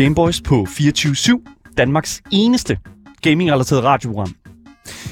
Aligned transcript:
Gameboys 0.00 0.40
på 0.40 0.66
24-7, 0.70 1.72
Danmarks 1.76 2.22
eneste 2.30 2.78
gaming-relateret 3.22 3.84
radioprogram. 3.84 4.34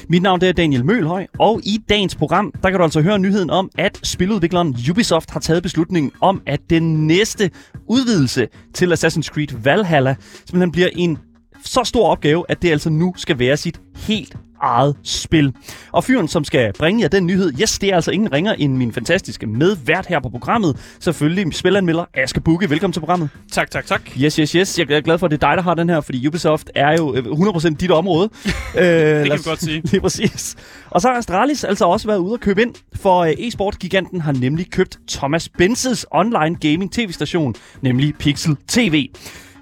Mit 0.09 0.21
navn 0.21 0.43
er 0.43 0.51
Daniel 0.51 0.85
Mølhøj, 0.85 1.27
og 1.39 1.61
i 1.63 1.79
dagens 1.89 2.15
program, 2.15 2.53
der 2.63 2.69
kan 2.69 2.79
du 2.79 2.83
altså 2.83 3.01
høre 3.01 3.19
nyheden 3.19 3.49
om, 3.49 3.69
at 3.77 3.99
spiludvikleren 4.03 4.75
Ubisoft 4.89 5.31
har 5.31 5.39
taget 5.39 5.63
beslutningen 5.63 6.11
om, 6.21 6.41
at 6.45 6.59
den 6.69 7.07
næste 7.07 7.51
udvidelse 7.87 8.47
til 8.73 8.93
Assassin's 8.93 9.27
Creed 9.27 9.57
Valhalla 9.63 10.15
simpelthen 10.45 10.71
bliver 10.71 10.89
en 10.95 11.17
så 11.63 11.83
stor 11.83 12.07
opgave, 12.07 12.45
at 12.49 12.61
det 12.61 12.71
altså 12.71 12.89
nu 12.89 13.13
skal 13.17 13.39
være 13.39 13.57
sit 13.57 13.81
helt 13.95 14.37
eget 14.61 14.95
spil. 15.03 15.53
Og 15.91 16.03
fyren, 16.03 16.27
som 16.27 16.43
skal 16.43 16.73
bringe 16.73 17.01
jer 17.01 17.07
den 17.07 17.25
nyhed, 17.27 17.53
yes, 17.61 17.79
det 17.79 17.89
er 17.89 17.95
altså 17.95 18.11
ingen 18.11 18.31
ringer 18.31 18.53
end 18.53 18.77
min 18.77 18.93
fantastiske 18.93 19.47
medvært 19.47 20.05
her 20.05 20.19
på 20.19 20.29
programmet. 20.29 20.95
Selvfølgelig 20.99 21.55
spilanmelder 21.55 22.05
Aske 22.13 22.41
Bukke. 22.41 22.69
Velkommen 22.69 22.93
til 22.93 22.99
programmet. 22.99 23.29
Tak, 23.51 23.71
tak, 23.71 23.85
tak. 23.85 24.01
Yes, 24.17 24.35
yes, 24.35 24.51
yes. 24.51 24.79
Jeg 24.79 24.91
er 24.91 25.01
glad 25.01 25.17
for, 25.17 25.27
at 25.27 25.31
det 25.31 25.43
er 25.43 25.47
dig, 25.47 25.57
der 25.57 25.63
har 25.63 25.73
den 25.73 25.89
her, 25.89 26.01
fordi 26.01 26.27
Ubisoft 26.27 26.69
er 26.75 26.91
jo 26.97 27.15
øh, 27.15 27.23
100% 27.23 27.75
dit 27.75 27.91
område. 27.91 28.29
øh, 28.77 28.83
det 28.83 29.27
kan 29.29 29.37
vi 29.37 29.43
godt 29.45 29.59
sige. 29.59 29.81
Lige 29.91 30.01
præcis. 30.01 30.55
Og 30.89 31.01
så 31.01 31.07
har 31.07 31.15
Astralis 31.15 31.63
altså 31.63 31.85
også 31.85 32.07
været 32.07 32.17
ude 32.17 32.33
at 32.33 32.39
købe 32.39 32.61
ind, 32.61 32.75
for 32.95 33.19
øh, 33.19 33.33
e-sport-giganten 33.37 34.21
har 34.21 34.31
nemlig 34.31 34.71
købt 34.71 34.99
Thomas 35.09 35.49
Benzes 35.49 36.05
online 36.11 36.55
gaming 36.55 36.91
tv-station, 36.91 37.55
nemlig 37.81 38.15
Pixel 38.15 38.57
TV. 38.67 39.07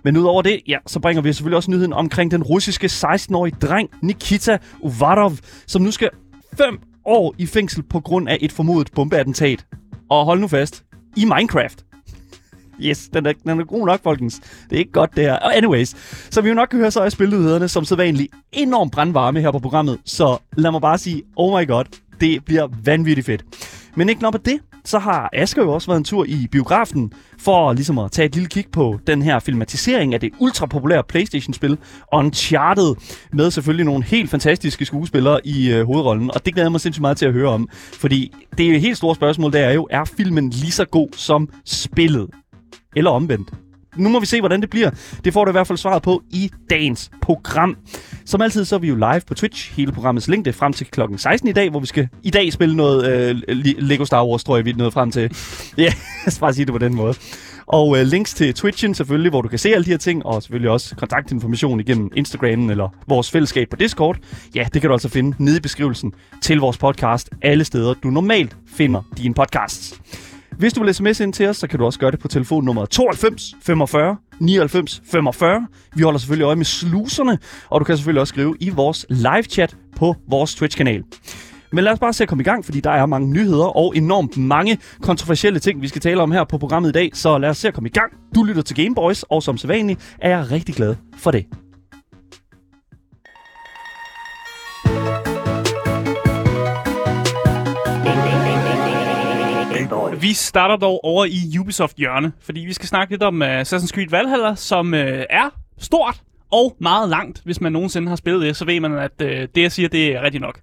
Men 0.03 0.17
udover 0.17 0.41
det, 0.41 0.61
ja, 0.67 0.77
så 0.87 0.99
bringer 0.99 1.21
vi 1.21 1.33
selvfølgelig 1.33 1.57
også 1.57 1.71
nyheden 1.71 1.93
omkring 1.93 2.31
den 2.31 2.43
russiske 2.43 2.85
16-årige 2.85 3.55
dreng 3.61 3.89
Nikita 4.01 4.57
Uvarov, 4.79 5.33
som 5.67 5.81
nu 5.81 5.91
skal 5.91 6.09
5 6.57 6.79
år 7.05 7.35
i 7.37 7.45
fængsel 7.45 7.83
på 7.83 7.99
grund 7.99 8.29
af 8.29 8.37
et 8.41 8.51
formodet 8.51 8.91
bombeattentat. 8.95 9.65
Og 10.09 10.25
hold 10.25 10.39
nu 10.39 10.47
fast, 10.47 10.83
i 11.15 11.25
Minecraft. 11.25 11.83
Yes, 12.81 13.09
den 13.13 13.25
er, 13.25 13.33
den 13.43 13.59
er 13.59 13.63
god 13.63 13.85
nok, 13.85 14.03
folkens. 14.03 14.41
Det 14.69 14.75
er 14.75 14.79
ikke 14.79 14.91
godt, 14.91 15.15
det 15.15 15.23
her. 15.23 15.33
Og 15.33 15.57
anyways, 15.57 15.95
så 16.33 16.41
vi 16.41 16.49
jo 16.49 16.55
nok 16.55 16.67
kan 16.69 16.79
høre, 16.79 16.91
så 16.91 17.01
er 17.01 17.09
spilnyhederne 17.09 17.67
som 17.67 17.85
sædvanligt 17.85 18.33
enormt 18.51 18.91
brandvarme 18.91 19.41
her 19.41 19.51
på 19.51 19.59
programmet. 19.59 19.99
Så 20.05 20.37
lad 20.57 20.71
mig 20.71 20.81
bare 20.81 20.97
sige, 20.97 21.23
oh 21.35 21.59
my 21.59 21.67
god, 21.67 21.85
det 22.21 22.45
bliver 22.45 22.67
vanvittigt 22.83 23.25
fedt. 23.25 23.43
Men 23.95 24.09
ikke 24.09 24.21
nok 24.21 24.33
med 24.33 24.39
det, 24.39 24.59
så 24.85 24.99
har 24.99 25.29
Asger 25.33 25.63
jo 25.63 25.73
også 25.73 25.87
været 25.87 25.97
en 25.97 26.03
tur 26.03 26.25
i 26.25 26.47
biografen 26.51 27.13
for 27.39 27.73
ligesom 27.73 27.97
at 27.97 28.11
tage 28.11 28.25
et 28.25 28.35
lille 28.35 28.49
kig 28.49 28.65
på 28.71 28.99
den 29.07 29.21
her 29.21 29.39
filmatisering 29.39 30.13
af 30.13 30.19
det 30.19 30.31
ultrapopulære 30.39 31.03
Playstation-spil 31.03 31.77
Uncharted, 32.13 32.95
med 33.33 33.51
selvfølgelig 33.51 33.85
nogle 33.85 34.03
helt 34.03 34.29
fantastiske 34.29 34.85
skuespillere 34.85 35.47
i 35.47 35.71
øh, 35.71 35.85
hovedrollen, 35.85 36.31
og 36.31 36.45
det 36.45 36.53
glæder 36.53 36.65
jeg 36.65 36.71
mig 36.71 36.81
sindssygt 36.81 37.01
meget 37.01 37.17
til 37.17 37.25
at 37.25 37.33
høre 37.33 37.49
om, 37.49 37.69
fordi 37.93 38.33
det 38.57 38.65
er 38.65 38.69
jo 38.69 38.75
et 38.75 38.81
helt 38.81 38.97
stort 38.97 39.15
spørgsmål, 39.15 39.53
der 39.53 39.59
er 39.59 39.73
jo, 39.73 39.87
er 39.91 40.05
filmen 40.05 40.49
lige 40.49 40.71
så 40.71 40.85
god 40.85 41.09
som 41.15 41.49
spillet? 41.65 42.29
Eller 42.95 43.11
omvendt? 43.11 43.66
Nu 43.97 44.09
må 44.09 44.19
vi 44.19 44.25
se, 44.25 44.39
hvordan 44.39 44.61
det 44.61 44.69
bliver. 44.69 44.89
Det 45.25 45.33
får 45.33 45.45
du 45.45 45.51
i 45.51 45.51
hvert 45.51 45.67
fald 45.67 45.77
svaret 45.77 46.01
på 46.01 46.23
i 46.29 46.51
dagens 46.69 47.11
program. 47.21 47.77
Som 48.25 48.41
altid, 48.41 48.65
så 48.65 48.75
er 48.75 48.79
vi 48.79 48.87
jo 48.87 48.95
live 48.95 49.21
på 49.27 49.33
Twitch. 49.33 49.73
Hele 49.75 49.91
programmets 49.91 50.27
længde 50.27 50.53
frem 50.53 50.73
til 50.73 50.87
klokken 50.87 51.17
16 51.17 51.49
i 51.49 51.51
dag, 51.51 51.69
hvor 51.69 51.79
vi 51.79 51.85
skal 51.85 52.07
i 52.23 52.29
dag 52.29 52.53
spille 52.53 52.75
noget 52.75 53.11
øh, 53.11 53.41
Lego 53.77 54.05
Star 54.05 54.25
Wars, 54.25 54.43
tror 54.43 54.55
jeg, 54.55 54.65
vi 54.65 54.69
er 54.69 54.75
nået 54.75 54.93
frem 54.93 55.11
til. 55.11 55.31
Ja, 55.77 55.93
jeg 56.25 56.33
skal 56.33 56.39
bare 56.39 56.53
sige 56.53 56.65
det 56.65 56.73
på 56.73 56.77
den 56.77 56.95
måde. 56.95 57.13
Og 57.67 57.99
øh, 57.99 58.05
links 58.05 58.33
til 58.33 58.53
Twitchen 58.53 58.93
selvfølgelig, 58.93 59.29
hvor 59.29 59.41
du 59.41 59.47
kan 59.47 59.59
se 59.59 59.69
alle 59.69 59.85
de 59.85 59.89
her 59.89 59.97
ting, 59.97 60.25
og 60.25 60.43
selvfølgelig 60.43 60.71
også 60.71 60.95
kontaktinformation 60.95 61.79
igennem 61.79 62.11
Instagramen 62.15 62.69
eller 62.69 62.89
vores 63.07 63.31
fællesskab 63.31 63.69
på 63.69 63.75
Discord. 63.75 64.17
Ja, 64.55 64.67
det 64.73 64.81
kan 64.81 64.87
du 64.87 64.93
altså 64.93 65.09
finde 65.09 65.43
nede 65.43 65.57
i 65.57 65.59
beskrivelsen 65.59 66.13
til 66.41 66.59
vores 66.59 66.77
podcast, 66.77 67.29
alle 67.41 67.65
steder, 67.65 67.93
du 67.93 68.09
normalt 68.09 68.57
finder 68.67 69.01
dine 69.17 69.33
podcasts. 69.33 70.01
Hvis 70.57 70.73
du 70.73 70.83
vil 70.83 70.93
sms 70.93 71.19
ind 71.19 71.33
til 71.33 71.47
os, 71.47 71.57
så 71.57 71.67
kan 71.67 71.79
du 71.79 71.85
også 71.85 71.99
gøre 71.99 72.11
det 72.11 72.19
på 72.19 72.27
telefonnummer 72.27 72.85
92 72.85 73.55
45 73.61 74.17
99 74.39 75.01
45. 75.11 75.67
Vi 75.95 76.03
holder 76.03 76.19
selvfølgelig 76.19 76.45
øje 76.45 76.55
med 76.55 76.65
sluserne, 76.65 77.37
og 77.69 77.79
du 77.79 77.85
kan 77.85 77.97
selvfølgelig 77.97 78.21
også 78.21 78.31
skrive 78.31 78.55
i 78.59 78.69
vores 78.69 79.05
live-chat 79.09 79.77
på 79.95 80.15
vores 80.29 80.55
Twitch-kanal. 80.55 81.03
Men 81.71 81.83
lad 81.83 81.93
os 81.93 81.99
bare 81.99 82.13
se 82.13 82.23
at 82.23 82.29
komme 82.29 82.41
i 82.41 82.45
gang, 82.45 82.65
fordi 82.65 82.79
der 82.79 82.91
er 82.91 83.05
mange 83.05 83.29
nyheder 83.29 83.77
og 83.77 83.97
enormt 83.97 84.37
mange 84.37 84.77
kontroversielle 85.01 85.59
ting, 85.59 85.81
vi 85.81 85.87
skal 85.87 86.01
tale 86.01 86.21
om 86.21 86.31
her 86.31 86.43
på 86.43 86.57
programmet 86.57 86.89
i 86.89 86.93
dag. 86.93 87.09
Så 87.13 87.37
lad 87.37 87.49
os 87.49 87.57
se 87.57 87.67
at 87.67 87.73
komme 87.73 87.89
i 87.89 87.91
gang. 87.91 88.13
Du 88.35 88.43
lytter 88.43 88.61
til 88.61 88.75
Gameboys, 88.75 89.23
og 89.23 89.43
som 89.43 89.57
sædvanligt 89.57 90.15
er 90.21 90.29
jeg 90.29 90.51
rigtig 90.51 90.75
glad 90.75 90.95
for 91.17 91.31
det. 91.31 91.66
Vi 100.21 100.33
starter 100.33 100.75
dog 100.75 100.99
over 101.03 101.25
i 101.25 101.59
Ubisoft 101.59 101.97
hjørne, 101.97 102.31
fordi 102.41 102.59
vi 102.59 102.73
skal 102.73 102.87
snakke 102.87 103.13
lidt 103.13 103.23
om 103.23 103.41
uh, 103.41 103.47
Assassin's 103.47 103.87
Creed 103.87 104.09
Valhalla, 104.09 104.55
som 104.55 104.93
uh, 104.93 104.99
er 104.99 105.49
stort 105.77 106.21
og 106.51 106.75
meget 106.79 107.09
langt. 107.09 107.41
Hvis 107.45 107.61
man 107.61 107.71
nogensinde 107.71 108.07
har 108.07 108.15
spillet 108.15 108.41
det, 108.41 108.55
så 108.55 108.65
ved 108.65 108.79
man, 108.79 108.97
at 108.97 109.11
uh, 109.21 109.27
det, 109.27 109.49
jeg 109.57 109.71
siger, 109.71 109.89
det 109.89 110.15
er 110.15 110.21
rigtigt 110.21 110.41
nok. 110.41 110.59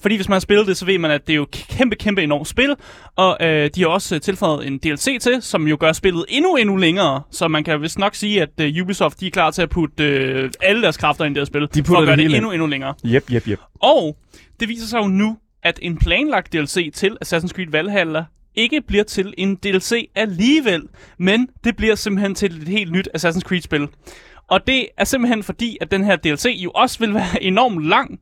Fordi 0.00 0.16
hvis 0.16 0.28
man 0.28 0.34
har 0.34 0.40
spillet 0.40 0.66
det, 0.66 0.76
så 0.76 0.86
ved 0.86 0.98
man, 0.98 1.10
at 1.10 1.26
det 1.26 1.32
er 1.32 1.36
jo 1.36 1.46
kæmpe, 1.52 1.96
kæmpe 1.96 2.22
enormt 2.22 2.48
spil, 2.48 2.74
og 3.16 3.36
uh, 3.40 3.46
de 3.46 3.70
har 3.78 3.86
også 3.86 4.18
tilføjet 4.18 4.66
en 4.66 4.78
DLC 4.78 5.20
til, 5.20 5.42
som 5.42 5.68
jo 5.68 5.76
gør 5.80 5.92
spillet 5.92 6.24
endnu, 6.28 6.56
endnu 6.56 6.76
længere. 6.76 7.22
Så 7.30 7.48
man 7.48 7.64
kan 7.64 7.82
vist 7.82 7.98
nok 7.98 8.14
sige, 8.14 8.42
at 8.42 8.50
uh, 8.60 8.82
Ubisoft 8.82 9.20
de 9.20 9.26
er 9.26 9.30
klar 9.30 9.50
til 9.50 9.62
at 9.62 9.70
putte 9.70 10.42
uh, 10.44 10.50
alle 10.62 10.82
deres 10.82 10.96
kræfter 10.96 11.24
ind 11.24 11.32
i 11.32 11.34
det 11.34 11.40
her 11.40 11.46
spil, 11.46 11.68
de 11.74 11.84
for 11.84 11.96
at 11.96 12.06
gøre 12.06 12.16
det, 12.16 12.30
det 12.30 12.36
endnu, 12.36 12.50
endnu 12.50 12.66
længere. 12.66 12.94
Yep, 13.06 13.30
yep, 13.32 13.48
yep. 13.48 13.60
Og 13.80 14.16
det 14.60 14.68
viser 14.68 14.86
sig 14.86 14.98
jo 14.98 15.06
nu, 15.08 15.36
at 15.62 15.78
en 15.82 15.98
planlagt 15.98 16.52
DLC 16.52 16.92
til 16.94 17.16
Assassin's 17.24 17.48
Creed 17.48 17.70
Valhalla 17.70 18.24
ikke 18.56 18.80
bliver 18.80 19.04
til 19.04 19.34
en 19.38 19.56
DLC 19.56 20.10
alligevel, 20.14 20.82
men 21.18 21.48
det 21.64 21.76
bliver 21.76 21.94
simpelthen 21.94 22.34
til 22.34 22.62
et 22.62 22.68
helt 22.68 22.92
nyt 22.92 23.08
Assassin's 23.16 23.40
Creed-spil. 23.40 23.88
Og 24.48 24.66
det 24.66 24.88
er 24.96 25.04
simpelthen 25.04 25.42
fordi, 25.42 25.78
at 25.80 25.90
den 25.90 26.04
her 26.04 26.16
DLC 26.16 26.46
jo 26.64 26.70
også 26.70 26.98
vil 26.98 27.14
være 27.14 27.42
enormt 27.52 27.84
lang, 27.84 28.20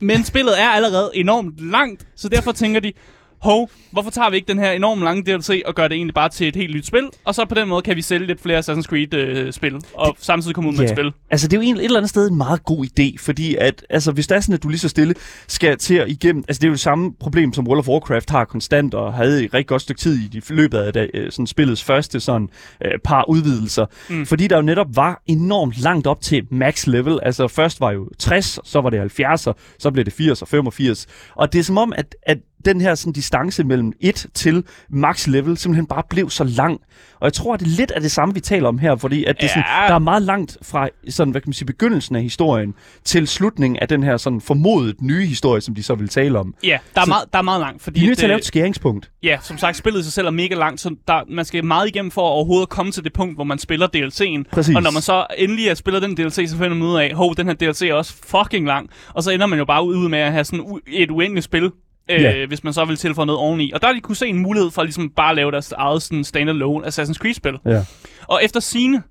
men 0.00 0.24
spillet 0.24 0.60
er 0.60 0.68
allerede 0.68 1.10
enormt 1.14 1.70
langt, 1.70 2.06
så 2.16 2.28
derfor 2.28 2.52
tænker 2.52 2.80
de, 2.80 2.92
hov, 3.40 3.70
hvorfor 3.90 4.10
tager 4.10 4.30
vi 4.30 4.36
ikke 4.36 4.48
den 4.48 4.58
her 4.58 4.70
enormt 4.70 5.02
lange 5.02 5.22
DLC 5.22 5.62
og 5.66 5.74
gør 5.74 5.88
det 5.88 5.94
egentlig 5.94 6.14
bare 6.14 6.28
til 6.28 6.48
et 6.48 6.56
helt 6.56 6.74
nyt 6.74 6.86
spil, 6.86 7.08
og 7.24 7.34
så 7.34 7.44
på 7.44 7.54
den 7.54 7.68
måde 7.68 7.82
kan 7.82 7.96
vi 7.96 8.02
sælge 8.02 8.26
lidt 8.26 8.42
flere 8.42 8.58
Assassin's 8.58 8.82
Creed-spil, 8.82 9.74
øh, 9.74 9.80
og 9.94 10.14
det, 10.16 10.24
samtidig 10.24 10.54
komme 10.54 10.70
ud 10.70 10.76
med 10.76 10.84
et 10.84 10.90
spil. 10.90 11.12
Altså 11.30 11.48
det 11.48 11.56
er 11.56 11.58
jo 11.58 11.62
egentlig 11.62 11.82
et 11.82 11.84
eller 11.84 11.98
andet 11.98 12.10
sted 12.10 12.30
en 12.30 12.36
meget 12.36 12.64
god 12.64 12.86
idé, 12.86 13.16
fordi 13.18 13.56
at, 13.56 13.86
altså, 13.90 14.12
hvis 14.12 14.26
det 14.26 14.36
er 14.36 14.40
sådan, 14.40 14.54
at 14.54 14.62
du 14.62 14.68
lige 14.68 14.78
så 14.78 14.88
stille 14.88 15.14
skal 15.48 15.78
til 15.78 15.94
at 15.94 16.08
igennem, 16.08 16.44
altså 16.48 16.60
det 16.60 16.66
er 16.66 16.68
jo 16.68 16.74
det 16.74 16.80
samme 16.80 17.12
problem, 17.20 17.52
som 17.52 17.66
World 17.66 17.78
of 17.78 17.88
Warcraft 17.88 18.30
har 18.30 18.44
konstant, 18.44 18.94
og 18.94 19.14
havde 19.14 19.44
et 19.44 19.54
rigtig 19.54 19.66
godt 19.66 19.82
stykke 19.82 20.00
tid 20.00 20.14
i 20.14 20.28
de 20.28 20.42
løbet 20.54 20.78
af 20.78 20.92
det, 20.92 21.10
øh, 21.14 21.32
sådan 21.32 21.46
spillets 21.46 21.84
første 21.84 22.20
sådan, 22.20 22.48
øh, 22.84 22.92
par 23.04 23.24
udvidelser, 23.28 23.86
mm. 24.10 24.26
fordi 24.26 24.46
der 24.46 24.56
jo 24.56 24.62
netop 24.62 24.96
var 24.96 25.22
enormt 25.26 25.78
langt 25.82 26.06
op 26.06 26.20
til 26.20 26.46
max 26.50 26.86
level, 26.86 27.18
altså 27.22 27.48
først 27.48 27.80
var 27.80 27.90
jo 27.90 28.08
60, 28.18 28.58
så 28.64 28.80
var 28.80 28.90
det 28.90 28.98
70, 28.98 29.48
så 29.78 29.90
blev 29.90 30.04
det 30.04 30.12
80 30.12 30.42
og 30.42 30.48
85, 30.48 31.06
og 31.36 31.52
det 31.52 31.58
er 31.58 31.62
som 31.62 31.78
om, 31.78 31.92
at, 31.96 32.14
at 32.22 32.38
den 32.64 32.80
her 32.80 32.94
sådan, 32.94 33.12
distance 33.12 33.64
mellem 33.64 33.92
1 34.00 34.26
til 34.34 34.64
max 34.90 35.26
level 35.26 35.56
simpelthen 35.56 35.86
bare 35.86 36.02
blev 36.10 36.30
så 36.30 36.44
lang. 36.44 36.80
Og 37.20 37.24
jeg 37.24 37.32
tror, 37.32 37.54
at 37.54 37.60
det 37.60 37.66
er 37.66 37.70
lidt 37.70 37.90
af 37.90 38.00
det 38.00 38.10
samme, 38.10 38.34
vi 38.34 38.40
taler 38.40 38.68
om 38.68 38.78
her, 38.78 38.96
fordi 38.96 39.24
at 39.24 39.36
det 39.36 39.42
ja. 39.42 39.48
sådan, 39.48 39.62
der 39.88 39.94
er 39.94 39.98
meget 39.98 40.22
langt 40.22 40.58
fra 40.62 40.88
sådan, 41.08 41.30
hvad 41.30 41.40
kan 41.40 41.48
man 41.48 41.52
sige, 41.52 41.66
begyndelsen 41.66 42.16
af 42.16 42.22
historien 42.22 42.74
til 43.04 43.28
slutningen 43.28 43.78
af 43.78 43.88
den 43.88 44.02
her 44.02 44.16
sådan 44.16 44.40
formodet 44.40 45.02
nye 45.02 45.26
historie, 45.26 45.60
som 45.60 45.74
de 45.74 45.82
så 45.82 45.94
vil 45.94 46.08
tale 46.08 46.38
om. 46.38 46.54
Ja, 46.64 46.78
der 46.94 47.00
er, 47.00 47.06
meget, 47.06 47.24
der 47.32 47.38
er 47.38 47.42
meget 47.42 47.60
langt. 47.60 47.82
Fordi 47.82 48.00
de 48.00 48.04
er 48.04 48.08
nødt 48.08 48.18
til 48.18 48.26
at 48.26 48.28
lave 48.28 48.38
et 48.38 48.44
skæringspunkt. 48.44 49.10
Ja, 49.22 49.38
som 49.42 49.58
sagt, 49.58 49.76
spillet 49.76 50.00
i 50.00 50.02
sig 50.02 50.12
selv 50.12 50.26
er 50.26 50.30
mega 50.30 50.54
langt, 50.54 50.80
så 50.80 50.94
der, 51.08 51.20
man 51.28 51.44
skal 51.44 51.64
meget 51.64 51.88
igennem 51.88 52.10
for 52.10 52.20
at 52.20 52.32
overhovedet 52.32 52.68
komme 52.68 52.92
til 52.92 53.04
det 53.04 53.12
punkt, 53.12 53.36
hvor 53.36 53.44
man 53.44 53.58
spiller 53.58 53.86
DLC'en. 53.86 54.50
Præcis. 54.52 54.76
Og 54.76 54.82
når 54.82 54.90
man 54.90 55.02
så 55.02 55.26
endelig 55.38 55.68
er 55.68 55.74
spillet 55.74 56.02
den 56.02 56.16
DLC, 56.16 56.46
så 56.48 56.56
finder 56.56 56.74
man 56.74 56.82
ud 56.82 56.96
af, 56.96 57.12
hov, 57.14 57.36
den 57.36 57.46
her 57.46 57.54
DLC 57.54 57.82
er 57.82 57.94
også 57.94 58.14
fucking 58.26 58.66
lang. 58.66 58.90
Og 59.14 59.22
så 59.22 59.30
ender 59.30 59.46
man 59.46 59.58
jo 59.58 59.64
bare 59.64 59.84
ud 59.84 60.08
med 60.08 60.18
at 60.18 60.32
have 60.32 60.44
sådan 60.44 60.80
et 60.86 61.10
uendeligt 61.10 61.44
spil, 61.44 61.70
øh, 62.10 62.20
yeah. 62.20 62.48
hvis 62.48 62.64
man 62.64 62.72
så 62.72 62.84
vil 62.84 62.96
tilføje 62.96 63.26
noget 63.26 63.40
oveni. 63.40 63.72
Og 63.74 63.80
der 63.80 63.86
har 63.86 63.94
de 63.94 64.00
kunne 64.00 64.16
se 64.16 64.26
en 64.26 64.38
mulighed 64.38 64.70
for 64.70 64.82
ligesom 64.82 65.10
bare 65.10 65.30
at 65.30 65.36
lave 65.36 65.50
deres 65.50 65.72
eget 65.72 66.02
sådan 66.02 66.24
standalone 66.24 66.86
Assassin's 66.86 67.14
Creed-spil. 67.14 67.58
Yeah. 67.68 67.84
Og 68.28 68.44
efter 68.44 68.60
sine 68.60 69.02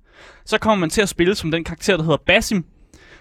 så 0.46 0.58
kommer 0.58 0.80
man 0.80 0.90
til 0.90 1.02
at 1.02 1.08
spille 1.08 1.34
som 1.34 1.50
den 1.50 1.64
karakter, 1.64 1.96
der 1.96 2.02
hedder 2.02 2.18
Basim, 2.26 2.64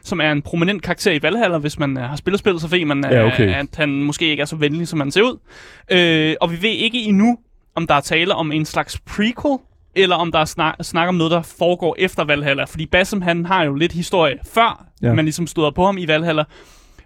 som 0.03 0.21
er 0.21 0.31
en 0.31 0.41
prominent 0.41 0.83
karakter 0.83 1.11
i 1.11 1.21
Valhalla, 1.21 1.57
hvis 1.57 1.79
man 1.79 1.97
uh, 1.97 2.03
har 2.03 2.15
spillet 2.15 2.39
spillet, 2.39 2.61
så 2.61 2.67
ved 2.67 2.85
man, 2.85 3.05
uh, 3.05 3.11
ja, 3.11 3.25
okay. 3.25 3.55
at 3.55 3.67
han 3.77 3.89
måske 3.89 4.25
ikke 4.25 4.41
er 4.41 4.45
så 4.45 4.55
venlig, 4.55 4.87
som 4.87 4.99
han 4.99 5.11
ser 5.11 5.21
ud. 5.21 5.37
Uh, 5.93 6.35
og 6.41 6.51
vi 6.51 6.61
ved 6.61 6.69
ikke 6.69 6.97
endnu, 6.97 7.37
om 7.75 7.87
der 7.87 7.95
er 7.95 8.01
tale 8.01 8.35
om 8.35 8.51
en 8.51 8.65
slags 8.65 8.99
prequel, 8.99 9.57
eller 9.95 10.15
om 10.15 10.31
der 10.31 10.39
er 10.39 10.45
snak, 10.45 10.75
snak 10.81 11.07
om 11.07 11.15
noget, 11.15 11.31
der 11.31 11.41
foregår 11.41 11.95
efter 11.99 12.23
Valhalla. 12.23 12.63
Fordi 12.63 12.85
Basim, 12.85 13.21
han 13.21 13.45
har 13.45 13.63
jo 13.63 13.73
lidt 13.73 13.91
historie 13.91 14.35
før, 14.53 14.85
ja. 15.01 15.13
man 15.13 15.25
ligesom 15.25 15.47
stod 15.47 15.71
på 15.71 15.85
ham 15.85 15.97
i 15.97 16.07
Valhalla. 16.07 16.43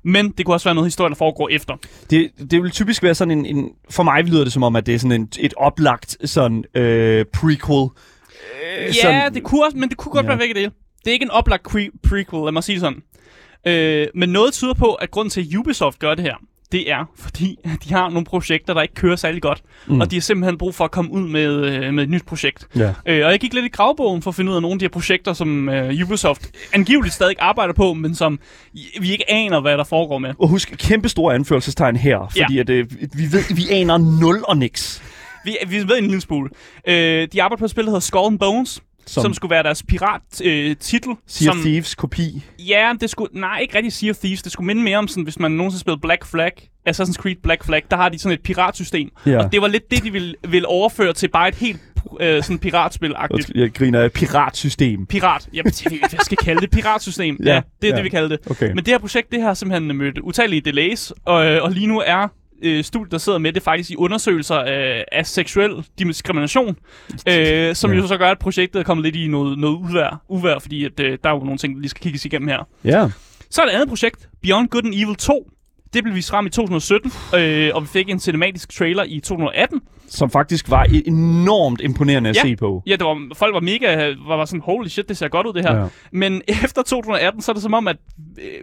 Men 0.04 0.32
det 0.32 0.46
kunne 0.46 0.56
også 0.56 0.70
være 0.70 0.76
noget 0.76 0.88
historie, 0.88 1.10
der 1.10 1.16
foregår 1.16 1.50
efter. 1.50 1.76
Det, 2.10 2.32
det 2.52 2.64
vil 2.64 2.72
typisk 2.72 3.04
være 3.04 3.16
sådan 3.16 3.32
en, 3.32 3.46
en... 3.46 3.70
For 3.90 4.04
mig 4.04 4.24
lyder 4.24 4.44
det 4.44 4.54
som 4.54 4.64
om, 4.64 4.76
at 4.76 4.86
det 4.86 4.96
er 4.96 5.00
sådan 5.00 5.22
en, 5.22 5.30
et 5.40 5.54
oplagt 5.58 6.18
sådan 6.26 6.64
øh, 6.76 7.26
prequel. 7.34 7.90
Øh, 8.80 8.84
ja, 8.84 8.92
sådan, 8.92 9.34
det 9.34 9.44
kunne 9.44 9.66
også, 9.66 9.78
men 9.78 9.90
det 9.90 9.98
kunne 9.98 10.12
godt 10.12 10.24
ja. 10.24 10.28
være 10.28 10.38
begge 10.38 10.54
dele. 10.54 10.72
Det 11.04 11.08
er 11.08 11.14
ikke 11.14 11.24
en 11.24 11.32
oplagt 11.32 11.68
pre- 11.68 12.00
prequel, 12.10 12.44
lad 12.44 12.52
mig 12.52 12.64
sige 12.64 12.80
sådan. 12.80 13.02
Øh, 13.68 14.08
men 14.16 14.30
noget 14.30 14.54
tyder 14.54 14.74
på, 14.74 14.94
at 14.94 15.12
grund 15.12 15.30
til, 15.30 15.42
at 15.42 15.56
Ubisoft 15.56 16.00
gør 16.00 16.16
det 16.16 16.24
her, 16.24 16.36
det 16.74 16.92
er, 16.92 17.06
fordi 17.20 17.58
de 17.86 17.94
har 17.94 18.10
nogle 18.10 18.26
projekter, 18.26 18.74
der 18.74 18.82
ikke 18.82 18.94
kører 18.96 19.16
særlig 19.16 19.42
godt. 19.42 19.62
Mm. 19.88 20.02
Og 20.02 20.12
de 20.12 20.16
har 20.16 20.22
simpelthen 20.22 20.58
brug 20.58 20.76
for 20.76 20.84
at 20.86 20.92
komme 20.92 21.12
ud 21.12 21.28
med, 21.28 21.66
øh, 21.66 21.94
med 21.94 22.04
et 22.04 22.10
nyt 22.10 22.26
projekt. 22.26 22.68
Ja. 22.76 22.94
Øh, 23.06 23.26
og 23.26 23.32
jeg 23.32 23.40
gik 23.40 23.54
lidt 23.54 23.66
i 23.66 23.70
gravbogen 23.70 24.22
for 24.22 24.32
at 24.32 24.36
finde 24.36 24.52
ud 24.52 24.56
af 24.56 24.62
nogle 24.62 24.76
af 24.76 24.80
de 24.80 24.86
her 24.86 24.90
projekter, 24.90 25.34
som 25.34 25.70
øh, 25.70 26.04
Ubisoft 26.06 26.42
angiveligt 26.74 27.14
stadig 27.16 27.36
arbejder 27.40 27.74
på, 27.74 27.94
men 27.94 28.16
som 28.16 28.40
vi 29.02 29.12
ikke 29.12 29.32
aner, 29.32 29.62
hvad 29.62 29.78
der 29.78 29.84
foregår 29.84 30.18
med. 30.18 30.34
Og 30.40 30.48
husk, 30.48 30.76
kæmpe 30.78 31.10
store 31.10 31.36
anførselstegn 31.36 31.96
her, 31.96 32.28
fordi 32.32 32.54
Ja. 32.56 32.60
at, 32.62 32.70
øh, 32.70 32.86
vi 32.92 33.24
ved, 33.32 33.56
vi 33.56 33.64
aner 33.72 33.98
nul 33.98 34.44
og 34.48 34.58
niks. 34.58 35.04
Vi, 35.46 35.56
vi 35.68 35.78
ved 35.78 35.98
en 35.98 36.04
lille 36.08 36.22
smule. 36.22 36.50
Øh, 36.88 37.28
de 37.34 37.44
arbejder 37.44 37.60
på 37.60 37.66
et 37.66 37.72
spil, 37.72 37.84
der 37.84 37.90
hedder 37.90 38.00
Skull 38.00 38.26
and 38.28 38.40
Bones, 38.40 38.82
som, 39.06 39.24
Som- 39.24 39.34
skulle 39.34 39.50
være 39.50 39.64
deres 39.64 39.84
pirat-titel. 39.84 40.70
Øh, 40.70 40.76
titel, 40.76 41.12
Sea 41.28 41.46
som, 41.46 41.62
Thieves 41.62 41.96
kopi. 41.96 42.44
Ja, 42.60 42.94
det 43.02 43.10
skulle... 43.10 43.30
Nej, 43.40 43.60
ikke 43.60 43.76
rigtig 43.78 43.94
Sea 43.94 44.10
of 44.10 44.16
Thieves. 44.18 44.42
Det 44.42 44.52
skulle 44.52 44.68
minde 44.68 44.82
mere 44.84 44.98
om 44.98 45.08
sådan, 45.08 45.24
hvis 45.24 45.40
man 45.40 45.52
nogensinde 45.52 45.80
spillede 45.82 46.02
Black 46.02 46.26
Flag. 46.26 46.52
Assassin's 46.90 47.14
Creed 47.14 47.36
Black 47.44 47.64
Flag. 47.66 47.82
Der 47.92 47.98
har 47.98 48.10
de 48.10 48.20
sådan 48.20 48.34
et 48.34 48.44
piratsystem. 48.44 49.10
Ja. 49.26 49.44
Og 49.44 49.52
det 49.52 49.62
var 49.62 49.68
lidt 49.68 49.92
det, 49.92 50.04
de 50.04 50.12
ville, 50.12 50.36
ville 50.48 50.68
overføre 50.68 51.14
til 51.14 51.28
bare 51.28 51.48
et 51.48 51.56
helt 51.56 51.80
øh, 52.20 52.44
sådan 52.44 52.60
piratspil-agtigt. 52.66 53.52
Jeg 53.56 53.74
griner 53.74 54.00
af 54.02 54.12
piratsystem. 54.12 55.06
Pirat. 55.06 55.48
Jeg, 55.54 55.66
jeg, 55.66 55.74
jeg, 55.92 56.00
jeg 56.02 56.20
skal 56.22 56.38
kalde 56.38 56.62
det 56.62 56.72
piratsystem. 56.72 57.38
Ja, 57.46 57.54
Ja, 57.54 57.62
det 57.82 57.88
er 57.88 57.92
ja. 57.92 57.96
det, 57.96 58.04
vi 58.04 58.10
kalder 58.10 58.30
det. 58.30 58.40
Okay. 58.52 58.68
Men 58.68 58.78
det 58.78 58.88
her 58.88 58.98
projekt, 58.98 59.32
det 59.32 59.42
har 59.42 59.54
simpelthen 59.54 59.98
mødt 59.98 60.20
utallige 60.20 60.62
delays, 60.62 61.12
og, 61.26 61.46
øh, 61.46 61.64
og 61.64 61.72
lige 61.72 61.88
nu 61.88 62.00
er 62.06 62.28
øh, 62.64 62.84
studiet, 62.84 63.12
der 63.12 63.18
sidder 63.18 63.38
med 63.40 63.54
det, 63.54 63.64
faktisk 63.64 63.92
i 63.92 63.96
undersøgelser 63.96 64.56
af, 64.56 65.06
af 65.12 65.26
seksuel 65.28 65.72
diskrimination, 66.00 66.78
øh, 67.30 67.76
som 67.76 67.92
Ja. 67.92 67.98
jo 67.98 68.08
så 68.08 68.18
gør, 68.18 68.32
at 68.32 68.40
projektet 68.40 68.80
er 68.80 68.84
kommet 68.84 69.04
lidt 69.04 69.16
i 69.16 69.28
noget, 69.28 69.58
noget 69.58 69.76
uvær, 69.76 70.22
uvær 70.30 70.60
fordi 70.60 70.86
at, 70.86 71.00
øh, 71.00 71.18
der 71.24 71.30
er 71.30 71.34
jo 71.34 71.40
nogle 71.40 71.58
ting, 71.58 71.74
der 71.76 71.80
lige 71.82 71.90
skal 71.90 72.02
kigges 72.02 72.26
igennem 72.26 72.48
her. 72.48 72.68
Ja. 72.84 73.10
Så 73.50 73.62
er 73.62 73.66
der 73.66 73.72
et 73.72 73.76
andet 73.76 73.90
projekt, 73.90 74.30
Beyond 74.42 74.68
Good 74.70 74.86
and 74.86 74.94
Evil 74.94 75.16
2. 75.16 75.50
Det 75.94 76.04
blev 76.04 76.16
vist 76.16 76.30
frem 76.30 76.46
i 76.46 76.50
2017, 76.50 77.12
øh, 77.36 77.72
og 77.74 77.82
vi 77.82 77.88
fik 77.88 78.10
en 78.10 78.20
cinematisk 78.20 78.78
trailer 78.78 79.04
i 79.08 79.20
2018. 79.20 79.82
Som 80.08 80.30
faktisk 80.30 80.70
var 80.70 80.84
e- 80.86 81.02
enormt 81.08 81.82
imponerende 81.82 82.30
at 82.30 82.36
Ja. 82.36 82.42
se 82.42 82.56
på. 82.56 82.84
Ja, 82.88 82.92
det 82.92 83.06
var, 83.06 83.18
folk 83.36 83.54
var 83.54 83.60
mega, 83.60 84.14
var, 84.28 84.36
var 84.36 84.46
sådan, 84.46 84.62
holy 84.62 84.88
shit, 84.88 85.10
det 85.10 85.18
ser 85.18 85.28
godt 85.28 85.48
ud 85.48 85.54
det 85.54 85.62
her. 85.70 85.76
Ja. 85.82 85.86
Men 86.12 86.42
efter 86.64 86.82
2018, 86.82 87.42
så 87.42 87.52
er 87.52 87.54
det 87.54 87.64
som 87.64 87.74
om, 87.74 87.88
at 87.88 87.96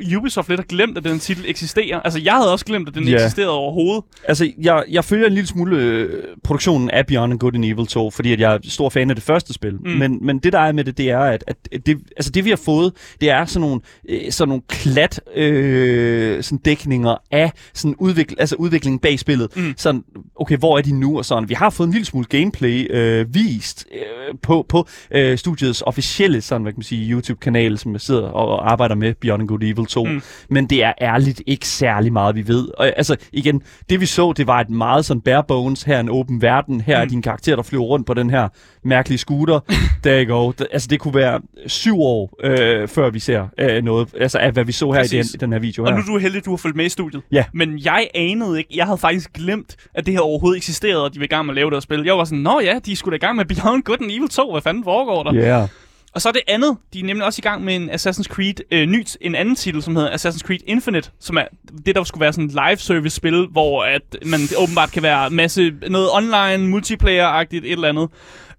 øh, 0.01 0.19
Ubisoft 0.19 0.49
lidt 0.49 0.61
har 0.61 0.65
glemt, 0.65 0.99
at 0.99 1.05
den 1.05 1.19
titel 1.19 1.45
eksisterer. 1.49 2.01
Altså, 2.01 2.21
jeg 2.25 2.33
havde 2.35 2.53
også 2.53 2.65
glemt, 2.65 2.89
at 2.89 2.95
den 2.95 3.09
Ja. 3.09 3.15
eksisterede 3.15 3.51
overhovedet. 3.53 4.05
Altså, 4.29 4.53
jeg, 4.63 4.85
jeg 4.91 5.05
følger 5.05 5.27
en 5.27 5.33
lille 5.33 5.47
smule 5.47 5.77
øh, 5.77 6.23
produktionen 6.45 6.91
af 6.91 7.07
Beyond 7.07 7.33
and 7.33 7.41
Good 7.41 7.55
and 7.55 7.65
Evil 7.65 7.87
2, 7.87 8.11
fordi 8.11 8.33
at 8.33 8.41
jeg 8.41 8.55
er 8.55 8.59
stor 8.65 8.89
fan 8.89 9.11
af 9.11 9.17
det 9.17 9.25
første 9.25 9.53
spil. 9.53 9.73
Mm. 9.85 9.91
Men, 9.91 10.27
men 10.27 10.39
det, 10.39 10.53
der 10.53 10.59
er 10.61 10.73
med 10.73 10.85
det, 10.85 10.99
det 10.99 11.11
er, 11.11 11.19
at, 11.21 11.45
at 11.73 11.87
det, 11.87 11.99
altså 12.17 12.31
det, 12.31 12.45
vi 12.45 12.51
har 12.51 12.61
fået, 12.65 12.93
det 13.21 13.31
er 13.31 13.45
sådan 13.45 13.69
nogle, 13.69 13.81
øh, 14.09 14.21
sådan 14.33 14.49
nogle 14.49 14.63
klat 14.69 15.21
øh, 15.37 16.43
sådan 16.43 16.59
dækninger 16.59 17.17
af 17.31 17.53
sådan 17.75 17.95
udvikl, 17.99 18.35
altså 18.39 18.57
udviklingen 18.57 18.99
bag 18.99 19.19
spillet. 19.19 19.57
Mm. 19.57 19.75
Sådan, 19.77 20.05
okay, 20.37 20.57
hvor 20.57 20.79
er 20.79 20.83
de 20.83 20.93
nu? 21.01 21.19
Og 21.19 21.25
sådan. 21.25 21.49
Vi 21.49 21.55
har 21.55 21.71
fået 21.71 21.87
en 21.87 21.93
lille 21.93 22.07
smule 22.07 22.27
gameplay 22.27 22.87
øh, 22.91 23.35
vist 23.35 23.87
øh, 23.95 24.39
på, 24.43 24.67
på 24.69 24.89
øh, 25.11 25.39
studiets 25.39 25.83
officielle 25.87 26.41
sådan, 26.41 26.63
hvad 26.63 26.73
kan 26.73 26.79
man 26.79 26.85
sige, 26.85 27.13
YouTube-kanal, 27.13 27.79
som 27.79 27.93
jeg 27.93 28.01
sidder 28.01 28.29
og, 28.29 28.49
og 28.49 28.73
arbejder 28.73 28.95
med, 28.95 29.15
Beyond 29.15 29.49
Good 29.49 29.63
Evil 29.63 29.87
2. 29.87 30.05
Mm. 30.05 30.23
Men 30.51 30.67
det 30.67 30.85
er 30.85 30.93
ærligt 31.01 31.43
ikke 31.47 31.69
særlig 31.69 32.13
meget, 32.13 32.35
vi 32.35 32.49
ved. 32.49 32.69
Og, 32.79 32.87
altså, 32.97 33.17
igen, 33.33 33.63
det 33.91 34.01
vi 34.01 34.07
så, 34.07 34.33
det 34.33 34.47
var 34.47 34.61
et 34.61 34.71
meget 34.71 35.05
sådan 35.05 35.21
bare 35.21 35.45
bones, 35.49 35.83
her 35.83 35.97
er 35.97 36.01
en 36.01 36.09
åben 36.09 36.43
verden, 36.43 36.81
her 36.81 36.99
mm. 36.99 37.03
er 37.03 37.09
din 37.09 37.23
karakter, 37.23 37.57
der 37.57 37.63
flyver 37.63 37.85
rundt 37.85 38.07
på 38.07 38.15
den 38.15 38.31
her 38.31 38.49
mærkelige 38.85 39.19
scooter. 39.19 39.61
There 40.05 40.25
you 40.25 40.37
go. 40.37 40.53
Altså, 40.73 40.89
det 40.89 41.01
kunne 41.01 41.15
være 41.15 41.41
syv 41.67 42.01
år, 42.01 42.39
øh, 42.45 42.89
før 42.89 43.11
vi 43.11 43.19
ser 43.19 43.47
øh, 43.59 43.85
noget, 43.85 44.09
altså 44.21 44.39
af 44.39 44.53
hvad 44.53 44.65
vi 44.65 44.73
så 44.73 44.93
her 44.93 45.01
i 45.01 45.07
den, 45.07 45.19
Præcis. 45.19 45.35
i 45.35 45.37
den 45.37 45.53
her 45.53 45.59
video 45.59 45.85
Og 45.85 45.91
her. 45.91 45.97
nu 45.97 46.03
er 46.03 46.07
du 46.07 46.19
heldig, 46.19 46.45
du 46.45 46.51
har 46.51 46.57
fulgt 46.57 46.77
med 46.77 46.85
i 46.85 46.89
studiet. 46.89 47.10
Ja. 47.33 47.45
Men 47.55 47.79
jeg 47.85 48.09
anede 48.15 48.59
ikke, 48.59 48.71
jeg 48.77 48.85
havde 48.87 48.99
faktisk 48.99 49.33
glemt, 49.33 49.77
at 49.95 50.07
det 50.07 50.15
her 50.15 50.21
overhovedet 50.21 50.57
eksisterede, 50.57 51.05
og 51.05 51.15
de 51.15 51.19
var 51.19 51.25
i 51.25 51.29
gang 51.29 51.47
med 51.47 51.53
at 51.53 51.57
lave 51.57 51.71
det 51.71 51.77
her 51.77 51.81
spil. 51.81 52.03
Jeg 52.05 52.19
var 52.19 52.25
sådan, 52.25 52.39
nå 52.39 52.61
ja, 52.61 52.79
de 52.87 52.97
skulle 52.97 53.13
da 53.13 53.17
i 53.17 53.27
gang 53.27 53.37
med 53.37 53.45
Beyond 53.45 53.83
Good 53.83 54.03
and 54.03 54.11
Evil 54.11 54.29
2. 54.29 54.51
Hvad 54.53 54.63
fanden 54.63 54.85
foregår 54.85 55.23
der? 55.23 55.35
Ja. 55.35 55.41
Yeah. 55.41 55.69
Og 56.15 56.21
så 56.21 56.29
er 56.29 56.33
det 56.33 56.43
andet, 56.49 56.77
de 56.93 57.01
er 57.01 57.05
nemlig 57.05 57.27
også 57.27 57.41
i 57.41 57.47
gang 57.49 57.65
med 57.65 57.77
en 57.77 57.91
Assassin's 57.91 58.23
Creed 58.23 58.55
øh, 58.71 58.87
nyt, 58.87 59.17
en 59.21 59.35
anden 59.35 59.57
titel, 59.57 59.83
som 59.83 59.97
hedder 59.97 60.11
Assassin's 60.11 60.41
Creed 60.41 60.59
Infinite, 60.67 61.11
som 61.21 61.37
er 61.37 61.45
det, 61.87 61.95
der 61.95 62.05
skulle 62.05 62.21
være 62.21 62.33
sådan 62.33 62.45
et 62.45 62.53
live 62.53 62.77
service 62.77 63.17
spil, 63.17 63.47
hvor 63.51 63.85
at 63.85 64.17
man 64.27 64.41
åbenbart 64.63 64.93
kan 64.93 65.03
være 65.03 65.31
masse, 65.31 65.73
noget 65.89 66.09
online, 66.13 66.69
multiplayer-agtigt, 66.77 67.65
et 67.65 67.73
eller 67.73 67.89
andet. 67.89 68.09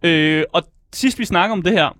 Øh, 0.03 0.44
og 0.53 0.63
sidst 0.94 1.19
vi 1.19 1.25
snakker 1.25 1.56
om 1.56 1.62
det 1.62 1.71
her, 1.74 1.98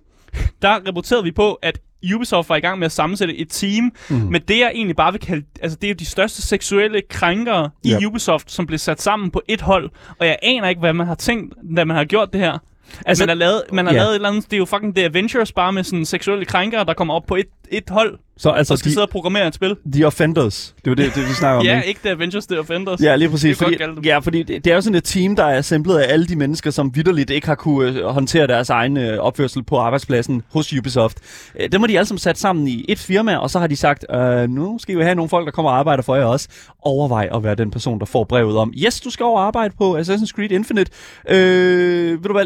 der 0.62 0.88
rapporterede 0.88 1.24
vi 1.24 1.32
på, 1.32 1.54
at 1.54 1.80
Ubisoft 2.16 2.50
var 2.50 2.56
i 2.56 2.60
gang 2.60 2.80
med 2.80 2.86
at 2.86 2.92
sammensætte 2.92 3.38
et 3.38 3.50
team 3.50 3.92
mm. 4.10 4.16
med 4.16 4.40
det, 4.40 4.60
jeg 4.60 4.72
egentlig 4.76 4.96
bare 4.96 5.12
vil 5.12 5.22
kalde, 5.22 5.46
altså 5.62 5.78
det 5.82 5.88
er 5.88 5.92
jo 5.92 5.96
de 6.00 6.06
største 6.06 6.42
seksuelle 6.42 7.02
krænkere 7.10 7.70
i 7.84 7.92
Yep. 7.92 8.08
Ubisoft, 8.08 8.52
som 8.52 8.66
blev 8.68 8.80
sat 8.80 9.02
sammen 9.02 9.32
på 9.32 9.42
et 9.48 9.62
hold, 9.62 9.90
og 10.20 10.28
jeg 10.28 10.38
aner 10.44 10.68
ikke, 10.70 10.80
hvad 10.80 10.94
man 10.94 11.08
har 11.08 11.16
tænkt, 11.16 11.56
da 11.78 11.86
man 11.86 11.98
har 11.98 12.06
gjort 12.06 12.34
det 12.34 12.42
her. 12.42 12.58
Altså, 13.06 13.22
man 13.22 13.30
har 13.30 13.36
lavet, 13.36 13.64
man 13.74 13.86
har 13.86 13.94
ja. 13.94 14.00
lavet 14.00 14.10
et 14.10 14.16
eller 14.16 14.30
andet, 14.30 14.46
det 14.46 14.54
er 14.54 14.58
jo 14.58 14.66
fucking 14.66 14.96
The 14.96 15.06
Avengers, 15.06 15.52
bare 15.52 15.74
med 15.74 15.84
sådan 15.84 16.06
seksuelle 16.06 16.46
krænkere, 16.46 16.86
der 16.86 16.94
kommer 16.94 17.14
op 17.14 17.26
på 17.28 17.36
et, 17.36 17.48
et 17.70 17.90
hold, 17.90 18.20
Så 18.42 18.50
altså, 18.50 18.74
og 18.74 18.78
skal 18.80 18.90
de, 18.90 18.94
sidde 18.94 19.06
og 19.06 19.10
programmere 19.10 19.48
et 19.48 19.56
spil. 19.56 19.76
The 19.94 20.08
Offenders, 20.08 20.76
det 20.86 20.90
var 20.92 20.96
det, 20.96 21.16
det 21.16 21.30
vi 21.30 21.34
snakker 21.34 21.60
om. 21.60 21.66
Ja, 21.72 21.76
ikke? 21.76 21.88
ikke 21.88 22.00
The 22.04 22.10
Avengers, 22.10 22.46
The 22.46 22.60
Offenders. 22.60 23.02
Ja, 23.02 23.16
lige 23.16 23.30
præcis. 23.30 23.58
Det 23.58 23.66
Fordi, 23.68 23.78
dem. 23.78 24.04
ja, 24.04 24.18
fordi 24.20 24.44
det, 24.44 24.66
det 24.66 24.72
er 24.72 24.76
jo 24.76 24.82
sådan 24.82 24.98
et 24.98 25.04
team, 25.04 25.36
der 25.36 25.44
er 25.44 25.58
assemblet 25.58 25.98
af 25.98 26.14
alle 26.14 26.28
de 26.28 26.36
mennesker, 26.36 26.72
som 26.72 26.96
vidderligt 26.96 27.30
ikke 27.30 27.48
har 27.48 27.56
kunne 27.56 27.90
øh, 28.00 28.06
håndtere 28.06 28.48
deres 28.48 28.70
egen 28.70 28.98
øh, 28.98 29.18
opførsel 29.20 29.64
på 29.64 29.78
arbejdspladsen 29.78 30.42
hos 30.54 30.74
Ubisoft. 30.74 31.18
Øh, 31.60 31.70
dem 31.72 31.82
har 31.82 31.88
de 31.88 31.98
alle 31.98 32.06
sammen 32.08 32.20
sat 32.20 32.38
sammen 32.38 32.68
i 32.68 32.86
et 32.90 33.00
firma, 33.00 33.36
og 33.38 33.50
så 33.50 33.60
har 33.60 33.68
de 33.68 33.76
sagt, 33.76 34.06
øh, 34.14 34.50
nu 34.50 34.80
skal 34.80 34.98
vi 34.98 35.04
have 35.04 35.16
nogle 35.16 35.30
folk, 35.30 35.46
der 35.46 35.52
kommer 35.52 35.72
og 35.72 35.78
arbejder 35.78 36.04
for 36.04 36.16
jer 36.16 36.26
også. 36.26 36.48
Overvej 36.82 37.30
at 37.36 37.44
være 37.44 37.56
den 37.56 37.72
person, 37.72 38.00
der 38.00 38.06
får 38.06 38.24
brevet 38.24 38.58
om, 38.58 38.74
yes, 38.86 39.02
du 39.02 39.10
skal 39.10 39.24
over 39.24 39.40
arbejde 39.40 39.74
på 39.78 39.98
Assassin's 39.98 40.28
Creed 40.36 40.52
Infinite. 40.52 40.92
Øh, 41.30 42.12
ved 42.12 42.28
du 42.28 42.34
hvad, 42.34 42.46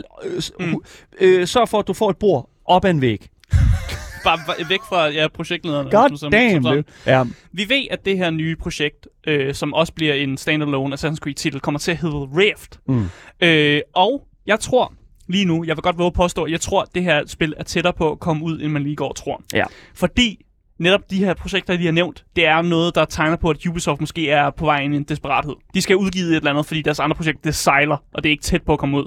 øh, 0.60 0.68
Mm. 0.68 0.76
øh, 1.22 1.48
sørg 1.48 1.70
for, 1.70 1.80
at 1.80 1.88
du 1.88 1.94
får 1.94 2.10
et 2.10 2.18
bord 2.18 2.50
op 2.66 2.86
ad 2.86 2.90
en 2.90 3.02
væg. 3.02 3.28
Bare 4.26 4.70
væk 4.70 4.80
fra 4.90 5.06
ja, 5.08 5.28
projektlederne. 5.28 5.92
God 5.92 6.10
som- 6.10 6.18
som- 6.18 6.32
damn, 6.32 6.64
som. 6.64 6.84
Ja, 7.06 7.24
Vi 7.52 7.70
ved, 7.70 7.88
at 7.92 8.06
det 8.06 8.18
her 8.18 8.30
nye 8.30 8.56
projekt, 8.56 9.08
øh, 9.28 9.54
som 9.54 9.74
også 9.74 9.94
bliver 9.94 10.14
en 10.14 10.38
standalone 10.38 10.96
Assassin's 10.96 11.16
Creed-titel, 11.18 11.60
kommer 11.60 11.80
til 11.80 11.92
at 11.92 11.98
hedde 11.98 12.16
Rift. 12.16 12.80
Mm. 12.88 13.06
Øh, 13.42 13.82
og 13.96 14.28
jeg 14.48 14.60
tror 14.60 14.94
lige 15.28 15.46
nu, 15.46 15.64
jeg 15.68 15.76
vil 15.78 15.82
godt 15.82 15.98
våge 15.98 16.08
at 16.08 16.14
påstå, 16.14 16.48
jeg 16.48 16.62
tror, 16.62 16.82
at 16.82 16.88
det 16.96 17.04
her 17.04 17.24
spil 17.28 17.54
er 17.58 17.64
tættere 17.64 17.94
på 17.94 18.12
at 18.12 18.20
komme 18.20 18.44
ud, 18.46 18.60
end 18.62 18.72
man 18.72 18.84
lige 18.84 18.96
går 18.96 19.10
og 19.10 19.16
tror. 19.16 19.42
Ja. 19.54 19.64
Fordi 19.96 20.46
netop 20.80 21.02
de 21.12 21.18
her 21.26 21.34
projekter, 21.34 21.78
de 21.78 21.86
har 21.86 21.92
nævnt, 21.92 22.26
det 22.36 22.46
er 22.48 22.62
noget, 22.62 22.96
der 22.96 23.06
tegner 23.06 23.36
på, 23.36 23.50
at 23.50 23.66
Ubisoft 23.66 24.00
måske 24.00 24.30
er 24.30 24.50
på 24.50 24.66
vej 24.66 24.80
ind 24.80 24.94
i 24.94 24.98
en 24.98 25.04
desperathed. 25.04 25.54
De 25.74 25.82
skal 25.82 25.96
udgive 25.96 26.26
et 26.30 26.36
eller 26.36 26.50
andet, 26.52 26.66
fordi 26.66 26.82
deres 26.82 27.00
andre 27.00 27.16
projekt, 27.16 27.44
det 27.44 27.56
sejler, 27.56 27.98
og 28.14 28.24
det 28.24 28.30
er 28.30 28.32
ikke 28.32 28.44
tæt 28.44 28.62
på 28.64 28.74
at 28.74 28.80
komme 28.80 28.98
ud. 28.98 29.06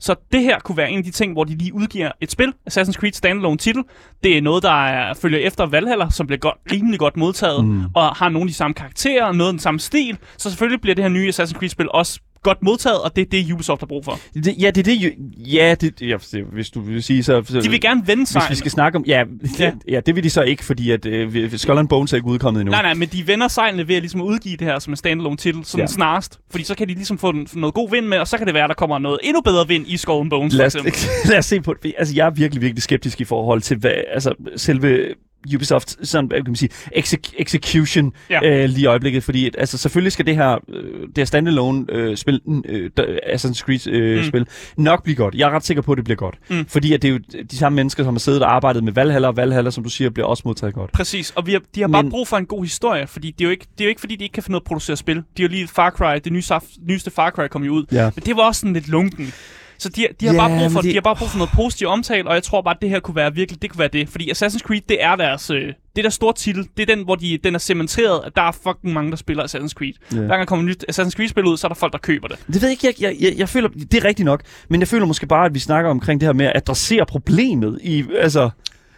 Så 0.00 0.14
det 0.32 0.42
her 0.42 0.58
kunne 0.58 0.76
være 0.76 0.90
en 0.90 0.98
af 0.98 1.04
de 1.04 1.10
ting, 1.10 1.32
hvor 1.32 1.44
de 1.44 1.56
lige 1.56 1.74
udgiver 1.74 2.10
et 2.20 2.30
spil, 2.30 2.52
Assassin's 2.70 2.92
Creed 2.92 3.12
standalone 3.12 3.56
titel. 3.56 3.82
Det 4.22 4.36
er 4.38 4.42
noget, 4.42 4.62
der 4.62 4.86
er, 4.86 5.14
følger 5.14 5.38
efter 5.38 5.66
Valhalla, 5.66 6.10
som 6.10 6.26
bliver 6.26 6.38
godt, 6.38 6.58
rimelig 6.72 6.98
godt 6.98 7.16
modtaget, 7.16 7.64
mm. 7.64 7.84
og 7.94 8.16
har 8.16 8.28
nogle 8.28 8.46
af 8.46 8.48
de 8.48 8.54
samme 8.54 8.74
karakterer, 8.74 9.32
noget 9.32 9.48
af 9.48 9.52
den 9.52 9.60
samme 9.60 9.80
stil. 9.80 10.18
Så 10.36 10.50
selvfølgelig 10.50 10.80
bliver 10.80 10.94
det 10.94 11.04
her 11.04 11.08
nye 11.08 11.28
Assassin's 11.28 11.58
Creed-spil 11.58 11.88
også 11.90 12.20
godt 12.46 12.62
modtaget, 12.62 13.00
og 13.02 13.16
det 13.16 13.22
er 13.22 13.26
det, 13.30 13.52
Ubisoft 13.52 13.80
har 13.80 13.86
brug 13.86 14.04
for. 14.04 14.18
det, 14.34 14.54
ja, 14.60 14.70
det 14.70 14.88
er 14.88 14.94
det. 14.94 15.14
Ja, 15.52 15.74
det, 15.80 16.02
ja, 16.02 16.16
hvis 16.52 16.70
du 16.70 16.80
vil 16.80 17.02
sige 17.02 17.22
så... 17.22 17.42
så 17.46 17.60
De 17.60 17.70
vil 17.70 17.80
gerne 17.80 18.02
vende 18.06 18.26
sig. 18.26 18.40
Hvis 18.42 18.50
vi 18.50 18.56
skal 18.56 18.70
snakke 18.70 18.96
om... 18.98 19.04
Ja, 19.06 19.24
ja. 19.58 19.72
Ja. 19.88 20.00
det 20.00 20.16
vil 20.16 20.24
de 20.24 20.30
så 20.30 20.42
ikke, 20.42 20.64
fordi 20.64 20.90
at 20.90 21.06
øh, 21.06 21.52
Skull 21.58 21.78
and 21.78 21.88
Bones 21.88 22.12
er 22.12 22.16
ikke 22.16 22.28
udkommet 22.28 22.60
endnu. 22.60 22.70
Nej, 22.70 22.82
nej, 22.82 22.94
men 22.94 23.08
de 23.08 23.26
vender 23.26 23.48
sejlene 23.48 23.88
ved 23.88 23.94
at 23.96 24.02
ligesom 24.02 24.22
udgive 24.22 24.56
det 24.56 24.66
her 24.66 24.78
som 24.78 24.92
en 24.92 24.96
standalone 24.96 25.36
titel, 25.36 25.64
sådan 25.64 25.82
Ja. 25.82 25.86
snarest. 25.86 26.38
Fordi 26.50 26.64
så 26.64 26.74
kan 26.74 26.88
de 26.88 26.94
ligesom 26.94 27.18
få 27.18 27.34
noget 27.54 27.74
god 27.74 27.90
vind 27.90 28.06
med, 28.06 28.18
og 28.18 28.28
så 28.28 28.38
kan 28.38 28.46
det 28.46 28.54
være, 28.54 28.68
der 28.68 28.74
kommer 28.74 28.98
noget 28.98 29.18
endnu 29.22 29.40
bedre 29.40 29.68
vind 29.68 29.84
i 29.88 29.96
Skull 29.96 30.20
and 30.20 30.30
Bones, 30.30 30.54
for 30.54 30.58
Lad 30.58 30.66
os, 30.66 30.74
eksempel. 30.74 30.96
lad 31.30 31.38
os 31.38 31.46
se 31.46 31.60
på 31.60 31.74
det. 31.82 31.94
Altså, 31.98 32.14
jeg 32.14 32.26
er 32.26 32.30
virkelig, 32.30 32.62
virkelig 32.62 32.82
skeptisk 32.82 33.20
i 33.20 33.24
forhold 33.24 33.60
til, 33.60 33.76
hvad, 33.76 33.92
altså, 34.14 34.34
selve 34.56 35.06
Ubisoft 35.54 36.06
sådan, 36.08 36.28
kan 36.28 36.42
man 36.46 36.56
sige, 36.56 36.70
exec- 36.96 37.34
execution 37.38 38.12
ja. 38.30 38.40
Øh, 38.62 38.68
lige 38.68 38.82
i 38.82 38.86
øjeblikket, 38.86 39.24
fordi 39.24 39.46
at, 39.46 39.56
altså, 39.58 39.78
selvfølgelig 39.78 40.12
skal 40.12 40.26
det 40.26 40.36
her, 40.36 40.58
øh, 40.68 41.00
det 41.00 41.18
her 41.18 41.24
standalone 41.24 41.84
øh, 41.88 42.16
spil, 42.16 42.40
øh, 42.68 42.90
der- 42.96 43.04
Assassin's 43.26 43.60
Creed 43.60 43.86
øh, 43.86 44.16
mm. 44.16 44.22
Mm. 44.22 44.28
spil, 44.28 44.46
nok 44.76 45.02
blive 45.04 45.16
godt. 45.16 45.34
Jeg 45.34 45.48
er 45.48 45.50
ret 45.56 45.64
sikker 45.66 45.82
på, 45.82 45.92
at 45.92 45.96
det 45.96 46.04
bliver 46.04 46.16
godt. 46.16 46.34
Mm. 46.50 46.66
Fordi 46.68 46.92
at 46.92 47.02
det 47.02 47.08
er 47.08 47.12
jo 47.12 47.18
de 47.50 47.56
samme 47.56 47.76
mennesker, 47.76 48.04
som 48.04 48.14
har 48.14 48.18
siddet 48.18 48.42
og 48.42 48.54
arbejdet 48.54 48.84
med 48.84 48.92
Valhalla, 48.92 49.28
og 49.28 49.36
Valhalla, 49.36 49.70
som 49.70 49.84
du 49.84 49.90
siger, 49.90 50.10
bliver 50.10 50.26
også 50.26 50.42
modtaget 50.46 50.74
godt. 50.74 50.92
Præcis, 50.92 51.30
og 51.30 51.46
vi 51.46 51.52
har, 51.52 51.60
de 51.74 51.80
har 51.80 51.88
bare 51.88 52.02
Men- 52.02 52.10
brug 52.10 52.28
for 52.28 52.36
en 52.36 52.46
god 52.46 52.64
historie, 52.64 53.06
fordi 53.06 53.30
det 53.30 53.40
er, 53.40 53.44
jo 53.44 53.50
ikke, 53.50 53.66
det 53.72 53.80
er 53.80 53.84
jo 53.84 53.88
ikke, 53.88 54.00
fordi 54.00 54.16
de 54.16 54.24
ikke 54.24 54.32
kan 54.34 54.42
finde 54.42 54.52
noget 54.52 54.62
at 54.62 54.66
producere 54.66 54.96
spil. 54.96 55.22
De 55.36 55.42
har 55.42 55.48
lige 55.48 55.68
Far 55.68 55.90
Cry, 55.90 56.18
det 56.24 56.32
nye, 56.32 56.42
nyeste 56.88 57.10
Far 57.10 57.30
Cry 57.30 57.46
kom 57.50 57.64
jo 57.64 57.72
ud. 57.72 57.84
Ja. 57.92 58.10
Men 58.14 58.24
det 58.24 58.36
var 58.36 58.42
også 58.42 58.60
sådan 58.60 58.72
lidt 58.74 58.88
lunken. 58.88 59.32
Så 59.78 59.88
de, 59.88 60.06
de, 60.20 60.26
har 60.26 60.34
Ja, 60.34 60.38
bare 60.40 60.58
brug 60.60 60.72
for, 60.72 60.80
det- 60.80 60.90
de 60.90 60.94
har 60.94 61.00
bare 61.00 61.16
brug 61.16 61.28
for 61.28 61.38
noget 61.38 61.50
positiv 61.54 61.86
omtale, 61.88 62.28
og 62.28 62.34
jeg 62.34 62.42
tror 62.42 62.62
bare, 62.62 62.74
at 62.74 62.82
det 62.82 62.90
her 62.90 63.00
kunne 63.00 63.16
være 63.16 63.34
virkelig, 63.34 63.62
det 63.62 63.70
kunne 63.70 63.78
være 63.78 63.88
det. 63.92 64.08
Fordi 64.08 64.30
Assassin's 64.30 64.58
Creed, 64.58 64.80
det 64.88 65.02
er 65.04 65.16
deres, 65.16 65.50
øh, 65.50 65.56
det 65.60 65.72
er 65.96 66.02
deres 66.02 66.14
store 66.14 66.32
titel. 66.34 66.68
Det 66.76 66.90
er 66.90 66.94
den, 66.96 67.04
hvor 67.04 67.14
de, 67.14 67.38
den 67.44 67.54
er 67.54 67.58
cementeret, 67.58 68.20
at 68.26 68.32
der 68.36 68.42
er 68.42 68.52
fucking 68.52 68.92
mange, 68.94 69.10
der 69.10 69.16
spiller 69.16 69.44
Assassin's 69.44 69.68
Creed. 69.72 69.92
Ja. 70.12 70.16
Hver 70.18 70.26
gang 70.28 70.38
der 70.40 70.44
kommer 70.44 70.62
et 70.64 70.68
nyt 70.68 70.84
Assassin's 70.90 71.10
Creed-spil 71.10 71.44
ud, 71.44 71.56
så 71.56 71.66
er 71.66 71.68
der 71.68 71.74
folk, 71.74 71.92
der 71.92 71.98
køber 71.98 72.28
det. 72.28 72.38
Det 72.46 72.62
ved 72.62 72.68
jeg 72.68 72.70
ikke, 72.86 72.86
jeg, 72.86 73.12
jeg, 73.20 73.30
jeg, 73.30 73.38
jeg 73.38 73.48
føler, 73.48 73.68
det 73.68 73.94
er 73.94 74.04
rigtigt 74.04 74.24
nok, 74.26 74.42
men 74.68 74.80
jeg 74.80 74.88
føler 74.88 75.06
måske 75.06 75.26
bare, 75.26 75.46
at 75.46 75.54
vi 75.54 75.58
snakker 75.58 75.90
omkring 75.90 76.20
det 76.20 76.26
her 76.26 76.32
med 76.32 76.46
at 76.46 76.52
adressere 76.54 77.06
problemet 77.06 77.78
i, 77.82 78.04
altså, 78.20 78.50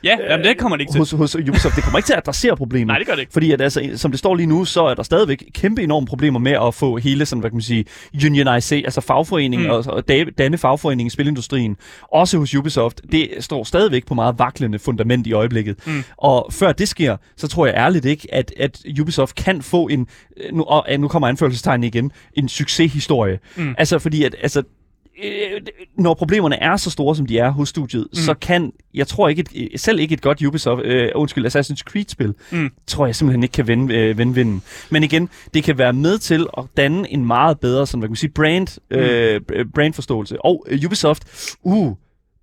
Ja, 0.05 0.17
jamen, 0.31 0.47
det 0.47 0.59
kommer 0.59 0.77
det 0.77 0.81
ikke 0.83 0.93
til. 0.93 0.99
hos, 0.99 1.11
hos 1.11 1.37
Ubisoft. 1.37 1.77
Det 1.77 1.85
kommer 1.85 1.99
ikke 1.99 2.07
til 2.07 2.13
at 2.13 2.19
adressere 2.19 2.57
problemet. 2.57 2.87
Nej, 2.87 2.99
det 2.99 3.07
gør 3.07 3.15
det 3.15 3.21
ikke. 3.21 3.33
Fordi 3.33 3.53
at, 3.53 3.61
altså, 3.61 3.91
som 3.95 4.11
det 4.11 4.19
står 4.19 4.35
lige 4.35 4.47
nu, 4.47 4.65
så 4.65 4.85
er 4.85 4.95
der 4.95 5.03
stadigvæk 5.03 5.45
kæmpe 5.55 5.83
enorme 5.83 6.07
problemer 6.07 6.39
med 6.39 6.53
at 6.53 6.75
få 6.75 6.97
hele 6.97 7.27
sådan, 7.27 7.41
hvad 7.41 7.51
kan 7.51 7.57
man 7.57 7.63
sige, 7.63 7.85
unionisere, 8.27 8.85
altså 8.85 9.01
fagforeningen 9.01 9.67
Mm. 9.69 9.73
og, 9.75 9.85
og 9.89 10.09
da- 10.09 10.25
danne 10.39 10.59
fagforeningen 10.59 11.07
i 11.07 11.11
spilindustrien, 11.11 11.77
også 12.13 12.39
hos 12.39 12.55
Ubisoft, 12.55 13.01
det 13.13 13.29
står 13.41 13.65
stadigvæk 13.65 14.07
på 14.07 14.15
meget 14.15 14.39
vaklende 14.39 14.79
fundament 14.79 15.27
i 15.27 15.33
øjeblikket. 15.33 15.77
Mm. 15.87 16.05
Og 16.17 16.49
før 16.53 16.73
det 16.73 16.89
sker, 16.89 17.17
så 17.37 17.49
tror 17.49 17.67
jeg 17.67 17.75
ærligt 17.75 18.05
ikke, 18.05 18.35
at, 18.35 18.53
at 18.57 18.81
Ubisoft 19.01 19.35
kan 19.35 19.63
få 19.63 19.87
en, 19.89 20.07
nu, 20.53 20.63
og 20.63 20.87
nu 20.99 21.09
kommer 21.09 21.29
anførselstegn 21.29 21.85
igen, 21.85 22.13
en 22.35 22.49
succeshistorie. 22.49 23.39
Mm. 23.57 23.75
Altså 23.79 23.99
fordi, 23.99 24.25
at 24.25 24.35
altså, 24.43 24.63
øh, 25.25 25.61
når 25.99 26.15
problemerne 26.15 26.63
er 26.63 26.77
så 26.77 26.91
store, 26.91 27.17
som 27.17 27.27
de 27.27 27.39
er 27.39 27.51
hos 27.51 27.69
studiet, 27.69 28.07
mm. 28.13 28.17
så 28.17 28.35
kan, 28.35 28.73
jeg 28.95 29.07
tror 29.07 29.29
ikke, 29.29 29.45
et, 29.55 29.81
selv 29.81 30.01
ikke 30.01 30.13
et 30.13 30.23
godt 30.23 30.43
Ubisoft, 30.43 30.83
øh, 30.85 31.09
undskyld, 31.15 31.47
Assassin's 31.47 31.83
Creed-spil, 31.83 32.35
Mm. 32.51 32.71
tror 32.87 33.07
jeg 33.07 33.15
simpelthen 33.17 33.43
ikke 33.43 33.53
kan 33.53 33.67
vende, 33.67 33.95
øh, 33.95 34.19
vende 34.19 34.35
vinden. 34.35 34.63
Men 34.91 35.03
igen, 35.03 35.29
det 35.55 35.65
kan 35.65 35.79
være 35.79 35.93
med 35.93 36.19
til 36.19 36.47
at 36.59 36.65
danne 36.77 37.13
en 37.13 37.27
meget 37.27 37.61
bedre, 37.61 37.87
sådan, 37.87 37.99
hvad 37.99 38.09
kan 38.09 38.13
man 38.13 38.17
sige, 38.17 38.31
brand, 38.31 38.79
øh, 38.91 39.41
brandforståelse. 39.75 40.45
Og 40.45 40.67
øh, 40.69 40.81
Ubisoft, 40.87 41.55
uh, 41.63 41.97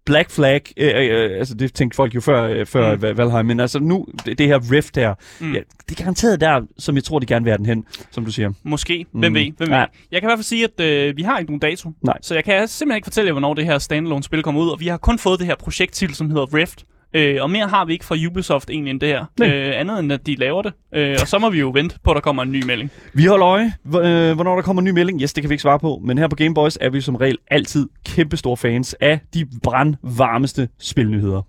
Black 0.05 0.31
Flag, 0.31 0.61
øh, 0.77 0.91
øh, 0.95 1.37
altså 1.39 1.53
det 1.53 1.73
tænkte 1.73 1.95
folk 1.95 2.15
jo 2.15 2.21
før, 2.21 2.43
øh, 2.43 2.65
før 2.65 2.95
Mm. 2.95 3.17
Valheim, 3.17 3.45
men 3.45 3.59
altså 3.59 3.79
nu, 3.79 4.05
det, 4.25 4.37
det 4.37 4.47
her 4.47 4.71
Rift 4.71 4.95
her, 4.95 5.13
Mm. 5.39 5.53
ja, 5.53 5.59
det 5.89 5.99
er 5.99 6.03
garanteret 6.03 6.41
der, 6.41 6.61
som 6.77 6.95
jeg 6.95 7.03
tror, 7.03 7.19
de 7.19 7.25
gerne 7.25 7.43
vil 7.45 7.51
have 7.51 7.57
den 7.57 7.65
hen, 7.65 7.85
som 8.11 8.25
du 8.25 8.31
siger. 8.31 8.51
Måske. 8.63 9.05
Hvem 9.11 9.31
Mm. 9.31 9.35
ved? 9.35 9.51
Hvem 9.57 9.69
Ja. 9.69 9.79
ved? 9.79 9.85
Jeg 10.11 10.21
kan 10.21 10.27
i 10.27 10.29
hvert 10.29 10.37
fald 10.37 10.43
sige, 10.43 10.63
at 10.77 10.79
øh, 10.85 11.17
vi 11.17 11.21
har 11.21 11.37
ikke 11.39 11.51
nogen 11.51 11.59
dato. 11.59 11.91
Nej. 12.01 12.17
Så 12.21 12.33
jeg 12.35 12.43
kan 12.43 12.67
simpelthen 12.67 12.97
ikke 12.97 13.05
fortælle 13.05 13.27
jer, 13.27 13.33
hvornår 13.33 13.53
det 13.53 13.65
her 13.65 13.77
standalone-spil 13.77 14.43
kommer 14.43 14.61
ud. 14.61 14.69
Og 14.69 14.79
vi 14.79 14.87
har 14.87 14.97
kun 14.97 15.19
fået 15.19 15.39
det 15.39 15.47
her 15.47 15.55
projekttitel, 15.59 16.15
som 16.15 16.29
hedder 16.29 16.53
Rift. 16.53 16.83
Øh, 17.13 17.37
og 17.41 17.49
mere 17.49 17.67
har 17.67 17.85
vi 17.85 17.93
ikke 17.93 18.05
fra 18.05 18.15
Ubisoft 18.27 18.69
egentlig 18.69 18.91
end 18.91 18.99
det 18.99 19.09
her. 19.09 19.25
Nej. 19.39 19.49
Øh, 19.49 19.79
andet 19.79 19.99
end, 19.99 20.13
at 20.13 20.27
de 20.27 20.35
laver 20.35 20.61
det. 20.61 20.73
Øh, 20.95 21.17
og 21.21 21.27
så 21.27 21.39
må 21.39 21.49
vi 21.49 21.59
jo 21.59 21.69
vente 21.69 21.95
på, 22.03 22.11
at 22.11 22.15
der 22.15 22.21
kommer 22.21 22.43
en 22.43 22.51
ny 22.51 22.63
melding. 22.65 22.91
Vi 23.13 23.25
holder 23.25 23.47
øje, 23.47 23.73
øh, 23.85 24.35
hvornår 24.35 24.55
der 24.55 24.61
kommer 24.61 24.81
en 24.81 24.85
ny 24.85 24.89
melding. 24.89 25.21
Yes, 25.21 25.33
det 25.33 25.43
kan 25.43 25.49
vi 25.49 25.53
ikke 25.53 25.61
svare 25.61 25.79
på, 25.79 26.01
men 26.03 26.17
her 26.17 26.27
på 26.27 26.35
Gameboys 26.35 26.77
er 26.81 26.89
vi 26.89 27.01
som 27.01 27.15
regel 27.15 27.37
altid 27.51 27.87
kæmpe 28.05 28.37
store 28.37 28.57
fans 28.57 28.93
af 28.93 29.19
de 29.33 29.45
brandvarmeste 29.63 30.69
spilnyheder. 30.79 31.41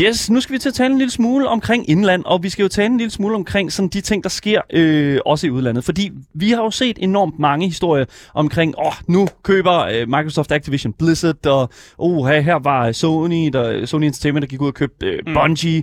Yes, 0.00 0.30
nu 0.30 0.40
skal 0.40 0.52
vi 0.52 0.58
til 0.58 0.68
at 0.68 0.74
tale 0.74 0.92
en 0.92 0.98
lille 0.98 1.10
smule 1.10 1.48
omkring 1.48 1.90
indland, 1.90 2.24
og 2.24 2.42
vi 2.42 2.48
skal 2.48 2.62
jo 2.62 2.68
tale 2.68 2.86
en 2.86 2.98
lille 2.98 3.10
smule 3.10 3.34
omkring 3.34 3.72
sådan 3.72 3.88
de 3.88 4.00
ting, 4.00 4.22
der 4.22 4.28
sker 4.28 4.60
øh, 4.72 5.18
også 5.26 5.46
i 5.46 5.50
udlandet. 5.50 5.84
Fordi 5.84 6.10
vi 6.34 6.50
har 6.50 6.62
jo 6.62 6.70
set 6.70 6.98
enormt 7.00 7.38
mange 7.38 7.66
historier 7.66 8.04
omkring, 8.34 8.74
åh, 8.78 8.86
oh, 8.86 8.92
nu 9.06 9.28
køber 9.42 9.78
øh, 9.78 10.08
Microsoft 10.08 10.52
Activision 10.52 10.92
Blizzard, 10.92 11.46
og 11.46 11.70
oh, 11.98 12.26
her, 12.28 12.40
her 12.40 12.54
var 12.54 12.92
Sony, 12.92 13.50
der, 13.52 13.86
Sony 13.86 14.04
Entertainment, 14.04 14.42
der 14.42 14.48
gik 14.48 14.60
ud 14.60 14.66
og 14.68 14.74
købte 14.74 15.06
øh, 15.06 15.18
Mm. 15.26 15.34
Bungie. 15.34 15.82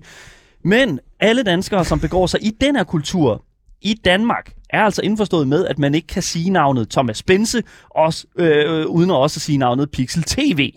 Men 0.63 0.99
alle 1.19 1.43
danskere, 1.43 1.85
som 1.85 1.99
begår 1.99 2.27
sig 2.27 2.43
i 2.43 2.51
den 2.61 2.75
her 2.75 2.83
kultur, 2.83 3.43
i 3.81 3.93
Danmark, 4.05 4.53
er 4.69 4.83
altså 4.83 5.01
indforstået 5.01 5.47
med, 5.47 5.65
at 5.65 5.79
man 5.79 5.95
ikke 5.95 6.07
kan 6.07 6.21
sige 6.21 6.49
navnet 6.49 6.89
Thomas 6.89 7.23
Bense, 7.23 7.63
også, 7.89 8.25
øh, 8.35 8.85
uden 8.85 9.09
at 9.09 9.15
også 9.15 9.39
sige 9.39 9.57
navnet 9.57 9.91
Pixel 9.91 10.23
TV. 10.23 10.71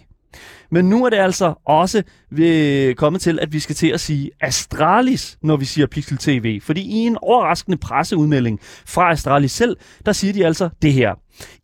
Men 0.72 0.84
nu 0.84 1.04
er 1.04 1.10
det 1.10 1.16
altså 1.16 1.54
også 1.66 2.02
øh, 2.32 2.94
kommet 2.94 3.22
til, 3.22 3.38
at 3.42 3.52
vi 3.52 3.60
skal 3.60 3.74
til 3.74 3.88
at 3.88 4.00
sige 4.00 4.30
Astralis, 4.40 5.38
når 5.42 5.56
vi 5.56 5.64
siger 5.64 5.86
Pixel 5.86 6.18
TV. 6.18 6.60
Fordi 6.60 6.80
i 6.80 6.94
en 6.94 7.18
overraskende 7.22 7.76
presseudmelding 7.76 8.60
fra 8.86 9.10
Astralis 9.10 9.52
selv, 9.52 9.76
der 10.06 10.12
siger 10.12 10.32
de 10.32 10.46
altså 10.46 10.68
det 10.82 10.92
her. 10.92 11.14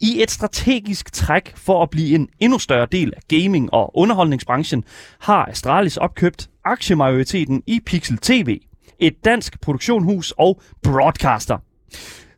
I 0.00 0.22
et 0.22 0.30
strategisk 0.30 1.12
træk 1.12 1.52
for 1.56 1.82
at 1.82 1.90
blive 1.90 2.14
en 2.14 2.28
endnu 2.40 2.58
større 2.58 2.86
del 2.92 3.12
af 3.16 3.20
gaming- 3.28 3.72
og 3.72 3.98
underholdningsbranchen, 3.98 4.84
har 5.18 5.44
Astralis 5.44 5.96
opkøbt 5.96 6.48
aktiemajoriteten 6.64 7.62
i 7.66 7.80
Pixel 7.86 8.18
TV, 8.18 8.58
et 8.98 9.24
dansk 9.24 9.60
produktionshus 9.60 10.34
og 10.38 10.60
broadcaster. 10.82 11.58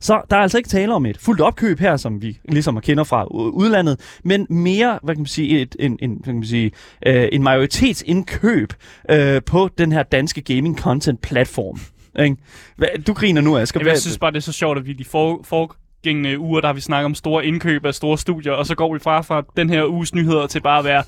Så 0.00 0.23
der 0.30 0.37
er 0.37 0.40
altså 0.40 0.59
ikke 0.59 0.69
tale 0.69 0.95
om 0.95 1.07
et 1.07 1.19
fuldt 1.19 1.40
opkøb 1.40 1.78
her, 1.78 1.97
som 1.97 2.23
vi 2.23 2.38
ligesom 2.49 2.80
kender 2.80 3.04
fra 3.04 3.25
udlandet, 3.30 4.19
men 4.25 4.47
mere, 4.50 4.99
hvad 5.02 5.14
kan 5.14 5.21
man 5.21 5.26
sige, 5.26 5.61
et, 5.61 5.76
en, 5.78 5.99
en, 6.02 6.11
hvad 6.11 6.25
kan 6.25 6.35
man 6.35 6.45
sige, 6.45 6.73
øh, 7.07 7.28
en 7.33 7.42
majoritetsindkøb 7.42 8.73
øh, 9.11 9.42
på 9.47 9.71
den 9.78 9.92
her 9.92 10.02
danske 10.02 10.40
gaming 10.40 10.78
content 10.78 11.21
platform. 11.21 11.80
Ikke? 12.25 12.37
Du 13.07 13.12
griner 13.12 13.40
nu, 13.40 13.59
Asger. 13.59 13.80
Jeg 13.87 13.99
synes 13.99 14.19
bare, 14.19 14.30
det 14.30 14.37
er 14.37 14.40
så 14.40 14.52
sjovt, 14.52 14.78
at 14.78 14.87
vi 14.87 14.92
de 14.92 15.04
for, 15.04 15.40
forgængende 15.45 16.38
uger, 16.38 16.61
der 16.61 16.69
har 16.69 16.73
vi 16.73 16.80
snakket 16.80 17.04
om 17.04 17.14
store 17.14 17.47
indkøb 17.47 17.85
af 17.85 17.95
store 17.95 18.19
studier, 18.19 18.52
og 18.52 18.66
så 18.66 18.75
går 18.75 18.92
vi 18.92 18.99
fra 18.99 19.21
fra 19.21 19.42
den 19.57 19.71
her 19.71 19.87
uges 19.87 20.14
nyheder 20.14 20.47
til 20.47 20.61
bare 20.61 20.78
at 20.78 20.85
være 20.85 21.02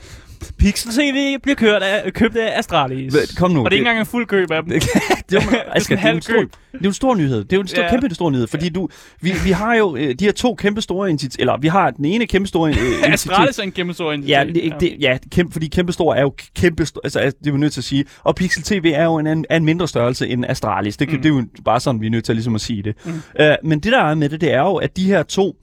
Pixel 0.58 0.90
TV 0.92 1.38
bliver 1.42 1.56
kørt 1.56 1.82
af, 1.82 2.12
købt 2.12 2.36
af 2.36 2.58
Astralis. 2.58 3.12
Hvad- 3.12 3.36
Kom 3.36 3.50
nu. 3.50 3.64
Og 3.64 3.70
det 3.70 3.76
er 3.76 3.78
ikke 3.78 3.88
engang 3.88 4.00
en 4.00 4.06
fuld 4.06 4.26
køb 4.26 4.50
af 4.50 4.62
dem. 4.62 4.70
det, 4.72 4.82
det, 5.30 5.38
er 5.38 5.42
jo- 5.44 5.58
Asger, 5.74 5.96
det, 5.96 6.02
er 6.02 6.08
en 6.08 6.12
halv 6.12 6.22
stor, 6.22 6.32
køb. 6.32 6.52
det 6.72 6.82
er 6.82 6.86
en 6.88 6.92
stor 6.94 7.14
nyhed. 7.14 7.44
Det 7.44 7.56
er 7.56 7.60
en 7.60 7.68
stor, 7.68 7.82
Ja. 7.82 7.90
kæmpe 7.90 8.14
stor 8.14 8.30
nyhed, 8.30 8.46
fordi 8.46 8.68
du, 8.68 8.88
vi, 9.20 9.32
vi 9.44 9.50
har 9.50 9.74
jo 9.74 9.96
øh, 9.96 10.14
de 10.18 10.24
her 10.24 10.32
to 10.32 10.54
kæmpe 10.54 10.80
store 10.82 11.10
initiativer, 11.10 11.40
eller 11.42 11.56
vi 11.60 11.68
har 11.68 11.90
den 11.90 12.04
ene 12.04 12.26
kæmpe 12.26 12.48
store 12.48 12.70
øh, 12.70 13.12
Astralis 13.12 13.58
er 13.58 13.62
en 13.62 13.72
kæmpe 13.72 13.94
stor 13.94 14.12
Ja, 14.12 14.44
det, 14.54 14.72
det, 14.80 14.96
ja 15.00 15.18
kæmpe, 15.30 15.52
fordi 15.52 15.66
kæmpe 15.68 15.92
stor 15.92 16.14
er 16.14 16.20
jo 16.22 16.34
kæmpe 16.56 16.86
stor, 16.86 17.00
altså 17.04 17.20
det 17.38 17.46
er 17.46 17.52
vi 17.52 17.58
nødt 17.58 17.72
til 17.72 17.80
at 17.80 17.84
sige. 17.84 18.04
Og 18.24 18.34
Pixel 18.36 18.62
TV 18.62 18.92
er 18.94 19.04
jo 19.04 19.18
en, 19.18 19.26
en, 19.26 19.44
er 19.50 19.56
en 19.56 19.64
mindre 19.64 19.88
størrelse 19.88 20.28
end 20.28 20.44
Astralis. 20.48 20.96
Det, 20.96 21.08
mm. 21.08 21.14
Mm. 21.14 21.22
det 21.22 21.28
er 21.30 21.34
jo 21.34 21.44
bare 21.64 21.80
sådan, 21.80 22.00
vi 22.00 22.06
er 22.06 22.10
nødt 22.10 22.24
til 22.24 22.34
ligesom 22.34 22.54
at 22.54 22.60
sige 22.60 22.82
det. 22.82 22.94
Mm. 23.04 23.12
Uh, 23.40 23.46
men 23.64 23.80
det 23.80 23.92
der 23.92 24.00
er 24.02 24.14
med 24.14 24.28
det, 24.28 24.40
det 24.40 24.52
er 24.52 24.60
jo, 24.60 24.74
at 24.76 24.96
de 24.96 25.04
her 25.06 25.22
to 25.22 25.56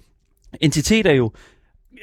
entiteter 0.62 1.12
jo 1.14 1.32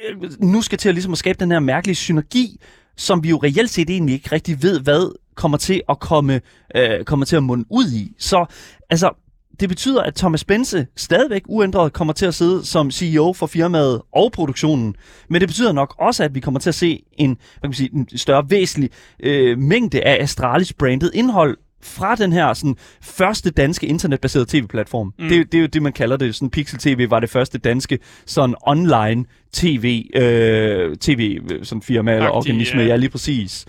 Øh, 0.05 0.31
nu 0.39 0.61
skal 0.61 0.77
til 0.77 0.89
at, 0.89 0.95
ligesom 0.95 1.11
at 1.11 1.17
skabe 1.17 1.39
den 1.39 1.51
her 1.51 1.59
mærkelige 1.59 1.95
synergi, 1.95 2.59
som 2.97 3.23
vi 3.23 3.29
jo 3.29 3.37
reelt 3.37 3.69
set 3.69 3.89
egentlig 3.89 4.13
ikke 4.13 4.31
rigtig 4.31 4.63
ved, 4.63 4.79
hvad 4.79 5.15
kommer 5.35 5.57
til 5.57 5.81
at 5.89 5.99
komme, 5.99 6.41
øh, 6.75 7.03
kommer 7.05 7.25
til 7.25 7.35
at 7.35 7.43
munde 7.43 7.65
ud 7.69 7.91
i. 7.91 8.15
Så 8.19 8.45
altså, 8.89 9.11
det 9.59 9.69
betyder, 9.69 10.01
at 10.01 10.15
Thomas 10.15 10.43
Bense 10.43 10.87
stadigvæk 10.95 11.41
uændret 11.47 11.93
kommer 11.93 12.13
til 12.13 12.25
at 12.25 12.33
sidde 12.33 12.65
som 12.65 12.91
CEO 12.91 13.33
for 13.33 13.47
firmaet 13.47 14.01
og 14.13 14.31
produktionen. 14.31 14.95
Men 15.29 15.41
det 15.41 15.49
betyder 15.49 15.71
nok 15.71 15.95
også, 15.99 16.23
at 16.23 16.35
vi 16.35 16.39
kommer 16.39 16.59
til 16.59 16.69
at 16.69 16.75
se 16.75 17.03
en, 17.13 17.29
hvad 17.29 17.61
kan 17.61 17.69
man 17.69 17.73
sige, 17.73 17.89
en 17.93 18.17
større 18.17 18.49
væsentlig 18.49 18.89
øh, 19.19 19.57
mængde 19.57 20.01
af 20.01 20.23
Astralis 20.23 20.73
branded 20.73 21.11
indhold 21.13 21.57
fra 21.87 22.15
den 22.15 22.33
her 22.33 22.53
sådan, 22.53 22.75
første 23.01 23.49
danske 23.51 23.87
internetbaserede 23.87 24.45
tv-platform. 24.49 25.13
Mm. 25.19 25.29
Det, 25.29 25.51
det 25.51 25.57
er 25.57 25.61
jo 25.61 25.67
det, 25.67 25.81
man 25.81 25.93
kalder 25.93 26.17
det. 26.17 26.35
Sådan, 26.35 26.49
Pixel 26.49 26.79
TV 26.79 27.09
var 27.09 27.19
det 27.19 27.29
første 27.29 27.57
danske 27.57 27.99
sådan 28.25 28.55
online 28.61 29.25
tv, 29.53 30.09
øh, 30.15 30.95
tv 30.95 31.39
sådan 31.63 31.81
firma 31.81 32.15
eller 32.15 32.29
organisme. 32.29 32.81
ja. 32.81 32.87
Ja, 32.87 32.95
lige 32.95 33.09
præcis. 33.09 33.65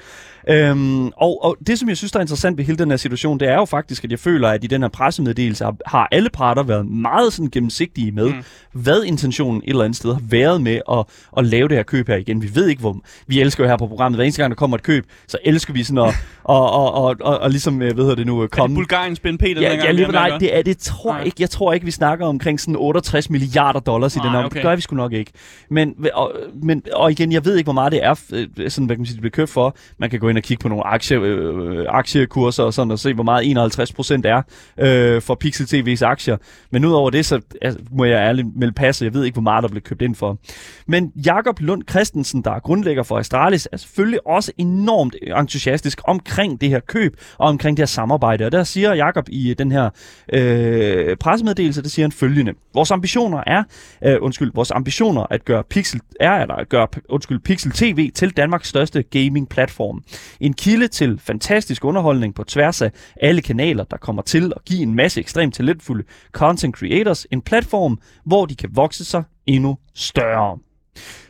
Øhm, 0.50 1.06
og, 1.06 1.44
og 1.44 1.56
det, 1.66 1.78
som 1.78 1.88
jeg 1.88 1.96
synes, 1.96 2.12
der 2.12 2.18
er 2.18 2.22
interessant 2.22 2.58
ved 2.58 2.64
hele 2.64 2.78
den 2.78 2.90
her 2.90 2.96
situation, 2.96 3.40
det 3.40 3.48
er 3.48 3.54
jo 3.54 3.64
faktisk, 3.64 4.04
at 4.04 4.10
jeg 4.10 4.18
føler, 4.18 4.48
at 4.48 4.64
i 4.64 4.66
den 4.66 4.82
her 4.82 4.88
pressemeddelelse 4.88 5.64
har, 5.64 5.76
har 5.86 6.08
alle 6.12 6.30
parter 6.30 6.62
været 6.62 6.86
meget 6.86 7.32
sådan 7.32 7.50
gennemsigtige 7.50 8.12
med, 8.12 8.28
Mm. 8.28 8.42
hvad 8.72 9.02
intentionen 9.04 9.62
et 9.64 9.70
eller 9.70 9.84
andet 9.84 9.96
sted 9.96 10.12
har 10.12 10.20
været 10.28 10.60
med 10.62 10.80
at, 10.92 11.04
at 11.36 11.44
lave 11.46 11.68
det 11.68 11.76
her 11.76 11.82
køb 11.82 12.08
her 12.08 12.16
igen. 12.16 12.42
Vi 12.42 12.50
ved 12.54 12.66
ikke, 12.68 12.80
hvor... 12.80 12.96
Vi 13.26 13.40
elsker 13.40 13.64
jo 13.64 13.68
her 13.70 13.76
på 13.76 13.86
programmet, 13.86 14.16
hver 14.18 14.24
eneste 14.24 14.42
gang, 14.42 14.50
der 14.50 14.56
kommer 14.56 14.76
et 14.76 14.82
køb, 14.82 15.04
så 15.28 15.38
elsker 15.44 15.72
vi 15.72 15.82
sådan 15.82 15.98
at, 16.08 16.14
og, 16.44 16.70
og, 16.72 16.92
og, 16.94 17.16
og, 17.20 17.38
og 17.38 17.50
ligesom, 17.50 17.82
øh, 17.82 17.94
hvad 17.94 18.04
hedder 18.04 18.16
det 18.16 18.26
nu, 18.26 18.38
Er 18.38 18.42
det 18.42 18.50
komme... 18.50 18.76
Bulgariens 18.76 19.20
BNP, 19.20 19.40
den 19.42 19.56
Ja, 19.56 19.68
gang, 19.68 19.82
ja 19.82 19.90
lige, 19.90 20.08
nej, 20.08 20.38
det 20.40 20.56
er 20.58 20.62
det 20.62 20.78
tror 20.78 21.10
Nej. 21.10 21.16
jeg 21.18 21.26
ikke. 21.26 21.36
Jeg 21.40 21.50
tror 21.50 21.72
ikke, 21.72 21.86
vi 21.86 21.92
snakker 21.92 22.26
omkring 22.26 22.60
sådan 22.60 22.76
68 22.78 23.30
milliarder 23.30 23.80
dollars 23.80 24.16
i 24.16 24.18
Nej, 24.18 24.26
den 24.26 24.34
her. 24.36 24.44
okay. 24.44 24.54
Det 24.54 24.62
gør 24.62 24.74
vi 24.76 24.80
sgu 24.80 24.96
nok 24.96 25.12
ikke. 25.12 25.32
Men 25.70 25.94
og, 26.14 26.32
men, 26.62 26.82
og 26.92 27.10
igen, 27.10 27.32
jeg 27.32 27.44
ved 27.44 27.56
ikke, 27.56 27.66
hvor 27.66 27.72
meget 27.72 27.92
det 27.92 28.04
er, 28.04 28.14
øh, 28.32 28.70
sådan, 28.70 28.86
hvad 28.86 28.96
kan 28.96 29.00
man 29.00 29.06
sige, 29.06 29.14
det 29.14 29.20
bliver 29.20 29.30
købt 29.30 29.50
for. 29.50 29.76
Man 29.98 30.10
kan 30.10 30.20
gå 30.20 30.28
ind 30.28 30.37
og 30.38 30.42
kigge 30.42 30.62
på 30.62 30.68
nogle 30.68 30.86
aktie, 30.86 31.16
øh, 31.16 31.86
aktiekurser 31.88 32.62
og 32.62 32.74
sådan, 32.74 32.90
og 32.90 32.98
se, 32.98 33.14
hvor 33.14 33.24
meget 33.24 33.50
51 33.50 33.92
procent 33.92 34.26
er 34.26 34.42
øh, 34.78 35.22
for 35.22 35.34
Pixel 35.34 35.66
TV's 35.66 36.04
aktier. 36.04 36.36
Men 36.70 36.84
udover 36.84 37.10
det, 37.10 37.26
så 37.26 37.40
altså, 37.62 37.80
må 37.90 38.04
jeg 38.04 38.16
ærligt 38.16 38.46
melde 38.56 38.72
passe. 38.72 39.04
Jeg 39.04 39.14
ved 39.14 39.24
ikke, 39.24 39.34
hvor 39.34 39.42
meget 39.42 39.62
der 39.62 39.68
blev 39.68 39.82
købt 39.82 40.02
ind 40.02 40.14
for. 40.14 40.38
Men 40.86 41.12
Jakob 41.26 41.60
Lund 41.60 41.82
Christensen, 41.90 42.42
der 42.42 42.50
er 42.50 42.58
grundlægger 42.58 43.02
for 43.02 43.18
Astralis, 43.18 43.68
er 43.72 43.76
selvfølgelig 43.76 44.26
også 44.26 44.52
enormt 44.58 45.16
entusiastisk 45.38 46.00
omkring 46.04 46.60
det 46.60 46.68
her 46.68 46.80
køb 46.80 47.16
og 47.38 47.48
omkring 47.48 47.76
det 47.76 47.82
her 47.82 47.86
samarbejde. 47.86 48.44
Og 48.44 48.52
der 48.52 48.64
siger 48.64 48.94
Jakob 48.94 49.28
i 49.28 49.54
den 49.54 49.72
her 49.72 49.90
øh, 50.32 51.16
pressemeddelelse, 51.16 51.82
der 51.82 51.88
siger 51.88 52.04
han 52.04 52.12
følgende. 52.12 52.52
Vores 52.74 52.90
ambitioner 52.90 53.42
er, 53.46 53.62
øh, 54.04 54.16
undskyld, 54.20 54.50
vores 54.54 54.70
ambitioner 54.70 55.26
at 55.30 55.44
gøre 55.44 55.62
Pixel, 55.64 56.00
er 56.20 56.30
at 56.30 56.68
gøre, 56.68 56.86
undskyld, 57.08 57.40
Pixel 57.40 57.72
TV 57.72 58.10
til 58.14 58.36
Danmarks 58.36 58.68
største 58.68 59.02
gaming-platform. 59.02 60.02
En 60.40 60.52
kilde 60.52 60.88
til 60.88 61.18
fantastisk 61.18 61.84
underholdning 61.84 62.34
på 62.34 62.44
tværs 62.44 62.82
af 62.82 62.90
alle 63.20 63.42
kanaler, 63.42 63.84
der 63.84 63.96
kommer 63.96 64.22
til 64.22 64.52
at 64.56 64.64
give 64.64 64.82
en 64.82 64.94
masse 64.94 65.20
ekstremt 65.20 65.54
talentfulde 65.54 66.04
content 66.32 66.76
creators 66.76 67.26
en 67.30 67.42
platform, 67.42 67.98
hvor 68.24 68.46
de 68.46 68.54
kan 68.54 68.70
vokse 68.72 69.04
sig 69.04 69.22
endnu 69.46 69.76
større. 69.94 70.58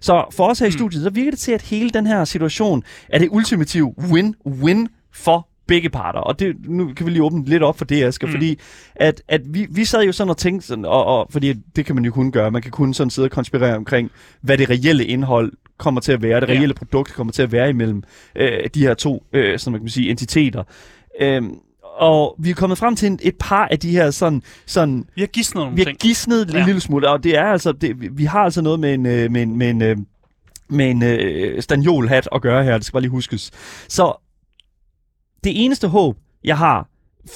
Så 0.00 0.25
for 0.33 0.49
os 0.49 0.59
her 0.59 0.67
i 0.67 0.71
Hmm. 0.71 0.78
studiet, 0.78 1.02
så 1.02 1.11
virker 1.11 1.31
det 1.31 1.40
til, 1.40 1.52
at 1.52 1.62
hele 1.62 1.90
den 1.90 2.07
her 2.07 2.25
situation 2.25 2.83
er 3.09 3.19
det 3.19 3.28
ultimative 3.31 3.95
win-win 3.99 4.87
for 5.14 5.49
begge 5.67 5.90
parter. 5.90 6.21
Og 6.21 6.38
det, 6.38 6.57
nu 6.69 6.93
kan 6.97 7.07
vi 7.07 7.11
lige 7.11 7.23
åbne 7.23 7.45
lidt 7.45 7.62
op 7.62 7.78
for 7.78 7.85
det, 7.85 8.05
Asger, 8.05 8.26
mm. 8.26 8.33
fordi 8.33 8.59
at, 8.95 9.23
at 9.28 9.40
vi, 9.45 9.67
vi 9.71 9.85
sad 9.85 10.02
jo 10.02 10.12
sådan 10.12 10.31
og 10.31 10.37
tænkte, 10.37 10.67
sådan, 10.67 10.85
og, 10.85 11.05
og, 11.05 11.26
fordi 11.31 11.52
det 11.52 11.87
kan 11.87 11.95
man 11.95 12.05
jo 12.05 12.12
kun 12.12 12.33
gøre, 12.33 12.50
man 12.50 12.62
kan 12.62 12.71
kun 12.71 12.95
sådan 12.95 13.11
sidde 13.11 13.26
og 13.26 13.31
konspirere 13.31 13.76
omkring, 13.76 14.11
hvad 14.40 14.59
det 14.59 14.71
reelle 14.71 15.05
indhold 15.05 15.52
kommer 15.78 16.00
til 16.00 16.12
at 16.12 16.23
være, 16.23 16.40
det 16.40 16.49
reelle 16.49 16.66
ja. 16.66 16.73
produkt 16.73 17.12
kommer 17.14 17.32
til 17.32 17.42
at 17.42 17.52
være 17.52 17.68
imellem 17.70 18.02
øh, 18.37 18.68
de 18.75 18.80
her 18.80 18.94
to, 18.94 19.25
øh, 19.32 19.58
som 19.58 19.73
man 19.73 19.80
kan 19.80 19.88
sige, 19.90 20.11
entiteter. 20.11 20.64
Øhm, 21.20 21.54
og 21.99 22.37
vi 22.38 22.50
er 22.50 22.54
kommet 22.54 22.78
frem 22.78 22.97
til 22.97 23.06
en, 23.06 23.18
et 23.23 23.35
par 23.40 23.68
af 23.68 23.78
de 23.78 23.90
her 23.90 24.11
sådan... 24.11 24.42
sådan 24.66 25.04
Vi 25.14 25.20
har 25.23 25.26
gisnet 25.26 25.61
nogle 25.61 25.76
vi 25.76 25.80
har 25.80 25.85
ting. 25.85 25.99
gisnet 25.99 26.50
ja. 26.54 26.58
en 26.61 26.66
lille 26.66 26.80
smule, 26.80 27.11
og 27.11 27.25
det 27.25 27.37
er 27.38 27.44
altså... 27.44 27.73
Det, 27.73 28.18
vi- 28.18 28.25
har 28.25 28.38
altså 28.40 28.62
noget 28.62 28.80
med 28.80 28.94
en, 28.94 29.06
øh, 29.06 29.30
med 29.30 29.42
en, 29.42 29.56
med 29.58 29.70
en, 29.70 29.82
øh, 29.82 29.97
med 30.68 30.90
en 30.90 31.02
øh, 31.02 31.62
stanjolhat 31.62 32.28
at 32.32 32.42
gøre 32.42 32.64
her, 32.64 32.75
det 32.75 32.85
skal 32.87 32.92
bare 32.92 33.02
lige 33.02 33.11
huskes. 33.11 33.50
Så 33.88 34.25
det 35.44 35.64
eneste 35.64 35.88
håb, 35.88 36.16
jeg 36.44 36.58
har 36.58 36.88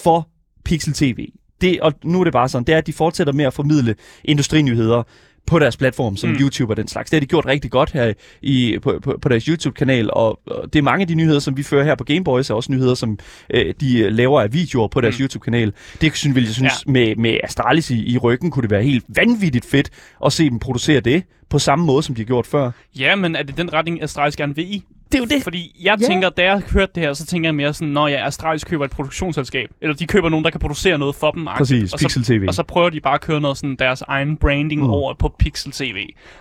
for 0.02 0.28
Pixel 0.64 0.92
TV, 0.94 1.28
det, 1.60 1.80
og 1.80 1.92
nu 2.04 2.20
er 2.20 2.24
det 2.24 2.32
bare 2.32 2.48
sådan, 2.48 2.64
det 2.64 2.72
er, 2.72 2.78
at 2.78 2.86
de 2.86 2.92
fortsætter 2.92 3.32
med 3.32 3.44
at 3.44 3.54
formidle 3.54 3.94
industrinyheder 4.24 5.02
på 5.46 5.58
deres 5.58 5.76
platform, 5.76 6.16
som 6.16 6.30
Mm. 6.30 6.36
YouTube 6.40 6.72
og 6.72 6.76
den 6.76 6.88
slags. 6.88 7.10
Det 7.10 7.16
har 7.16 7.20
de 7.20 7.26
gjort 7.26 7.46
rigtig 7.46 7.70
godt 7.70 7.92
her 7.92 8.12
i, 8.42 8.78
på, 8.82 8.98
på, 9.02 9.18
på 9.22 9.28
deres 9.28 9.44
YouTube-kanal, 9.44 10.10
og, 10.12 10.40
og 10.46 10.72
det 10.72 10.78
er 10.78 10.82
mange 10.82 11.02
af 11.02 11.08
de 11.08 11.14
nyheder, 11.14 11.38
som 11.38 11.56
vi 11.56 11.62
fører 11.62 11.84
her 11.84 11.94
på 11.94 12.04
Gameboys, 12.04 12.50
er 12.50 12.54
også 12.54 12.72
nyheder, 12.72 12.94
som 12.94 13.18
øh, 13.50 13.74
de 13.80 13.98
øh, 13.98 14.12
laver 14.12 14.40
af 14.40 14.52
videoer 14.52 14.88
på 14.88 15.00
deres 15.00 15.18
mm. 15.18 15.22
YouTube-kanal. 15.22 15.72
Det 16.00 16.16
synes, 16.16 16.34
vil 16.34 16.44
jeg 16.44 16.52
synes, 16.52 16.72
ja. 16.86 16.92
med, 16.92 17.16
med 17.16 17.38
Astralis 17.44 17.90
i, 17.90 18.12
i 18.12 18.18
ryggen, 18.18 18.50
kunne 18.50 18.62
det 18.62 18.70
være 18.70 18.82
helt 18.82 19.04
vanvittigt 19.08 19.64
fedt 19.64 19.90
at 20.26 20.32
se 20.32 20.50
dem 20.50 20.58
producere 20.58 21.00
det 21.00 21.22
på 21.48 21.58
samme 21.58 21.84
måde, 21.84 22.02
som 22.02 22.14
de 22.14 22.20
har 22.20 22.26
gjort 22.26 22.46
før. 22.46 22.70
Ja, 22.98 23.16
men 23.16 23.36
er 23.36 23.42
det 23.42 23.56
den 23.56 23.72
retning, 23.72 24.02
Astralis 24.02 24.36
gerne 24.36 24.54
vil 24.54 24.74
i? 24.74 24.82
Det 25.12 25.18
er 25.18 25.22
jo 25.22 25.26
det. 25.36 25.42
Fordi 25.42 25.76
jeg 25.82 25.96
Ja. 26.00 26.06
tænker, 26.06 26.28
da 26.28 26.42
jeg 26.44 26.62
hørte 26.72 26.92
det 26.94 27.02
her, 27.02 27.12
så 27.12 27.26
tænker 27.26 27.48
jeg 27.48 27.54
mere 27.54 27.74
sådan, 27.74 27.88
når 27.88 28.08
ja, 28.08 28.26
Astralis 28.26 28.64
køber 28.64 28.84
et 28.84 28.90
produktionsselskab. 28.90 29.68
Eller 29.82 29.94
de 29.96 30.06
køber 30.06 30.28
nogen, 30.28 30.44
der 30.44 30.50
kan 30.50 30.60
producere 30.60 30.98
noget 30.98 31.14
for 31.14 31.30
dem. 31.30 31.46
Præcis, 31.56 31.92
og 31.92 31.98
så, 31.98 32.04
Pixel 32.04 32.24
TV. 32.24 32.44
og 32.48 32.54
så 32.54 32.62
prøver 32.62 32.90
de 32.90 33.00
bare 33.00 33.14
at 33.14 33.20
køre 33.20 33.40
noget 33.40 33.56
sådan 33.56 33.76
deres 33.78 34.02
egen 34.02 34.36
branding 34.36 34.80
mm. 34.82 34.90
Over 34.90 35.14
på 35.14 35.34
Pixel 35.38 35.72
TV. 35.72 35.96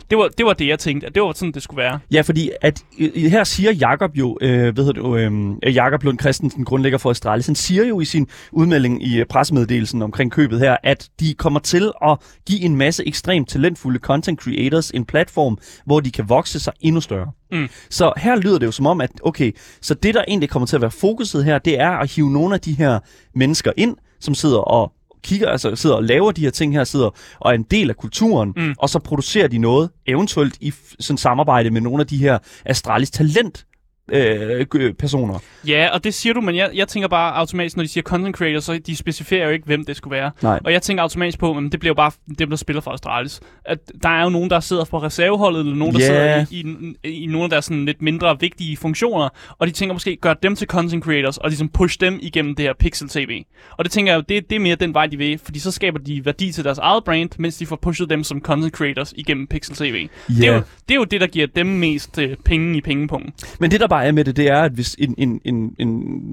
Det 0.10 0.18
var, 0.18 0.30
det 0.38 0.46
var 0.46 0.54
det, 0.54 0.68
jeg 0.68 0.80
tænkte, 0.80 1.08
at 1.08 1.16
det 1.16 1.24
var 1.24 1.34
sådan, 1.36 1.52
det 1.52 1.64
skulle 1.64 1.78
være. 1.78 2.00
Ja, 2.12 2.22
fordi 2.22 2.50
at, 2.62 2.84
øh, 3.00 3.32
her 3.32 3.44
siger 3.44 3.72
Jakob 3.72 4.12
jo, 4.18 4.38
øh, 4.42 4.78
ved 4.78 4.94
du, 4.94 5.16
øh, 5.18 5.76
Jakob 5.76 6.04
Lund 6.04 6.20
Christensen, 6.20 6.66
grundlægger 6.66 6.98
for 6.98 7.10
Astralis, 7.10 7.46
han 7.46 7.56
siger 7.56 7.86
jo 7.86 8.00
i 8.02 8.06
sin 8.06 8.28
udmelding 8.52 9.08
i 9.08 9.20
øh, 9.20 9.26
pressemeddelelsen 9.26 10.02
omkring 10.02 10.32
købet 10.32 10.60
her, 10.60 10.78
at 10.84 11.10
de 11.20 11.34
kommer 11.34 11.60
til 11.60 11.92
at 12.06 12.18
give 12.48 12.62
en 12.62 12.76
masse 12.76 13.08
ekstremt 13.08 13.50
talentfulde 13.50 14.00
content 14.00 14.40
creators 14.42 14.92
en 14.92 15.06
platform, 15.06 15.58
hvor 15.86 16.00
de 16.00 16.12
kan 16.12 16.30
vokse 16.30 16.60
sig 16.60 16.74
endnu 16.82 17.02
større. 17.02 17.32
Mm. 17.52 17.68
Så 17.90 18.14
her 18.18 18.36
lyder 18.36 18.60
det 18.60 18.66
jo 18.66 18.72
som 18.72 18.86
om, 18.86 19.02
at 19.02 19.12
okay, 19.24 19.52
så 19.82 19.94
det 19.94 20.14
der 20.14 20.24
egentlig 20.28 20.50
kommer 20.50 20.66
til 20.68 20.76
at 20.76 20.82
være 20.82 20.92
fokuset 20.92 21.46
her, 21.46 21.60
det 21.60 21.80
er 21.80 21.90
at 21.90 22.12
hive 22.12 22.32
nogle 22.32 22.54
af 22.56 22.62
de 22.62 22.74
her 22.74 23.00
mennesker 23.36 23.72
ind, 23.78 23.96
som 24.20 24.36
sidder 24.36 24.58
og 24.60 24.92
kigger, 25.24 25.50
altså 25.50 25.76
sidder 25.76 25.96
og 25.96 26.04
laver 26.04 26.32
de 26.32 26.42
her 26.42 26.50
ting 26.50 26.74
her, 26.74 26.84
sidder 26.84 27.10
og 27.40 27.52
er 27.52 27.56
en 27.56 27.64
del 27.64 27.90
af 27.90 27.96
kulturen, 27.98 28.54
Mm. 28.56 28.76
og 28.78 28.90
så 28.90 29.00
producerer 29.00 29.48
de 29.48 29.58
noget, 29.58 29.90
eventuelt 30.08 30.58
i 30.62 30.74
sådan 31.00 31.18
samarbejde 31.18 31.70
med 31.70 31.82
nogle 31.82 32.02
af 32.02 32.08
de 32.08 32.18
her 32.18 32.38
Astralis 32.66 33.12
talent 33.12 33.66
øh, 34.12 34.94
personer. 34.94 35.40
Ja, 35.68 35.90
og 35.94 36.04
det 36.04 36.14
siger 36.14 36.34
du, 36.34 36.42
men 36.42 36.56
jeg, 36.56 36.70
jeg 36.74 36.88
tænker 36.88 37.08
bare 37.08 37.36
automatisk, 37.36 37.78
når 37.78 37.84
de 37.84 37.90
siger 37.90 38.02
content 38.02 38.36
creator, 38.36 38.60
så 38.60 38.80
de 38.88 38.96
specificerer 38.96 39.46
jo 39.46 39.52
ikke, 39.52 39.66
hvem 39.66 39.86
det 39.86 39.96
skulle 39.96 40.16
være. 40.16 40.32
Nej. 40.42 40.60
Og 40.66 40.72
jeg 40.72 40.82
tænker 40.82 41.04
automatisk 41.04 41.40
på, 41.40 41.58
at 41.58 41.72
det 41.72 41.80
bliver 41.80 41.90
jo 41.90 41.96
bare 41.96 42.12
dem, 42.40 42.50
der 42.50 42.58
spiller 42.58 42.82
for 42.82 42.92
Astralis. 42.92 43.40
At 43.66 43.78
der 44.04 44.10
er 44.10 44.24
jo 44.24 44.30
nogen, 44.30 44.50
der 44.50 44.60
sidder 44.60 44.86
på 44.86 44.98
reserveholdet, 44.98 45.60
eller 45.60 45.76
nogen, 45.76 45.96
der 45.96 46.02
sidder 46.02 46.46
i, 46.52 46.66
i, 47.04 47.24
i 47.24 47.26
nogle 47.26 47.44
af 47.44 47.50
deres 47.50 47.66
sådan 47.66 47.86
lidt 47.86 48.02
mindre 48.02 48.40
vigtige 48.40 48.78
funktioner, 48.78 49.30
og 49.60 49.68
de 49.68 49.72
tænker 49.72 49.94
måske, 49.94 50.16
gør 50.16 50.34
dem 50.34 50.56
til 50.56 50.68
content 50.68 51.04
creators, 51.04 51.38
og 51.38 51.50
ligesom 51.50 51.70
push 51.70 52.00
dem 52.00 52.20
igennem 52.22 52.56
det 52.56 52.66
her 52.66 52.74
Pixel 52.80 53.10
TV. 53.10 53.44
Og 53.78 53.86
det 53.86 53.92
tænker 53.92 54.12
jeg 54.12 54.18
jo, 54.18 54.24
det, 54.30 54.50
det 54.50 54.56
er 54.56 54.60
mere 54.60 54.76
den 54.76 54.94
vej, 54.94 55.06
de 55.08 55.18
vil, 55.18 55.40
fordi 55.44 55.60
så 55.60 55.72
skaber 55.72 56.00
de 56.00 56.26
værdi 56.26 56.52
til 56.52 56.64
deres 56.64 56.78
eget 56.78 57.04
brand, 57.04 57.30
mens 57.38 57.58
de 57.58 57.66
får 57.66 57.76
pushet 57.76 58.10
dem 58.10 58.24
som 58.24 58.42
content 58.42 58.74
creators 58.74 59.14
igennem 59.18 59.48
Pixel 59.48 59.76
TV. 59.76 60.08
Det, 60.28 60.48
er 60.48 60.54
jo, 60.54 60.62
det 60.90 60.94
er 60.94 60.96
jo 60.96 61.04
det, 61.04 61.22
der 61.22 61.28
giver 61.28 61.48
dem 61.48 61.66
mest 61.66 62.20
øh, 62.20 62.36
penge 62.46 62.78
i 62.78 62.82
pengepunkten. 62.82 63.34
Men 63.60 63.72
det 63.72 63.80
der 63.80 63.88
bare 63.88 64.01
er 64.02 64.12
med 64.12 64.26
det, 64.26 64.36
det 64.38 64.48
er, 64.48 64.62
at 64.62 64.72
hvis 64.72 64.96
en, 65.00 65.16
en, 65.18 65.42
en, 65.46 65.76
en, 65.80 65.90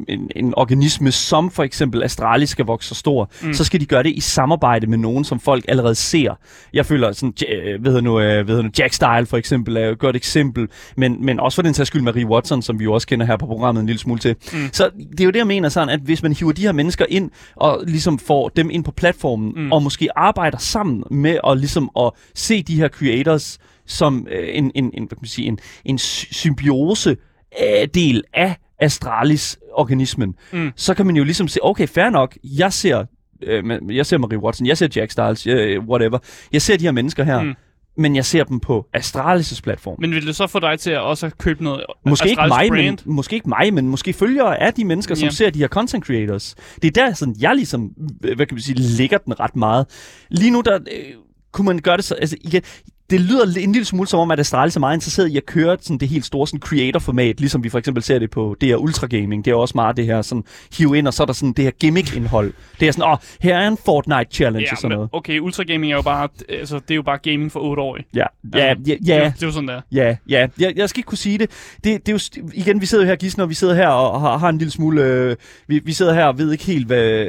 en, 0.08 0.30
en 0.36 0.54
organisme 0.56 1.12
som 1.12 1.50
for 1.50 1.62
eksempel 1.62 2.02
Astralis 2.02 2.50
skal 2.50 2.64
vokse 2.64 2.88
så 2.88 2.94
stor, 2.94 3.30
Mm. 3.42 3.52
så 3.54 3.64
skal 3.64 3.80
de 3.80 3.86
gøre 3.86 4.02
det 4.02 4.10
i 4.10 4.20
samarbejde 4.20 4.86
med 4.86 4.98
nogen, 4.98 5.24
som 5.24 5.40
folk 5.40 5.64
allerede 5.68 5.94
ser. 5.94 6.34
Jeg 6.72 6.86
føler 6.86 7.12
sådan, 7.12 7.34
øh, 7.52 7.84
ved 7.84 7.92
jeg 7.92 8.02
nu, 8.02 8.20
øh, 8.20 8.48
ved 8.48 8.54
jeg 8.54 8.64
nu, 8.64 8.70
Jack 8.78 8.92
Style 8.94 9.26
for 9.26 9.36
eksempel 9.36 9.76
er 9.76 9.88
et 9.90 9.98
godt 9.98 10.16
eksempel, 10.16 10.68
men, 10.96 11.24
men 11.24 11.40
også 11.40 11.54
for 11.56 11.62
den 11.62 11.74
sags 11.74 11.86
skyld 11.86 12.02
Marie 12.02 12.26
Watson, 12.26 12.62
som 12.62 12.78
vi 12.78 12.84
jo 12.84 12.92
også 12.92 13.06
kender 13.06 13.26
her 13.26 13.36
på 13.36 13.46
programmet 13.46 13.80
en 13.80 13.86
lille 13.86 14.00
smule 14.00 14.20
til. 14.20 14.36
Mm. 14.52 14.58
Så 14.72 14.90
det 15.10 15.20
er 15.20 15.24
jo 15.24 15.30
det, 15.30 15.38
jeg 15.38 15.46
mener 15.46 15.68
sådan, 15.68 15.88
at 15.88 16.00
hvis 16.00 16.22
man 16.22 16.32
hiver 16.32 16.52
de 16.52 16.62
her 16.62 16.72
mennesker 16.72 17.04
ind, 17.08 17.30
og 17.56 17.80
ligesom 17.86 18.18
får 18.18 18.48
dem 18.48 18.70
ind 18.70 18.84
på 18.84 18.90
platformen, 18.92 19.52
Mm. 19.56 19.72
og 19.72 19.82
måske 19.82 20.18
arbejder 20.18 20.58
sammen 20.58 21.04
med 21.10 21.38
at 21.46 21.58
ligesom 21.58 21.90
at 22.00 22.10
se 22.34 22.62
de 22.62 22.76
her 22.76 22.88
creators 22.88 23.58
som 23.86 24.26
øh, 24.30 24.48
en, 24.52 24.70
en, 24.74 24.84
en, 24.84 24.90
hvad 24.92 25.08
kan 25.08 25.18
man 25.20 25.28
sige, 25.28 25.48
en, 25.48 25.58
en 25.84 25.98
sy- 25.98 26.32
symbiose 26.32 27.16
øh, 27.62 27.88
del 27.94 28.22
af 28.34 28.56
Astralis-organismen, 28.80 30.34
Mm. 30.52 30.70
så 30.76 30.94
kan 30.94 31.06
man 31.06 31.16
jo 31.16 31.24
ligesom 31.24 31.48
se, 31.48 31.60
okay, 31.62 31.86
fair 31.88 32.10
nok, 32.10 32.36
jeg 32.44 32.72
ser, 32.72 33.04
øh, 33.42 33.64
jeg 33.96 34.06
ser 34.06 34.18
Marie 34.18 34.38
Watson, 34.38 34.66
jeg 34.66 34.78
ser 34.78 34.88
Jack 34.96 35.10
Styles, 35.10 35.46
øh, 35.46 35.80
whatever, 35.88 36.18
jeg 36.52 36.62
ser 36.62 36.76
de 36.76 36.84
her 36.84 36.92
mennesker 36.92 37.24
her, 37.24 37.42
Mm. 37.42 37.54
men 37.96 38.16
jeg 38.16 38.24
ser 38.24 38.44
dem 38.44 38.60
på 38.60 38.86
Astralis' 38.96 39.60
platform. 39.62 39.96
Men 40.00 40.10
vil 40.10 40.26
det 40.26 40.36
så 40.36 40.46
få 40.46 40.58
dig 40.60 40.78
til 40.78 40.90
at 40.90 41.00
også 41.00 41.30
købe 41.38 41.64
noget 41.64 41.84
Måske 42.06 42.28
ikke, 42.30 42.42
mig, 42.48 42.68
brand? 42.68 42.84
men, 42.84 42.98
måske 43.14 43.34
ikke 43.36 43.48
mig, 43.48 43.74
men 43.74 43.88
måske 43.88 44.12
følgere 44.12 44.60
af 44.62 44.74
de 44.74 44.84
mennesker, 44.84 45.14
som 45.14 45.26
Ja. 45.26 45.30
ser 45.30 45.50
de 45.50 45.58
her 45.58 45.68
content 45.68 46.04
creators. 46.06 46.54
Det 46.82 46.96
er 46.98 47.02
der, 47.06 47.14
sådan, 47.14 47.36
jeg 47.40 47.54
ligesom, 47.54 47.82
hvad 48.20 48.36
kan 48.46 48.48
man 48.54 48.60
sige, 48.60 48.78
lægger 48.98 49.18
den 49.18 49.40
ret 49.40 49.56
meget. 49.56 49.86
Lige 50.30 50.50
nu, 50.50 50.60
der 50.60 50.74
øh, 50.74 51.14
kunne 51.52 51.64
man 51.64 51.78
gøre 51.78 51.96
det 51.96 52.04
så, 52.04 52.14
altså 52.14 52.36
igen, 52.40 52.62
det 53.10 53.20
lyder 53.20 53.44
en 53.60 53.72
lille 53.72 53.84
smule 53.84 54.08
som 54.08 54.20
om, 54.20 54.30
at 54.30 54.40
Astralis 54.40 54.76
er 54.76 54.80
meget 54.80 54.96
interesseret 54.96 55.28
i 55.28 55.36
at 55.36 55.46
køre 55.46 55.76
sådan 55.80 55.98
det 55.98 56.08
helt 56.08 56.24
store 56.24 56.46
sådan 56.46 56.60
creator-format, 56.60 57.40
ligesom 57.40 57.64
vi 57.64 57.68
for 57.68 57.78
eksempel 57.78 58.02
ser 58.02 58.18
det 58.18 58.30
på 58.30 58.56
her 58.62 58.76
Ultra 58.76 59.06
Gaming. 59.06 59.44
Det 59.44 59.50
er 59.50 59.54
også 59.54 59.72
meget 59.74 59.96
det 59.96 60.06
her 60.06 60.22
sådan, 60.22 60.44
hive 60.78 60.98
ind, 60.98 61.06
og 61.06 61.14
så 61.14 61.22
er 61.22 61.26
der 61.26 61.32
sådan 61.32 61.52
det 61.52 61.64
her 61.64 61.70
gimmick-indhold. 61.70 62.52
Det 62.80 62.88
er 62.88 62.92
sådan, 62.92 63.04
åh, 63.04 63.10
oh, 63.12 63.18
her 63.40 63.58
er 63.58 63.68
en 63.68 63.76
Fortnite-challenge 63.88 64.60
Ja, 64.66 64.72
og 64.72 64.78
sådan 64.78 64.88
men 64.88 64.96
noget. 64.96 65.10
okay, 65.12 65.38
Ultra 65.40 65.62
Gaming 65.62 65.92
er 65.92 65.96
jo 65.96 66.02
bare, 66.02 66.28
altså, 66.48 66.74
det 66.78 66.90
er 66.90 66.94
jo 66.94 67.02
bare 67.02 67.18
gaming 67.18 67.52
for 67.52 67.60
8 67.60 67.82
år. 67.82 67.98
Ja, 68.14 68.24
ja, 68.54 68.66
ja, 68.68 68.74
Det, 68.74 68.92
er 68.92 68.96
ja, 69.06 69.18
jo- 69.18 69.24
det 69.34 69.42
er 69.42 69.46
jo 69.46 69.52
sådan 69.52 69.68
der. 69.68 69.80
Ja, 69.92 70.16
ja. 70.28 70.46
Jeg, 70.58 70.72
jeg 70.76 70.88
skal 70.88 70.98
ikke 71.00 71.06
kunne 71.08 71.18
sige 71.18 71.38
det. 71.38 71.50
det. 71.84 72.06
Det 72.06 72.08
er 72.08 72.40
jo, 72.42 72.50
igen, 72.54 72.80
vi 72.80 72.86
sidder 72.86 73.04
jo 73.04 73.08
her, 73.08 73.16
Gisner, 73.16 73.44
og 73.44 73.50
vi 73.50 73.54
sidder 73.54 73.74
her 73.74 73.88
og 73.88 74.20
har, 74.20 74.38
har 74.38 74.48
en 74.48 74.58
lille 74.58 74.70
smule... 74.72 75.02
Øh, 75.02 75.36
vi, 75.66 75.78
vi 75.84 75.92
sidder 75.92 76.14
her 76.14 76.24
og 76.24 76.38
ved 76.38 76.52
ikke 76.52 76.64
helt, 76.64 76.86
hvad, 76.86 77.26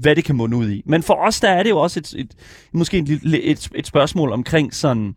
hvad 0.00 0.16
det 0.16 0.24
kan 0.24 0.36
munde 0.36 0.56
ud 0.56 0.70
i. 0.70 0.82
Men 0.86 1.02
for 1.02 1.14
os, 1.14 1.40
der 1.40 1.48
er 1.50 1.62
det 1.62 1.70
jo 1.70 1.78
også 1.78 2.00
et, 2.00 2.14
et, 2.18 2.30
måske 2.72 2.98
et, 2.98 3.04
lille- 3.08 3.42
et, 3.42 3.68
et 3.74 3.86
spørgsmål 3.86 4.32
omkring 4.32 4.74
sådan... 4.88 5.14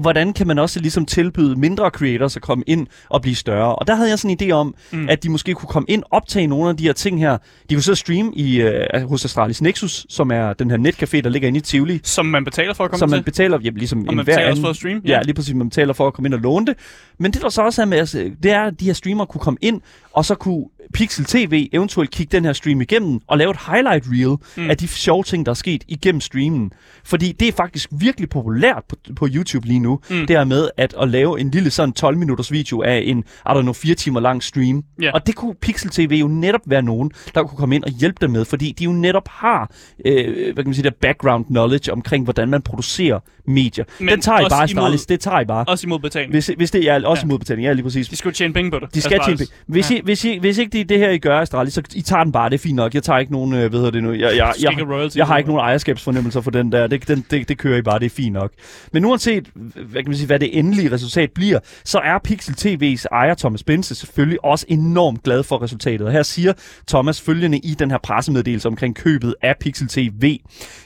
Hvordan 0.00 0.32
kan 0.32 0.46
man 0.46 0.58
også 0.58 0.80
ligesom 0.80 1.06
tilbyde 1.06 1.56
mindre 1.56 1.90
creators 1.90 2.36
at 2.36 2.42
komme 2.42 2.64
ind 2.66 2.86
og 3.08 3.22
blive 3.22 3.34
større? 3.34 3.74
Og 3.74 3.86
der 3.86 3.94
havde 3.94 4.08
jeg 4.10 4.18
sådan 4.18 4.36
en 4.40 4.48
idé 4.50 4.52
om, 4.52 4.74
Mm. 4.92 5.08
at 5.08 5.22
de 5.22 5.28
måske 5.28 5.54
kunne 5.54 5.68
komme 5.68 5.86
ind, 5.88 6.02
optage 6.10 6.46
nogle 6.46 6.68
af 6.70 6.76
de 6.76 6.84
her 6.84 6.92
ting 6.92 7.20
her. 7.20 7.38
De 7.70 7.74
kunne 7.74 7.82
så 7.82 7.94
streame 7.94 8.32
i, 8.34 8.60
øh, 8.60 9.08
hos 9.08 9.24
Astralis 9.24 9.62
Nexus, 9.62 10.06
som 10.08 10.30
er 10.30 10.52
den 10.52 10.70
her 10.70 10.76
netcafé, 10.78 11.20
der 11.20 11.28
ligger 11.28 11.48
inde 11.48 11.58
i 11.58 11.60
Tivoli. 11.60 12.00
Som 12.02 12.26
man 12.26 12.44
betaler 12.44 12.74
for 12.74 12.84
at 12.84 12.90
komme 12.90 12.98
Som 12.98 13.10
man 13.10 13.18
til. 13.18 13.24
betaler, 13.24 13.58
ja, 13.64 13.70
ligesom 13.70 14.08
Og 14.08 14.14
man 14.14 14.24
betaler 14.24 14.40
også 14.42 14.50
anden- 14.50 14.62
for 14.64 14.70
at 14.70 14.76
streame. 14.76 15.00
Ja, 15.04 15.22
lige 15.22 15.34
præcis. 15.34 15.54
Man 15.54 15.68
betaler 15.68 15.92
for 15.92 16.06
at 16.06 16.14
komme 16.14 16.26
ind 16.28 16.34
og 16.34 16.40
låne 16.40 16.66
det. 16.66 16.74
Men 17.18 17.32
det 17.32 17.42
der 17.42 17.48
så 17.48 17.62
også 17.62 17.82
er 17.82 17.86
med, 17.86 17.98
altså, 17.98 18.30
det 18.42 18.50
er, 18.52 18.62
at 18.62 18.80
de 18.80 18.84
her 18.84 18.92
streamere 18.92 19.26
kunne 19.26 19.40
komme 19.40 19.58
ind, 19.60 19.80
og 20.14 20.24
så 20.24 20.34
kunne 20.34 20.64
Pixel 20.94 21.24
TV 21.24 21.68
eventuelt 21.72 22.10
kigge 22.10 22.36
den 22.36 22.44
her 22.44 22.52
stream 22.52 22.80
igennem, 22.80 23.20
og 23.26 23.38
lave 23.38 23.50
et 23.50 23.56
highlight 23.70 24.04
reel 24.10 24.36
Mm. 24.64 24.70
af 24.70 24.76
de 24.76 24.88
sjove 24.88 25.22
ting, 25.22 25.46
der 25.46 25.50
er 25.52 25.54
sket 25.54 25.84
igennem 25.88 26.20
streamen. 26.20 26.72
Fordi 27.04 27.32
det 27.32 27.48
er 27.48 27.52
faktisk 27.52 27.88
virkelig 27.92 28.28
populært 28.28 28.82
på, 28.88 28.96
på 29.16 29.28
YouTube 29.34 29.66
lige 29.66 29.78
nu, 29.80 30.00
Mm. 30.10 30.26
det 30.26 30.30
er 30.36 30.44
med 30.44 30.68
at, 30.76 30.94
at 31.02 31.08
lave 31.08 31.40
en 31.40 31.50
lille 31.50 31.70
sådan 31.70 31.92
12 31.92 32.16
minutters 32.18 32.52
video 32.52 32.82
af 32.82 33.02
en, 33.06 33.18
I 33.18 33.22
don't 33.48 33.60
know, 33.60 33.72
4 33.72 33.94
timer 33.94 34.20
lang 34.20 34.42
stream. 34.42 34.84
Ja. 35.02 35.10
Og 35.12 35.26
det 35.26 35.34
kunne 35.34 35.54
Pixel 35.54 35.90
TV 35.90 36.16
jo 36.20 36.26
netop 36.28 36.60
være 36.66 36.82
nogen, 36.82 37.10
der 37.34 37.42
kunne 37.42 37.56
komme 37.58 37.74
ind 37.74 37.84
og 37.84 37.90
hjælpe 37.90 38.16
dem 38.20 38.30
med, 38.30 38.44
fordi 38.44 38.72
de 38.78 38.84
jo 38.84 38.92
netop 38.92 39.28
har, 39.28 39.70
øh, 40.06 40.34
hvad 40.44 40.54
kan 40.54 40.64
man 40.66 40.74
sige, 40.74 40.84
der 40.84 40.90
background 41.00 41.44
knowledge 41.44 41.92
omkring, 41.92 42.24
hvordan 42.24 42.48
man 42.48 42.62
producerer 42.62 43.18
medier. 43.46 43.84
Men 43.98 44.08
den 44.08 44.20
tager 44.20 44.40
I 44.40 44.44
bare, 44.50 44.70
imod-. 44.70 45.06
Det 45.08 45.20
tager 45.20 45.40
I 45.40 45.44
bare. 45.44 45.64
Også 45.68 45.86
imod 45.86 45.98
betaling. 45.98 46.32
Hvis, 46.32 46.50
hvis 46.56 46.70
det 46.70 46.88
er 46.90 46.94
også 47.06 47.20
Ja. 47.20 47.26
ja. 47.26 47.28
modbetaling, 47.28 47.66
ja 47.66 47.72
lige 47.72 47.82
præcis. 47.82 48.08
De 48.08 48.16
skal 48.16 48.28
jo 48.28 48.32
tjene 48.34 48.54
penge 48.54 48.70
på 48.70 48.78
det. 48.78 48.94
De 48.94 49.00
skal 49.00 49.20
tjene 49.24 49.36
penge. 49.38 49.52
Hvis, 49.66 49.90
Ja. 49.90 49.96
I, 49.96 50.00
hvis, 50.04 50.24
I, 50.24 50.38
hvis 50.38 50.58
ikke 50.58 50.72
det 50.72 50.80
er 50.80 50.84
det 50.84 50.98
her, 50.98 51.10
I 51.10 51.18
gør, 51.18 51.40
Astralis, 51.40 51.74
så 51.74 51.82
I 51.94 52.02
tager 52.02 52.24
den 52.24 52.32
bare, 52.32 52.50
det 52.50 52.54
er 52.54 52.58
fint 52.58 52.76
nok. 52.76 52.94
Jeg 52.94 53.02
tager 53.02 53.18
ikke 53.18 53.32
nogen, 53.32 53.54
øh, 53.54 53.70
hvad 53.70 53.70
hedder 53.70 53.90
det 53.90 54.02
nu, 54.02 54.12
jeg, 54.12 54.20
jeg, 54.36 54.54
jeg, 54.62 54.72
have 54.72 54.94
royalties 54.94 55.16
jeg 55.16 55.26
har 55.26 55.38
ikke 55.38 55.50
nogen 55.50 55.60
ejerskabsfornemmelser 55.60 56.40
for 56.40 56.50
den 56.50 56.72
der. 56.72 56.86
Det, 56.86 57.08
den, 57.08 57.26
det, 57.30 57.48
det 57.48 57.58
kører 57.58 57.78
I 57.78 57.82
bare, 57.82 57.98
det 57.98 58.06
er 58.06 58.10
fint 58.10 58.32
nok. 58.32 58.52
Men 58.92 59.04
uanset, 59.04 59.48
hvad, 59.54 60.02
kan 60.02 60.10
man 60.10 60.16
sige, 60.16 60.26
hvad 60.26 60.38
det 60.38 60.58
endelige 60.58 60.92
resultat 60.92 61.30
bliver, 61.34 61.58
så 61.84 61.98
er 61.98 62.18
Pixel 62.24 62.54
TV's 62.54 63.04
ejer 63.12 63.34
Thomas 63.34 63.62
Bense 63.64 63.94
selvfølgelig 63.94 64.44
også 64.44 64.66
enormt 64.68 65.22
glad 65.22 65.42
for 65.42 65.62
resultatet. 65.62 66.06
Og 66.06 66.12
her 66.12 66.22
siger 66.22 66.52
Thomas 66.88 67.20
følgende 67.20 67.58
i 67.58 67.74
den 67.78 67.90
her 67.90 67.98
pressemeddelelse 67.98 68.68
omkring 68.68 68.94
købet 68.94 69.34
af 69.42 69.54
Pixel 69.60 69.88
TV. 69.88 70.38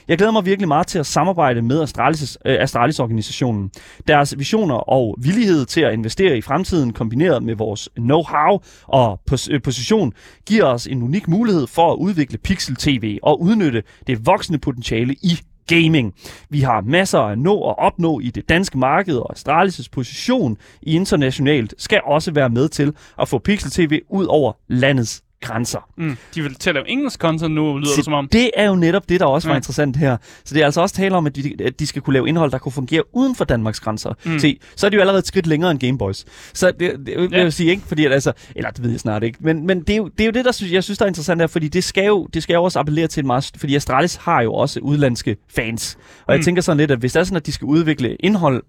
Jeg 0.07 0.17
glæder 0.17 0.31
mig 0.31 0.45
virkelig 0.45 0.67
meget 0.67 0.87
til 0.87 0.99
at 0.99 1.05
samarbejde 1.05 1.61
med 1.61 1.81
Astralis, 1.81 2.37
øh, 2.45 2.55
Astralis-organisationen. 2.59 3.71
Deres 4.07 4.37
visioner 4.37 4.75
og 4.75 5.15
villighed 5.19 5.65
til 5.65 5.81
at 5.81 5.93
investere 5.93 6.37
i 6.37 6.41
fremtiden, 6.41 6.93
kombineret 6.93 7.43
med 7.43 7.55
vores 7.55 7.89
know-how 7.99 8.85
og 8.87 9.06
pos- 9.31 9.47
øh, 9.51 9.61
position 9.61 10.13
giver 10.45 10.65
os 10.65 10.87
en 10.87 11.03
unik 11.03 11.27
mulighed 11.27 11.67
for 11.67 11.91
at 11.91 11.97
udvikle 11.97 12.37
Pixel 12.37 12.75
TV 12.75 13.17
og 13.23 13.41
udnytte 13.41 13.83
det 14.07 14.25
voksende 14.25 14.59
potentiale 14.59 15.13
i 15.13 15.39
gaming. 15.67 16.13
Vi 16.49 16.61
har 16.61 16.81
masser 16.81 17.19
at 17.19 17.39
nå 17.39 17.55
og 17.55 17.79
opnå 17.79 18.19
i 18.19 18.29
det 18.29 18.49
danske 18.49 18.77
marked, 18.77 19.17
og 19.17 19.33
Astralis' 19.37 19.87
position 19.91 20.57
i 20.81 20.95
internationalt 20.95 21.73
skal 21.77 22.01
også 22.05 22.31
være 22.31 22.49
med 22.49 22.69
til 22.69 22.93
at 23.21 23.27
få 23.27 23.37
Pixel 23.37 23.71
TV 23.71 23.99
ud 24.09 24.25
over 24.25 24.53
landets 24.67 25.23
grænser. 25.41 25.89
Mm. 25.97 26.17
De 26.35 26.41
vil 26.41 26.55
til 26.55 26.69
at 26.69 26.73
lave 26.73 26.89
engelsk 26.89 27.19
content 27.19 27.53
nu, 27.55 27.77
lyder 27.77 27.89
Se, 27.89 27.95
det 27.95 28.05
som 28.05 28.13
om. 28.13 28.27
Det 28.27 28.51
er 28.55 28.65
jo 28.67 28.75
netop 28.75 29.09
det, 29.09 29.19
der 29.19 29.25
også 29.25 29.47
var 29.47 29.53
Ja. 29.55 29.59
interessant 29.59 29.97
her. 29.97 30.17
Så 30.45 30.53
det 30.55 30.61
er 30.61 30.65
altså 30.65 30.81
også 30.81 30.95
tale 30.95 31.15
om, 31.15 31.25
at 31.25 31.35
de, 31.35 31.55
at 31.63 31.79
de 31.79 31.87
skal 31.87 32.01
kunne 32.01 32.13
lave 32.13 32.27
indhold, 32.29 32.51
der 32.51 32.57
kunne 32.57 32.71
fungere 32.71 33.03
uden 33.15 33.35
for 33.35 33.45
Danmarks 33.45 33.79
grænser. 33.79 34.13
Mm. 34.25 34.31
Mm. 34.31 34.39
Se, 34.39 34.59
så 34.75 34.85
er 34.85 34.89
det 34.89 34.97
jo 34.97 35.01
allerede 35.01 35.19
et 35.19 35.27
skridt 35.27 35.47
længere 35.47 35.71
end 35.71 35.79
Gameboys. 35.79 36.25
Så 36.53 36.71
det, 36.71 36.79
det 37.05 37.17
vil 37.17 37.29
Ja. 37.31 37.37
jeg 37.43 37.53
sige, 37.53 37.69
ikke? 37.69 37.83
Fordi 37.87 38.05
at, 38.05 38.13
altså, 38.13 38.33
eller 38.55 38.69
det 38.69 38.83
ved 38.83 38.91
jeg 38.91 38.99
snart 38.99 39.23
ikke. 39.23 39.37
Men, 39.41 39.67
men 39.67 39.79
det, 39.79 39.89
er 39.89 39.97
jo, 39.97 40.07
det 40.07 40.21
er 40.21 40.25
jo 40.25 40.31
det, 40.31 40.45
der 40.45 40.51
synes, 40.51 40.73
jeg 40.73 40.83
synes, 40.83 40.97
der 40.97 41.05
er 41.05 41.09
interessant 41.09 41.41
her, 41.41 41.47
fordi 41.47 41.67
det 41.67 41.83
skal 41.83 42.05
jo, 42.05 42.27
det 42.33 42.43
skal 42.43 42.53
jo 42.53 42.63
også 42.63 42.79
appellere 42.79 43.07
til 43.07 43.21
en 43.21 43.27
meget... 43.27 43.51
Fordi 43.57 43.75
Astralis 43.75 44.15
har 44.15 44.41
jo 44.41 44.53
også 44.53 44.79
udlandske 44.79 45.35
fans. 45.55 45.97
Og 46.25 46.33
jeg 46.33 46.39
Mm. 46.39 46.43
tænker 46.43 46.61
sådan 46.61 46.77
lidt, 46.77 46.91
at 46.91 46.99
hvis 46.99 47.13
det 47.13 47.19
er 47.19 47.23
sådan, 47.23 47.37
at 47.37 47.45
de 47.45 47.51
skal 47.51 47.65
udvikle 47.65 48.15
indhold 48.19 48.63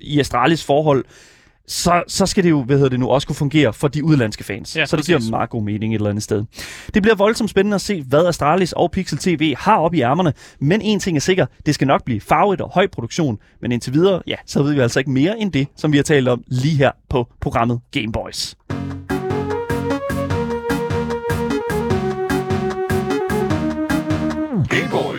i 0.00 0.20
Astralis 0.20 0.64
forhold, 0.64 1.04
så, 1.70 2.02
så 2.06 2.26
skal 2.26 2.44
det 2.44 2.50
jo, 2.50 2.62
hvad 2.62 2.76
hedder 2.76 2.90
det 2.90 3.00
nu, 3.00 3.08
også 3.08 3.26
kunne 3.26 3.36
fungere 3.36 3.72
for 3.72 3.88
de 3.88 4.04
udlandske 4.04 4.44
fans. 4.44 4.76
Ja, 4.76 4.86
så 4.86 4.96
det 4.96 5.06
giver 5.06 5.30
meget 5.30 5.50
god 5.50 5.62
mening 5.62 5.94
et 5.94 5.98
eller 5.98 6.10
andet 6.10 6.22
sted. 6.22 6.44
Det 6.94 7.02
bliver 7.02 7.14
voldsomt 7.14 7.50
spændende 7.50 7.74
at 7.74 7.80
se, 7.80 8.02
hvad 8.02 8.26
Astralis 8.26 8.72
og 8.72 8.90
Pixel 8.90 9.18
TV 9.18 9.54
har 9.58 9.78
op 9.78 9.94
i 9.94 10.00
ærmerne, 10.00 10.32
men 10.60 10.80
en 10.80 11.00
ting 11.00 11.16
er 11.16 11.20
sikker, 11.20 11.46
det 11.66 11.74
skal 11.74 11.86
nok 11.86 12.04
blive 12.04 12.20
farvet 12.20 12.60
og 12.60 12.70
høj 12.74 12.86
produktion, 12.86 13.38
men 13.62 13.72
indtil 13.72 13.92
videre, 13.92 14.22
ja, 14.26 14.36
så 14.46 14.62
ved 14.62 14.74
vi 14.74 14.80
altså 14.80 14.98
ikke 14.98 15.10
mere 15.10 15.38
end 15.38 15.52
det, 15.52 15.66
som 15.76 15.92
vi 15.92 15.98
har 15.98 16.04
talt 16.04 16.28
om 16.28 16.42
lige 16.46 16.76
her 16.76 16.90
på 17.08 17.28
programmet 17.40 17.80
Game 17.92 18.12
Boys. 18.12 18.56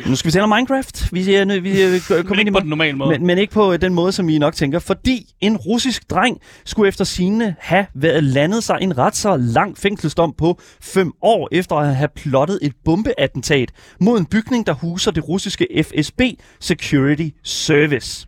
Nu 0.08 0.16
skal 0.16 0.28
vi 0.28 0.32
tale 0.32 0.44
om 0.44 0.50
Minecraft. 0.50 1.14
Vi, 1.14 1.34
er, 1.34 1.60
vi 1.62 1.84
øh, 1.84 1.92
Men 1.92 2.26
kommer 2.26 2.40
ind 2.40 2.50
i 2.50 2.52
på 2.52 2.60
den 2.60 2.70
normale 2.70 2.98
måde. 2.98 3.10
men, 3.10 3.28
men 3.28 3.38
ikke 3.38 3.54
på 3.54 3.74
øh, 3.74 3.82
den 3.82 3.94
måde, 3.94 4.12
som 4.12 4.30
I 4.30 4.38
nok 4.38 4.56
tænker. 4.56 4.80
Fordi 4.80 5.34
en 5.42 5.58
russisk 5.58 6.10
dreng 6.10 6.38
skulle 6.66 6.88
efter 6.88 7.06
sine 7.06 7.56
have 7.60 7.86
været 7.96 8.24
landet 8.24 8.64
sig 8.64 8.78
en 8.82 8.98
ret 8.98 9.16
så 9.16 9.38
lang 9.38 9.78
fængselsdom 9.78 10.34
på 10.38 10.60
fem 10.82 11.12
år, 11.22 11.50
efter 11.52 11.76
at 11.76 11.96
have 11.96 12.10
plottet 12.16 12.60
et 12.62 12.74
bombeattentat 12.86 13.72
mod 14.00 14.20
en 14.20 14.26
bygning, 14.26 14.68
der 14.68 14.74
huser 14.74 15.12
det 15.12 15.28
russiske 15.28 15.84
FSB 15.84 16.22
Security 16.60 17.28
Service. 17.44 18.28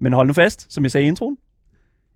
Men 0.00 0.12
hold 0.12 0.26
nu 0.26 0.32
fast, 0.32 0.72
som 0.72 0.84
jeg 0.84 0.90
sagde 0.90 1.04
i 1.04 1.08
introen, 1.08 1.36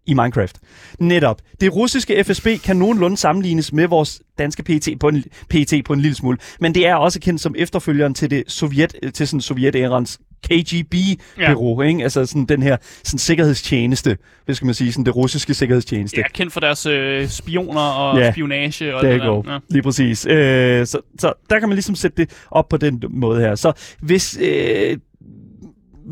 i 0.07 0.15
Minecraft. 0.15 0.59
Netop. 0.99 1.41
Det 1.61 1.75
russiske 1.75 2.25
FSB 2.25 2.47
kan 2.65 2.77
nogenlunde 2.77 3.17
sammenlignes 3.17 3.73
med 3.73 3.87
vores 3.87 4.21
danske 4.39 4.63
PET 4.63 4.89
på 5.01 5.09
en, 5.09 5.25
PET 5.49 5.83
på 5.85 5.93
en 5.93 6.01
lille 6.01 6.15
smule, 6.15 6.39
men 6.61 6.75
det 6.75 6.87
er 6.87 6.95
også 6.95 7.21
kendt 7.21 7.41
som 7.41 7.55
efterfølgeren 7.59 8.15
til 8.15 8.31
det 8.31 8.45
sovjet, 8.47 8.95
til 9.15 9.29
sådan 9.29 9.41
sovjetærens 9.41 10.19
KGB-bureau, 10.51 11.83
ja. 11.83 11.89
ikke? 11.89 12.03
Altså 12.03 12.27
sådan 12.27 12.45
den 12.45 12.63
her 12.63 12.77
sådan 13.05 13.19
sikkerhedstjeneste, 13.19 14.19
hvad 14.45 14.55
skal 14.55 14.67
man 14.67 14.75
sige, 14.75 14.93
sådan 14.93 15.05
det 15.07 15.17
russiske 15.17 15.55
sikkerhedstjeneste. 15.55 16.17
Ja, 16.17 16.29
kendt 16.29 16.53
for 16.53 16.61
deres 16.61 16.87
øh, 16.87 17.29
spioner 17.29 17.81
og 17.81 18.19
Ja. 18.19 18.33
spionage 18.33 18.97
og 18.97 19.03
det 19.03 19.21
der. 19.21 19.43
Ja. 19.53 19.59
Lige 19.71 19.83
præcis. 19.83 20.27
Øh, 20.27 20.87
så, 20.87 20.99
så 21.19 21.33
der 21.51 21.59
kan 21.59 21.69
man 21.69 21.77
ligesom 21.77 21.95
sætte 21.95 22.17
det 22.17 22.31
op 22.51 22.69
på 22.69 22.77
den 22.77 23.03
måde 23.11 23.41
her. 23.41 23.55
Så 23.55 23.73
hvis, 24.01 24.39
øh, 24.41 24.97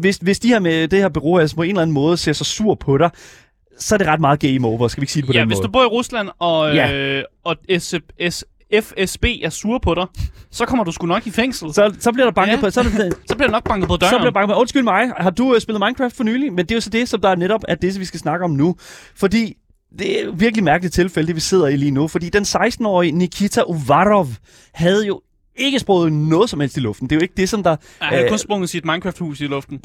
hvis, 0.01 0.17
hvis 0.17 0.39
de 0.39 0.49
her 0.49 0.59
med 0.59 0.89
det 0.89 0.99
her 0.99 1.09
bureau 1.09 1.39
altså 1.39 1.57
på 1.57 1.63
en 1.63 1.69
eller 1.69 1.83
anden 1.83 1.95
måde 1.95 2.17
ser 2.17 2.33
så 2.33 2.45
sur 2.45 2.75
på 2.75 2.99
dig, 2.99 3.11
så 3.79 3.95
er 3.95 3.99
det 3.99 4.07
ret 4.07 4.21
meget 4.21 4.41
game 4.41 4.67
over. 4.69 4.89
Skal 4.89 5.01
vi 5.01 5.05
ikke 5.05 5.13
sige 5.13 5.23
det 5.23 5.27
på 5.27 5.33
Ja, 5.33 5.41
den 5.41 5.49
hvis 5.49 5.57
måde? 5.59 5.67
du 5.67 5.73
bor 5.73 5.83
i 5.83 5.87
Rusland, 5.87 6.29
og, 6.39 6.75
Ja. 6.75 6.93
øh, 6.95 7.25
og 7.45 7.57
S- 7.79 7.95
FSB 8.83 9.25
er 9.43 9.51
sur 9.51 9.79
på 9.79 9.95
dig, 9.95 10.07
så 10.51 10.67
kommer 10.67 10.85
du 10.85 10.93
sgu 10.93 11.07
nok 11.07 11.27
i 11.27 11.31
fængsel. 11.31 11.75
Så, 11.75 11.95
Så, 12.01 12.13
bliver 12.13 12.27
der 12.27 12.33
banket 12.33 12.57
Ja. 12.57 12.61
på... 12.61 12.71
Så 12.71 12.83
det, 12.83 13.15
så 13.29 13.37
bliver 13.37 13.49
du 13.49 13.53
nok 13.53 13.65
banket 13.69 13.89
på 13.89 13.97
døren. 13.97 14.11
Så 14.11 14.19
bliver 14.19 14.31
bange 14.33 14.47
med, 14.47 14.55
undskyld 14.57 14.83
mig, 14.83 15.11
har 15.17 15.31
du 15.31 15.53
uh, 15.55 15.59
spillet 15.59 15.81
Minecraft 15.81 16.17
for 16.17 16.25
nylig? 16.25 16.53
Men 16.53 16.59
det 16.67 16.71
er 16.71 16.77
jo 16.77 16.81
så 16.81 16.91
det, 16.91 17.09
som 17.09 17.21
der 17.21 17.29
er 17.29 17.35
netop 17.37 17.61
er 17.69 17.75
det, 17.75 18.01
vi 18.01 18.05
skal 18.05 18.21
snakke 18.21 18.45
om 18.45 18.51
nu. 18.51 18.77
Fordi 19.17 19.55
det 19.99 20.23
er 20.25 20.31
virkelig 20.33 20.65
mærkeligt 20.65 20.95
tilfælde, 20.95 21.27
det 21.27 21.37
vi 21.37 21.41
sidder 21.41 21.67
i 21.69 21.77
lige 21.77 21.91
nu. 21.91 22.09
Fordi 22.09 22.29
den 22.29 22.43
16-årige 22.43 23.13
Nikita 23.13 23.63
Uvarov 23.67 24.29
havde 24.75 25.07
jo 25.07 25.21
ikke 25.57 25.79
sproget 25.79 26.13
noget 26.13 26.51
som 26.51 26.61
helst 26.61 26.77
i 26.77 26.81
luften. 26.81 27.09
Det 27.09 27.17
er 27.17 27.21
jo 27.21 27.23
ikke 27.23 27.35
det, 27.37 27.49
som 27.49 27.63
der... 27.63 27.71
Ja, 27.71 27.77
han 28.07 28.17
har 28.19 28.25
øh, 28.25 28.29
kun 28.31 28.39
sprunget 28.39 28.71
sit 28.71 28.85
Minecraft-hus 28.85 29.41
i 29.41 29.45
luften. 29.47 29.81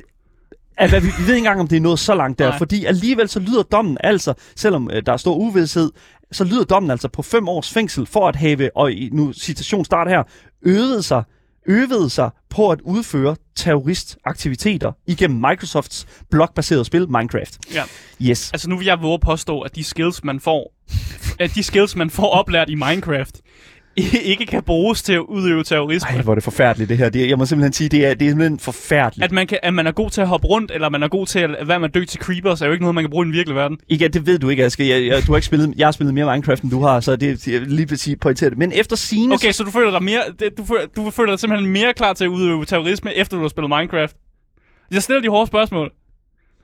At, 0.79 0.89
hvad, 0.89 1.01
vi, 1.01 1.07
vi 1.07 1.23
ved 1.23 1.27
ikke 1.27 1.37
engang, 1.37 1.59
om 1.59 1.67
det 1.67 1.77
er 1.77 1.81
nået 1.81 1.99
så 1.99 2.15
langt 2.15 2.39
der. 2.39 2.49
Nej. 2.49 2.57
Fordi 2.57 2.85
alligevel 2.85 3.29
så 3.29 3.39
lyder 3.39 3.63
dommen 3.63 3.97
altså, 4.03 4.33
selvom 4.55 4.89
øh, 4.93 5.03
der 5.05 5.13
er 5.13 5.17
stor 5.17 5.35
uvidshed, 5.35 5.91
så 6.31 6.43
lyder 6.43 6.63
dommen 6.63 6.91
altså 6.91 7.07
på 7.07 7.21
fem 7.21 7.49
års 7.49 7.73
fængsel 7.73 8.05
for 8.05 8.27
at 8.27 8.35
have, 8.35 8.69
og 8.75 8.91
i, 8.91 9.09
nu 9.13 9.33
citation 9.33 9.85
start 9.85 10.09
her, 10.09 10.23
øvet 10.65 11.05
sig 11.05 11.23
øvede 11.69 12.09
sig 12.09 12.29
på 12.49 12.69
at 12.69 12.81
udføre 12.81 13.35
terroristaktiviteter 13.55 14.91
igennem 15.07 15.39
Microsofts 15.49 16.05
blogbaserede 16.31 16.85
spil 16.85 17.09
Minecraft. 17.09 17.57
Ja. 17.73 17.83
Yes. 18.21 18.51
Altså 18.51 18.69
nu 18.69 18.77
vil 18.77 18.85
jeg 18.85 19.01
våge 19.01 19.13
at 19.13 19.21
påstå, 19.21 19.61
at 19.61 19.75
de 19.75 19.83
skills, 19.83 20.23
man 20.23 20.39
får, 20.39 20.73
at 21.39 21.55
de 21.55 21.63
skills, 21.63 21.95
man 21.95 22.09
får 22.09 22.27
oplært 22.27 22.69
i 22.69 22.75
Minecraft, 22.75 23.41
ikke 24.23 24.45
kan 24.45 24.63
bruges 24.63 25.01
til 25.03 25.13
at 25.13 25.19
udøve 25.19 25.63
terrorisme. 25.63 26.09
Ej, 26.09 26.21
hvor 26.21 26.33
er 26.33 26.35
det 26.35 26.43
forfærdeligt 26.43 26.89
det 26.89 26.97
her. 26.97 27.09
Det, 27.09 27.29
jeg 27.29 27.37
må 27.37 27.45
simpelthen 27.45 27.73
sige, 27.73 27.89
det 27.89 28.05
er, 28.05 28.13
det 28.13 28.25
er 28.25 28.29
simpelthen 28.29 28.59
forfærdeligt. 28.59 29.23
At 29.25 29.31
man, 29.31 29.47
kan, 29.47 29.59
at 29.63 29.73
man 29.73 29.87
er 29.87 29.91
god 29.91 30.09
til 30.09 30.21
at 30.21 30.27
hoppe 30.27 30.47
rundt, 30.47 30.71
eller 30.71 30.89
man 30.89 31.03
er 31.03 31.07
god 31.07 31.25
til 31.27 31.39
at 31.39 31.67
være 31.67 31.79
med 31.79 31.87
at 31.89 31.93
dø 31.93 32.05
til 32.05 32.19
creepers, 32.19 32.61
er 32.61 32.65
jo 32.65 32.71
ikke 32.71 32.83
noget, 32.83 32.95
man 32.95 33.03
kan 33.03 33.11
bruge 33.11 33.25
i 33.25 33.27
den 33.27 33.33
virkelige 33.33 33.55
verden. 33.55 33.77
Ikke, 33.89 34.07
det 34.07 34.25
ved 34.25 34.39
du 34.39 34.49
ikke, 34.49 34.65
Aske. 34.65 34.89
Jeg, 34.89 35.05
jeg, 35.07 35.27
du 35.27 35.31
har 35.31 35.37
ikke 35.37 35.45
spillet, 35.45 35.73
jeg 35.77 35.87
har 35.87 35.91
spillet 35.91 36.13
mere 36.13 36.25
Minecraft, 36.33 36.63
end 36.63 36.71
du 36.71 36.81
har, 36.81 36.99
så 36.99 37.15
det 37.15 37.47
jeg 37.47 37.61
vil 37.61 37.71
lige 37.71 37.87
præcis 37.87 38.17
pointere 38.21 38.49
det. 38.49 38.57
Men 38.57 38.71
efter 38.71 38.95
sine... 38.95 39.33
Okay, 39.33 39.51
så 39.51 39.63
du 39.63 39.71
føler 39.71 39.91
dig, 39.91 40.03
mere, 40.03 40.21
det- 40.39 40.57
du 40.57 40.65
føler, 40.65 40.85
du 40.95 41.09
føler 41.09 41.31
dig 41.31 41.39
simpelthen 41.39 41.71
mere 41.73 41.93
klar 41.93 42.13
til 42.13 42.23
at 42.23 42.27
udøve 42.29 42.65
terrorisme, 42.65 43.15
efter 43.15 43.37
du 43.37 43.41
har 43.43 43.49
spillet 43.49 43.69
Minecraft. 43.69 44.15
Jeg 44.91 45.03
stiller 45.03 45.21
de 45.21 45.29
hårde 45.29 45.47
spørgsmål. 45.47 45.91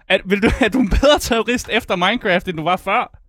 Er, 0.10 0.18
vil 0.26 0.44
du, 0.44 0.50
er 0.60 0.70
du 0.70 0.80
en 0.80 0.90
bedre 0.90 1.20
terrorist 1.20 1.70
efter 1.72 1.96
Minecraft, 1.96 2.48
end 2.48 2.58
du 2.58 2.64
var 2.64 2.78
før? 2.78 3.20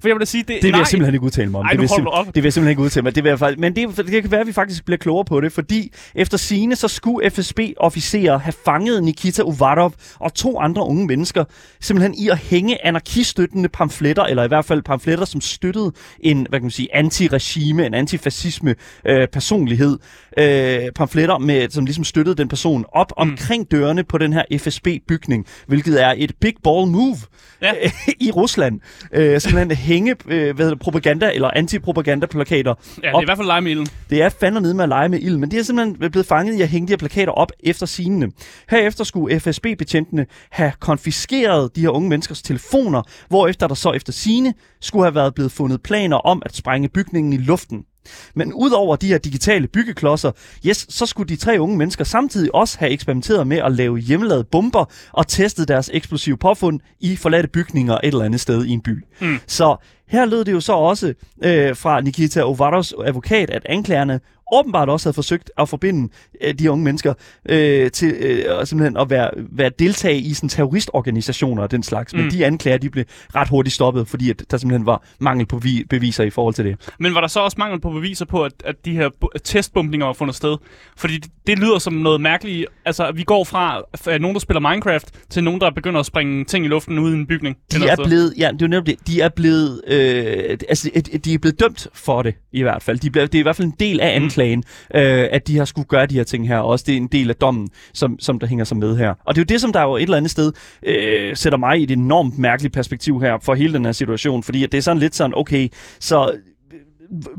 For 0.00 0.08
jeg 0.08 0.14
vil 0.14 0.20
da 0.20 0.24
sige, 0.24 0.40
det, 0.42 0.48
Det 0.48 0.62
vil 0.62 0.70
nej, 0.70 0.78
jeg 0.78 0.86
simpelthen 0.86 1.14
ikke 1.14 1.24
udtale 1.26 1.50
mig 1.50 1.60
om. 1.60 1.66
Ej, 1.66 1.70
det, 1.72 1.80
vil 1.80 1.86
simp- 1.88 2.06
op. 2.06 2.26
det 2.26 2.34
vil 2.34 2.42
jeg 2.42 2.52
simpelthen 2.52 2.70
ikke 2.70 2.82
udtale 2.82 3.02
mig. 3.04 3.14
Det 3.14 3.24
vil 3.24 3.30
jeg 3.30 3.38
faktisk, 3.38 3.58
men 3.60 3.76
det, 3.76 3.96
det 3.96 4.22
kan 4.22 4.30
være, 4.30 4.40
at 4.40 4.46
vi 4.46 4.52
faktisk 4.52 4.84
bliver 4.84 4.98
klogere 4.98 5.24
på 5.24 5.40
det, 5.40 5.52
fordi 5.52 5.92
efter 6.14 6.38
sine 6.38 6.76
så 6.76 6.88
skulle 6.88 7.30
FSB-officerer 7.30 8.38
have 8.38 8.52
fanget 8.64 9.04
Nikita 9.04 9.42
Uvarov 9.42 9.92
og 10.20 10.34
to 10.34 10.58
andre 10.60 10.82
unge 10.86 11.06
mennesker 11.06 11.44
simpelthen 11.80 12.14
i 12.14 12.28
at 12.28 12.38
hænge 12.38 12.86
anarkiststøttende 12.86 13.68
pamfletter, 13.68 14.22
eller 14.24 14.44
i 14.44 14.48
hvert 14.48 14.64
fald 14.64 14.82
pamfletter, 14.82 15.24
som 15.24 15.40
støttede 15.40 15.92
en, 16.20 16.46
hvad 16.48 16.58
kan 16.58 16.64
man 16.64 16.70
sige, 16.70 16.88
anti-regime, 16.96 17.86
en 17.86 17.94
antifascisme 17.94 18.74
øh, 19.06 19.28
personlighed. 19.28 19.98
Øh, 20.38 20.92
pamfletter, 20.94 21.38
med, 21.38 21.70
som 21.70 21.84
ligesom 21.84 22.04
støttede 22.04 22.36
den 22.36 22.48
person 22.48 22.84
op 22.92 23.12
mm. 23.16 23.30
omkring 23.30 23.70
dørene 23.70 24.04
på 24.04 24.18
den 24.18 24.32
her 24.32 24.42
FSB-bygning, 24.58 25.46
hvilket 25.66 26.02
er 26.02 26.14
et 26.16 26.32
big 26.40 26.54
ball 26.64 26.86
move 26.90 27.16
Ja. 27.62 27.72
i 28.26 28.30
Rusland. 28.30 28.80
Øh, 29.12 29.40
simpelthen 29.40 29.76
hænge 29.76 30.16
øh, 30.26 30.56
hvad 30.56 30.70
det, 30.70 30.78
propaganda 30.78 31.30
eller 31.34 31.50
antipropagandaplakater 31.56 32.74
Ja, 33.02 33.08
det 33.08 33.14
er 33.14 33.20
i 33.20 33.24
hvert 33.24 33.38
fald 33.38 33.46
lege 33.46 33.60
med 33.60 33.70
ilden. 33.70 33.86
Det 34.10 34.22
er 34.22 34.28
fandme 34.28 34.60
nede 34.60 34.74
med 34.74 34.82
at 34.82 34.88
lege 34.88 35.08
med 35.08 35.18
ild, 35.20 35.36
men 35.36 35.50
de 35.50 35.58
er 35.58 35.62
simpelthen 35.62 36.10
blevet 36.10 36.26
fanget 36.26 36.54
i 36.54 36.62
at 36.62 36.68
hænge 36.68 36.88
de 36.88 36.92
her 36.92 36.96
plakater 36.96 37.32
op 37.32 37.52
efter 37.60 37.86
scenene. 37.86 38.30
Herefter 38.70 39.04
skulle 39.04 39.40
FSB-betjentene 39.40 40.26
have 40.50 40.72
konfiskeret 40.80 41.76
de 41.76 41.80
her 41.80 41.88
unge 41.88 42.08
menneskers 42.08 42.42
telefoner, 42.42 43.02
hvorefter 43.28 43.66
der 43.66 43.74
så 43.74 43.92
efter 43.92 44.12
sine 44.12 44.54
skulle 44.80 45.04
have 45.04 45.14
været 45.14 45.34
blevet 45.34 45.52
fundet 45.52 45.82
planer 45.82 46.16
om 46.16 46.42
at 46.44 46.56
sprænge 46.56 46.88
bygningen 46.88 47.32
i 47.32 47.36
luften. 47.36 47.84
Men 48.34 48.52
udover 48.52 48.96
de 48.96 49.06
her 49.06 49.18
digitale 49.18 49.66
byggeklodser, 49.66 50.32
yes, 50.66 50.86
så 50.88 51.06
skulle 51.06 51.28
de 51.28 51.36
tre 51.36 51.60
unge 51.60 51.76
mennesker 51.76 52.04
samtidig 52.04 52.54
også 52.54 52.78
have 52.78 52.90
eksperimenteret 52.90 53.46
med 53.46 53.56
at 53.56 53.72
lave 53.72 53.98
hjemmelavede 53.98 54.44
bomber 54.44 54.84
og 55.12 55.26
testet 55.26 55.68
deres 55.68 55.90
eksplosive 55.94 56.36
påfund 56.36 56.80
i 57.00 57.16
forladte 57.16 57.48
bygninger 57.48 57.94
et 57.94 58.00
eller 58.04 58.24
andet 58.24 58.40
sted 58.40 58.64
i 58.64 58.70
en 58.70 58.80
by. 58.80 59.04
Mm. 59.20 59.38
Så 59.46 59.76
her 60.08 60.24
lød 60.24 60.44
det 60.44 60.52
jo 60.52 60.60
så 60.60 60.72
også 60.72 61.14
øh, 61.44 61.76
fra 61.76 62.00
Nikita 62.00 62.42
Ovarovs 62.42 62.94
advokat, 63.04 63.50
at 63.50 63.62
anklagerne 63.64 64.20
åbenbart 64.52 64.88
også 64.88 65.06
havde 65.08 65.14
forsøgt 65.14 65.50
at 65.58 65.68
forbinde 65.68 66.12
øh, 66.40 66.54
de 66.54 66.70
unge 66.70 66.84
mennesker 66.84 67.14
øh, 67.48 67.90
til 67.90 68.08
øh, 68.20 68.66
simpelthen 68.66 68.96
at 68.96 69.10
være, 69.10 69.30
være 69.52 69.70
deltage 69.78 70.18
i 70.18 70.34
sådan 70.34 70.48
terroristorganisationer 70.48 71.62
og 71.62 71.70
den 71.70 71.82
slags. 71.82 72.14
Mm. 72.14 72.20
Men 72.20 72.30
de 72.30 72.46
anklager, 72.46 72.78
de 72.78 72.90
blev 72.90 73.04
ret 73.34 73.48
hurtigt 73.48 73.74
stoppet, 73.74 74.08
fordi 74.08 74.30
at 74.30 74.42
der 74.50 74.56
simpelthen 74.56 74.86
var 74.86 75.02
mangel 75.18 75.46
på 75.46 75.58
vi- 75.58 75.84
beviser 75.90 76.24
i 76.24 76.30
forhold 76.30 76.54
til 76.54 76.64
det. 76.64 76.76
Men 76.98 77.14
var 77.14 77.20
der 77.20 77.28
så 77.28 77.40
også 77.40 77.54
mangel 77.58 77.80
på 77.80 77.90
beviser 77.90 78.24
på, 78.24 78.44
at, 78.44 78.52
at 78.64 78.74
de 78.84 78.92
her 78.92 79.08
bu- 79.24 79.38
testbumpninger 79.44 80.06
var 80.06 80.12
fundet 80.12 80.36
sted? 80.36 80.56
Fordi 80.96 81.14
det, 81.18 81.30
det 81.46 81.58
lyder 81.58 81.78
som 81.78 81.92
noget 81.92 82.20
mærkeligt. 82.20 82.66
Altså, 82.84 83.12
vi 83.14 83.22
går 83.22 83.44
fra 83.44 83.82
fra 83.96 84.18
nogen, 84.18 84.34
der 84.34 84.40
spiller 84.40 84.60
Minecraft, 84.60 85.10
til 85.30 85.44
nogen, 85.44 85.60
der 85.60 85.70
begynder 85.70 86.00
at 86.00 86.06
springe 86.06 86.44
ting 86.44 86.64
i 86.64 86.68
luften 86.68 86.98
ude 86.98 87.12
i 87.12 87.18
en 87.18 87.26
bygning. 87.26 87.56
De 87.72 87.76
er 87.88 87.96
blevet, 88.06 88.34
ja, 88.38 88.50
det 88.52 88.62
er 88.62 88.66
netop 88.66 88.86
det, 88.86 88.96
de 89.06 89.20
er 89.20 89.28
blevet, 89.28 89.80
øh, 89.88 90.58
altså, 90.68 90.90
de 91.24 91.34
er 91.34 91.38
blevet 91.38 91.60
dømt 91.60 91.86
for 91.94 92.22
det, 92.22 92.34
i 92.52 92.62
hvert 92.62 92.82
fald. 92.82 92.98
De 92.98 93.10
bliver, 93.10 93.26
det 93.26 93.34
er 93.34 93.40
i 93.40 93.42
hvert 93.42 93.56
fald 93.56 93.68
en 93.68 93.74
del 93.80 94.00
af 94.00 94.20
Mm 94.20 94.24
anklagen, 94.36 94.64
øh, 94.94 95.28
at 95.32 95.48
de 95.48 95.58
har 95.58 95.64
skulle 95.64 95.88
gøre 95.88 96.06
de 96.06 96.14
her 96.14 96.24
ting 96.24 96.48
her, 96.48 96.58
og 96.58 96.66
også 96.66 96.84
det 96.88 96.92
er 96.92 96.96
en 96.96 97.06
del 97.06 97.30
af 97.30 97.36
dommen, 97.36 97.68
som, 97.94 98.18
som 98.18 98.38
der 98.38 98.46
hænger 98.46 98.64
sig 98.64 98.76
med 98.76 98.96
her. 98.96 99.14
Og 99.24 99.34
det 99.34 99.40
er 99.40 99.44
jo 99.48 99.54
det, 99.54 99.60
som 99.60 99.72
der 99.72 99.82
jo 99.82 99.96
et 99.96 100.02
eller 100.02 100.16
andet 100.16 100.30
sted 100.30 100.52
øh, 100.82 101.36
sætter 101.36 101.58
mig 101.58 101.80
i 101.80 101.82
et 101.82 101.90
enormt 101.90 102.38
mærkeligt 102.38 102.74
perspektiv 102.74 103.20
her 103.20 103.38
for 103.42 103.54
hele 103.54 103.72
den 103.72 103.84
her 103.84 103.92
situation, 103.92 104.42
fordi 104.42 104.64
at 104.64 104.72
det 104.72 104.78
er 104.78 104.82
sådan 104.82 104.98
lidt 104.98 105.14
sådan, 105.14 105.32
okay, 105.36 105.68
så 106.00 106.32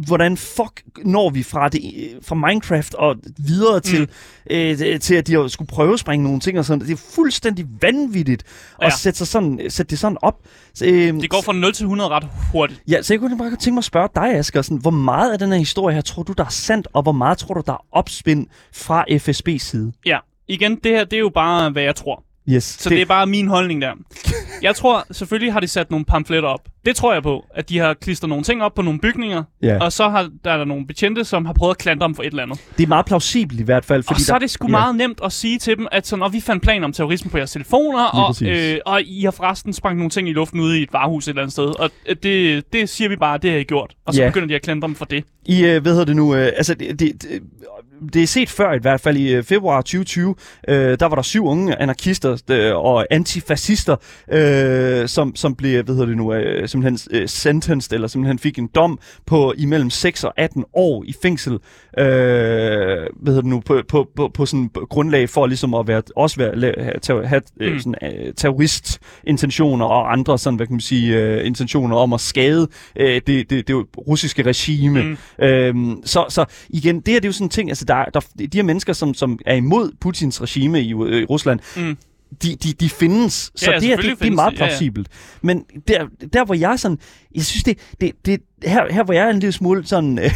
hvordan 0.07 0.37
fuck 0.37 0.83
når 1.05 1.29
vi 1.29 1.43
fra, 1.43 1.69
det, 1.69 1.81
fra 2.21 2.35
Minecraft 2.35 2.93
og 2.93 3.15
videre 3.37 3.79
til, 3.79 3.99
mm. 3.99 4.55
øh, 4.55 4.99
til 4.99 5.15
at 5.15 5.27
de 5.27 5.49
skulle 5.49 5.67
prøve 5.67 5.93
at 5.93 5.99
springe 5.99 6.23
nogle 6.23 6.39
ting 6.39 6.59
og 6.59 6.65
sådan. 6.65 6.87
Det 6.87 6.93
er 6.93 7.01
fuldstændig 7.15 7.65
vanvittigt 7.81 8.43
at 8.81 8.85
Ja. 8.85 8.89
sætte, 8.89 9.17
sig 9.17 9.27
sådan, 9.27 9.61
sætte 9.69 9.89
det 9.89 9.99
sådan 9.99 10.17
op. 10.21 10.35
Så, 10.73 10.85
øh, 10.85 10.91
Det 11.13 11.29
går 11.29 11.41
fra 11.41 11.53
0 11.53 11.73
til 11.73 11.83
100 11.83 12.09
ret 12.09 12.27
hurtigt. 12.51 12.81
Ja, 12.87 13.01
så 13.01 13.13
jeg 13.13 13.19
kunne 13.19 13.37
bare 13.37 13.49
tænke 13.49 13.71
mig 13.71 13.77
at 13.77 13.83
spørge 13.83 14.09
dig, 14.15 14.35
Asger, 14.35 14.61
sådan, 14.61 14.77
hvor 14.77 14.91
meget 14.91 15.31
af 15.33 15.39
den 15.39 15.51
her 15.51 15.57
historie 15.59 15.95
her 15.95 16.01
tror 16.01 16.23
du, 16.23 16.33
der 16.37 16.45
er 16.45 16.49
sandt, 16.49 16.87
og 16.93 17.03
hvor 17.03 17.11
meget 17.11 17.37
tror 17.37 17.53
du, 17.53 17.61
der 17.65 17.73
er 17.73 17.85
opspind 17.91 18.47
fra 18.73 19.05
FSB's 19.11 19.57
side? 19.57 19.91
Ja. 20.05 20.17
Igen, 20.49 20.75
det 20.75 20.91
her, 20.91 21.03
det 21.03 21.13
er 21.13 21.19
jo 21.19 21.31
bare, 21.33 21.69
hvad 21.69 21.83
jeg 21.83 21.95
tror. 21.95 22.23
Yes. 22.49 22.63
Så 22.63 22.89
det, 22.89 22.95
det 22.95 23.01
er 23.01 23.05
bare 23.05 23.27
min 23.27 23.47
holdning 23.47 23.81
der. 23.81 23.91
Jeg 24.61 24.75
tror, 24.75 25.05
selvfølgelig 25.11 25.53
har 25.53 25.59
de 25.59 25.67
sat 25.67 25.91
nogle 25.91 26.05
pamfletter 26.05 26.49
op. 26.49 26.59
Det 26.85 26.95
tror 26.95 27.13
jeg 27.13 27.23
på, 27.23 27.45
at 27.55 27.69
de 27.69 27.77
har 27.79 27.93
klistret 27.93 28.29
nogle 28.29 28.43
ting 28.43 28.63
op 28.63 28.73
på 28.75 28.81
nogle 28.81 28.99
bygninger, 28.99 29.43
Ja. 29.63 29.77
og 29.83 29.91
så 29.93 30.09
har 30.09 30.29
der 30.43 30.51
er 30.51 30.57
der 30.57 30.65
nogle 30.65 30.87
betjente, 30.87 31.23
som 31.23 31.45
har 31.45 31.53
prøvet 31.53 31.71
at 31.71 31.77
klandre 31.77 32.07
dem 32.07 32.15
for 32.15 32.23
et 32.23 32.27
eller 32.27 32.43
andet. 32.43 32.59
det 32.77 32.83
er 32.83 32.87
meget 32.87 33.05
plausibelt 33.05 33.59
i 33.59 33.63
hvert 33.63 33.85
fald. 33.85 34.03
Fordi 34.03 34.15
og 34.15 34.21
så 34.21 34.31
der, 34.31 34.35
er 34.35 34.39
det 34.39 34.49
sgu 34.49 34.67
meget 34.67 34.95
nemt 34.95 35.19
at 35.23 35.31
sige 35.31 35.59
til 35.59 35.77
dem, 35.77 35.87
at 35.91 36.07
så 36.07 36.15
når 36.15 36.29
vi 36.29 36.39
fandt 36.41 36.63
planer 36.63 36.85
om 36.85 36.93
terrorisme 36.93 37.31
på 37.31 37.37
jeres 37.37 37.51
telefoner, 37.51 38.03
og, 38.05 38.35
øh, 38.47 38.77
og 38.85 39.01
I 39.01 39.23
har 39.23 39.31
forresten 39.31 39.73
sprængt 39.73 39.97
nogle 39.97 40.09
ting 40.09 40.29
i 40.29 40.33
luften 40.33 40.59
ude 40.59 40.79
i 40.79 40.83
et 40.83 40.93
varehus 40.93 41.25
et 41.27 41.29
eller 41.29 41.41
andet 41.41 41.53
sted, 41.53 41.79
og 41.79 41.89
øh, 42.09 42.15
det, 42.23 42.63
det 42.73 42.89
siger 42.89 43.09
vi 43.09 43.15
bare, 43.15 43.37
det 43.37 43.51
har 43.51 43.57
I 43.57 43.63
gjort. 43.63 43.93
Og 44.05 44.13
så 44.13 44.21
Ja. 44.21 44.27
begynder 44.29 44.47
de 44.47 44.55
at 44.55 44.61
klandre 44.61 44.87
dem 44.87 44.95
for 44.95 45.05
det. 45.05 45.23
I, 45.45 45.65
øh, 45.65 45.81
hvad 45.81 45.91
hedder 45.91 46.05
det 46.05 46.15
nu, 46.15 46.35
øh, 46.35 46.45
altså 46.57 46.73
det, 46.73 46.99
det, 46.99 47.21
det, 47.23 47.41
det 48.13 48.23
er 48.23 48.27
set 48.27 48.49
før 48.49 48.73
i 48.73 48.79
hvert 48.81 49.01
fald 49.01 49.17
i 49.17 49.33
øh, 49.33 49.43
februar 49.43 49.81
2020, 49.81 50.35
øh, 50.67 50.99
der 50.99 51.05
var 51.05 51.15
der 51.15 51.21
syv 51.21 51.45
unge 51.45 51.81
anarkister 51.81 52.36
øh, 52.49 52.75
og 52.75 53.05
antifascister, 53.09 53.95
øh, 54.31 55.07
som, 55.07 55.35
som 55.35 55.55
blev, 55.55 55.83
hvad 55.83 55.95
hedder 55.95 56.07
det 56.07 56.17
nu, 56.17 56.33
øh, 56.33 56.69
simpelthen 56.69 57.19
øh, 57.21 57.29
sentenced, 57.29 57.93
eller 57.93 58.07
simpelthen 58.07 58.39
fik 58.39 58.59
en 58.59 58.67
dom 58.75 58.99
på 59.25 59.53
imellem 59.57 59.89
6 59.89 60.23
og 60.23 60.33
18 60.37 60.65
år 60.73 61.03
i 61.07 61.13
fængsel, 61.21 61.53
øh, 61.53 61.59
hvad 61.97 63.33
hedder 63.33 63.41
det 63.41 63.45
nu, 63.45 63.59
på, 63.59 63.81
på, 63.87 64.07
på, 64.15 64.31
på 64.33 64.45
sådan 64.45 64.69
grundlag 64.89 65.29
for 65.29 65.47
ligesom 65.47 65.73
at 65.73 65.87
være, 65.87 66.01
også 66.15 66.37
være, 66.37 66.73
have, 67.07 67.27
have 67.27 67.41
øh, 67.59 67.73
Mm. 67.73 67.79
sådan, 67.79 67.95
øh, 68.03 68.33
terroristintentioner 68.33 69.85
og 69.85 70.11
andre 70.13 70.37
sådan, 70.39 70.57
hvad 70.57 70.67
kan 70.67 70.73
man 70.73 70.81
sige, 70.81 71.17
øh, 71.17 71.45
intentioner 71.47 71.95
om 71.95 72.13
at 72.13 72.21
skade 72.21 72.67
øh, 72.95 73.21
det, 73.27 73.49
det, 73.49 73.67
det 73.67 73.75
russiske 74.07 74.43
regime. 74.43 75.03
Mm. 75.03 75.45
Øhm, 75.45 76.01
så, 76.05 76.25
så 76.29 76.45
igen, 76.69 76.95
det 76.99 77.07
her 77.13 77.19
det 77.19 77.25
er 77.25 77.29
jo 77.29 77.33
sådan 77.33 77.45
en 77.45 77.49
ting, 77.49 77.69
altså 77.69 77.85
der, 77.85 78.05
der, 78.05 78.19
de 78.37 78.57
her 78.57 78.63
mennesker, 78.63 78.93
som, 78.93 79.13
som 79.13 79.39
er 79.45 79.55
imod 79.55 79.91
Putins 80.01 80.41
regime 80.41 80.81
i, 80.81 80.93
øh, 80.93 81.21
i 81.21 81.25
Rusland, 81.25 81.59
Mm. 81.77 81.97
De, 82.43 82.55
de, 82.55 82.73
de 82.73 82.89
findes. 82.89 83.51
Så 83.55 83.71
Ja, 83.71 83.79
det 83.79 83.87
her, 83.87 83.95
det, 83.95 84.19
det 84.19 84.27
er 84.27 84.31
meget 84.31 84.53
de. 84.53 84.57
Ja, 84.57 84.63
ja. 84.65 84.69
plausibelt. 84.69 85.07
Men 85.41 85.63
der, 85.87 86.07
der, 86.33 86.45
hvor 86.45 86.55
jeg 86.55 86.71
er 86.71 86.75
sådan, 86.75 86.97
jeg 87.35 87.45
synes 87.45 87.63
det, 87.63 87.77
det, 88.01 88.11
det 88.25 88.41
her, 88.63 88.93
her 88.93 89.03
hvor 89.03 89.13
jeg 89.13 89.25
er 89.25 89.29
en 89.29 89.39
lille 89.39 89.51
smule 89.53 89.87
sådan, 89.87 90.19
øh, 90.19 90.31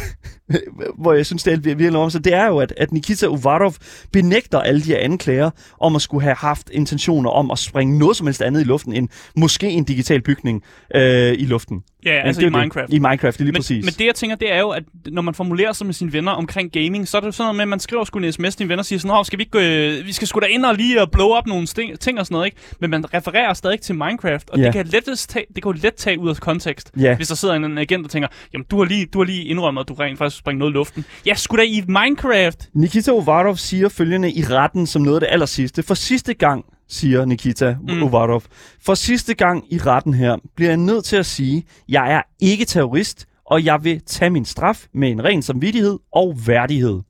hvor 1.02 1.12
jeg 1.12 1.26
synes, 1.26 1.42
det 1.42 1.52
er 1.52 1.56
virkelig 1.58 1.96
om, 1.96 2.10
så 2.10 2.18
det 2.18 2.34
er 2.34 2.46
jo, 2.46 2.58
at, 2.58 2.74
at 2.76 2.92
Nikita 2.92 3.26
Uvarov 3.26 3.74
benægter 4.12 4.60
alle 4.60 4.80
de 4.80 4.86
her 4.86 4.98
anklager 4.98 5.50
om 5.80 5.96
at 5.96 6.02
skulle 6.02 6.22
have 6.22 6.36
haft 6.36 6.70
intentioner 6.72 7.30
om 7.30 7.50
at 7.50 7.58
springe 7.58 7.98
noget 7.98 8.16
som 8.16 8.26
helst 8.26 8.42
andet 8.42 8.60
i 8.60 8.64
luften, 8.64 8.92
end 8.92 9.08
måske 9.36 9.68
en 9.68 9.84
digital 9.84 10.20
bygning 10.22 10.62
øh, 10.94 11.32
i 11.38 11.44
luften. 11.46 11.82
Ja, 12.04 12.10
Men 12.10 12.26
altså 12.26 12.40
det 12.40 12.46
i 12.46 12.48
jo 12.48 12.52
det. 12.52 12.58
Minecraft. 12.60 12.92
I 12.92 12.98
Minecraft, 12.98 13.22
det 13.38 13.40
er 13.40 13.44
lige 13.44 13.52
men, 13.52 13.58
præcis. 13.60 13.84
men 13.84 13.94
det 13.98 14.06
jeg 14.06 14.14
tænker, 14.14 14.36
det 14.36 14.52
er 14.52 14.60
jo, 14.60 14.68
at 14.70 14.82
når 15.06 15.22
man 15.22 15.34
formulerer 15.34 15.72
sig 15.72 15.86
med 15.86 15.94
sine 15.94 16.12
venner 16.12 16.32
omkring 16.32 16.72
gaming, 16.72 17.08
så 17.08 17.16
er 17.16 17.20
det 17.20 17.26
jo 17.26 17.32
sådan 17.32 17.44
noget 17.44 17.56
med, 17.56 17.62
at 17.62 17.68
man 17.68 17.80
skriver 17.80 18.04
sgu 18.04 18.18
en 18.18 18.32
sms 18.32 18.56
til 18.56 18.58
dine 18.58 18.68
venner 18.68 18.80
og 18.82 18.86
siger 18.86 18.98
sådan, 18.98 19.24
skal 19.24 19.38
vi 19.38 19.42
ikke, 19.42 19.98
øh, 19.98 20.06
vi 20.06 20.12
skal 20.12 20.28
sgu 20.28 20.40
da 20.40 20.46
ind 20.46 20.64
og 20.64 20.74
lige 20.74 21.00
og 21.02 21.10
blow 21.10 21.28
op 21.28 21.46
nogle 21.46 21.66
sting, 21.66 22.00
ting 22.00 22.18
og 22.18 22.26
sådan 22.26 22.34
noget, 22.34 22.46
ikke? 22.46 22.56
Men 22.80 22.90
man 22.90 23.14
refererer 23.14 23.54
stadig 23.54 23.80
til 23.80 23.94
Minecraft, 23.94 24.50
og 24.50 24.58
Ja. 24.58 24.64
det 24.64 24.72
kan 24.72 24.86
lettest 24.86 25.30
tage, 25.30 25.44
det 25.54 25.62
kan 25.62 25.72
jo 25.72 25.78
let 25.82 25.94
tage 25.94 26.18
ud 26.18 26.30
af 26.30 26.36
kontekst. 26.36 26.90
Ja. 27.00 27.16
Hvis 27.16 27.28
der 27.28 27.34
sidder 27.34 27.54
en, 27.54 27.64
en 27.64 27.78
agent 27.78 28.11
tænker, 28.12 28.28
jamen 28.52 28.64
du 28.70 28.78
har 28.78 28.84
lige, 28.84 29.06
du 29.06 29.18
har 29.18 29.24
lige 29.24 29.44
indrømmet, 29.44 29.80
at 29.80 29.88
du 29.88 29.94
rent 29.94 30.18
faktisk 30.18 30.38
springer 30.38 30.58
noget 30.58 30.72
i 30.72 30.74
luften. 30.74 31.04
Ja, 31.26 31.34
sgu 31.34 31.56
da 31.56 31.62
i 31.62 31.84
Minecraft. 31.88 32.68
Nikita 32.74 33.10
Uvarov 33.10 33.56
siger 33.56 33.88
følgende 33.88 34.32
i 34.32 34.44
retten 34.44 34.86
som 34.86 35.02
noget 35.02 35.16
af 35.16 35.20
det 35.20 35.28
aller 35.30 35.46
sidste. 35.46 35.82
For 35.82 35.94
sidste 35.94 36.34
gang, 36.34 36.64
siger 36.88 37.24
Nikita 37.24 37.76
Mm. 37.88 38.02
Uvarov, 38.02 38.42
for 38.82 38.94
sidste 38.94 39.34
gang 39.34 39.64
i 39.70 39.78
retten 39.78 40.14
her, 40.14 40.36
bliver 40.56 40.70
jeg 40.70 40.76
nødt 40.76 41.04
til 41.04 41.16
at 41.16 41.26
sige, 41.26 41.64
jeg 41.88 42.12
er 42.12 42.22
ikke 42.40 42.64
terrorist, 42.64 43.26
og 43.46 43.64
jeg 43.64 43.84
vil 43.84 44.00
tage 44.06 44.30
min 44.30 44.44
straf 44.44 44.86
med 44.94 45.10
en 45.10 45.24
ren 45.24 45.42
samvittighed 45.42 45.98
og 46.12 46.38
værdighed. 46.46 47.00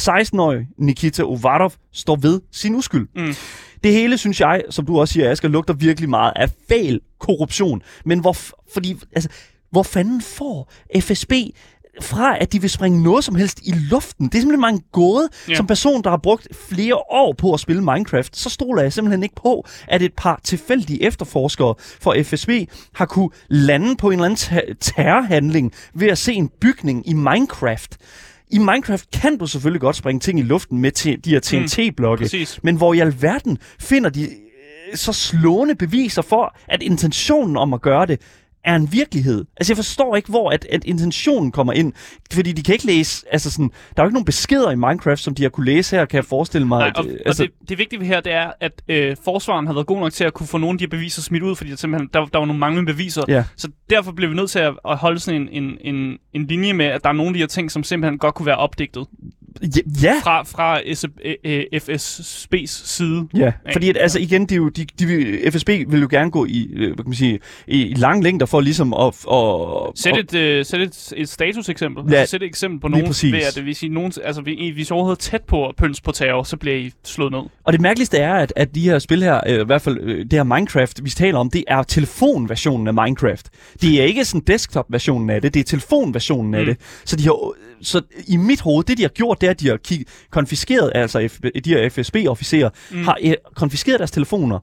16-årig 0.00 0.66
Nikita 0.78 1.22
Uvarov 1.22 1.72
står 1.92 2.16
ved 2.16 2.40
sin 2.52 2.74
uskyld. 2.74 3.08
Mm. 3.16 3.34
Det 3.84 3.92
hele, 3.92 4.18
synes 4.18 4.40
jeg, 4.40 4.62
som 4.70 4.86
du 4.86 5.00
også 5.00 5.12
siger, 5.12 5.30
Asger, 5.30 5.48
lugter 5.48 5.74
virkelig 5.74 6.08
meget 6.10 6.32
af 6.36 6.50
fæl 6.68 7.00
korruption. 7.20 7.82
Men 8.04 8.18
hvor, 8.18 8.36
fordi, 8.74 8.96
altså, 9.12 9.28
hvor 9.72 9.82
fanden 9.82 10.20
får 10.22 10.72
FSB 11.00 11.32
fra, 12.00 12.36
at 12.40 12.52
de 12.52 12.60
vil 12.60 12.70
springe 12.70 13.02
noget 13.02 13.24
som 13.24 13.34
helst 13.34 13.60
i 13.64 13.72
luften? 13.90 14.26
Det 14.26 14.34
er 14.34 14.38
simpelthen 14.40 14.60
meget 14.60 14.72
en 14.74 14.82
gåde. 14.92 15.28
Ja. 15.48 15.54
Som 15.54 15.66
person, 15.66 16.02
der 16.02 16.10
har 16.10 16.16
brugt 16.16 16.48
flere 16.68 16.94
år 16.96 17.34
på 17.38 17.52
at 17.52 17.60
spille 17.60 17.82
Minecraft, 17.82 18.36
så 18.36 18.50
stoler 18.50 18.82
jeg 18.82 18.92
simpelthen 18.92 19.22
ikke 19.22 19.34
på, 19.34 19.66
at 19.88 20.02
et 20.02 20.12
par 20.16 20.40
tilfældige 20.44 21.02
efterforskere 21.02 21.74
for 22.00 22.16
FSB 22.22 22.50
har 22.94 23.06
kunne 23.06 23.30
lande 23.48 23.96
på 23.96 24.06
en 24.06 24.12
eller 24.12 24.24
anden 24.24 24.36
ter- 24.36 24.74
terrorhandling 24.80 25.72
ved 25.94 26.08
at 26.08 26.18
se 26.18 26.32
en 26.32 26.50
bygning 26.60 27.08
i 27.08 27.12
Minecraft. 27.12 27.96
I 28.50 28.58
Minecraft 28.58 29.10
kan 29.10 29.38
du 29.38 29.46
selvfølgelig 29.46 29.80
godt 29.80 29.96
springe 29.96 30.20
ting 30.20 30.38
i 30.38 30.42
luften 30.42 30.78
med 30.78 30.92
t- 30.98 31.20
de 31.24 31.30
her 31.30 31.40
TNT-blokke. 31.40 32.24
Præcis. 32.24 32.60
Men 32.62 32.76
hvor 32.76 32.94
i 32.94 32.98
alverden 32.98 33.58
finder 33.80 34.10
de 34.10 34.22
øh, 34.22 34.96
så 34.96 35.12
slående 35.12 35.74
beviser 35.74 36.22
for, 36.22 36.56
at 36.68 36.82
intentionen 36.82 37.56
om 37.56 37.74
at 37.74 37.80
gøre 37.82 38.06
det 38.06 38.20
er 38.64 38.76
en 38.76 38.92
virkelighed. 38.92 39.44
Altså 39.56 39.72
jeg 39.72 39.76
forstår 39.76 40.16
ikke, 40.16 40.28
hvor 40.28 40.50
at, 40.50 40.66
at 40.70 40.84
intentionen 40.84 41.52
kommer 41.52 41.72
ind. 41.72 41.92
Fordi 42.32 42.52
de 42.52 42.62
kan 42.62 42.72
ikke 42.72 42.86
læse, 42.86 43.26
altså 43.32 43.50
sådan, 43.50 43.70
der 43.96 44.02
er 44.02 44.04
jo 44.04 44.08
ikke 44.08 44.14
nogen 44.14 44.24
beskeder 44.24 44.70
i 44.70 44.74
Minecraft, 44.74 45.20
som 45.20 45.34
de 45.34 45.42
har 45.42 45.50
kunne 45.50 45.66
læse 45.66 45.96
her, 45.96 46.04
kan 46.04 46.16
jeg 46.16 46.24
forestille 46.24 46.66
mig. 46.66 46.78
Nej, 46.78 46.88
at, 46.88 46.96
og, 46.96 47.06
øh, 47.06 47.18
altså, 47.26 47.42
og 47.42 47.48
det, 47.60 47.68
det 47.68 47.78
vigtige 47.78 48.04
her, 48.04 48.20
det 48.20 48.32
er, 48.32 48.52
at 48.60 48.82
øh, 48.88 49.16
forsvaren 49.24 49.66
har 49.66 49.74
været 49.74 49.86
god 49.86 50.00
nok 50.00 50.12
til 50.12 50.24
at 50.24 50.34
kunne 50.34 50.46
få 50.46 50.58
nogle 50.58 50.74
af 50.74 50.78
de 50.78 50.84
her 50.84 50.88
beviser 50.88 51.22
smidt 51.22 51.42
ud, 51.42 51.56
fordi 51.56 51.70
der, 51.70 51.76
simpelthen, 51.76 52.10
der, 52.12 52.24
der 52.24 52.38
var 52.38 52.46
nogle 52.46 52.60
manglende 52.60 52.92
beviser. 52.92 53.22
Ja. 53.28 53.44
Så 53.56 53.68
derfor 53.90 54.12
bliver 54.12 54.28
vi 54.30 54.36
nødt 54.36 54.50
til 54.50 54.58
at, 54.58 54.74
at 54.88 54.96
holde 54.96 55.18
sådan 55.18 55.40
en, 55.40 55.64
en, 55.64 55.94
en, 55.94 56.18
en 56.32 56.46
linje 56.46 56.72
med, 56.72 56.86
at 56.86 57.04
der 57.04 57.08
er 57.08 57.14
nogle 57.14 57.28
af 57.28 57.34
de 57.34 57.40
her 57.40 57.46
ting, 57.46 57.70
som 57.70 57.82
simpelthen 57.82 58.18
godt 58.18 58.34
kunne 58.34 58.46
være 58.46 58.56
opdigtet 58.56 59.06
ja, 60.02 60.14
fra, 60.22 60.42
fra 60.42 60.80
øh, 61.24 61.34
øh, 61.44 61.64
FSB's 61.74 62.86
side. 62.86 63.28
Ja, 63.34 63.52
fordi 63.72 63.88
at, 63.88 63.96
altså 64.00 64.18
igen, 64.18 64.46
de, 64.46 64.54
jo, 64.54 64.68
de, 64.68 64.86
de, 64.98 65.06
vil- 65.06 65.52
FSB 65.52 65.68
vil 65.68 66.00
jo 66.00 66.08
gerne 66.10 66.30
gå 66.30 66.46
i, 66.46 66.68
øh, 66.72 66.86
hvad 66.86 66.96
kan 66.96 67.04
man 67.06 67.14
sige, 67.14 67.38
i, 67.66 67.82
i 67.82 67.94
lang 67.94 68.22
længder 68.22 68.46
for 68.46 68.60
ligesom 68.60 68.94
at... 68.94 69.06
at 69.32 69.98
Sæt 69.98 70.18
et, 70.18 70.34
øh, 70.34 70.64
sæt 70.64 70.80
et, 70.80 71.12
et 71.16 71.28
statuseksempel. 71.28 72.04
Ja, 72.12 72.16
altså, 72.16 72.30
sæt 72.30 72.42
et 72.42 72.46
eksempel 72.46 72.80
på 72.80 72.88
nogen, 72.88 73.06
ved 73.06 73.42
at 73.56 73.62
hvis 73.62 73.82
I, 73.82 73.88
nogen, 73.88 74.12
altså, 74.24 74.42
hvis 74.42 74.90
I, 74.90 74.92
overhovedet 74.92 75.26
er 75.26 75.30
tæt 75.30 75.42
på 75.42 75.68
at 75.68 75.76
pønse 75.76 76.02
på 76.02 76.12
terror, 76.12 76.42
så 76.42 76.56
bliver 76.56 76.76
I 76.76 76.90
slået 77.04 77.32
ned. 77.32 77.40
Og 77.64 77.72
det 77.72 77.80
mærkeligste 77.80 78.18
er, 78.18 78.34
at, 78.34 78.52
at 78.56 78.74
de 78.74 78.80
her 78.80 78.98
spil 78.98 79.22
her, 79.22 79.40
øh, 79.46 79.60
i 79.60 79.64
hvert 79.64 79.82
fald 79.82 79.98
øh, 80.00 80.18
det 80.18 80.32
her 80.32 80.42
Minecraft, 80.42 81.04
vi 81.04 81.10
taler 81.10 81.38
om, 81.38 81.50
det 81.50 81.64
er 81.68 81.82
telefonversionen 81.82 82.88
af 82.88 82.94
Minecraft. 82.94 83.48
Det 83.82 84.00
er 84.00 84.04
ikke 84.04 84.24
sådan 84.24 84.44
desktop-versionen 84.46 85.30
af 85.30 85.42
det, 85.42 85.54
det 85.54 85.60
er 85.60 85.64
telefonversionen 85.64 86.50
mm. 86.50 86.54
af 86.54 86.66
det. 86.66 86.76
Så, 87.04 87.16
de 87.16 87.24
har, 87.24 87.52
så 87.82 88.00
i 88.26 88.36
mit 88.36 88.60
hoved, 88.60 88.84
det 88.84 88.98
de 88.98 89.02
har 89.02 89.08
gjort, 89.08 89.40
det 89.40 89.46
er, 89.46 89.50
at 89.50 89.60
de 89.60 89.68
har 89.68 89.76
kig, 89.76 90.06
konfiskeret, 90.30 90.92
altså 90.94 91.28
F, 91.28 91.38
de 91.64 91.70
her 91.70 91.88
FSB-officerer, 91.88 92.70
Mm. 92.90 93.04
har 93.04 93.18
øh, 93.22 93.34
konfiskeret 93.56 93.98
deres 93.98 94.10
telefoner. 94.10 94.58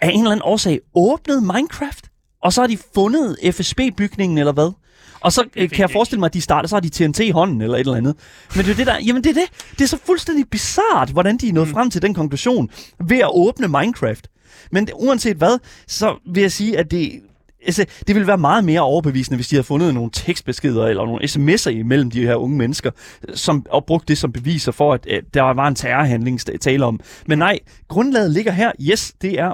Af 0.00 0.08
en 0.08 0.18
eller 0.20 0.30
anden 0.30 0.42
årsag 0.44 0.80
åbnet 0.94 1.42
Minecraft, 1.42 2.04
og 2.42 2.52
så 2.52 2.60
har 2.60 2.66
de 2.68 2.78
fundet 2.94 3.36
FSB-bygningen, 3.52 4.38
eller 4.38 4.52
hvad? 4.52 4.72
Og 5.20 5.32
så 5.32 5.42
øh, 5.42 5.48
kan 5.54 5.62
jeg 5.72 5.78
jeg 5.78 5.90
forestille 5.90 6.18
mig, 6.20 6.26
at 6.26 6.34
de 6.34 6.40
starter, 6.40 6.68
så 6.68 6.76
har 6.76 6.80
de 6.80 6.88
TNT 6.88 7.20
i 7.20 7.30
hånden, 7.30 7.60
eller 7.62 7.74
et 7.76 7.80
eller 7.80 7.94
andet. 7.94 8.16
Men 8.56 8.64
det 8.64 8.70
er 8.70 8.76
det 8.76 8.86
der, 8.86 8.98
jamen 9.06 9.24
det 9.24 9.30
er 9.30 9.34
det. 9.34 9.72
Det 9.78 9.80
er 9.84 9.88
så 9.88 9.98
fuldstændig 10.06 10.48
bizart, 10.50 11.10
hvordan 11.10 11.36
de 11.36 11.48
er 11.48 11.52
nået 11.52 11.68
mm. 11.68 11.74
frem 11.74 11.90
til 11.90 12.02
den 12.02 12.14
konklusion 12.14 12.70
ved 13.08 13.18
at 13.18 13.30
åbne 13.32 13.68
Minecraft. 13.68 14.28
Men 14.72 14.86
det, 14.86 14.94
uanset 14.96 15.36
hvad, 15.36 15.58
så 15.88 16.16
vil 16.32 16.40
jeg 16.40 16.52
sige, 16.52 16.78
at 16.78 16.90
det, 16.90 17.20
altså, 17.66 17.84
det 18.06 18.14
ville 18.14 18.26
være 18.26 18.38
meget 18.38 18.64
mere 18.64 18.80
overbevisende, 18.80 19.36
hvis 19.36 19.48
de 19.48 19.56
havde 19.56 19.64
fundet 19.64 19.94
nogle 19.94 20.10
tekstbeskeder 20.12 20.86
eller 20.86 21.04
nogle 21.06 21.24
sms'er 21.24 21.70
imellem 21.70 22.10
de 22.10 22.26
her 22.26 22.34
unge 22.34 22.58
mennesker, 22.58 22.90
som, 23.34 23.66
og 23.70 23.84
brugt 23.84 24.08
det 24.08 24.18
som 24.18 24.32
beviser 24.32 24.72
for, 24.72 24.94
at, 24.94 25.06
at 25.06 25.24
der 25.34 25.42
var 25.42 25.68
en 25.68 25.74
terrorhandling 25.74 26.40
at 26.48 26.60
tale 26.60 26.84
om. 26.84 27.00
Men 27.26 27.38
nej, 27.38 27.58
grundlaget 27.88 28.30
ligger 28.30 28.52
her. 28.52 28.72
Yes, 28.80 29.12
det 29.22 29.40
er 29.40 29.52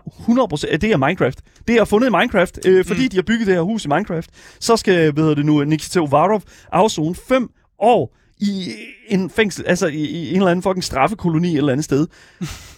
100%, 0.69 0.77
det 0.77 0.93
er 0.93 0.97
Minecraft. 0.97 1.41
Det 1.69 1.77
er 1.77 1.85
fundet 1.85 2.09
i 2.09 2.11
Minecraft, 2.11 2.59
øh, 2.67 2.85
fordi 2.85 3.03
mm. 3.03 3.09
de 3.09 3.17
har 3.17 3.23
bygget 3.23 3.47
det 3.47 3.55
her 3.55 3.63
hus 3.63 3.85
i 3.85 3.89
Minecraft. 3.89 4.31
Så 4.61 4.77
skal, 4.77 5.13
hvad 5.13 5.23
hedder 5.23 5.35
det 5.35 5.47
nu, 5.47 5.65
Nikita 5.65 6.01
Uvarov 6.01 6.43
afzone 6.73 7.15
5 7.15 7.51
år 7.79 8.17
i 8.39 8.73
en 9.09 9.31
fængsel, 9.31 9.65
altså 9.67 9.87
i, 9.87 10.05
i 10.05 10.31
en 10.31 10.37
eller 10.37 10.51
anden 10.51 10.63
fucking 10.63 10.85
straffekoloni 10.85 11.53
et 11.53 11.57
eller 11.57 11.73
andet 11.73 11.85
sted. 11.85 12.07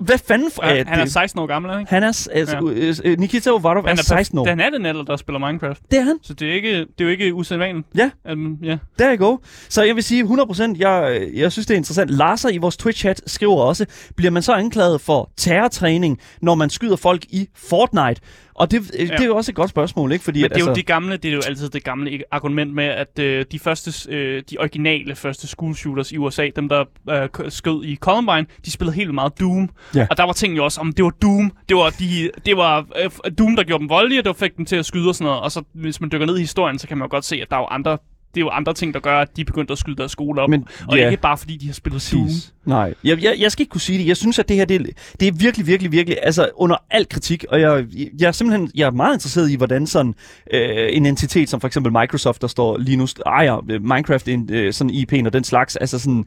Hvad 0.00 0.18
fanden 0.28 0.50
for... 0.50 0.66
Ja, 0.66 0.80
øh, 0.80 0.86
han 0.86 0.98
er 0.98 1.04
det- 1.04 1.12
16 1.12 1.40
år 1.40 1.46
gammel, 1.46 1.70
er 1.72 1.78
ikke? 1.78 1.90
han 1.90 2.02
er... 2.02 2.28
Altså, 2.32 3.00
ja. 3.04 3.14
Nikita 3.14 3.50
Ovarov 3.50 3.84
er 3.84 3.88
Han 3.88 3.98
er 3.98 4.02
16 4.02 4.38
år. 4.38 4.46
Han 4.46 4.60
er 4.60 4.70
den 4.70 4.86
alder, 4.86 5.02
der 5.04 5.16
spiller 5.16 5.38
Minecraft. 5.46 5.80
Det 5.90 5.98
er 5.98 6.02
han. 6.02 6.18
Så 6.22 6.34
det 6.34 6.48
er, 6.50 6.54
ikke, 6.54 6.78
det 6.78 7.00
er 7.00 7.04
jo 7.04 7.08
ikke 7.08 7.34
usædvanligt. 7.34 7.86
Ja. 7.96 8.10
Um, 8.32 8.58
ja. 8.62 8.78
Der 8.98 9.16
you 9.18 9.26
go. 9.30 9.36
Så 9.68 9.82
jeg 9.82 9.94
vil 9.96 10.02
sige 10.04 10.24
100%, 10.24 10.62
jeg, 10.78 11.28
jeg 11.34 11.52
synes, 11.52 11.66
det 11.66 11.74
er 11.74 11.78
interessant. 11.78 12.10
Larser 12.10 12.48
i 12.48 12.58
vores 12.58 12.76
Twitch-chat 12.76 13.20
skriver 13.26 13.56
også, 13.62 13.86
bliver 14.16 14.30
man 14.30 14.42
så 14.42 14.52
anklaget 14.52 15.00
for 15.00 15.30
terrortræning, 15.36 16.18
når 16.42 16.54
man 16.54 16.70
skyder 16.70 16.96
folk 16.96 17.24
i 17.28 17.48
Fortnite? 17.56 18.20
Og 18.60 18.70
det, 18.70 18.90
ja. 18.98 19.04
det 19.04 19.20
er 19.20 19.24
jo 19.24 19.36
også 19.36 19.52
et 19.52 19.56
godt 19.56 19.70
spørgsmål, 19.70 20.12
ikke? 20.12 20.24
Fordi, 20.24 20.40
Men 20.40 20.50
det 20.50 20.56
er 20.56 20.60
jo 20.60 20.66
altså, 20.66 20.80
de 20.80 20.82
gamle, 20.82 21.16
det 21.16 21.28
er 21.28 21.32
jo 21.32 21.40
altid 21.46 21.68
det 21.68 21.84
gamle 21.84 22.22
argument 22.30 22.74
med, 22.74 22.84
at 22.84 23.18
øh, 23.18 23.44
de 23.52 23.58
første, 23.58 24.12
øh, 24.12 24.42
de 24.50 24.56
originale 24.58 25.14
første 25.14 25.46
school 25.46 25.74
shooters 25.74 26.12
i 26.12 26.16
USA, 26.16 26.48
dem 26.56 26.68
der 26.68 26.84
øh, 27.10 27.28
skød 27.48 27.84
i 27.84 27.96
Columbine, 27.96 28.46
de 28.64 28.70
spillede 28.70 28.96
helt 28.96 29.14
meget 29.14 29.40
Doom. 29.40 29.70
Ja. 29.94 30.06
Og 30.10 30.16
der 30.16 30.24
var 30.24 30.32
ting 30.32 30.56
jo 30.56 30.64
også 30.64 30.80
om, 30.80 30.92
det 30.92 31.04
var 31.04 31.10
Doom, 31.22 31.52
det 31.68 31.76
var, 31.76 31.90
de, 31.90 32.30
det 32.46 32.56
var 32.56 32.86
øh, 33.04 33.10
Doom, 33.38 33.56
der 33.56 33.64
gjorde 33.64 33.80
dem 33.80 33.88
voldelige, 33.88 34.20
og 34.20 34.24
det 34.24 34.36
fik 34.36 34.56
dem 34.56 34.64
til 34.64 34.76
at 34.76 34.86
skyde 34.86 35.08
og 35.08 35.14
sådan 35.14 35.24
noget. 35.24 35.42
Og 35.42 35.52
så 35.52 35.62
hvis 35.72 36.00
man 36.00 36.10
dykker 36.12 36.26
ned 36.26 36.36
i 36.36 36.40
historien, 36.40 36.78
så 36.78 36.88
kan 36.88 36.98
man 36.98 37.04
jo 37.06 37.10
godt 37.10 37.24
se, 37.24 37.36
at 37.36 37.50
der 37.50 37.56
er 37.56 37.60
jo 37.60 37.66
andre 37.66 37.98
det 38.34 38.40
er 38.40 38.44
jo 38.44 38.48
andre 38.48 38.74
ting, 38.74 38.94
der 38.94 39.00
gør, 39.00 39.18
at 39.18 39.36
de 39.36 39.44
begyndte 39.44 39.72
at 39.72 39.78
skyde 39.78 39.96
deres 39.96 40.12
skole 40.12 40.40
op. 40.42 40.48
Men, 40.50 40.64
og 40.88 40.96
ja. 40.96 41.10
ikke 41.10 41.22
bare 41.22 41.38
fordi, 41.38 41.56
de 41.56 41.66
har 41.66 41.72
spillet 41.74 42.08
Doom. 42.12 42.28
Nej, 42.64 42.94
jeg, 43.04 43.22
jeg, 43.22 43.36
jeg 43.38 43.52
skal 43.52 43.62
ikke 43.62 43.70
kunne 43.70 43.80
sige 43.80 43.98
det. 43.98 44.06
Jeg 44.06 44.16
synes, 44.16 44.38
at 44.38 44.48
det 44.48 44.56
her, 44.56 44.64
det, 44.64 44.80
er- 44.80 44.92
det 45.20 45.28
er 45.28 45.32
virkelig, 45.32 45.66
virkelig, 45.66 45.92
virkelig, 45.92 46.18
altså 46.22 46.48
under 46.54 46.76
al 46.90 47.08
kritik, 47.08 47.44
og 47.48 47.60
jeg, 47.60 47.84
jeg 48.20 48.26
er 48.28 48.32
simpelthen, 48.32 48.70
jeg 48.74 48.86
er 48.86 48.90
meget 48.90 49.14
interesseret 49.14 49.50
i, 49.50 49.56
hvordan 49.56 49.86
sådan 49.86 50.14
øh, 50.52 50.88
en 50.90 51.06
entitet, 51.06 51.48
som 51.50 51.60
for 51.60 51.66
eksempel 51.68 51.92
Microsoft, 51.92 52.42
der 52.42 52.48
står 52.48 52.78
lige 52.78 52.96
nu, 52.96 53.06
ejer 53.26 53.78
Minecraft, 53.80 54.28
en, 54.28 54.48
øh, 54.52 54.72
sådan 54.72 54.90
IP'en 54.90 55.26
og 55.26 55.32
den 55.32 55.44
slags, 55.44 55.76
altså 55.76 55.98
sådan, 55.98 56.24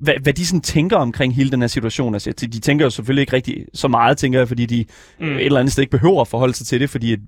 hvad, 0.00 0.14
hvad 0.22 0.32
de 0.32 0.46
sådan 0.46 0.60
tænker 0.60 0.96
omkring 0.96 1.34
hele 1.34 1.50
den 1.50 1.60
her 1.60 1.66
situation. 1.68 2.14
Altså, 2.14 2.32
de, 2.40 2.46
de 2.46 2.58
tænker 2.60 2.84
jo 2.86 2.90
selvfølgelig 2.90 3.20
ikke 3.22 3.32
rigtig 3.32 3.64
så 3.74 3.88
meget, 3.88 4.18
tænker 4.18 4.38
jeg, 4.38 4.48
fordi 4.48 4.66
de 4.66 4.84
mm. 5.20 5.26
Et 5.36 5.44
eller 5.46 5.60
andet 5.60 5.72
sted 5.72 5.82
ikke 5.82 5.90
behøver 5.90 6.20
at 6.20 6.28
forholde 6.28 6.54
sig 6.54 6.66
til 6.66 6.80
det, 6.80 6.90
fordi 6.90 7.12
øh, 7.12 7.18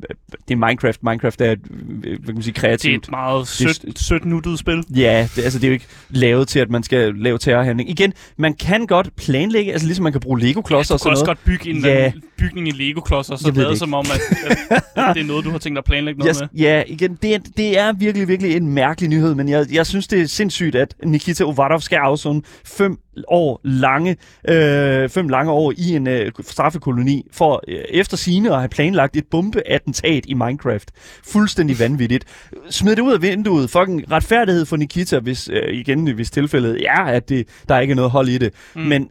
det 0.49 0.55
er 0.55 0.67
Minecraft. 0.67 1.03
Minecraft 1.03 1.41
er 1.41 1.51
et, 1.53 1.59
øh, 2.05 2.19
hvad 2.19 2.27
kan 2.27 2.35
man 2.35 2.43
sige, 2.43 2.53
Det 2.53 2.59
er 2.59 2.61
kreativt. 2.61 3.05
et 3.05 3.11
meget 3.11 3.49
sødt, 3.49 3.99
sødt 4.01 4.25
nuttet 4.25 4.59
spil. 4.59 4.85
Ja, 4.97 5.29
det, 5.37 5.43
altså 5.43 5.59
det 5.59 5.65
er 5.65 5.69
jo 5.69 5.73
ikke 5.73 5.87
lavet 6.11 6.49
til, 6.49 6.59
at 6.61 6.71
man 6.71 6.83
skal 6.83 7.15
lave 7.15 7.39
terrorhandling. 7.39 7.91
Igen, 7.91 8.13
man 8.37 8.55
kan 8.55 8.87
godt 8.87 9.17
planlægge, 9.17 9.73
altså 9.73 9.87
ligesom 9.87 10.03
man 10.03 10.13
kan 10.13 10.21
bruge 10.21 10.41
Lego-klodser 10.41 10.95
Ja, 10.95 10.95
og 10.95 10.99
du 10.99 11.03
sådan 11.03 11.11
kan 11.11 11.11
også 11.13 11.25
noget. 11.25 11.39
godt 11.39 11.45
bygge 11.45 11.71
en 11.71 11.85
Ja. 11.85 12.13
Bygning 12.43 12.69
i 12.69 12.71
Lego-klodser, 12.71 13.37
så 13.37 13.43
Jeg 13.49 13.55
ved 13.57 13.61
det 13.61 13.63
lade 13.63 13.73
ikke. 13.73 13.79
som 13.79 13.95
om, 13.95 14.05
at, 14.15 14.51
at, 14.71 14.83
at 15.09 15.15
det 15.15 15.23
er 15.23 15.27
noget, 15.27 15.45
du 15.45 15.51
har 15.51 15.59
tænkt 15.59 15.77
dig 15.77 15.79
at 15.81 15.85
planlægge 15.85 16.19
noget 16.19 16.41
Jeg, 16.41 16.49
med. 16.53 16.61
ja, 16.61 16.83
igen, 16.87 17.19
det 17.23 17.35
er, 17.35 17.39
det 17.57 17.79
er 17.79 17.93
virkelig, 17.93 18.29
virkelig 18.29 18.57
en 18.57 18.69
mærkelig 18.69 19.11
nyhed, 19.11 19.35
men 19.35 19.49
jeg, 19.49 19.67
jeg 19.73 19.87
synes, 19.87 20.07
det 20.09 20.21
er 20.23 20.27
sindssygt, 20.27 20.75
at 20.77 20.95
Nikita 21.05 21.45
Ovarov 21.45 21.81
skal 21.81 21.97
afzone 21.97 22.43
fem 22.65 22.99
år 23.29 23.61
lange, 23.65 24.17
øh, 24.49 25.09
fem 25.09 25.29
lange 25.29 25.53
år 25.53 25.73
i 25.77 25.97
en 25.97 26.07
øh, 26.07 26.33
straffekoloni 26.41 27.27
for 27.33 27.63
øh, 27.69 27.79
efter 27.91 28.17
sine 28.17 28.51
at 28.53 28.59
have 28.59 28.69
planlagt 28.69 29.17
et 29.17 29.25
bombeattentat 29.31 30.25
i 30.29 30.35
Minecraft. 30.35 30.91
Fuldstændig 31.33 31.79
vanvittigt. 31.79 32.25
Smid 32.71 32.97
det 32.97 33.03
ud 33.03 33.13
af 33.13 33.23
vinduet. 33.23 33.71
Fucking 33.71 34.11
retfærdighed 34.13 34.65
for 34.67 34.77
Nikita, 34.77 35.19
hvis 35.19 35.49
øh, 35.53 35.75
igen, 35.75 36.15
hvis 36.15 36.31
tilfældet 36.31 36.87
er, 36.89 37.01
at 37.05 37.29
det, 37.29 37.47
der 37.69 37.81
ikke 37.81 37.93
er 37.93 37.97
noget 37.97 38.11
hold 38.11 38.29
i 38.29 38.39
det. 38.39 38.53
Mm. 38.75 38.83
Men 38.83 39.09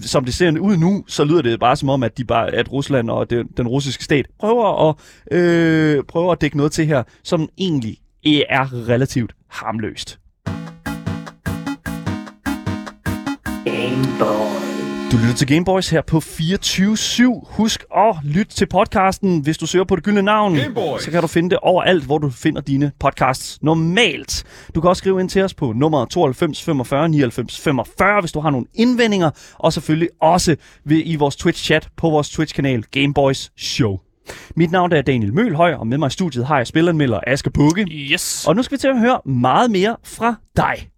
som 0.00 0.24
det 0.24 0.34
ser 0.34 0.58
ud 0.60 0.76
nu, 0.76 1.04
så 1.08 1.24
lyder 1.24 1.42
det 1.42 1.60
bare 1.60 1.76
som 1.76 1.88
om, 1.88 2.02
at, 2.02 2.18
de 2.18 2.24
bare, 2.24 2.54
at 2.54 2.72
Rusland 2.72 3.10
og 3.10 3.30
den, 3.30 3.46
den 3.56 3.68
russiske 3.68 4.04
stat 4.04 4.26
prøver 4.40 4.88
at, 4.88 4.96
øh, 5.38 6.04
prøver 6.08 6.32
at 6.32 6.40
dække 6.40 6.56
noget 6.56 6.72
til 6.72 6.86
her, 6.86 7.02
som 7.22 7.48
egentlig 7.58 7.98
er 8.48 8.88
relativt 8.88 9.34
harmløst. 9.48 10.18
Du 15.12 15.16
lytter 15.16 15.34
til 15.34 15.46
Gameboys 15.46 15.90
her 15.90 16.02
på 16.02 16.18
24-7. 16.18 17.56
Husk 17.56 17.84
at 17.96 18.16
lytte 18.24 18.54
til 18.54 18.66
podcasten, 18.66 19.40
hvis 19.40 19.58
du 19.58 19.66
søger 19.66 19.84
på 19.84 19.96
det 19.96 20.04
gyldne 20.04 20.22
navn. 20.22 20.56
Så 21.00 21.10
kan 21.10 21.20
du 21.20 21.26
finde 21.26 21.50
det 21.50 21.58
overalt, 21.58 22.04
hvor 22.04 22.18
du 22.18 22.30
finder 22.30 22.60
dine 22.60 22.92
podcasts 23.00 23.62
normalt. 23.62 24.44
Du 24.74 24.80
kan 24.80 24.90
også 24.90 25.00
skrive 25.00 25.20
ind 25.20 25.28
til 25.28 25.42
os 25.42 25.54
på 25.54 25.72
nummer 25.72 26.04
92 26.04 26.62
45 26.62 27.08
99 27.08 27.60
45, 27.60 28.20
hvis 28.20 28.32
du 28.32 28.40
har 28.40 28.50
nogle 28.50 28.66
indvendinger. 28.74 29.30
Og 29.54 29.72
selvfølgelig 29.72 30.08
også 30.20 30.56
ved, 30.84 31.02
i 31.04 31.16
vores 31.16 31.36
Twitch-chat 31.36 31.88
på 31.96 32.10
vores 32.10 32.30
Twitch-kanal 32.30 32.82
Gameboys 32.82 33.52
Show. 33.56 33.98
Mit 34.56 34.70
navn 34.70 34.92
er 34.92 35.02
Daniel 35.02 35.34
Mølhøj, 35.34 35.74
og 35.74 35.86
med 35.86 35.98
mig 35.98 36.06
i 36.06 36.10
studiet 36.10 36.46
har 36.46 36.56
jeg 36.56 36.66
spilanmelder 36.66 37.20
Aske 37.26 37.50
Bukke. 37.50 37.82
Yes. 37.90 38.46
Og 38.46 38.56
nu 38.56 38.62
skal 38.62 38.76
vi 38.76 38.80
til 38.80 38.88
at 38.88 38.98
høre 38.98 39.20
meget 39.26 39.70
mere 39.70 39.96
fra 40.04 40.34
dig. 40.56 40.88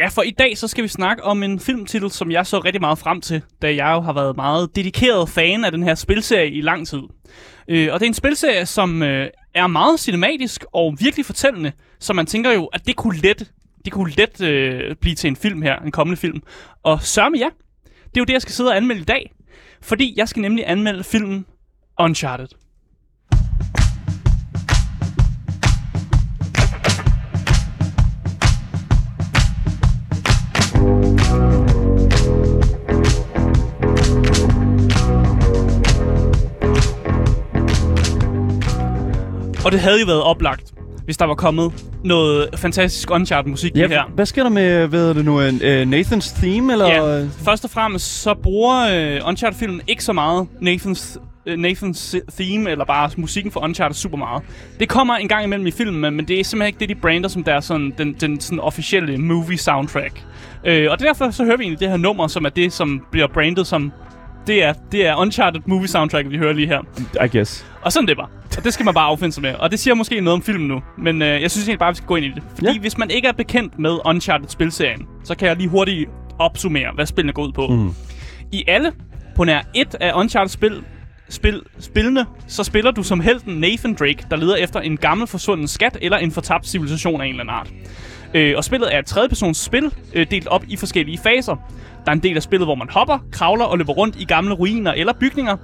Ja, 0.00 0.08
for 0.08 0.22
i 0.22 0.30
dag 0.30 0.58
så 0.58 0.68
skal 0.68 0.84
vi 0.84 0.88
snakke 0.88 1.24
om 1.24 1.42
en 1.42 1.60
filmtitel, 1.60 2.10
som 2.10 2.30
jeg 2.30 2.46
så 2.46 2.58
rigtig 2.58 2.80
meget 2.80 2.98
frem 2.98 3.20
til, 3.20 3.42
da 3.62 3.74
jeg 3.74 3.92
jo 3.94 4.00
har 4.00 4.12
været 4.12 4.36
meget 4.36 4.76
dedikeret 4.76 5.28
fan 5.28 5.64
af 5.64 5.72
den 5.72 5.82
her 5.82 5.94
spilserie 5.94 6.50
i 6.50 6.60
lang 6.60 6.86
tid. 6.86 7.00
Øh, 7.68 7.88
og 7.92 8.00
det 8.00 8.06
er 8.06 8.10
en 8.10 8.14
spilserie, 8.14 8.66
som 8.66 9.02
øh, 9.02 9.28
er 9.54 9.66
meget 9.66 10.00
cinematisk 10.00 10.64
og 10.72 10.96
virkelig 11.00 11.26
fortællende, 11.26 11.72
så 11.98 12.12
man 12.12 12.26
tænker 12.26 12.52
jo, 12.52 12.66
at 12.66 12.86
det 12.86 12.96
kunne 12.96 13.18
let, 13.18 13.52
det 13.84 13.92
kunne 13.92 14.12
let 14.16 14.40
øh, 14.40 14.96
blive 14.96 15.14
til 15.14 15.28
en 15.28 15.36
film 15.36 15.62
her, 15.62 15.76
en 15.76 15.90
kommende 15.90 16.20
film. 16.20 16.42
Og 16.82 17.02
sørme 17.02 17.36
ja, 17.36 17.48
det 17.84 18.16
er 18.16 18.20
jo 18.20 18.24
det, 18.24 18.32
jeg 18.32 18.42
skal 18.42 18.54
sidde 18.54 18.70
og 18.70 18.76
anmelde 18.76 19.00
i 19.00 19.04
dag. 19.04 19.32
Fordi 19.82 20.14
jeg 20.16 20.28
skal 20.28 20.42
nemlig 20.42 20.64
anmelde 20.66 21.04
filmen 21.04 21.46
Uncharted. 21.98 22.48
Og 39.70 39.74
det 39.74 39.80
havde 39.80 40.00
jo 40.00 40.06
været 40.06 40.22
oplagt, 40.22 40.72
hvis 41.04 41.16
der 41.16 41.24
var 41.24 41.34
kommet 41.34 41.72
noget 42.04 42.48
fantastisk 42.56 43.10
Uncharted-musik 43.10 43.76
Ja, 43.76 43.80
ja, 43.80 43.88
her. 43.88 44.02
hvad 44.14 44.26
sker 44.26 44.42
der 44.42 44.50
med, 44.50 44.86
hvad 44.86 45.14
det 45.14 45.24
nu, 45.24 45.40
en, 45.40 45.54
uh, 45.54 45.88
Nathans 45.90 46.32
theme, 46.32 46.72
eller? 46.72 46.86
Ja, 46.86 47.26
først 47.44 47.64
og 47.64 47.70
fremmest 47.70 48.22
så 48.22 48.34
bruger 48.34 49.18
uh, 49.20 49.28
Uncharted-filmen 49.28 49.80
ikke 49.86 50.04
så 50.04 50.12
meget 50.12 50.48
Nathans, 50.60 51.18
uh, 51.50 51.52
Nathans 51.52 52.16
theme, 52.38 52.70
eller 52.70 52.84
bare 52.84 53.10
musikken 53.16 53.52
for 53.52 53.64
Uncharted 53.64 53.94
super 53.94 54.16
meget. 54.18 54.42
Det 54.80 54.88
kommer 54.88 55.16
en 55.16 55.28
gang 55.28 55.44
imellem 55.44 55.66
i 55.66 55.70
filmen, 55.70 56.16
men 56.16 56.28
det 56.28 56.40
er 56.40 56.44
simpelthen 56.44 56.66
ikke 56.66 56.80
det, 56.80 56.88
de 56.88 56.94
brander 56.94 57.28
som 57.28 57.44
der 57.44 57.60
sådan, 57.60 57.92
den, 57.98 58.16
den 58.20 58.40
sådan 58.40 58.60
officielle 58.60 59.18
movie 59.18 59.58
soundtrack. 59.58 60.24
Uh, 60.68 60.90
og 60.90 61.00
derfor 61.00 61.30
så 61.30 61.44
hører 61.44 61.56
vi 61.56 61.62
egentlig 61.64 61.80
det 61.80 61.88
her 61.88 61.96
nummer, 61.96 62.26
som 62.26 62.44
er 62.44 62.48
det, 62.50 62.72
som 62.72 63.02
bliver 63.10 63.26
brandet 63.26 63.66
som 63.66 63.92
det 64.50 64.64
er, 64.64 64.72
det 64.92 65.06
er 65.06 65.14
Uncharted 65.16 65.60
movie 65.66 65.88
soundtrack, 65.88 66.30
vi 66.30 66.36
hører 66.36 66.52
lige 66.52 66.66
her. 66.66 66.80
I 67.24 67.36
guess. 67.36 67.66
Og 67.82 67.92
sådan 67.92 68.08
det 68.08 68.16
bare. 68.16 68.28
Og 68.56 68.64
det 68.64 68.74
skal 68.74 68.84
man 68.84 68.94
bare 68.94 69.06
affinde 69.06 69.34
sig 69.34 69.42
med. 69.42 69.54
Og 69.54 69.70
det 69.70 69.78
siger 69.78 69.94
måske 69.94 70.20
noget 70.20 70.34
om 70.34 70.42
filmen 70.42 70.68
nu. 70.68 70.82
Men 70.98 71.22
øh, 71.22 71.42
jeg 71.42 71.50
synes 71.50 71.68
egentlig 71.68 71.78
bare, 71.78 71.92
vi 71.92 71.96
skal 71.96 72.06
gå 72.06 72.16
ind 72.16 72.26
i 72.26 72.28
det. 72.28 72.42
Fordi 72.54 72.72
ja. 72.72 72.78
hvis 72.78 72.98
man 72.98 73.10
ikke 73.10 73.28
er 73.28 73.32
bekendt 73.32 73.78
med 73.78 73.98
Uncharted-spilserien, 74.04 75.06
så 75.24 75.34
kan 75.34 75.48
jeg 75.48 75.56
lige 75.56 75.68
hurtigt 75.68 76.10
opsummere, 76.38 76.92
hvad 76.94 77.06
spillene 77.06 77.32
går 77.32 77.46
ud 77.46 77.52
på. 77.52 77.66
Mm. 77.66 77.90
I 78.52 78.64
alle, 78.68 78.92
på 79.36 79.44
nær 79.44 79.60
et 79.74 79.94
af 80.00 80.12
Uncharted-spil, 80.14 80.82
spil, 81.28 81.62
spillene, 81.78 82.26
så 82.46 82.64
spiller 82.64 82.90
du 82.90 83.02
som 83.02 83.20
helten 83.20 83.54
Nathan 83.54 83.94
Drake, 83.94 84.26
der 84.30 84.36
leder 84.36 84.56
efter 84.56 84.80
en 84.80 84.96
gammel 84.96 85.26
forsvunden 85.26 85.68
skat 85.68 85.98
eller 86.02 86.18
en 86.18 86.32
fortabt 86.32 86.66
civilisation 86.66 87.20
af 87.20 87.24
en 87.24 87.30
eller 87.30 87.42
anden 87.42 87.54
art. 87.54 87.70
Øh, 88.34 88.54
og 88.56 88.64
spillet 88.64 88.94
er 88.94 88.98
et 88.98 89.06
tredjepersons 89.06 89.58
spil, 89.58 89.94
øh, 90.14 90.26
delt 90.30 90.46
op 90.46 90.64
i 90.68 90.76
forskellige 90.76 91.18
faser. 91.18 91.56
Der 92.04 92.10
er 92.10 92.12
en 92.12 92.22
del 92.22 92.36
af 92.36 92.42
spillet, 92.42 92.66
hvor 92.66 92.74
man 92.74 92.88
hopper, 92.90 93.18
kravler 93.32 93.64
og 93.64 93.78
løber 93.78 93.92
rundt 93.92 94.16
i 94.18 94.24
gamle 94.24 94.54
ruiner 94.54 94.92
eller 94.92 95.12
bygninger. 95.20 95.56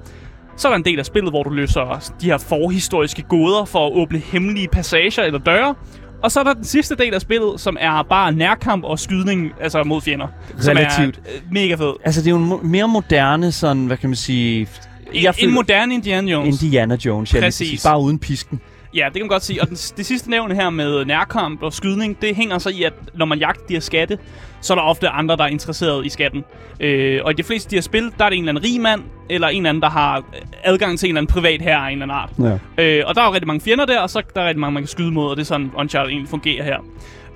Så 0.57 0.69
er 0.69 0.73
der 0.73 0.77
en 0.77 0.85
del 0.85 0.99
af 0.99 1.07
spillet, 1.07 1.33
hvor 1.33 1.43
du 1.43 1.51
løser 1.51 2.13
de 2.21 2.27
her 2.27 2.39
forhistoriske 2.39 3.23
gåder 3.23 3.65
for 3.65 3.87
at 3.87 3.93
åbne 3.93 4.19
hemmelige 4.19 4.69
passager 4.69 5.23
eller 5.23 5.39
døre. 5.39 5.75
Og 6.23 6.33
så 6.33 6.41
er 6.41 6.45
der 6.45 6.55
den 6.55 6.65
sidste 6.65 6.97
del 6.97 7.15
af 7.15 7.21
spillet, 7.21 7.61
som 7.61 7.77
er 7.81 8.03
bare 8.03 8.33
nærkamp 8.33 8.85
og 8.85 8.99
skydning 8.99 9.53
altså 9.61 9.83
mod 9.85 10.01
fjender. 10.01 10.27
Relativt. 10.69 11.15
Som 11.17 11.25
er 11.35 11.53
mega 11.53 11.75
fed. 11.75 11.93
Altså, 12.05 12.21
det 12.21 12.27
er 12.27 12.31
jo 12.31 12.37
en 12.37 12.53
mo- 12.53 12.67
mere 12.67 12.89
moderne, 12.89 13.53
sådan, 13.53 13.87
hvad 13.87 13.97
kan 13.97 14.09
man 14.09 14.17
sige... 14.17 14.69
En, 15.13 15.35
en 15.39 15.55
moderne 15.55 15.95
Indiana 15.95 16.31
Jones. 16.33 16.63
Indiana 16.63 16.97
Jones, 17.05 17.35
ja, 17.35 17.41
præcis. 17.41 17.83
Bare 17.85 18.01
uden 18.01 18.19
pisken. 18.19 18.61
Ja, 18.97 19.05
det 19.05 19.13
kan 19.13 19.23
man 19.23 19.29
godt 19.29 19.45
sige. 19.45 19.63
Og 19.63 19.69
den, 19.69 19.77
det 19.77 20.07
sidste 20.07 20.31
nævne 20.31 20.55
her 20.55 20.71
med 20.71 21.05
nærkamp 21.05 21.63
og 21.63 21.73
skydning, 21.73 22.23
det 22.23 22.37
hænger 22.37 22.59
så 22.59 22.69
i, 22.69 22.83
at 22.83 22.93
når 23.15 23.27
man 23.27 23.39
jagter 23.39 23.67
de 23.69 23.73
her 23.73 23.81
skatte, 23.81 24.19
så 24.61 24.73
er 24.73 24.75
der 24.75 24.83
ofte 24.83 25.09
andre, 25.09 25.37
der 25.37 25.45
er 25.45 25.49
interesseret 25.49 26.07
i 26.07 26.09
skatten. 26.09 26.45
Øh, 26.81 27.21
og 27.25 27.31
i 27.31 27.35
de 27.35 27.43
fleste 27.43 27.67
af 27.67 27.71
de 27.71 27.77
her 27.77 27.83
spil, 27.83 28.13
der 28.19 28.25
er 28.25 28.29
det 28.31 28.37
en 28.37 28.49
eller 28.49 28.53
anden 28.53 28.65
rig 28.65 28.81
mand, 28.81 29.03
eller 29.31 29.49
en 29.49 29.57
eller 29.57 29.69
anden, 29.69 29.83
der 29.83 29.89
har 29.89 30.25
adgang 30.65 30.99
til 30.99 31.07
en 31.07 31.11
eller 31.11 31.21
anden 31.21 31.33
privat 31.33 31.63
her 31.63 31.79
af 31.79 31.91
en 31.91 32.03
eller 32.03 32.15
anden 32.15 32.51
art. 32.51 32.61
Ja. 32.79 32.99
Øh, 32.99 33.05
og 33.07 33.15
der 33.15 33.23
er 33.23 33.27
jo 33.27 33.33
rigtig 33.33 33.47
mange 33.47 33.61
fjender 33.61 33.87
der, 33.87 34.01
og 34.01 34.11
så 34.11 34.19
er 34.19 34.23
der 34.23 34.47
rigtig 34.47 34.61
mange, 34.61 34.75
man 34.75 34.83
kan 34.83 34.89
skyde 34.89 35.13
mod, 35.13 35.31
og 35.31 35.37
det 35.37 35.43
er 35.43 35.47
sådan, 35.47 35.71
Uncharted 35.79 36.11
egentlig 36.11 36.31
fungerer 36.31 36.65
her. 36.65 36.77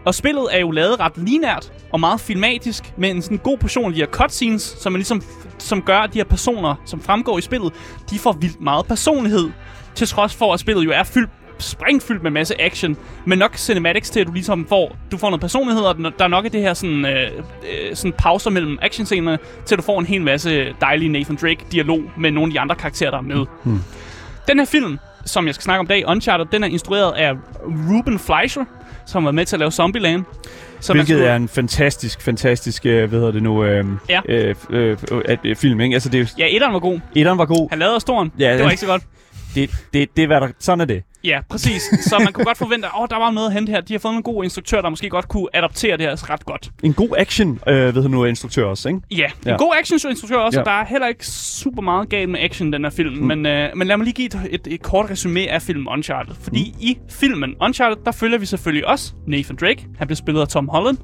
Og 0.05 0.15
spillet 0.15 0.47
er 0.53 0.59
jo 0.59 0.71
lavet 0.71 1.01
ret 1.01 1.13
linært 1.17 1.73
og 1.93 2.01
meget 2.01 2.21
filmatisk, 2.21 2.93
med 2.97 3.11
en 3.11 3.23
sådan 3.23 3.39
god 3.39 3.59
portion 3.59 3.87
af 3.87 3.93
de 3.93 4.01
her 4.01 4.07
cutscenes, 4.07 4.63
som, 4.63 4.93
man 4.93 4.99
ligesom, 4.99 5.23
som 5.59 5.83
gør, 5.83 5.99
at 5.99 6.13
de 6.13 6.19
her 6.19 6.25
personer, 6.25 6.75
som 6.85 7.01
fremgår 7.01 7.39
i 7.39 7.41
spillet, 7.41 7.73
de 8.11 8.19
får 8.19 8.33
vildt 8.33 8.61
meget 8.61 8.87
personlighed, 8.87 9.51
til 9.95 10.09
trods 10.09 10.35
for, 10.35 10.55
at 10.55 10.61
spillet 10.61 10.85
jo 10.85 10.91
er 10.91 11.03
fyldt 11.03 11.31
springfyldt 11.61 12.23
med 12.23 12.31
masse 12.31 12.63
action, 12.63 12.97
men 13.25 13.39
nok 13.39 13.57
cinematics 13.57 14.11
til, 14.11 14.21
at 14.21 14.27
du 14.27 14.33
ligesom 14.33 14.67
får, 14.69 14.97
du 15.11 15.17
får 15.17 15.29
noget 15.31 15.41
personlighed, 15.41 15.83
og 15.83 15.97
der 15.99 16.25
er 16.25 16.29
nok 16.29 16.45
af 16.45 16.51
det 16.51 16.61
her 16.61 16.75
sådan, 16.75 17.05
øh, 17.05 17.31
øh, 17.63 17.97
sådan 17.97 18.13
pauser 18.19 18.51
mellem 18.51 18.79
actionscenerne, 18.83 19.39
til 19.67 19.77
du 19.77 19.83
får 19.83 20.01
en 20.01 20.07
hel 20.07 20.23
masse 20.23 20.75
dejlig 20.81 21.09
Nathan 21.09 21.37
Drake-dialog 21.37 22.03
med 22.17 22.31
nogle 22.31 22.51
af 22.51 22.53
de 22.53 22.61
andre 22.61 22.75
karakterer, 22.75 23.11
der 23.11 23.19
er 23.19 23.23
med. 23.23 23.47
Hmm. 23.65 23.81
Den 24.49 24.59
her 24.59 24.67
film, 24.67 24.99
som 25.25 25.47
jeg 25.47 25.55
skal 25.55 25.63
snakke 25.63 25.81
om 25.81 25.87
i 25.87 25.89
dag, 25.89 26.09
Uncharted, 26.09 26.47
den 26.53 26.65
er 26.65 26.69
instrueret 26.69 27.13
af 27.13 27.33
Ruben 27.65 28.19
Fleischer, 28.19 28.65
som 29.07 29.25
var 29.25 29.31
med 29.31 29.47
til 29.47 29.57
at 29.57 29.61
lave 29.61 29.71
Zombieland. 29.71 30.25
Så 30.81 30.93
Hvilket 30.93 31.09
skulle... 31.09 31.27
er 31.27 31.37
en 31.37 31.49
fantastisk, 31.49 32.23
fantastisk, 32.23 32.87
øh, 32.87 33.09
hvad 33.09 33.19
hedder 33.19 33.33
det 33.33 33.43
nu, 33.43 33.65
øh, 33.65 33.85
ja. 34.09 34.21
øh, 34.29 34.55
øh, 34.71 34.97
øh, 35.11 35.39
øh, 35.45 35.57
film, 35.57 35.81
ikke? 35.81 35.95
Altså, 35.95 36.09
det 36.09 36.21
er, 36.21 36.27
ja, 36.39 36.47
etteren 36.51 36.73
var 36.73 36.79
god. 36.79 37.01
Etteren 37.15 37.39
var 37.39 37.45
god. 37.45 37.69
Han 37.71 37.79
lavede 37.79 38.01
storen. 38.01 38.33
Ja, 38.39 38.57
det 38.57 38.65
var 38.65 38.71
ikke 38.71 38.81
så 38.81 38.87
godt. 38.87 39.03
Det, 39.55 39.71
det, 39.93 40.17
det 40.17 40.27
hvad 40.27 40.41
der, 40.41 40.49
sådan 40.59 40.81
er 40.81 40.85
det. 40.85 41.03
Ja, 41.25 41.41
præcis. 41.49 41.83
Så 41.83 42.19
man 42.19 42.33
kunne 42.33 42.45
godt 42.45 42.59
forvente, 42.65 42.87
at 42.87 42.93
oh, 42.97 43.07
der 43.11 43.19
var 43.19 43.31
noget 43.31 43.47
at 43.47 43.53
hente 43.53 43.71
her. 43.71 43.81
De 43.81 43.95
har 43.95 43.99
fået 43.99 44.15
en 44.15 44.23
god 44.23 44.45
instruktør, 44.45 44.81
der 44.81 44.89
måske 44.89 45.09
godt 45.09 45.29
kunne 45.29 45.49
adaptere 45.53 45.97
det 45.97 46.07
her 46.07 46.31
ret 46.31 46.45
godt. 46.45 46.71
En 46.83 46.93
god 46.95 47.15
action, 47.19 47.61
øh, 47.67 47.95
ved 47.95 48.03
du 48.03 48.09
nu, 48.09 48.25
instruktør 48.25 48.65
også, 48.65 48.89
ikke? 48.89 49.01
Ja, 49.11 49.25
en 49.25 49.31
ja. 49.47 49.57
god 49.57 49.75
action-instruktør 49.81 50.37
også. 50.37 50.61
Ja. 50.61 50.65
Der 50.65 50.71
er 50.71 50.85
heller 50.85 51.09
ikke 51.09 51.27
super 51.27 51.83
meget 51.83 52.09
galt 52.09 52.29
med 52.29 52.41
action 52.41 52.69
i 52.69 52.73
den 52.73 52.85
her 52.85 52.91
film. 52.91 53.15
Mm. 53.17 53.27
Men, 53.27 53.47
øh, 53.47 53.69
men 53.77 53.87
lad 53.87 53.97
mig 53.97 54.05
lige 54.05 54.15
give 54.15 54.27
et, 54.27 54.41
et, 54.51 54.67
et 54.67 54.83
kort 54.83 55.11
resume 55.11 55.51
af 55.51 55.63
filmen 55.63 55.89
Uncharted. 55.89 56.35
Fordi 56.41 56.75
mm. 56.75 56.81
i 56.81 56.99
filmen 57.11 57.55
Uncharted, 57.61 57.97
der 58.05 58.13
følger 58.13 58.39
vi 58.39 58.47
selvfølgelig 58.47 58.87
også 58.87 59.13
Nathan 59.27 59.57
Drake. 59.57 59.87
Han 59.99 60.07
bliver 60.07 60.17
spillet 60.17 60.41
af 60.41 60.49
Tom 60.49 60.69
Holland. 60.69 60.99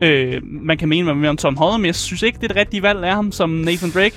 Øh, 0.00 0.42
man 0.42 0.78
kan 0.78 0.88
mene, 0.88 1.04
hvad 1.04 1.14
man 1.14 1.22
vil 1.22 1.30
om 1.30 1.36
Tom 1.36 1.56
Holland, 1.56 1.80
men 1.80 1.86
jeg 1.86 1.94
synes 1.94 2.22
ikke, 2.22 2.36
det 2.36 2.44
er 2.44 2.48
det 2.48 2.56
rigtige 2.56 2.82
valg 2.82 3.04
af 3.04 3.14
ham 3.14 3.32
som 3.32 3.50
Nathan 3.50 3.90
Drake. 3.90 4.16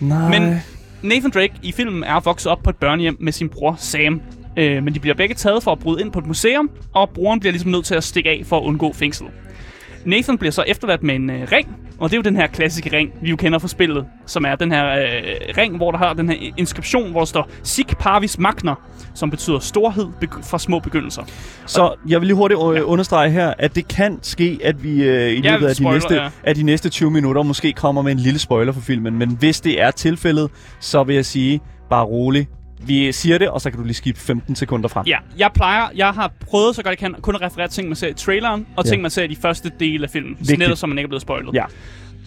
Nej. 0.00 0.28
Men 0.28 0.60
Nathan 1.02 1.30
Drake 1.30 1.52
i 1.62 1.72
filmen 1.72 2.04
er 2.04 2.20
vokset 2.20 2.52
op 2.52 2.62
på 2.62 2.70
et 2.70 2.76
børnehjem 2.76 3.16
med 3.20 3.32
sin 3.32 3.48
bror 3.48 3.74
Sam. 3.78 4.20
Øh, 4.58 4.82
men 4.82 4.94
de 4.94 5.00
bliver 5.00 5.14
begge 5.14 5.34
taget 5.34 5.62
for 5.62 5.72
at 5.72 5.78
bryde 5.78 6.00
ind 6.00 6.12
på 6.12 6.18
et 6.18 6.26
museum, 6.26 6.70
og 6.94 7.10
broren 7.10 7.40
bliver 7.40 7.52
ligesom 7.52 7.70
nødt 7.70 7.84
til 7.84 7.94
at 7.94 8.04
stikke 8.04 8.30
af 8.30 8.42
for 8.46 8.58
at 8.58 8.64
undgå 8.64 8.92
fængsel. 8.92 9.26
Nathan 10.04 10.38
bliver 10.38 10.52
så 10.52 10.64
efterladt 10.66 11.02
med 11.02 11.14
en 11.14 11.30
øh, 11.30 11.48
ring, 11.52 11.76
og 11.98 12.10
det 12.10 12.16
er 12.16 12.18
jo 12.18 12.22
den 12.22 12.36
her 12.36 12.46
klassiske 12.46 12.96
ring, 12.96 13.12
vi 13.22 13.30
jo 13.30 13.36
kender 13.36 13.58
fra 13.58 13.68
spillet, 13.68 14.06
som 14.26 14.44
er 14.44 14.54
den 14.54 14.72
her 14.72 14.86
øh, 14.88 15.06
ring, 15.58 15.76
hvor 15.76 15.90
der 15.90 15.98
har 15.98 16.12
den 16.12 16.28
her 16.28 16.36
inskription, 16.56 17.10
hvor 17.10 17.20
der 17.20 17.26
står 17.26 17.48
Sic 17.62 17.86
Parvis 17.98 18.38
Magna, 18.38 18.74
som 19.14 19.30
betyder 19.30 19.58
storhed 19.58 20.06
fra 20.42 20.58
små 20.58 20.78
begyndelser. 20.78 21.22
Så 21.66 21.94
jeg 22.08 22.20
vil 22.20 22.26
lige 22.26 22.36
hurtigt 22.36 22.60
øh, 22.70 22.76
ja. 22.76 22.80
understrege 22.80 23.30
her, 23.30 23.54
at 23.58 23.74
det 23.74 23.88
kan 23.88 24.18
ske, 24.22 24.58
at 24.64 24.84
vi 24.84 25.02
øh, 25.04 25.32
i 25.32 25.40
løbet 25.40 25.66
af, 25.66 25.76
de 25.76 25.84
næste, 25.84 26.14
ja. 26.14 26.28
af 26.42 26.54
de 26.54 26.62
næste 26.62 26.88
20 26.88 27.10
minutter 27.10 27.42
måske 27.42 27.72
kommer 27.72 28.02
med 28.02 28.12
en 28.12 28.18
lille 28.18 28.38
spoiler 28.38 28.72
for 28.72 28.80
filmen, 28.80 29.18
men 29.18 29.30
hvis 29.30 29.60
det 29.60 29.82
er 29.82 29.90
tilfældet, 29.90 30.50
så 30.80 31.02
vil 31.02 31.14
jeg 31.14 31.24
sige, 31.24 31.60
bare 31.90 32.04
rolig, 32.04 32.48
vi 32.80 33.12
siger 33.12 33.38
det, 33.38 33.48
og 33.48 33.60
så 33.60 33.70
kan 33.70 33.78
du 33.78 33.84
lige 33.84 33.94
skifte 33.94 34.20
15 34.20 34.56
sekunder 34.56 34.88
frem. 34.88 35.06
Ja, 35.06 35.18
jeg 35.38 35.50
plejer, 35.54 35.88
jeg 35.94 36.10
har 36.10 36.32
prøvet 36.46 36.76
så 36.76 36.82
godt 36.82 36.90
jeg 36.90 36.98
kan, 36.98 37.14
kun 37.20 37.34
at 37.34 37.42
referere 37.42 37.68
ting, 37.68 37.88
man 37.88 37.96
ser 37.96 38.08
i 38.08 38.14
traileren, 38.14 38.66
og 38.76 38.84
ja. 38.84 38.90
ting, 38.90 39.02
man 39.02 39.10
ser 39.10 39.22
i 39.22 39.26
de 39.26 39.36
første 39.36 39.72
dele 39.80 40.04
af 40.04 40.10
filmen. 40.10 40.36
Vigtigt. 40.38 40.58
Netop, 40.58 40.78
så 40.78 40.86
man 40.86 40.98
ikke 40.98 41.06
er 41.06 41.08
blevet 41.08 41.22
spoilet. 41.22 41.54
Ja. 41.54 41.64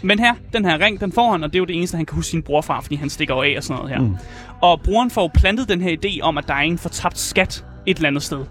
Men 0.04 0.20
her, 0.20 0.34
den 0.54 0.66
her 0.66 0.80
ring, 0.80 1.02
den 1.02 1.12
får 1.12 1.32
han, 1.32 1.44
og 1.44 1.50
det 1.50 1.56
er 1.56 1.60
jo 1.60 1.66
det 1.66 1.76
eneste, 1.76 1.98
han 1.98 2.06
kan 2.06 2.16
huske 2.16 2.30
sin 2.30 2.44
bror 2.44 2.62
fra, 2.62 2.80
fordi 2.80 2.96
han 2.96 3.10
stikker 3.10 3.36
af 3.36 3.54
og 3.58 3.64
sådan 3.64 3.76
noget 3.76 3.92
her. 3.92 4.02
Mm. 4.02 4.16
Og 4.62 4.82
broren 4.82 5.12
får 5.12 5.22
jo 5.22 5.30
plantet 5.34 5.70
den 5.70 5.82
her 5.82 5.98
idé 6.06 6.22
om, 6.22 6.38
at 6.38 6.48
der 6.48 6.54
er 6.54 6.60
en 6.60 6.78
fortabt 6.78 7.20
skat 7.20 7.66
et 7.86 7.98
eller 7.98 8.08
andet 8.08 8.24
sted. 8.24 8.46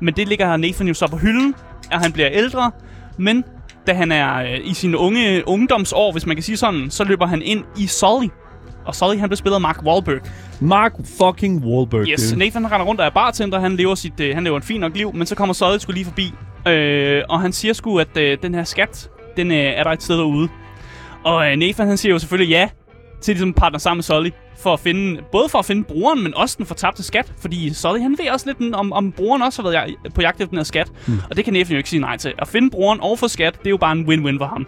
Men 0.00 0.14
det 0.14 0.28
ligger 0.28 0.56
Nathan 0.56 0.88
jo 0.88 0.94
så 0.94 1.06
på 1.06 1.16
hylden, 1.16 1.54
at 1.90 2.00
han 2.02 2.12
bliver 2.12 2.28
ældre, 2.32 2.70
men 3.18 3.44
da 3.86 3.92
han 3.92 4.12
er 4.12 4.36
øh, 4.36 4.60
i 4.64 4.74
sine 4.74 4.98
unge 4.98 5.48
ungdomsår, 5.48 6.12
hvis 6.12 6.26
man 6.26 6.36
kan 6.36 6.42
sige 6.42 6.56
sådan, 6.56 6.90
så 6.90 7.04
løber 7.04 7.26
han 7.26 7.42
ind 7.42 7.64
i 7.78 7.86
Sully, 7.86 8.28
og 8.86 8.94
Sully, 8.94 9.18
han 9.18 9.28
blev 9.28 9.36
spillet 9.36 9.54
af 9.54 9.60
Mark 9.60 9.82
Wahlberg. 9.82 10.20
Mark 10.60 10.92
fucking 11.18 11.64
Wahlberg. 11.64 12.08
Yes, 12.08 12.30
dude. 12.30 12.38
Nathan 12.38 12.72
render 12.72 12.86
rundt 12.86 13.00
og 13.00 13.06
er 13.06 13.10
bartender. 13.10 13.60
Han 13.60 13.76
lever, 13.76 13.94
sit, 13.94 14.20
uh, 14.20 14.26
han 14.34 14.44
lever 14.44 14.56
en 14.56 14.62
fin 14.62 14.80
nok 14.80 14.96
liv, 14.96 15.14
men 15.14 15.26
så 15.26 15.34
kommer 15.34 15.52
Sully 15.52 15.78
skulle 15.78 15.94
lige 15.94 16.04
forbi. 16.04 16.32
Uh, 16.66 17.24
og 17.28 17.40
han 17.40 17.52
siger 17.52 17.74
sgu, 17.74 17.98
at 17.98 18.16
uh, 18.16 18.22
den 18.42 18.54
her 18.54 18.64
skat, 18.64 19.10
den 19.36 19.50
uh, 19.50 19.56
er 19.56 19.82
der 19.82 19.90
et 19.90 20.02
sted 20.02 20.18
derude. 20.18 20.48
Og 21.24 21.36
uh, 21.36 21.58
Nathan, 21.58 21.88
han 21.88 21.96
siger 21.96 22.12
jo 22.12 22.18
selvfølgelig 22.18 22.50
ja 22.50 22.68
til 23.22 23.34
ligesom 23.34 23.52
partner 23.52 23.78
sammen 23.78 23.98
med 23.98 24.02
Sully. 24.02 24.30
For 24.58 24.72
at 24.72 24.80
finde, 24.80 25.22
både 25.32 25.48
for 25.48 25.58
at 25.58 25.64
finde 25.64 25.84
brugeren, 25.84 26.22
men 26.22 26.34
også 26.34 26.54
den 26.58 26.66
fortabte 26.66 27.02
skat. 27.02 27.32
Fordi 27.40 27.74
Sully, 27.74 28.00
han 28.00 28.16
ved 28.18 28.30
også 28.30 28.46
lidt, 28.46 28.74
om, 28.74 28.92
om 28.92 29.12
brugeren 29.12 29.42
også 29.42 29.62
har 29.62 29.70
været 29.70 29.94
på 30.14 30.20
jagt 30.20 30.40
efter 30.40 30.46
den 30.46 30.58
her 30.58 30.64
skat. 30.64 30.92
Hmm. 31.06 31.18
Og 31.30 31.36
det 31.36 31.44
kan 31.44 31.52
Nathan 31.52 31.72
jo 31.72 31.76
ikke 31.76 31.90
sige 31.90 32.00
nej 32.00 32.16
til. 32.16 32.32
At 32.38 32.48
finde 32.48 32.70
brugeren 32.70 33.00
og 33.02 33.18
få 33.18 33.28
skat, 33.28 33.58
det 33.58 33.66
er 33.66 33.70
jo 33.70 33.76
bare 33.76 33.92
en 33.92 34.04
win-win 34.08 34.38
for 34.38 34.46
ham. 34.46 34.66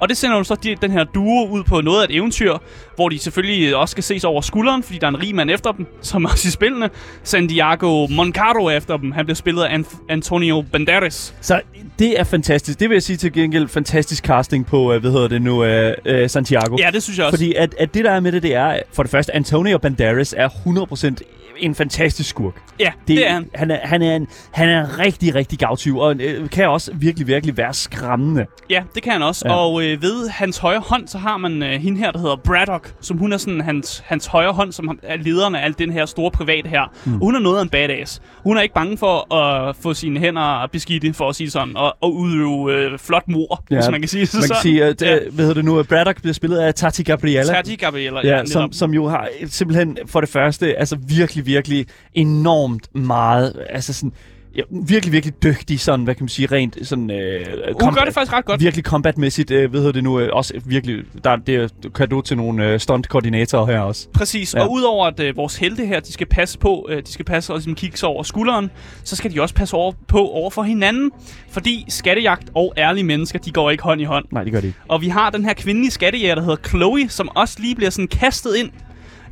Og 0.00 0.08
det 0.08 0.16
sender 0.16 0.36
jo 0.36 0.44
så 0.44 0.54
de, 0.54 0.76
den 0.82 0.90
her 0.90 1.04
duo 1.04 1.48
ud 1.48 1.62
på 1.64 1.80
noget 1.80 2.00
af 2.00 2.04
et 2.04 2.16
eventyr, 2.16 2.56
hvor 2.94 3.08
de 3.08 3.18
selvfølgelig 3.18 3.76
også 3.76 3.92
skal 3.92 4.04
ses 4.04 4.24
over 4.24 4.40
skulderen, 4.40 4.82
fordi 4.82 4.98
der 4.98 5.06
er 5.06 5.10
en 5.10 5.22
rig 5.22 5.34
mand 5.34 5.50
efter 5.50 5.72
dem, 5.72 5.86
som 6.00 6.24
også 6.24 6.48
i 6.48 6.50
spillene. 6.50 6.90
Santiago 7.22 8.06
Moncaro 8.10 8.70
efter 8.70 8.96
dem. 8.96 9.12
Han 9.12 9.24
bliver 9.24 9.36
spillet 9.36 9.62
af 9.62 9.78
Antonio 10.08 10.64
Banderas. 10.72 11.34
Så 11.40 11.60
det 11.98 12.20
er 12.20 12.24
fantastisk. 12.24 12.80
Det 12.80 12.88
vil 12.88 12.94
jeg 12.94 13.02
sige 13.02 13.16
til 13.16 13.32
gengæld 13.32 13.68
fantastisk 13.68 14.24
casting 14.24 14.66
på, 14.66 14.94
uh, 14.94 15.00
hvad 15.00 15.10
hedder 15.10 15.28
det 15.28 15.42
nu, 15.42 15.64
uh, 15.64 15.90
uh, 16.12 16.26
Santiago. 16.26 16.76
Ja, 16.78 16.90
det 16.92 17.02
synes 17.02 17.18
jeg 17.18 17.26
også. 17.26 17.36
Fordi 17.36 17.54
at, 17.54 17.74
at 17.78 17.94
det, 17.94 18.04
der 18.04 18.10
er 18.10 18.20
med 18.20 18.32
det, 18.32 18.42
det 18.42 18.54
er, 18.54 18.78
for 18.92 19.02
det 19.02 19.10
første, 19.10 19.34
Antonio 19.34 19.78
Banderas 19.78 20.34
er 20.36 20.48
100% 20.48 21.36
en 21.58 21.74
fantastisk 21.74 22.28
skurk. 22.30 22.54
Ja, 22.80 22.92
det, 23.08 23.16
det 23.16 23.28
er 23.28 23.32
han. 23.32 23.50
Han 23.54 23.70
er, 23.70 23.78
han 23.82 24.02
er, 24.02 24.16
en, 24.16 24.28
han 24.50 24.68
er 24.68 24.80
en 24.80 24.98
rigtig, 24.98 25.34
rigtig 25.34 25.58
gavtyv, 25.58 25.98
og 25.98 26.16
øh, 26.20 26.50
kan 26.50 26.68
også 26.68 26.90
virkelig, 26.94 27.26
virkelig 27.26 27.56
være 27.56 27.74
skræmmende. 27.74 28.46
Ja, 28.70 28.82
det 28.94 29.02
kan 29.02 29.12
han 29.12 29.22
også. 29.22 29.48
Ja. 29.48 29.54
Og 29.54 29.84
øh, 29.86 30.02
ved 30.02 30.28
hans 30.28 30.58
højre 30.58 30.80
hånd, 30.80 31.08
så 31.08 31.18
har 31.18 31.36
man 31.36 31.62
øh, 31.62 31.80
hende 31.80 31.98
her, 31.98 32.10
der 32.10 32.18
hedder 32.18 32.36
Braddock, 32.36 32.94
som 33.00 33.18
hun 33.18 33.32
er 33.32 33.36
sådan 33.36 33.60
hans, 33.60 34.02
hans 34.06 34.26
højre 34.26 34.52
hånd, 34.52 34.72
som 34.72 34.98
er 35.02 35.16
lederen 35.16 35.54
af 35.54 35.64
alt 35.64 35.78
den 35.78 35.92
her 35.92 36.06
store 36.06 36.30
private 36.30 36.68
her. 36.68 36.92
Mm. 37.04 37.12
Hun 37.12 37.34
er 37.34 37.38
noget 37.38 37.58
af 37.58 37.62
en 37.62 37.68
badass. 37.68 38.22
Hun 38.42 38.56
er 38.56 38.60
ikke 38.60 38.74
bange 38.74 38.98
for 38.98 39.34
at 39.34 39.76
få 39.76 39.94
sine 39.94 40.20
hænder 40.20 40.66
beskidte, 40.72 41.12
for 41.12 41.28
at 41.28 41.36
sige 41.36 41.50
sådan, 41.50 41.76
og, 41.76 41.96
og 42.00 42.14
udøve 42.14 42.72
øh, 42.72 42.98
flot 42.98 43.28
mor, 43.28 43.64
ja. 43.70 43.76
hvis 43.76 43.90
man 43.90 44.00
kan 44.00 44.08
sige 44.08 44.26
så. 44.26 44.36
Man 44.38 44.48
kan 44.48 44.56
sige, 44.62 44.84
at, 44.84 45.02
ja. 45.02 45.18
hvad 45.30 45.44
hedder 45.44 45.54
det 45.54 45.64
nu, 45.64 45.82
Braddock 45.82 46.20
bliver 46.20 46.34
spillet 46.34 46.58
af 46.58 46.74
Tati 46.74 47.02
Gabriella. 47.02 47.52
Tati 47.52 47.76
Gabriella, 47.76 48.20
ja. 48.24 48.36
ja 48.36 48.46
som, 48.46 48.72
som 48.72 48.94
jo 48.94 49.08
har 49.08 49.28
simpelthen 49.46 49.98
for 50.06 50.20
det 50.20 50.28
første, 50.28 50.78
altså 50.78 50.96
virkelig 51.08 51.46
virkelig 51.46 51.86
enormt 52.14 52.94
meget, 52.94 53.66
altså 53.70 53.92
sådan, 53.92 54.12
ja, 54.56 54.62
virkelig, 54.70 55.12
virkelig 55.12 55.42
dygtig, 55.42 55.80
sådan, 55.80 56.04
hvad 56.04 56.14
kan 56.14 56.24
man 56.24 56.28
sige, 56.28 56.48
rent 56.52 56.78
sådan... 56.82 57.10
Øh, 57.10 57.46
Hun 57.82 57.94
gør 57.94 58.02
det 58.04 58.14
faktisk 58.14 58.32
ret 58.32 58.44
godt. 58.44 58.60
Virkelig 58.60 58.84
combatmæssigt, 58.84 59.50
øh, 59.50 59.72
ved 59.72 59.92
det 59.92 60.04
nu, 60.04 60.20
øh, 60.20 60.28
også 60.32 60.54
virkelig, 60.64 61.04
der, 61.24 61.36
det 61.36 61.54
er 61.54 61.68
kado 61.94 62.20
til 62.20 62.36
nogle 62.36 62.66
øh, 62.66 62.80
stunt-koordinatorer 62.80 63.66
her 63.66 63.80
også. 63.80 64.08
Præcis, 64.14 64.54
ja. 64.54 64.62
og 64.62 64.72
udover 64.72 65.06
at 65.06 65.20
øh, 65.20 65.36
vores 65.36 65.56
helte 65.56 65.86
her, 65.86 66.00
de 66.00 66.12
skal 66.12 66.26
passe 66.26 66.58
på, 66.58 66.86
øh, 66.90 67.02
de 67.02 67.12
skal 67.12 67.24
passe 67.24 67.52
og 67.52 67.56
ligesom 67.56 67.74
kigge 67.74 67.96
sig 67.96 68.08
over 68.08 68.22
skulderen, 68.22 68.70
så 69.04 69.16
skal 69.16 69.34
de 69.34 69.42
også 69.42 69.54
passe 69.54 69.76
over, 69.76 69.92
på 70.08 70.18
over 70.18 70.50
for 70.50 70.62
hinanden, 70.62 71.10
fordi 71.50 71.84
skattejagt 71.88 72.50
og 72.54 72.74
ærlige 72.76 73.04
mennesker, 73.04 73.38
de 73.38 73.50
går 73.50 73.70
ikke 73.70 73.82
hånd 73.82 74.00
i 74.00 74.04
hånd. 74.04 74.24
Nej, 74.32 74.44
det 74.44 74.52
gør 74.52 74.60
de 74.60 74.66
ikke. 74.66 74.78
Og 74.88 75.00
vi 75.02 75.08
har 75.08 75.30
den 75.30 75.44
her 75.44 75.54
kvindelige 75.54 75.90
skattejæger, 75.90 76.34
der 76.34 76.42
hedder 76.42 76.68
Chloe, 76.68 77.08
som 77.08 77.28
også 77.34 77.56
lige 77.60 77.74
bliver 77.74 77.90
sådan 77.90 78.08
kastet 78.08 78.56
ind 78.56 78.70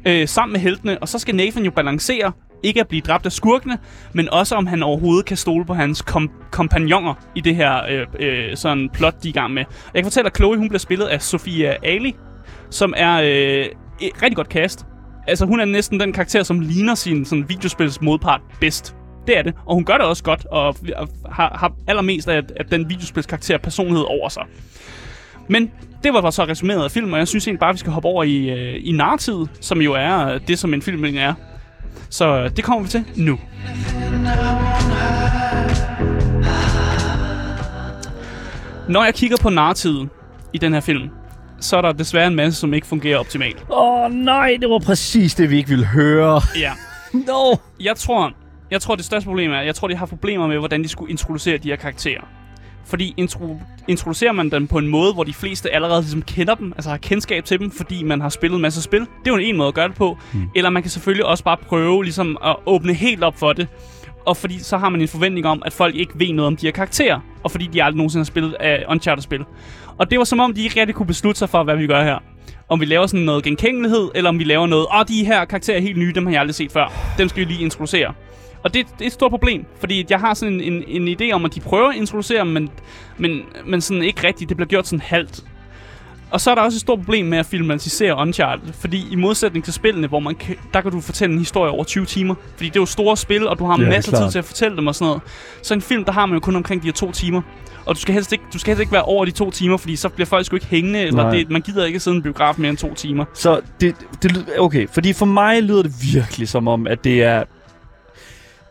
øh, 0.07 0.29
sammen 0.29 0.53
med 0.53 0.61
heltene, 0.61 0.99
og 0.99 1.09
så 1.09 1.18
skal 1.18 1.35
Nathan 1.35 1.64
jo 1.64 1.70
balancere 1.70 2.33
ikke 2.65 2.81
at 2.81 2.89
blive 2.89 3.01
dræbt 3.01 3.27
af 3.27 3.33
skurkene, 3.33 3.79
men 4.12 4.29
også 4.31 4.55
om 4.55 4.67
han 4.67 4.83
overhovedet 4.83 5.27
kan 5.27 5.37
stole 5.37 5.65
på 5.65 5.75
hans 5.75 6.03
kom- 6.03 6.31
kompagnoner 6.51 7.15
i 7.35 7.41
det 7.41 7.57
her 7.57 7.81
øh, 7.91 8.07
øh, 8.21 8.57
sådan 8.57 8.91
plot, 8.93 9.23
de 9.23 9.29
er 9.29 9.31
i 9.31 9.33
gang 9.33 9.55
med. 9.55 9.65
Jeg 9.95 10.03
kan 10.03 10.05
fortælle, 10.05 10.27
at 10.27 10.37
Chloe 10.37 10.57
hun 10.57 10.69
bliver 10.69 10.79
spillet 10.79 11.07
af 11.07 11.23
Sofia 11.23 11.77
Ali, 11.83 12.17
som 12.71 12.95
er 12.97 13.15
øh, 13.15 13.67
et 14.01 14.23
rigtig 14.23 14.37
godt 14.37 14.49
cast. 14.49 14.87
Altså, 15.27 15.47
hun 15.47 15.61
er 15.61 15.65
næsten 15.65 16.01
den 16.01 16.12
karakter, 16.12 16.43
som 16.43 16.61
ligner 16.61 16.95
sin 16.95 17.25
sådan, 17.25 17.49
videospils 17.49 18.01
modpart 18.01 18.41
bedst. 18.61 18.97
Det 19.27 19.39
er 19.39 19.43
det. 19.43 19.55
Og 19.67 19.75
hun 19.75 19.85
gør 19.85 19.95
det 19.95 20.07
også 20.07 20.23
godt, 20.23 20.47
og 20.47 20.77
har, 21.33 21.57
har 21.59 21.73
allermest 21.89 22.29
af, 22.29 22.43
af 22.57 22.65
den 22.65 22.91
videospils 22.91 23.27
karakter 23.27 23.59
personlighed 23.59 24.05
over 24.05 24.29
sig. 24.29 24.43
Men 25.49 25.71
det 26.05 26.15
var 26.15 26.31
så 26.31 26.45
resumeret 26.45 26.85
af 26.85 26.91
filmen, 26.91 27.12
og 27.12 27.19
jeg 27.19 27.29
synes 27.29 27.47
egentlig 27.47 27.61
bare, 27.61 27.71
at 27.71 27.75
vi 27.75 27.79
skal 27.79 27.93
hoppe 27.93 28.09
over 28.09 28.25
i, 28.25 28.51
øh, 28.51 28.81
i 28.85 28.93
nartid, 28.93 29.47
som 29.61 29.81
jo 29.81 29.93
er 29.93 30.29
øh, 30.29 30.41
det, 30.49 30.59
som 30.59 30.75
en 30.75 30.83
film 30.83 31.05
er. 31.05 31.35
Så 32.15 32.49
det 32.57 32.65
kommer 32.65 32.83
vi 32.83 32.89
til 32.89 33.05
nu. 33.17 33.39
Når 38.89 39.05
jeg 39.05 39.15
kigger 39.15 39.37
på 39.37 39.51
narrativet 39.51 40.09
i 40.53 40.59
den 40.59 40.73
her 40.73 40.81
film, 40.81 41.11
så 41.61 41.77
er 41.77 41.81
der 41.81 41.93
desværre 41.93 42.27
en 42.27 42.35
masse, 42.35 42.61
som 42.61 42.75
ikke 42.75 42.87
fungerer 42.87 43.19
optimalt. 43.19 43.65
Åh 43.71 44.05
oh, 44.05 44.12
nej, 44.12 44.57
det 44.61 44.71
var 44.71 44.79
præcis 44.79 45.35
det, 45.35 45.51
vi 45.51 45.57
ikke 45.57 45.69
ville 45.69 45.87
høre. 45.87 46.41
Ja. 46.59 46.73
no. 47.29 47.57
Jeg 47.81 47.97
tror, 47.97 48.33
jeg 48.71 48.81
tror, 48.81 48.95
det 48.95 49.05
største 49.05 49.27
problem 49.27 49.53
er, 49.53 49.61
jeg 49.61 49.75
tror, 49.75 49.89
de 49.89 49.97
har 49.97 50.07
problemer 50.07 50.47
med, 50.47 50.59
hvordan 50.59 50.83
de 50.83 50.89
skulle 50.89 51.11
introducere 51.11 51.59
de 51.59 51.69
her 51.69 51.77
karakterer. 51.77 52.23
Fordi 52.87 53.14
intro, 53.16 53.61
introducerer 53.89 54.32
man 54.32 54.51
dem 54.51 54.66
på 54.66 54.78
en 54.78 54.89
måde, 54.89 55.12
hvor 55.12 55.24
de 55.24 55.32
fleste 55.35 55.74
allerede 55.74 56.01
ligesom 56.01 56.22
kender 56.22 56.55
dem, 56.55 56.72
altså 56.72 56.91
har 56.91 56.97
kendskab 56.97 57.45
til 57.45 57.59
dem, 57.59 57.70
fordi 57.70 58.03
man 58.03 58.20
har 58.20 58.28
spillet 58.28 58.57
en 58.57 58.62
masse 58.62 58.82
spil. 58.82 59.01
Det 59.01 59.07
er 59.26 59.30
jo 59.30 59.37
en 59.37 59.57
måde 59.57 59.68
at 59.68 59.74
gøre 59.74 59.89
det 59.89 59.97
på. 59.97 60.18
Mm. 60.32 60.49
Eller 60.55 60.70
man 60.70 60.82
kan 60.82 60.91
selvfølgelig 60.91 61.26
også 61.26 61.45
bare 61.45 61.57
prøve 61.57 62.05
ligesom 62.05 62.39
at 62.45 62.57
åbne 62.66 62.95
helt 62.95 63.24
op 63.24 63.39
for 63.39 63.53
det. 63.53 63.68
Og 64.26 64.37
fordi 64.37 64.59
så 64.59 64.76
har 64.76 64.89
man 64.89 65.01
en 65.01 65.09
forventning 65.09 65.47
om, 65.47 65.62
at 65.66 65.72
folk 65.72 65.95
ikke 65.95 66.12
ved 66.16 66.32
noget 66.32 66.47
om 66.47 66.57
de 66.57 66.66
her 66.66 66.72
karakterer. 66.72 67.20
Og 67.43 67.51
fordi 67.51 67.66
de 67.66 67.82
aldrig 67.82 67.97
nogensinde 67.97 68.20
har 68.20 68.26
spillet 68.26 68.55
af 68.55 68.85
Uncharted-spil. 68.89 69.45
Og 69.99 70.11
det 70.11 70.18
var 70.18 70.24
som 70.24 70.41
om, 70.41 70.55
de 70.55 70.62
ikke 70.62 70.80
rigtig 70.80 70.95
kunne 70.95 71.07
beslutte 71.07 71.39
sig 71.39 71.49
for, 71.49 71.62
hvad 71.62 71.76
vi 71.76 71.87
gør 71.87 72.05
her. 72.05 72.18
Om 72.68 72.80
vi 72.80 72.85
laver 72.85 73.07
sådan 73.07 73.24
noget 73.24 73.45
genkængelighed, 73.45 74.11
eller 74.14 74.30
om 74.30 74.39
vi 74.39 74.45
laver 74.45 74.66
noget, 74.66 74.87
åh, 74.99 75.05
de 75.09 75.24
her 75.24 75.45
karakterer 75.45 75.76
er 75.76 75.80
helt 75.80 75.97
nye, 75.97 76.12
dem 76.14 76.26
har 76.26 76.32
jeg 76.32 76.41
aldrig 76.41 76.55
set 76.55 76.72
før. 76.72 76.93
Dem 77.18 77.28
skal 77.28 77.41
vi 77.41 77.53
lige 77.53 77.62
introducere. 77.62 78.12
Og 78.65 78.75
det, 78.75 78.87
det 78.99 79.03
er 79.03 79.07
et 79.07 79.12
stort 79.12 79.31
problem, 79.31 79.65
fordi 79.81 80.07
jeg 80.11 80.21
har 80.21 80.35
sådan 80.35 80.61
en, 80.61 80.85
en, 80.89 81.09
en 81.09 81.17
idé 81.21 81.33
om, 81.33 81.45
at 81.45 81.55
de 81.55 81.61
prøver 81.61 81.89
at 81.89 81.97
introducere 81.97 82.45
men, 82.45 82.71
men, 83.19 83.43
men 83.67 83.81
sådan 83.81 84.03
ikke 84.03 84.27
rigtigt. 84.27 84.49
Det 84.49 84.57
bliver 84.57 84.69
gjort 84.69 84.87
sådan 84.87 85.01
halvt. 85.01 85.45
Og 86.31 86.41
så 86.41 86.51
er 86.51 86.55
der 86.55 86.62
også 86.62 86.77
et 86.77 86.81
stort 86.81 86.99
problem 86.99 87.27
med 87.27 87.39
at 87.39 87.47
filmatisere 87.47 88.17
Uncharted, 88.17 88.73
fordi 88.73 89.07
i 89.11 89.15
modsætning 89.15 89.65
til 89.65 89.75
spillene, 89.75 90.07
hvor 90.07 90.21
man 90.21 90.35
kan, 90.35 90.57
der 90.75 90.81
kan 90.81 90.91
du 90.91 91.01
fortælle 91.01 91.33
en 91.33 91.39
historie 91.39 91.71
over 91.71 91.85
20 91.85 92.05
timer, 92.05 92.35
fordi 92.57 92.69
det 92.69 92.77
er 92.77 92.81
jo 92.81 92.87
store 92.87 93.17
spil, 93.17 93.49
og 93.49 93.59
du 93.59 93.65
har 93.65 93.81
Ja, 93.81 93.89
masser 93.89 94.17
af 94.17 94.25
tid 94.25 94.33
til 94.33 94.39
at 94.39 94.45
fortælle 94.45 94.77
dem 94.77 94.87
og 94.87 94.95
sådan 94.95 95.07
noget. 95.07 95.23
Så 95.62 95.75
en 95.75 95.83
film, 95.83 96.05
der 96.05 96.12
har 96.12 96.27
man 96.27 96.35
jo 96.35 96.41
kun 96.41 96.57
omkring 96.57 96.83
de 96.83 96.87
her 96.87 96.93
to 96.93 97.12
timer. 97.12 97.43
Og 97.87 97.95
du 97.95 98.01
skal 98.01 98.15
helst 98.15 98.33
ikke, 98.33 98.45
du 98.53 98.59
skal 98.59 98.71
helst 98.71 98.81
ikke 98.81 98.93
være 98.93 99.03
over 99.03 99.25
de 99.25 99.31
to 99.31 99.51
timer, 99.51 99.77
fordi 99.77 99.97
så 99.97 100.09
bliver 100.09 100.27
folk 100.27 100.47
sgu 100.47 100.57
ikke 100.57 100.67
hængende, 100.67 101.01
eller 101.01 101.23
Nej. 101.23 101.35
det, 101.35 101.51
man 101.51 101.62
gider 101.62 101.85
ikke 101.85 102.01
sidde 102.01 102.15
i 102.15 102.19
en 102.19 102.23
biograf 102.23 102.55
mere 102.59 102.69
end 102.69 102.79
to 102.79 102.95
timer. 102.95 103.25
Så 103.35 103.61
det, 103.81 103.95
det 104.23 104.47
okay, 104.59 104.89
fordi 104.93 105.12
for 105.12 105.27
mig 105.27 105.62
lyder 105.62 105.83
det 105.83 105.93
virkelig 106.15 106.49
som 106.49 106.69
om, 106.69 106.87
at 106.87 107.05
det 107.05 107.23
er... 107.23 107.45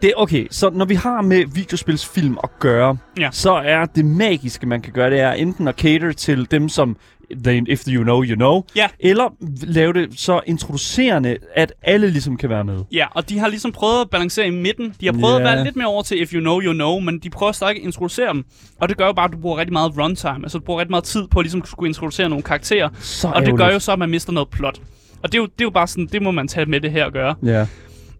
Det 0.03 0.13
okay, 0.17 0.47
så 0.51 0.69
når 0.69 0.85
vi 0.85 0.95
har 0.95 1.21
med 1.21 1.45
videospilsfilm 1.53 2.37
at 2.43 2.49
gøre, 2.59 2.97
Ja. 3.19 3.29
så 3.31 3.51
er 3.53 3.85
det 3.85 4.05
magiske, 4.05 4.65
man 4.67 4.81
kan 4.81 4.93
gøre, 4.93 5.09
det 5.09 5.19
er 5.19 5.31
enten 5.31 5.67
at 5.67 5.75
cater 5.75 6.11
til 6.11 6.51
dem, 6.51 6.69
som 6.69 6.97
they, 7.43 7.63
if 7.67 7.81
you 7.87 8.03
know, 8.03 8.23
you 8.23 8.35
know, 8.35 8.61
Ja. 8.75 8.87
eller 8.99 9.33
lave 9.63 9.93
det 9.93 10.19
så 10.19 10.41
introducerende, 10.45 11.37
at 11.55 11.73
alle 11.81 12.09
ligesom 12.09 12.37
kan 12.37 12.49
være 12.49 12.63
med. 12.63 12.79
Ja, 12.91 13.05
og 13.11 13.29
de 13.29 13.39
har 13.39 13.47
ligesom 13.47 13.71
prøvet 13.71 14.01
at 14.01 14.09
balancere 14.09 14.47
i 14.47 14.49
midten. 14.49 14.93
De 15.01 15.05
har 15.05 15.13
prøvet 15.13 15.33
Ja. 15.33 15.39
at 15.39 15.43
være 15.55 15.63
lidt 15.63 15.75
mere 15.75 15.87
over 15.87 16.03
til 16.03 16.21
If 16.21 16.33
You 16.33 16.39
Know, 16.39 16.61
You 16.61 16.73
Know, 16.73 16.99
men 16.99 17.19
de 17.19 17.29
prøver 17.29 17.51
stadig 17.51 17.75
at 17.75 17.81
introducere 17.81 18.33
dem. 18.33 18.45
Og 18.79 18.89
det 18.89 18.97
gør 18.97 19.05
jo 19.05 19.13
bare, 19.13 19.25
at 19.25 19.31
du 19.31 19.37
bruger 19.37 19.57
rigtig 19.57 19.73
meget 19.73 19.97
runtime. 19.97 20.39
Altså, 20.43 20.57
du 20.57 20.63
bruger 20.63 20.79
rigtig 20.79 20.91
meget 20.91 21.03
tid 21.03 21.27
på 21.27 21.39
at 21.39 21.43
ligesom 21.43 21.65
skulle 21.65 21.89
introducere 21.89 22.29
nogle 22.29 22.43
karakterer. 22.43 22.89
Så 22.99 23.27
Og 23.27 23.45
det 23.45 23.57
gør 23.57 23.69
jo 23.69 23.79
så, 23.79 23.91
at 23.91 23.99
man 23.99 24.09
mister 24.09 24.31
noget 24.33 24.49
plot. 24.49 24.79
Og 25.23 25.31
det 25.31 25.37
er 25.37 25.41
jo, 25.41 25.45
det 25.45 25.61
er 25.61 25.65
jo 25.65 25.69
bare 25.69 25.87
sådan, 25.87 26.05
det 26.11 26.21
må 26.21 26.31
man 26.31 26.47
tage 26.47 26.65
med 26.65 26.79
det 26.81 26.91
her 26.91 27.05
at 27.05 27.13
gøre. 27.13 27.35
Ja. 27.43 27.65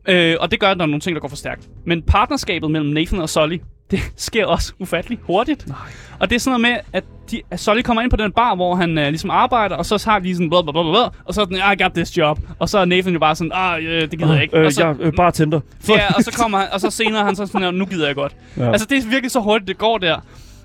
Øh, 0.07 0.35
og 0.39 0.51
det 0.51 0.59
gør, 0.59 0.67
at 0.67 0.77
der 0.77 0.83
er 0.83 0.87
nogle 0.87 1.01
ting, 1.01 1.15
der 1.15 1.19
går 1.21 1.27
for 1.27 1.35
stærkt. 1.35 1.69
Men 1.85 2.01
partnerskabet 2.01 2.71
mellem 2.71 2.89
Nathan 2.89 3.19
og 3.19 3.29
Sully, 3.29 3.57
det 3.91 3.99
sker 4.15 4.45
også 4.45 4.73
ufattelig 4.79 5.19
hurtigt. 5.23 5.67
Nej. 5.67 5.77
Og 6.19 6.29
det 6.29 6.35
er 6.35 6.39
sådan 6.39 6.61
noget 6.61 6.75
med, 6.75 6.81
at, 6.93 7.03
de, 7.31 7.41
at 7.51 7.59
Sully 7.59 7.81
kommer 7.81 8.01
ind 8.01 8.11
på 8.11 8.17
den 8.17 8.31
bar, 8.31 8.55
hvor 8.55 8.75
han 8.75 8.97
øh, 8.97 9.07
ligesom 9.07 9.29
arbejder, 9.29 9.75
og 9.75 9.85
så 9.85 10.09
har 10.09 10.19
de 10.19 10.33
sådan, 10.33 10.49
blah, 10.49 10.63
blah, 10.63 10.73
blah, 10.73 10.85
blah, 10.85 11.09
og 11.25 11.33
så 11.33 11.41
er 11.41 11.45
den, 11.45 11.55
I 11.55 11.83
got 11.83 11.91
this 11.95 12.17
job. 12.17 12.39
Og 12.59 12.69
så 12.69 12.77
er 12.79 12.85
Nathan 12.85 13.13
jo 13.13 13.19
bare 13.19 13.35
sådan, 13.35 13.51
ah, 13.55 13.85
øh, 13.85 14.01
det 14.01 14.19
gider 14.19 14.33
jeg 14.33 14.43
ikke. 14.43 14.57
Øh, 14.57 14.65
og 14.65 14.73
så, 14.73 14.87
jeg 14.87 14.95
øh, 14.99 15.13
bartender. 15.13 15.59
Ja, 15.89 16.13
og 16.15 16.23
så 16.23 16.31
kommer 16.31 16.57
han, 16.57 16.67
og 16.71 16.81
så 16.81 16.89
senere 16.89 17.21
er 17.21 17.25
han 17.25 17.35
så 17.35 17.45
sådan, 17.45 17.73
nu 17.73 17.85
gider 17.85 18.05
jeg 18.07 18.15
godt. 18.15 18.35
Ja. 18.57 18.71
Altså, 18.71 18.87
det 18.89 18.97
er 18.97 19.09
virkelig 19.09 19.31
så 19.31 19.39
hurtigt, 19.39 19.67
det 19.67 19.77
går 19.77 19.97
der. 19.97 20.17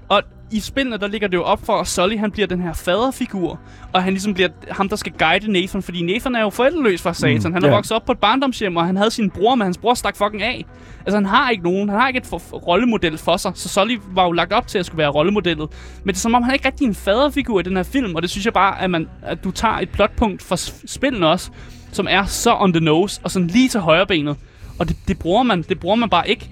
Og 0.09 0.23
i 0.51 0.61
spillene, 0.61 0.97
der 0.97 1.07
ligger 1.07 1.29
det 1.29 1.37
jo 1.37 1.43
op 1.43 1.67
for, 1.67 1.73
at 1.73 1.87
Sully, 1.87 2.19
han 2.19 2.31
bliver 2.31 2.47
den 2.47 2.61
her 2.61 2.73
faderfigur, 2.73 3.61
og 3.93 4.03
han 4.03 4.13
ligesom 4.13 4.35
bliver 4.35 4.49
ham, 4.71 4.89
der 4.89 4.97
skal 4.97 5.13
guide 5.19 5.53
Nathan, 5.53 5.83
fordi 5.83 6.03
Nathan 6.03 6.35
er 6.35 6.41
jo 6.41 6.51
forældreløs 6.51 7.03
fra 7.03 7.15
satan. 7.15 7.37
Mm, 7.45 7.53
han 7.53 7.65
er 7.65 7.69
ja. 7.69 7.75
vokset 7.75 7.97
op 7.97 8.05
på 8.05 8.13
et 8.13 8.19
barndomshjem, 8.19 8.77
og 8.77 8.87
han 8.87 8.97
havde 8.97 9.11
sin 9.11 9.31
bror, 9.31 9.55
men 9.55 9.65
hans 9.65 9.79
bror 9.79 9.95
stak 9.95 10.17
fucking 10.17 10.43
af. 10.43 10.65
Altså, 11.07 11.17
han 11.17 11.27
har 11.27 11.51
ikke 11.51 11.65
nogen, 11.65 11.89
han 11.89 12.01
har 12.01 12.09
ikke 12.09 12.19
et 12.19 12.27
for, 12.27 12.39
rollemodel 12.39 13.19
for 13.19 13.37
sig, 13.37 13.53
så 13.55 13.69
Sully 13.69 13.99
var 14.11 14.25
jo 14.25 14.33
lagt 14.33 14.53
op 14.53 14.67
til 14.67 14.79
at 14.79 14.87
skulle 14.87 14.99
være 14.99 15.09
rollemodellet. 15.09 15.69
Men 16.05 16.09
det 16.09 16.17
er 16.17 16.21
som 16.21 16.35
om, 16.35 16.43
han 16.43 16.51
er 16.51 16.55
ikke 16.55 16.67
rigtig 16.67 16.87
en 16.87 16.95
faderfigur 16.95 17.61
i 17.61 17.63
den 17.63 17.77
her 17.77 17.83
film, 17.83 18.15
og 18.15 18.23
det 18.23 18.31
synes 18.31 18.45
jeg 18.45 18.53
bare, 18.53 18.81
at, 18.81 18.91
man, 18.91 19.09
at 19.23 19.45
du 19.45 19.51
tager 19.51 19.75
et 19.75 19.89
plotpunkt 19.89 20.43
fra 20.43 20.57
spillene 20.87 21.27
også, 21.27 21.51
som 21.93 22.07
er 22.11 22.25
så 22.25 22.57
on 22.61 22.73
the 22.73 22.85
nose, 22.85 23.21
og 23.25 23.31
sådan 23.31 23.49
lige 23.49 23.69
til 23.69 23.81
højre 23.81 24.07
benet. 24.07 24.37
Og 24.79 24.89
det, 24.89 24.97
det, 25.09 25.19
bruger 25.19 25.43
man, 25.43 25.63
det 25.63 25.81
bruger 25.81 25.97
man 25.97 26.11
bare 26.11 26.29
ikke. 26.29 26.51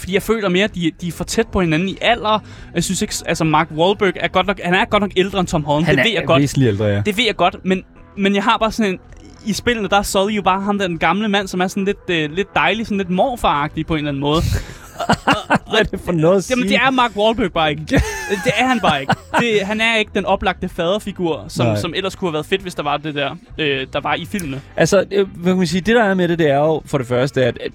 Fordi 0.00 0.14
jeg 0.14 0.22
føler 0.22 0.48
mere, 0.48 0.64
at 0.64 0.74
de, 0.74 0.90
de 1.00 1.08
er 1.08 1.12
for 1.12 1.24
tæt 1.24 1.48
på 1.48 1.60
hinanden 1.60 1.88
i 1.88 1.98
alder. 2.00 2.38
Jeg 2.74 2.84
synes 2.84 3.02
ikke, 3.02 3.14
altså 3.26 3.44
Mark 3.44 3.68
Wahlberg 3.76 4.12
er 4.16 4.28
godt 4.28 4.46
nok, 4.46 4.60
han 4.64 4.74
er 4.74 4.84
godt 4.84 5.00
nok 5.00 5.10
ældre 5.16 5.40
end 5.40 5.48
Tom 5.48 5.64
Holland. 5.64 5.86
Han 5.86 5.96
det 5.96 6.00
er 6.00 6.04
ved 6.04 6.12
jeg 6.12 6.26
godt. 6.26 6.58
ældre, 6.58 6.84
ja. 6.84 7.02
Det 7.06 7.16
ved 7.16 7.24
jeg 7.24 7.36
godt, 7.36 7.56
men, 7.64 7.84
men 8.16 8.34
jeg 8.34 8.44
har 8.44 8.58
bare 8.58 8.72
sådan 8.72 8.92
en... 8.92 8.98
I 9.46 9.52
spillene, 9.52 9.88
der 9.88 9.96
er 9.96 10.02
Sully 10.02 10.36
jo 10.36 10.42
bare 10.42 10.60
ham, 10.60 10.78
der 10.78 10.86
den 10.86 10.98
gamle 10.98 11.28
mand, 11.28 11.48
som 11.48 11.60
er 11.60 11.66
sådan 11.68 11.84
lidt, 11.84 12.10
øh, 12.10 12.32
lidt 12.32 12.48
dejlig, 12.54 12.86
sådan 12.86 12.98
lidt 12.98 13.10
morfaragtig 13.10 13.86
på 13.86 13.94
en 13.94 13.98
eller 13.98 14.08
anden 14.08 14.20
måde. 14.20 14.40
Hvad 15.70 15.80
er 15.80 15.82
det 15.82 16.00
for 16.00 16.12
noget 16.12 16.36
at 16.36 16.44
sige? 16.44 16.56
Jamen, 16.56 16.68
det 16.68 16.76
er 16.76 16.90
Mark 16.90 17.16
Wahlberg 17.16 17.52
bare 17.52 17.70
ikke. 17.70 17.82
det 18.44 18.52
er 18.56 18.66
han 18.66 18.80
bare 18.80 19.00
ikke. 19.00 19.14
Det, 19.40 19.60
han 19.66 19.80
er 19.80 19.96
ikke 19.96 20.10
den 20.14 20.24
oplagte 20.24 20.68
faderfigur, 20.68 21.44
som, 21.48 21.66
Nej. 21.66 21.76
som 21.76 21.94
ellers 21.96 22.14
kunne 22.14 22.28
have 22.28 22.32
været 22.32 22.46
fedt, 22.46 22.62
hvis 22.62 22.74
der 22.74 22.82
var 22.82 22.96
det 22.96 23.14
der, 23.14 23.36
øh, 23.58 23.86
der 23.92 24.00
var 24.00 24.14
i 24.14 24.24
filmene. 24.24 24.60
Altså, 24.76 25.04
øh, 25.12 25.28
hvad 25.36 25.52
kan 25.52 25.58
man 25.58 25.66
sige, 25.66 25.80
det 25.80 25.94
der 25.96 26.04
er 26.04 26.14
med 26.14 26.28
det, 26.28 26.38
det 26.38 26.50
er 26.50 26.58
jo 26.58 26.82
for 26.84 26.98
det 26.98 27.06
første, 27.06 27.44
at... 27.44 27.58
at 27.58 27.72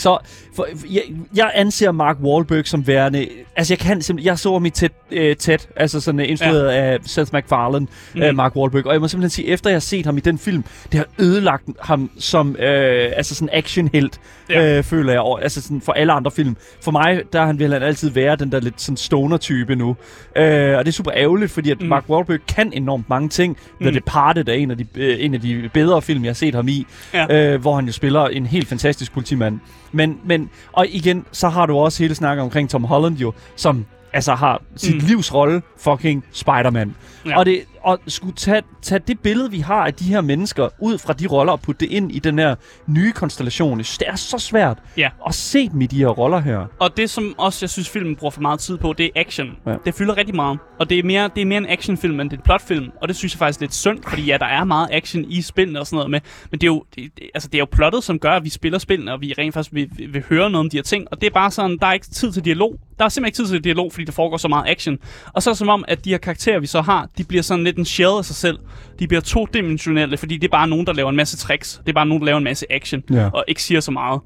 så 0.00 0.18
for, 0.56 0.66
jeg, 0.90 1.02
jeg 1.36 1.50
anser 1.54 1.92
Mark 1.92 2.16
Wahlberg 2.22 2.66
som 2.66 2.86
værende... 2.86 3.28
Altså, 3.56 3.74
jeg 3.74 3.78
kan 3.78 4.02
simpelthen... 4.02 4.26
Jeg 4.26 4.38
så 4.38 4.52
ham 4.52 4.64
i 4.66 4.70
tæt, 4.70 4.92
øh, 5.10 5.36
tæt 5.36 5.68
altså 5.76 6.00
sådan 6.00 6.20
uh, 6.20 6.28
instrueret 6.28 6.72
ja. 6.72 6.80
af 6.80 6.98
Seth 7.04 7.32
MacFarlane, 7.32 7.86
mm. 8.14 8.22
øh, 8.22 8.34
Mark 8.36 8.56
Wahlberg. 8.56 8.86
Og 8.86 8.92
jeg 8.92 9.00
må 9.00 9.08
simpelthen 9.08 9.30
sige, 9.30 9.48
efter 9.48 9.70
jeg 9.70 9.74
har 9.74 9.80
set 9.80 10.06
ham 10.06 10.16
i 10.16 10.20
den 10.20 10.38
film, 10.38 10.64
det 10.92 10.98
har 10.98 11.06
ødelagt 11.18 11.64
ham 11.80 12.10
som 12.18 12.56
øh, 12.58 13.12
altså 13.16 13.34
sådan 13.34 13.48
actionhelt, 13.52 14.20
Ja. 14.50 14.78
øh, 14.78 14.84
føler 14.84 15.12
jeg. 15.12 15.20
Og, 15.20 15.42
altså 15.42 15.62
sådan 15.62 15.80
for 15.80 15.92
alle 15.92 16.12
andre 16.12 16.30
film. 16.30 16.56
For 16.82 16.90
mig, 16.90 17.22
der 17.32 17.46
han 17.46 17.58
vil 17.58 17.72
han 17.72 17.82
altid 17.82 18.10
være 18.10 18.36
den 18.36 18.52
der 18.52 18.60
lidt 18.60 18.80
sådan 18.80 18.96
stoner-type 18.96 19.74
nu. 19.76 19.96
Øh, 20.36 20.76
og 20.78 20.84
det 20.84 20.88
er 20.88 20.92
super 20.92 21.12
ærgerligt, 21.16 21.50
fordi 21.50 21.70
at 21.70 21.80
Mm. 21.80 21.86
Mark 21.88 22.04
Wahlberg 22.08 22.38
kan 22.48 22.72
enormt 22.72 23.08
mange 23.08 23.28
ting. 23.28 23.56
Mm. 23.80 23.86
The. 23.86 23.94
Departed 23.94 24.48
er 24.48 24.52
en 24.52 24.70
af, 24.70 24.76
de, 24.78 24.86
øh, 24.96 25.16
en 25.24 25.34
af 25.34 25.40
de 25.40 25.70
bedre 25.74 26.02
film, 26.02 26.24
jeg 26.24 26.28
har 26.28 26.34
set 26.34 26.54
ham 26.54 26.68
i. 26.68 26.86
Ja. 27.14 27.52
Øh, 27.54 27.60
hvor 27.60 27.74
han 27.74 27.86
jo 27.86 27.92
spiller 27.92 28.24
en 28.26 28.46
helt 28.46 28.68
fantastisk 28.68 29.12
politimand. 29.12 29.60
Men, 29.92 30.18
men, 30.24 30.50
og 30.72 30.86
igen, 30.88 31.24
så 31.32 31.48
har 31.48 31.66
du 31.66 31.76
også 31.76 32.02
hele 32.02 32.14
snakken 32.14 32.42
omkring 32.44 32.70
Tom 32.70 32.84
Holland 32.84 33.16
jo, 33.16 33.32
som 33.56 33.84
altså 34.12 34.34
har 34.34 34.62
sit 34.76 34.94
Mm. 34.94 35.00
livs 35.08 35.34
rolle 35.34 35.62
fucking 35.78 36.24
Spider-Man. 36.32 36.94
Ja. 37.26 37.38
Og, 37.38 37.46
det, 37.46 37.60
og 37.82 37.98
skulle 38.06 38.34
tage, 38.36 38.62
tage 38.82 38.98
det 39.06 39.20
billede, 39.20 39.50
vi 39.50 39.58
har 39.58 39.86
af 39.86 39.94
de 39.94 40.04
her 40.04 40.20
mennesker, 40.20 40.68
ud 40.80 40.98
fra 40.98 41.12
de 41.12 41.26
roller 41.26 41.52
og 41.52 41.60
putte 41.60 41.86
det 41.86 41.92
ind 41.92 42.12
i 42.12 42.18
den 42.18 42.38
her 42.38 42.54
nye 42.86 43.12
konstellation. 43.12 43.78
Det 43.78 44.02
er 44.06 44.16
så 44.16 44.38
svært 44.38 44.78
Ja. 44.96 45.08
at 45.26 45.34
se 45.34 45.68
dem 45.68 45.80
i 45.80 45.86
de 45.86 45.96
her 45.98 46.06
roller 46.06 46.38
her. 46.40 46.66
Og 46.80 46.96
det, 46.96 47.10
som 47.10 47.34
også 47.38 47.58
jeg 47.64 47.70
synes, 47.70 47.88
filmen 47.88 48.16
bruger 48.16 48.30
for 48.30 48.40
meget 48.40 48.60
tid 48.60 48.78
på, 48.78 48.92
det 48.92 49.06
er 49.06 49.10
action. 49.20 49.48
Ja. 49.66 49.74
Det 49.84 49.94
fylder 49.94 50.16
rigtig 50.16 50.34
meget. 50.36 50.58
Og 50.78 50.90
det 50.90 50.98
er, 50.98 51.02
mere, 51.02 51.30
det 51.34 51.40
er 51.42 51.46
mere 51.46 51.58
en 51.58 51.66
actionfilm, 51.68 52.20
end 52.20 52.30
det 52.30 52.36
er 52.36 52.40
en 52.40 52.44
plotfilm. 52.44 52.90
Og 53.02 53.08
det 53.08 53.16
synes 53.16 53.34
jeg 53.34 53.38
faktisk 53.38 53.58
er 53.58 53.62
lidt 53.62 53.74
synd, 53.74 53.98
fordi 54.08 54.22
ja, 54.24 54.36
der 54.36 54.46
er 54.46 54.64
meget 54.64 54.88
action 54.92 55.24
i 55.28 55.42
spillene 55.42 55.80
og 55.80 55.86
sådan 55.86 55.96
noget 55.96 56.10
med. 56.10 56.20
Men 56.50 56.60
det 56.60 56.66
er 56.66 56.72
jo, 56.72 56.84
det, 56.96 57.10
altså, 57.34 57.48
det 57.48 57.54
er 57.54 57.58
jo 57.58 57.66
plottet, 57.72 58.04
som 58.04 58.18
gør, 58.18 58.32
at 58.32 58.44
vi 58.44 58.50
spiller 58.50 58.78
spillene, 58.78 59.12
og 59.12 59.20
vi 59.20 59.34
rent 59.38 59.54
faktisk 59.54 59.74
vil, 59.74 59.88
vil, 59.92 60.14
vil 60.14 60.24
høre 60.28 60.50
noget 60.50 60.64
om 60.66 60.70
de 60.70 60.76
her 60.76 60.82
ting. 60.82 61.06
Og 61.10 61.20
det 61.20 61.26
er 61.26 61.30
bare 61.30 61.50
sådan, 61.50 61.78
der 61.78 61.86
er 61.86 61.92
ikke 61.92 62.06
tid 62.06 62.32
til 62.32 62.44
dialog. 62.44 62.80
Der 62.98 63.04
er 63.04 63.08
simpelthen 63.08 63.28
ikke 63.44 63.48
tid 63.50 63.54
til 63.54 63.64
dialog, 63.64 63.92
fordi 63.92 64.04
der 64.04 64.12
foregår 64.12 64.36
så 64.36 64.48
meget 64.48 64.64
action. 64.68 64.98
Og 65.32 65.42
så 65.42 65.50
er 65.50 65.52
det 65.52 65.58
som 65.58 65.68
om, 65.68 65.84
at 65.88 66.04
de 66.04 66.10
her 66.10 66.18
karakterer, 66.18 66.58
vi 66.60 66.66
så 66.66 66.80
har, 66.80 67.08
de 67.18 67.24
bliver 67.24 67.42
sådan 67.42 67.66
lidt 67.70 67.78
en 67.78 67.84
shell 67.84 68.08
af 68.18 68.24
sig 68.24 68.36
selv. 68.36 68.58
De 68.98 69.06
bliver 69.08 69.20
todimensionelle, 69.20 70.16
fordi 70.16 70.36
det 70.36 70.44
er 70.44 70.50
bare 70.50 70.68
nogen, 70.68 70.86
der 70.86 70.92
laver 70.92 71.10
en 71.10 71.16
masse 71.16 71.36
tricks. 71.36 71.80
Det 71.86 71.88
er 71.88 71.94
bare 71.94 72.06
nogen, 72.06 72.20
der 72.20 72.26
laver 72.26 72.38
en 72.38 72.44
masse 72.44 72.66
action, 72.72 73.02
Ja. 73.10 73.28
og 73.34 73.44
ikke 73.48 73.62
siger 73.62 73.80
så 73.80 73.90
meget. 73.90 74.20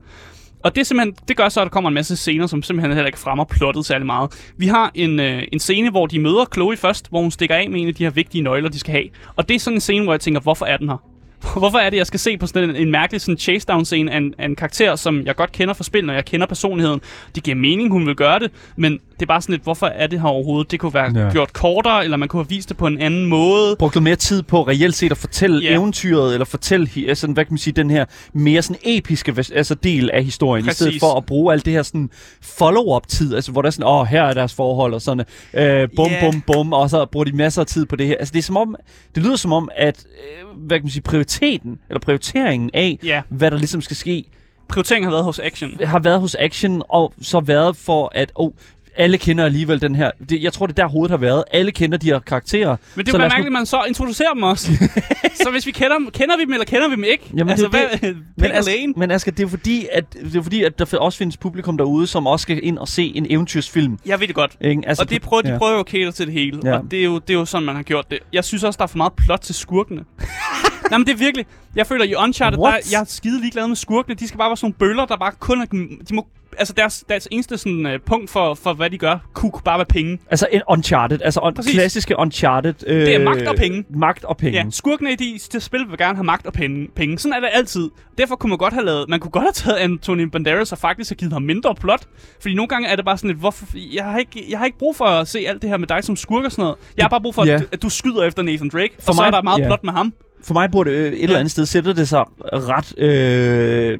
Og 0.65 0.75
det, 0.75 0.81
er 0.81 0.85
simpelthen, 0.85 1.15
det 1.29 1.37
gør 1.37 1.49
så, 1.49 1.61
at 1.61 1.65
der 1.65 1.71
kommer 1.71 1.89
en 1.91 1.95
masse 1.95 2.17
scener, 2.17 2.47
som 2.47 2.63
simpelthen 2.63 2.93
heller 2.93 3.07
ikke 3.07 3.19
fremmer 3.19 3.45
plottet 3.45 3.87
særlig 3.87 4.07
meget. 4.07 4.53
Vi 4.57 4.67
har 4.67 4.91
en, 4.95 5.21
øh, 5.21 5.43
en 5.53 5.59
scene, 5.59 5.91
hvor 5.91 6.07
de 6.07 6.19
møder 6.19 6.45
Chloe 6.53 6.77
først, 6.77 7.11
hvor 7.11 7.21
hun 7.21 7.31
stikker 7.31 7.55
af 7.55 7.71
med 7.71 7.81
en 7.81 7.89
af 7.89 7.95
de 7.95 8.05
her 8.05 8.11
vigtige 8.11 8.43
nøgler, 8.43 8.69
de 8.69 8.79
skal 8.79 8.93
have. 8.93 9.05
Og 9.37 9.49
det 9.49 9.55
er 9.55 9.59
sådan 9.59 9.77
en 9.77 9.81
scene, 9.81 10.05
hvor 10.05 10.13
jeg 10.13 10.21
tænker, 10.21 10.41
hvorfor 10.41 10.67
er 10.67 10.77
den 10.77 10.89
her? 10.89 10.97
Hvorfor 11.59 11.79
er 11.79 11.91
det, 11.91 11.97
jeg 11.97 12.07
skal 12.07 12.21
se 12.21 12.37
på 12.39 12.47
sådan 12.47 12.71
en, 12.71 12.77
en 12.77 12.91
mærkelig 12.91 13.21
sådan 13.21 13.39
chase 13.39 13.67
down 13.67 13.85
scene 13.85 14.13
af 14.13 14.17
en, 14.17 14.35
af 14.39 14.45
en 14.45 14.57
karakter, 14.57 14.97
som 14.97 15.23
jeg 15.27 15.37
godt 15.37 15.53
kender 15.53 15.75
fra 15.75 15.85
spil, 15.85 16.05
når 16.07 16.15
jeg 16.15 16.25
kender 16.25 16.47
personligheden. 16.47 17.01
Det 17.35 17.43
giver 17.43 17.55
mening, 17.57 17.93
hun 17.93 18.07
vil 18.07 18.15
gøre 18.15 18.39
det, 18.39 18.51
men 18.77 19.01
det 19.15 19.23
er 19.23 19.27
bare 19.27 19.41
sådan 19.43 19.53
lidt, 19.53 19.63
hvorfor 19.63 19.87
er 19.87 20.07
det 20.07 20.21
her 20.21 20.29
overhovedet? 20.29 20.71
Det 20.71 20.81
kunne 20.81 20.95
være 20.95 21.19
ja. 21.25 21.31
Gjort 21.33 21.53
kortere, 21.53 22.05
eller 22.05 22.17
man 22.17 22.29
kunne 22.29 22.43
have 22.43 22.49
vist 22.49 22.69
det 22.69 22.77
på 22.77 22.87
en 22.87 23.01
anden 23.01 23.25
måde. 23.27 23.77
brugt 23.77 24.03
mere 24.03 24.17
tid 24.17 24.43
på 24.43 24.63
reelt 24.63 24.95
set 24.95 25.11
at 25.11 25.17
fortælle 25.17 25.61
Ja. 25.61 25.65
yeah. 25.67 25.75
eventyret, 25.75 26.33
eller 26.33 26.45
fortælle 26.45 26.87
hi- 26.87 27.09
altså, 27.09 27.27
hvad 27.27 27.45
kan 27.45 27.53
man 27.53 27.59
sige, 27.59 27.75
den 27.75 27.91
her 27.91 28.05
mere 28.33 28.63
sådan 28.63 28.81
episke 28.85 29.35
altså, 29.55 29.75
del 29.75 30.11
af 30.11 30.25
historien, 30.25 30.65
Præcis. 30.65 30.81
i 30.81 30.85
stedet 30.85 31.01
for 31.01 31.15
at 31.17 31.27
bruge 31.27 31.53
alt 31.53 31.65
det 31.65 31.73
her 31.73 31.83
sådan 31.83 32.11
follow-up-tid, 32.43 33.35
altså 33.35 33.53
hvor 33.53 33.63
der 33.63 33.67
er 33.67 33.71
sådan, 33.71 33.87
åh, 33.87 34.01
oh, 34.01 34.07
her 34.07 34.23
er 34.23 34.35
deres 34.35 34.55
forhold, 34.55 34.95
og 34.95 35.03
sådan, 35.03 35.25
øh, 35.55 35.89
bum, 35.97 36.11
yeah. 36.11 36.21
bum, 36.33 36.41
bum, 36.47 36.73
og 36.73 36.91
så 36.91 37.07
bruger 37.07 37.25
de 37.25 37.33
masser 37.37 37.61
af 37.61 37.67
tid 37.67 37.87
på 37.87 37.97
det 37.97 38.07
her. 38.07 38.17
Altså 38.19 38.33
det 38.33 38.39
er 38.39 38.43
som 38.43 38.57
om, 38.57 38.77
det 39.15 39.23
lyder 39.23 39.37
som 39.37 39.53
om, 39.53 39.69
at, 39.77 40.05
øh, 40.07 40.67
hvad 40.67 40.79
kan 40.79 40.85
man 40.85 40.91
sige, 40.91 41.03
prioriteten, 41.03 41.79
eller 41.89 42.01
prioriteringen 42.01 42.71
af, 42.75 42.99
Ja, 43.05 43.23
hvad 43.29 43.51
der 43.51 43.57
ligesom 43.59 43.81
skal 43.81 43.97
ske, 43.97 44.25
prioriteringen 44.69 45.05
har 45.05 45.11
været 45.11 45.25
hos 45.25 45.39
action. 45.39 45.71
har 45.85 45.99
været 45.99 46.21
hos 46.21 46.35
Action, 46.39 46.83
og 46.89 47.13
så 47.23 47.41
været 47.41 47.77
for, 47.77 48.13
at, 48.15 48.33
oh, 48.35 48.51
alle 48.97 49.19
kender 49.19 49.45
alligevel 49.45 49.81
den 49.81 49.95
her. 49.95 50.11
Det, 50.29 50.43
jeg 50.43 50.53
tror, 50.53 50.67
det 50.67 50.79
er 50.79 50.83
der 50.83 50.89
hovedet 50.89 51.11
har 51.11 51.17
været. 51.19 51.45
Alle 51.53 51.73
kender 51.73 51.99
de 51.99 52.07
her 52.07 52.19
karakterer. 52.19 52.77
Men 52.95 53.07
det 53.07 53.15
er 53.15 53.19
jo 53.19 53.19
nu- 53.19 53.25
mærkeligt, 53.25 53.47
at 53.47 53.53
man 53.53 53.67
så 53.67 53.83
introducerer 53.89 54.33
dem 54.35 54.43
også. 54.43 54.69
så 55.45 55.51
hvis 55.51 55.67
vi 55.67 55.71
kender 55.71 55.99
dem, 55.99 56.11
kender 56.11 56.37
vi 56.37 56.45
dem, 56.45 56.53
eller 56.53 56.65
kender 56.65 56.89
vi 56.89 56.95
dem 56.95 57.05
ikke? 57.05 57.31
Jamen, 57.37 57.51
altså, 57.51 57.69
det 57.69 57.75
er 57.75 57.99
hvad, 57.99 58.13
Men, 58.13 58.25
pick 58.41 58.55
a 58.55 58.59
Asger, 58.59 58.73
lane. 58.73 58.95
men 58.97 59.11
Asger, 59.11 59.33
det 59.33 59.45
er 59.45 59.49
fordi, 59.49 59.87
at, 59.93 60.13
det 60.13 60.37
er 60.37 60.43
fordi, 60.43 60.65
at 60.65 60.79
der 60.79 60.99
også 60.99 61.19
findes 61.19 61.37
publikum 61.37 61.77
derude, 61.77 62.07
som 62.07 62.27
også 62.27 62.43
skal 62.43 62.61
ind 62.63 62.79
og 62.79 62.89
se 62.89 63.13
en 63.15 63.27
eventyrsfilm. 63.31 63.99
Jeg 64.07 64.21
ved 64.21 64.27
det 64.27 64.35
godt. 64.37 64.57
Ikke? 64.61 64.83
Altså, 64.87 65.03
og 65.03 65.11
det 65.11 65.23
prøver, 65.23 65.43
de 65.43 65.53
ja. 65.53 65.59
prøver 65.59 65.73
jo 65.73 65.81
at 65.81 65.87
cater 65.87 66.11
til 66.11 66.27
det 66.27 66.35
hele. 66.35 66.61
Ja. 66.65 66.79
Og 66.79 66.85
det 66.91 66.99
er, 66.99 67.05
jo, 67.05 67.19
det 67.19 67.31
er 67.31 67.39
jo 67.39 67.45
sådan, 67.45 67.67
man 67.67 67.77
har 67.77 67.83
gjort 67.83 68.11
det. 68.11 68.19
Jeg 68.33 68.45
synes 68.45 68.65
også, 68.65 68.77
der 68.79 68.83
er 68.83 68.87
for 68.89 68.97
meget 68.97 69.13
plot 69.13 69.41
til 69.41 69.55
skurkene. 69.55 70.05
Nej, 70.91 70.99
men 70.99 71.07
det 71.07 71.13
er 71.13 71.17
virkelig... 71.19 71.47
Jeg 71.77 71.87
føler, 71.87 72.05
i 72.05 72.15
Uncharted, 72.15 72.59
der, 72.59 72.65
What? 72.65 72.93
jeg 72.93 73.01
er 73.01 73.05
skide 73.05 73.41
ligeglad 73.41 73.69
med 73.69 73.77
skurkene. 73.77 74.15
De 74.15 74.29
skal 74.29 74.39
bare 74.39 74.51
være 74.51 74.57
sådan 74.57 74.65
nogle 74.67 74.75
bøller, 74.91 75.07
der 75.07 75.17
bare 75.17 75.33
kun 75.39 75.61
er... 75.61 75.65
De 76.09 76.15
må 76.15 76.27
altså 76.59 76.73
deres, 76.77 77.05
deres 77.09 77.29
eneste 77.31 77.59
sådan, 77.59 77.87
uh, 77.87 77.93
punkt 78.07 78.31
for, 78.31 78.55
for, 78.55 78.73
hvad 78.73 78.91
de 78.91 78.99
gør, 78.99 79.19
kunne 79.35 79.53
bare 79.65 79.79
være 79.79 79.87
penge. 79.87 80.19
Altså 80.31 80.47
en 80.53 80.61
Uncharted, 80.69 81.19
altså 81.25 81.41
un- 81.41 81.55
Præcis. 81.55 81.73
klassiske 81.75 82.19
Uncharted. 82.19 82.75
Øh, 82.87 83.01
Det 83.01 83.15
er 83.15 83.25
magt 83.25 83.43
og 83.47 83.57
penge. 83.57 83.85
Magt 83.91 84.25
og 84.25 84.37
penge. 84.37 84.59
Ja, 84.59 84.65
skurkene 84.71 85.13
i 85.13 85.17
de, 85.17 85.39
de 85.53 85.61
spil 85.61 85.81
vil 85.89 85.99
gerne 85.99 86.17
have 86.17 86.25
magt 86.25 86.47
og 86.47 86.53
penge. 86.53 86.89
penge. 86.97 87.19
Sådan 87.19 87.33
er 87.37 87.41
det 87.41 87.49
altid. 87.53 87.91
Derfor 88.19 88.37
kunne 88.37 88.49
man 88.51 88.59
godt 88.59 88.75
have 88.75 88.85
lavet, 88.87 89.09
man 89.09 89.21
kunne 89.21 89.31
godt 89.31 89.45
have 89.45 89.53
taget 89.53 89.77
Anthony 89.77 90.23
Banderas 90.23 90.73
og 90.73 90.79
faktisk 90.79 91.11
have 91.11 91.17
givet 91.17 91.33
ham 91.33 91.43
mindre 91.43 91.75
plot. 91.75 92.03
Fordi 92.41 92.55
nogle 92.55 92.69
gange 92.69 92.89
er 92.89 92.97
det 92.97 93.05
bare 93.05 93.19
sådan 93.19 93.29
lidt, 93.31 93.39
hvorfor, 93.41 93.67
jeg, 93.95 94.05
har 94.05 94.19
ikke, 94.19 94.45
jeg 94.51 94.59
har 94.59 94.67
ikke 94.67 94.79
brug 94.79 94.97
for 94.97 95.05
at 95.05 95.29
se 95.29 95.39
alt 95.49 95.63
det 95.63 95.71
her 95.71 95.77
med 95.77 95.89
dig 95.89 96.05
som 96.05 96.17
skurk 96.17 96.45
og 96.45 96.51
sådan 96.53 96.63
noget. 96.63 96.77
Jeg 96.97 97.05
har 97.05 97.09
bare 97.09 97.21
brug 97.21 97.35
for, 97.35 97.47
Ja. 97.47 97.55
at, 97.55 97.67
at 97.73 97.83
du 97.83 97.89
skyder 97.89 98.23
efter 98.23 98.43
Nathan 98.43 98.69
Drake, 98.69 98.95
for 99.01 99.09
og 99.09 99.15
så 99.15 99.21
mig- 99.23 99.27
er 99.27 99.31
der 99.31 99.43
meget 99.43 99.59
ja. 99.61 99.67
plot 99.67 99.85
med 99.85 99.93
ham. 99.93 100.13
For 100.45 100.55
mig 100.55 100.71
burde 100.71 100.91
øh, 100.91 101.13
et 101.13 101.23
eller 101.23 101.39
andet 101.39 101.51
sted 101.51 101.67
sætte 101.67 101.95
det 101.95 102.09
sig 102.09 102.25
ret... 102.53 102.99
Øh, 102.99 103.99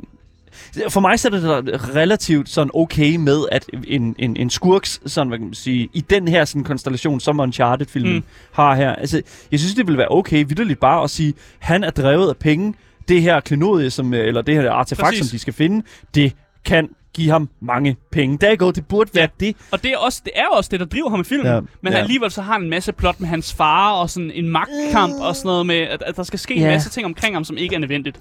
for 0.89 1.01
mig 1.01 1.21
sætter 1.21 1.61
det 1.61 1.95
relativt 1.97 2.49
sådan 2.49 2.71
okay 2.75 3.17
med, 3.17 3.45
at 3.53 3.67
en, 3.87 4.15
en, 4.19 4.37
en 4.37 4.51
skurks, 4.51 5.01
sådan 5.07 5.29
hvad 5.29 5.39
kan 5.39 5.47
man 5.47 5.55
sige, 5.55 5.89
i 5.93 6.01
den 6.01 6.29
her 6.29 6.45
sådan 6.45 6.65
konstellation, 6.65 7.21
som 7.21 7.41
Uncharted-filmen 7.41 8.15
Mm. 8.15 8.23
har 8.53 8.75
her. 8.75 8.95
Altså, 8.95 9.23
jeg 9.51 9.61
synes, 9.61 9.75
det 9.75 9.87
ville 9.87 9.99
være 9.99 10.09
okay, 10.11 10.45
vidderligt 10.49 10.81
bare 10.81 11.03
at 11.05 11.11
sige, 11.11 11.35
han 11.59 11.85
er 11.85 11.91
drevet 11.91 12.29
af 12.29 12.37
penge. 12.37 12.75
Det 13.09 13.23
her 13.23 13.41
klenodie, 13.41 13.91
som, 13.91 14.15
eller 14.15 14.43
det 14.43 14.55
her 14.55 14.71
artefakt, 14.71 15.07
Præcis. 15.07 15.27
som 15.27 15.35
de 15.35 15.39
skal 15.39 15.53
finde, 15.53 15.85
det 16.15 16.33
kan 16.65 16.89
give 17.15 17.31
ham 17.31 17.49
mange 17.63 17.97
penge. 18.13 18.39
Der 18.41 18.57
går, 18.57 18.71
det 18.71 18.87
burde 18.87 19.11
være 19.15 19.29
det. 19.41 19.57
Og 19.73 19.83
det 19.83 19.93
er, 19.93 19.97
også, 19.99 20.21
det 20.25 20.33
er 20.37 20.47
også 20.47 20.69
det, 20.73 20.81
der 20.81 20.87
driver 20.87 21.11
ham 21.11 21.21
i 21.21 21.25
filmen. 21.25 21.47
Ja, 21.47 21.55
Ja, 21.55 21.61
men 21.83 21.93
ja. 21.93 21.99
alligevel 21.99 22.31
så 22.31 22.43
har 22.43 22.53
han 22.53 22.63
en 22.63 22.71
masse 22.71 22.93
plot 22.93 23.21
med 23.21 23.29
hans 23.29 23.55
far, 23.55 23.93
og 23.93 24.11
sådan 24.11 24.31
en 24.31 24.49
magtkamp, 24.49 25.15
og 25.21 25.37
sådan 25.37 25.49
noget 25.49 25.67
med, 25.67 25.77
at, 25.77 26.03
at 26.07 26.17
der 26.17 26.23
skal 26.23 26.39
ske 26.39 26.55
en 26.55 26.61
Ja. 26.63 26.71
masse 26.71 26.91
ting 26.91 27.07
omkring 27.07 27.37
ham, 27.37 27.45
som 27.45 27.57
ikke 27.57 27.75
er 27.75 27.79
nødvendigt. 27.79 28.21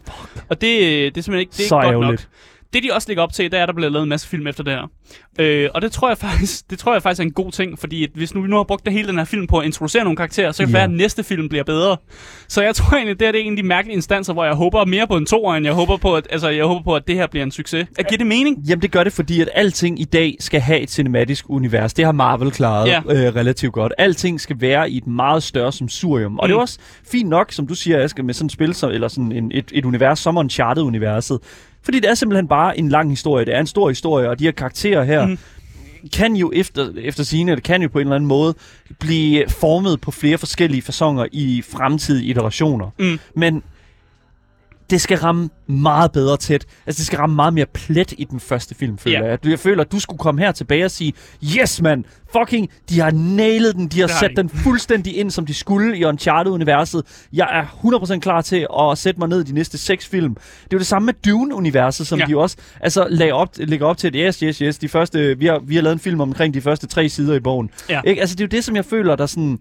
Og 0.50 0.62
det, 0.62 0.62
det 0.62 1.18
er 1.18 1.22
simpelthen 1.22 1.40
ikke, 1.40 1.52
det 1.52 1.64
er 1.64 1.68
Så 1.68 1.82
ikke 1.82 1.94
godt 1.94 2.08
nok. 2.08 2.20
Det 2.74 2.84
de 2.84 2.90
også 2.94 3.08
lægger 3.10 3.24
op 3.24 3.34
til, 3.34 3.52
det 3.52 3.60
er, 3.60 3.64
at 3.64 3.68
der 3.68 3.74
bliver 3.74 3.90
lavet 3.90 4.04
en 4.04 4.10
masse 4.10 4.28
film 4.28 4.48
efter 4.48 4.64
det 4.64 4.74
her. 4.74 4.88
Øh, 5.40 5.70
og 5.74 5.82
det 5.82 5.92
tror, 5.92 6.08
jeg 6.10 6.18
faktisk, 6.18 6.70
det 6.70 6.80
tror 6.80 6.94
jeg 6.94 7.04
faktisk 7.04 7.20
er 7.20 7.24
en 7.24 7.32
god 7.32 7.52
ting, 7.52 7.80
fordi 7.80 8.04
at 8.04 8.10
hvis 8.16 8.36
nu 8.36 8.42
vi 8.42 8.48
nu 8.48 8.56
har 8.56 8.64
brugt 8.64 8.86
det 8.86 8.94
hele 8.94 9.08
den 9.08 9.18
her 9.18 9.26
film 9.26 9.48
på 9.48 9.58
at 9.60 9.66
introducere 9.66 10.04
nogle 10.04 10.18
karakterer, 10.18 10.52
så 10.52 10.58
kan 10.64 10.68
det 10.68 10.74
Ja. 10.74 10.78
være, 10.78 10.84
at 10.84 10.92
næste 10.92 11.24
film 11.24 11.50
bliver 11.50 11.64
bedre. 11.64 11.98
Så 12.48 12.62
jeg 12.64 12.76
tror 12.76 12.96
egentlig, 12.98 13.20
det 13.20 13.28
er, 13.28 13.32
det 13.32 13.42
er 13.42 13.46
en 13.46 13.52
af 13.54 13.58
de 13.58 13.64
mærkelige 13.64 13.96
instanser, 13.96 14.34
hvor 14.34 14.46
jeg 14.46 14.54
håber 14.54 14.86
mere 14.86 15.08
på 15.08 15.18
en 15.18 15.26
toer, 15.26 15.56
end 15.56 15.66
jeg 15.66 15.74
håber 15.74 15.98
på, 15.98 16.16
at, 16.16 16.28
altså, 16.30 16.50
jeg 16.50 16.66
håber 16.66 16.84
på, 16.84 16.96
at 16.96 17.08
det 17.08 17.16
her 17.16 17.28
bliver 17.28 17.44
en 17.44 17.52
succes. 17.52 17.88
At 18.00 18.08
giver 18.08 18.18
det 18.18 18.28
mening? 18.28 18.58
Jamen 18.68 18.82
det 18.82 18.92
gør 18.92 19.04
det, 19.04 19.14
fordi 19.14 19.42
at 19.42 19.50
alting 19.54 20.00
i 20.02 20.04
dag 20.04 20.36
skal 20.40 20.62
have 20.62 20.80
et 20.80 20.92
cinematisk 20.92 21.46
univers. 21.50 21.94
Det 21.94 22.06
har 22.06 22.12
Marvel 22.12 22.52
klaret 22.52 22.88
ja. 22.88 23.02
øh, 23.10 23.36
relativt 23.36 23.74
godt. 23.74 23.94
Alting 23.98 24.42
skal 24.42 24.56
være 24.62 24.90
i 24.92 24.98
et 24.98 25.08
meget 25.08 25.44
større 25.44 25.72
sumsurium. 25.72 26.40
Og 26.40 26.48
det 26.50 26.54
er 26.54 26.58
Mm. 26.58 26.62
også 26.62 26.80
fint 27.12 27.30
nok, 27.30 27.52
som 27.52 27.68
du 27.68 27.76
siger, 27.76 28.04
Asger, 28.04 28.24
med 28.24 28.34
sådan 28.34 28.46
et 28.46 28.52
spil, 28.52 28.74
som, 28.74 28.92
eller 28.92 29.08
sådan 29.08 29.32
en, 29.32 29.52
et, 29.56 29.72
et 29.74 29.86
univers 29.86 30.20
som 30.20 30.38
Uncharted-universet. 30.38 31.40
Fordi 31.84 32.00
det 32.00 32.10
er 32.10 32.14
simpelthen 32.14 32.48
bare 32.48 32.80
en 32.80 32.90
lang 32.90 33.10
historie. 33.10 33.46
Det 33.46 33.56
er 33.56 33.60
en 33.60 33.68
stor 33.68 33.90
historie, 33.90 34.30
og 34.30 34.40
de 34.40 34.44
her 34.44 34.52
karakterer 34.52 35.04
her... 35.04 35.26
Mm. 35.26 35.38
Kan 36.14 36.36
jo 36.36 36.52
efter, 36.56 36.94
efter 36.98 37.24
sine, 37.24 37.52
eller 37.52 37.62
kan 37.62 37.82
jo 37.82 37.88
på 37.88 38.00
en 38.00 38.08
eller 38.08 38.16
anden 38.16 38.28
måde 38.28 38.56
blive 39.00 39.50
formet 39.50 40.02
på 40.02 40.12
flere 40.12 40.38
forskellige 40.38 40.82
fasonger 40.82 41.26
i 41.32 41.64
fremtidige 41.72 42.26
iterationer. 42.26 42.90
Mm. 43.00 43.20
Men 43.36 43.64
det 44.90 45.02
skal 45.02 45.18
ramme 45.18 45.50
meget 45.68 46.12
bedre 46.12 46.38
tæt. 46.38 46.66
Altså, 46.86 47.00
det 47.00 47.06
skal 47.06 47.18
ramme 47.18 47.36
meget 47.36 47.54
mere 47.54 47.66
plet 47.74 48.14
i 48.18 48.24
den 48.24 48.40
første 48.40 48.76
film, 48.76 48.98
føler 48.98 49.20
Ja. 49.20 49.26
jeg. 49.30 49.46
Jeg 49.46 49.60
føler, 49.60 49.84
at 49.84 49.92
du 49.92 50.00
skulle 50.00 50.18
komme 50.18 50.42
her 50.42 50.52
tilbage 50.52 50.86
og 50.86 50.92
sige, 50.92 51.14
yes, 51.62 51.82
man, 51.82 52.06
fucking, 52.38 52.70
de 52.90 53.00
har 53.00 53.12
nailet 53.12 53.76
den. 53.76 53.88
De 53.88 54.00
har 54.00 54.08
Det 54.08 54.14
har 54.16 54.20
sat 54.20 54.30
de. 54.30 54.36
den 54.36 54.50
fuldstændig 54.50 55.18
ind, 55.18 55.32
som 55.32 55.46
de 55.46 55.54
skulle 55.54 55.98
i 55.98 56.04
Uncharted-universet. 56.06 57.02
Jeg 57.34 57.48
er 57.52 57.66
100% 58.16 58.20
klar 58.20 58.42
til 58.42 58.68
at 58.80 58.98
sætte 58.98 59.20
mig 59.20 59.30
ned 59.30 59.40
i 59.42 59.44
de 59.44 59.54
næste 59.54 59.78
seks 59.78 60.08
film. 60.08 60.34
Det 60.36 60.42
er 60.44 60.68
jo 60.74 60.78
det 60.80 60.88
samme 60.88 61.06
med 61.06 61.14
Dune-universet, 61.26 62.08
som 62.08 62.20
ja. 62.20 62.26
de 62.26 62.32
jo 62.32 62.42
også 62.42 62.58
altså, 62.82 63.08
lagde 63.10 63.34
op, 63.34 63.50
lægger 63.58 63.86
op 63.88 63.98
til, 63.98 64.08
at 64.08 64.14
yes, 64.16 64.40
yes, 64.40 64.58
yes, 64.58 64.78
de 64.78 64.90
første, 64.90 65.38
vi, 65.40 65.46
har, 65.46 65.60
vi 65.66 65.76
har 65.76 65.82
lavet 65.82 65.94
en 65.94 66.00
film 66.00 66.22
omkring 66.22 66.54
de 66.54 66.62
første 66.62 66.88
tre 66.88 67.10
sider 67.10 67.36
i 67.36 67.40
bogen. 67.40 67.70
Ja. 67.90 68.02
Ikke? 68.06 68.22
Altså, 68.22 68.36
det 68.36 68.42
er 68.44 68.46
jo 68.48 68.58
det, 68.58 68.64
som 68.64 68.76
jeg 68.76 68.86
føler, 68.86 69.16
der 69.16 69.26
sådan... 69.26 69.60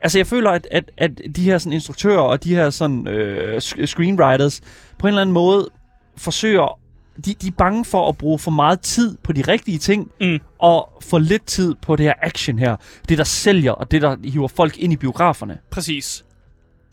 Altså, 0.00 0.18
jeg 0.18 0.26
føler, 0.26 0.50
at, 0.50 0.68
at, 0.70 0.90
at 0.98 1.10
de 1.36 1.42
her 1.42 1.58
sådan, 1.58 1.72
instruktører 1.72 2.18
og 2.20 2.44
de 2.44 2.54
her 2.54 2.70
sådan, 2.70 3.08
øh, 3.08 3.60
screenwriters 3.60 4.60
på 4.98 5.06
en 5.06 5.08
eller 5.08 5.20
anden 5.22 5.34
måde 5.34 5.68
forsøger... 6.16 6.78
De, 7.24 7.34
de 7.34 7.46
er 7.46 7.52
bange 7.58 7.84
for 7.84 8.08
at 8.08 8.18
bruge 8.18 8.38
for 8.38 8.50
meget 8.50 8.80
tid 8.80 9.16
på 9.22 9.32
de 9.32 9.42
rigtige 9.42 9.78
ting, 9.78 10.10
Mm. 10.20 10.38
og 10.58 10.92
for 11.02 11.18
lidt 11.18 11.46
tid 11.46 11.74
på 11.82 11.96
det 11.96 12.06
her 12.06 12.14
action 12.22 12.58
her. 12.58 12.76
Det, 13.08 13.18
der 13.18 13.24
sælger, 13.24 13.72
og 13.72 13.90
det, 13.90 14.02
der 14.02 14.16
hiver 14.24 14.48
folk 14.48 14.78
ind 14.78 14.92
i 14.92 14.96
biograferne. 14.96 15.58
Præcis. 15.70 16.24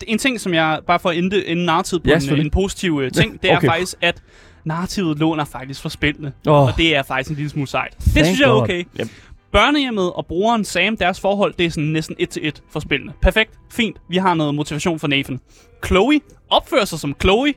En 0.07 0.17
ting, 0.17 0.39
som 0.41 0.53
jeg 0.53 0.79
bare 0.87 0.99
får 0.99 1.11
ende, 1.11 1.47
ende 1.47 1.65
narrativet 1.65 2.03
på 2.03 2.09
Ja, 2.09 2.17
en, 2.31 2.39
en 2.39 2.49
positiv 2.51 2.99
øh, 3.03 3.11
ting, 3.11 3.41
det 3.41 3.51
er 3.51 3.57
Okay. 3.57 3.67
faktisk, 3.67 3.95
at 4.01 4.21
narrativet 4.65 5.19
låner 5.19 5.45
faktisk 5.45 5.81
fra 5.81 5.89
spillene. 5.89 6.33
Åh, 6.47 6.53
Og 6.61 6.71
det 6.77 6.95
er 6.95 7.03
faktisk 7.03 7.29
en 7.29 7.35
lille 7.35 7.49
smule 7.49 7.67
sejt. 7.67 7.95
Det 7.99 8.11
thank 8.13 8.25
synes 8.25 8.39
jeg 8.39 8.47
er 8.49 8.53
God. 8.53 8.61
okay. 8.61 8.83
Yep. 8.99 9.07
Børnehjemmet 9.53 10.13
og 10.13 10.25
brugeren 10.25 10.65
Sam, 10.65 10.97
deres 10.97 11.19
forhold, 11.19 11.53
det 11.53 11.65
er 11.65 11.69
sådan 11.69 11.89
næsten 11.89 12.15
et 12.19 12.29
til 12.29 12.47
et 12.47 12.63
for 12.69 12.79
spillene. 12.79 13.13
Perfekt. 13.21 13.51
Fint. 13.71 13.97
Vi 14.09 14.17
har 14.17 14.33
noget 14.33 14.55
motivation 14.55 14.99
for 14.99 15.07
Nathan. 15.07 15.39
Chloe 15.85 16.19
opfører 16.49 16.85
sig 16.85 16.99
som 16.99 17.15
Chloe 17.21 17.53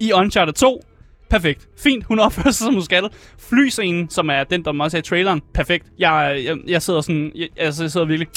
i 0.00 0.12
Uncharted 0.12 0.52
2. 0.52 0.82
Perfekt. 1.30 1.68
Fint. 1.78 2.04
Hun 2.04 2.18
opfører 2.26 2.50
sig 2.50 2.64
som 2.64 2.74
hun 2.74 2.82
skal. 2.82 3.08
Flyscenen, 3.38 4.10
som 4.10 4.30
er 4.30 4.44
den, 4.44 4.64
der 4.64 4.82
også 4.82 4.96
er 4.96 4.98
i 4.98 5.02
traileren. 5.02 5.42
Perfekt. 5.54 5.86
Jeg, 5.98 6.42
jeg, 6.44 6.56
jeg 6.66 6.82
sidder 6.82 7.00
sådan... 7.00 7.32
Jeg, 7.34 7.48
altså, 7.56 7.82
jeg 7.84 7.90
sidder 7.90 8.06
virkelig... 8.06 8.28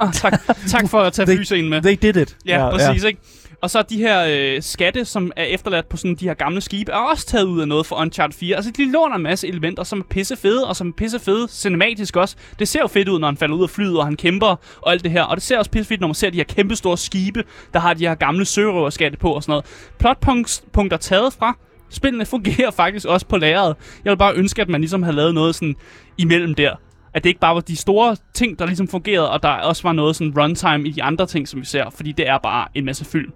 Ah, 0.00 0.12
tak, 0.12 0.40
tak 0.68 0.88
for 0.88 1.00
at 1.00 1.12
tage 1.12 1.26
They- 1.26 1.36
flyscenen 1.36 1.70
med. 1.70 1.82
They 1.82 1.96
did 2.02 2.16
it. 2.16 2.36
Ja, 2.46 2.64
ja 2.64 2.70
præcis, 2.70 3.02
ja. 3.02 3.08
ikke? 3.08 3.20
Og 3.62 3.70
så 3.70 3.82
de 3.82 3.96
her 3.98 4.24
øh, 4.28 4.62
skatte, 4.62 5.04
som 5.04 5.32
er 5.36 5.44
efterladt 5.44 5.88
på 5.88 5.96
sådan 5.96 6.14
de 6.14 6.24
her 6.24 6.34
gamle 6.34 6.60
skibe, 6.60 6.92
er 6.92 6.96
også 6.96 7.26
taget 7.26 7.44
ud 7.44 7.60
af 7.60 7.68
noget 7.68 7.86
fra 7.86 8.00
Uncharted 8.00 8.34
4. 8.38 8.56
Altså, 8.56 8.70
de 8.76 8.92
låner 8.92 9.16
en 9.16 9.22
masse 9.22 9.48
elementer, 9.48 9.82
som 9.84 9.98
er 9.98 10.02
pisse 10.10 10.36
fede, 10.36 10.68
og 10.68 10.76
som 10.76 10.88
er 10.88 10.92
pisse 10.96 11.18
fede 11.18 11.48
cinematisk 11.50 12.16
også. 12.16 12.36
Det 12.58 12.68
ser 12.68 12.80
jo 12.80 12.86
fedt 12.86 13.08
ud, 13.08 13.18
når 13.18 13.28
han 13.28 13.36
falder 13.36 13.54
ud 13.56 13.62
af 13.62 13.70
flyet, 13.70 13.98
og 13.98 14.04
han 14.04 14.16
kæmper 14.16 14.56
og 14.82 14.92
alt 14.92 15.02
det 15.04 15.10
her. 15.10 15.22
Og 15.22 15.36
det 15.36 15.42
ser 15.42 15.58
også 15.58 15.70
pisse 15.70 15.88
fedt, 15.88 16.00
når 16.00 16.08
man 16.08 16.14
ser 16.14 16.30
de 16.30 16.36
her 16.36 16.44
kæmpe 16.44 16.76
store 16.76 16.98
skibe, 16.98 17.44
der 17.74 17.80
har 17.80 17.94
de 17.94 18.06
her 18.06 18.14
gamle 18.14 18.44
sørøverskatte 18.44 19.18
på 19.18 19.30
og 19.32 19.42
sådan 19.42 19.52
noget. 19.52 19.64
Plotpunkter 19.98 20.96
taget 20.96 21.32
fra 21.32 21.56
spillene 21.90 22.26
fungerer 22.26 22.70
faktisk 22.82 23.06
også 23.06 23.26
på 23.26 23.36
lageret. 23.36 23.76
Jeg 24.04 24.10
vil 24.10 24.16
bare 24.16 24.34
ønske, 24.34 24.62
at 24.62 24.68
man 24.68 24.80
ligesom 24.80 25.02
havde 25.02 25.16
lavet 25.16 25.34
noget 25.34 25.54
sådan 25.54 25.76
imellem 26.18 26.54
der. 26.54 26.76
At 27.14 27.24
det 27.24 27.30
ikke 27.30 27.40
bare 27.40 27.54
var 27.54 27.60
de 27.60 27.76
store 27.76 28.16
ting, 28.34 28.58
der 28.58 28.66
ligesom 28.66 28.88
fungerede, 28.88 29.30
og 29.30 29.42
der 29.42 29.48
også 29.48 29.82
var 29.82 29.92
noget 29.92 30.16
sådan 30.16 30.32
runtime 30.38 30.88
i 30.88 30.90
de 30.90 31.02
andre 31.02 31.26
ting, 31.26 31.48
som 31.48 31.60
vi 31.60 31.66
ser. 31.66 31.90
Fordi 31.90 32.12
det 32.12 32.28
er 32.28 32.38
bare 32.38 32.68
en 32.74 32.84
masse 32.84 33.04
fyld. 33.04 33.28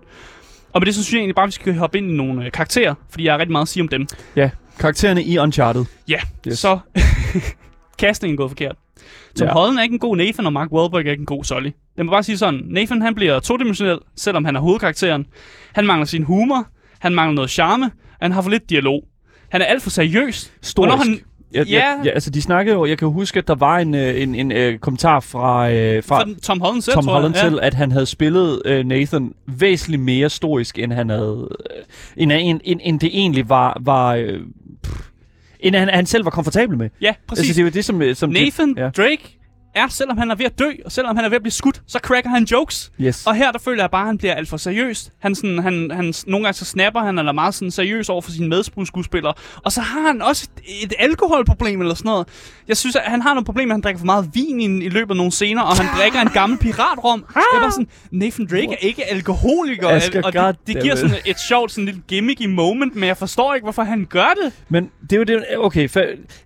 Og 0.73 0.81
med 0.81 0.87
det 0.87 0.95
så 0.95 1.05
synes 1.05 1.13
jeg 1.15 1.19
egentlig 1.19 1.35
bare, 1.35 1.43
at 1.45 1.47
vi 1.49 1.53
skal 1.53 1.75
hoppe 1.77 1.99
ind 1.99 2.11
i 2.11 2.15
nogle 2.17 2.45
øh, 2.45 2.53
karakterer, 2.53 2.95
fordi 3.11 3.25
jeg 3.25 3.33
har 3.33 3.39
rigtig 3.39 3.53
meget 3.53 3.63
at 3.65 3.69
sige 3.69 3.83
om 3.83 3.89
dem. 3.89 4.07
Ja, 4.37 4.51
karaktererne 4.79 5.25
i 5.25 5.39
Uncharted. 5.39 5.85
Ja, 6.09 6.21
Yes. 6.49 6.59
så 6.59 6.79
castingen 8.01 8.35
er 8.35 8.37
gået 8.37 8.51
forkert. 8.51 8.77
Tom 9.39 9.47
Ja. 9.47 9.53
Holland 9.53 9.79
er 9.79 9.83
ikke 9.83 9.93
en 9.93 9.99
god 9.99 10.17
Nathan, 10.17 10.47
og 10.47 10.53
Mark 10.53 10.73
Wahlberg 10.73 11.07
er 11.07 11.11
ikke 11.11 11.21
en 11.21 11.27
god 11.27 11.45
Sully. 11.45 11.71
Jeg 11.97 12.05
må 12.07 12.11
bare 12.11 12.23
sige 12.23 12.39
sådan, 12.39 12.61
Nathan 12.65 13.03
han 13.03 13.15
bliver 13.15 13.41
todimensionel, 13.41 13.99
selvom 14.17 14.45
han 14.45 14.57
er 14.57 14.61
hovedkarakteren. 14.61 15.27
Han 15.73 15.87
mangler 15.87 16.05
sin 16.07 16.23
humor, 16.23 16.67
han 16.99 17.15
mangler 17.15 17.35
noget 17.35 17.51
charme, 17.51 17.91
han 18.21 18.33
har 18.33 18.43
for 18.43 18.51
lidt 18.51 18.71
dialog. 18.71 19.03
Han 19.49 19.61
er 19.61 19.65
alt 19.65 19.83
for 19.83 19.91
seriøs. 19.91 20.53
Storisk. 20.63 20.79
Og 20.79 20.87
når 20.99 21.05
han- 21.05 21.21
jeg, 21.53 21.67
Ja. 21.67 21.77
jeg, 21.79 22.01
ja, 22.05 22.11
altså 22.11 22.31
de 22.31 22.43
snakkede 22.43 22.77
jo, 22.77 22.87
jeg 22.87 22.99
kan 22.99 23.09
huske, 23.09 23.39
at 23.39 23.49
der 23.49 23.55
var 23.55 23.79
en, 23.79 23.95
øh, 23.95 24.23
en, 24.23 24.35
en 24.35 24.53
øh, 24.53 24.79
kommentar 24.79 25.21
fra, 25.21 25.71
øh, 25.73 26.03
fra 26.05 26.25
den- 26.25 26.41
Tom 26.41 26.61
Holland 26.61 26.83
selv, 26.83 26.95
Tom 26.95 27.07
Holland 27.09 27.35
jeg. 27.35 27.45
Ja. 27.45 27.49
til, 27.51 27.59
at 27.63 27.75
han 27.75 27.93
havde 27.93 28.07
spillet 28.07 28.63
øh, 28.65 28.85
Nathan 28.87 29.33
væsentligt 29.47 30.03
mere 30.03 30.31
storisk, 30.31 30.79
end 30.79 30.93
han 30.93 31.09
havde, 31.09 31.49
øh, 31.77 31.83
end, 32.17 32.33
end, 32.33 32.61
end, 32.65 32.81
end 32.83 33.01
det 33.01 33.11
egentlig 33.13 33.49
var, 33.49 33.81
var 33.81 34.15
øh, 34.15 34.41
pff, 34.83 35.01
end 35.61 35.75
han, 35.75 35.89
han 35.89 36.07
selv 36.07 36.25
var 36.25 36.31
komfortabel 36.31 36.79
med. 36.79 36.91
Ja, 37.01 37.15
præcis. 37.27 37.41
Altså, 37.49 37.55
det 37.55 37.61
er 37.61 37.65
jo 37.65 37.71
det, 37.75 37.85
som... 37.85 38.03
øh, 38.03 38.15
som 38.17 38.31
Nathan 38.31 38.69
det, 38.75 38.77
ja. 38.83 38.89
Drake 38.89 39.38
er, 39.79 39.89
selvom 39.89 40.19
han 40.19 40.31
er 40.31 40.35
ved 40.35 40.47
at 40.47 40.59
dø, 40.59 40.71
og 40.85 40.93
selvom 40.93 41.17
han 41.17 41.25
er 41.25 41.29
ved 41.29 41.37
at 41.37 41.43
blive 41.43 41.53
skudt, 41.53 41.83
så 41.87 41.99
cracker 42.03 42.31
han 42.31 42.45
jokes. 42.45 42.93
Yes. 43.01 43.27
Og 43.27 43.35
her, 43.35 43.53
der 43.53 43.59
føler 43.59 43.83
jeg 43.83 43.91
bare, 43.91 44.01
at 44.01 44.07
han 44.07 44.19
bliver 44.19 44.35
alt 44.35 44.49
for 44.49 44.57
seriøs. 44.57 45.11
Han, 45.19 45.35
sådan, 45.35 45.59
han, 45.59 45.91
han, 45.91 46.15
nogle 46.27 46.45
gange 46.45 46.57
så 46.57 46.65
snapper 46.65 47.01
han, 47.01 47.19
eller 47.19 47.33
er 47.33 47.35
meget 47.35 47.55
sådan 47.55 47.71
seriøs 47.71 48.09
over 48.09 48.23
for 48.23 48.31
sine 48.31 48.49
medskuespillere. 48.49 49.35
Og 49.65 49.73
så 49.73 49.81
har 49.81 50.01
han 50.01 50.23
også 50.23 50.49
et, 50.67 50.85
et 50.85 50.93
alkoholproblem 50.99 51.81
eller 51.81 51.95
sådan 51.95 52.09
noget. 52.09 52.29
Jeg 52.69 52.77
synes, 52.77 52.97
at 52.97 53.03
han 53.05 53.23
har 53.23 53.35
nogle 53.35 53.45
problemer. 53.45 53.75
Han 53.75 53.81
drikker 53.81 53.99
for 53.99 54.07
meget 54.07 54.31
vin 54.35 54.61
i, 54.61 54.85
i 54.85 54.89
løbet 54.89 55.11
af 55.11 55.17
nogle 55.17 55.33
scener, 55.33 55.63
og 55.63 55.77
han 55.77 55.87
drikker 56.01 56.21
en 56.21 56.29
gammel 56.29 56.59
piratrom. 56.59 57.25
Jeg 57.35 57.43
er 57.55 57.61
bare 57.61 57.73
sådan, 57.73 57.89
Nathan 58.11 58.47
Drake 58.47 58.73
er 58.73 58.77
ikke 58.81 59.05
alkoholiker. 59.11 59.89
Asger, 59.89 60.23
og 60.23 60.33
det, 60.33 60.57
det 60.67 60.83
giver 60.83 60.95
sådan 60.95 61.17
et 61.27 61.41
sjovt, 61.49 61.73
sådan 61.73 61.85
lidt 61.85 62.07
gimmicky 62.07 62.47
moment, 62.47 62.95
men 62.95 63.05
jeg 63.05 63.17
forstår 63.17 63.55
ikke, 63.55 63.65
hvorfor 63.65 63.83
han 63.83 64.07
gør 64.11 64.35
det. 64.43 64.53
Men 64.69 64.91
det 65.03 65.13
er 65.13 65.17
jo 65.17 65.25
det... 65.25 65.45
Okay, 65.59 65.89
for 65.89 66.03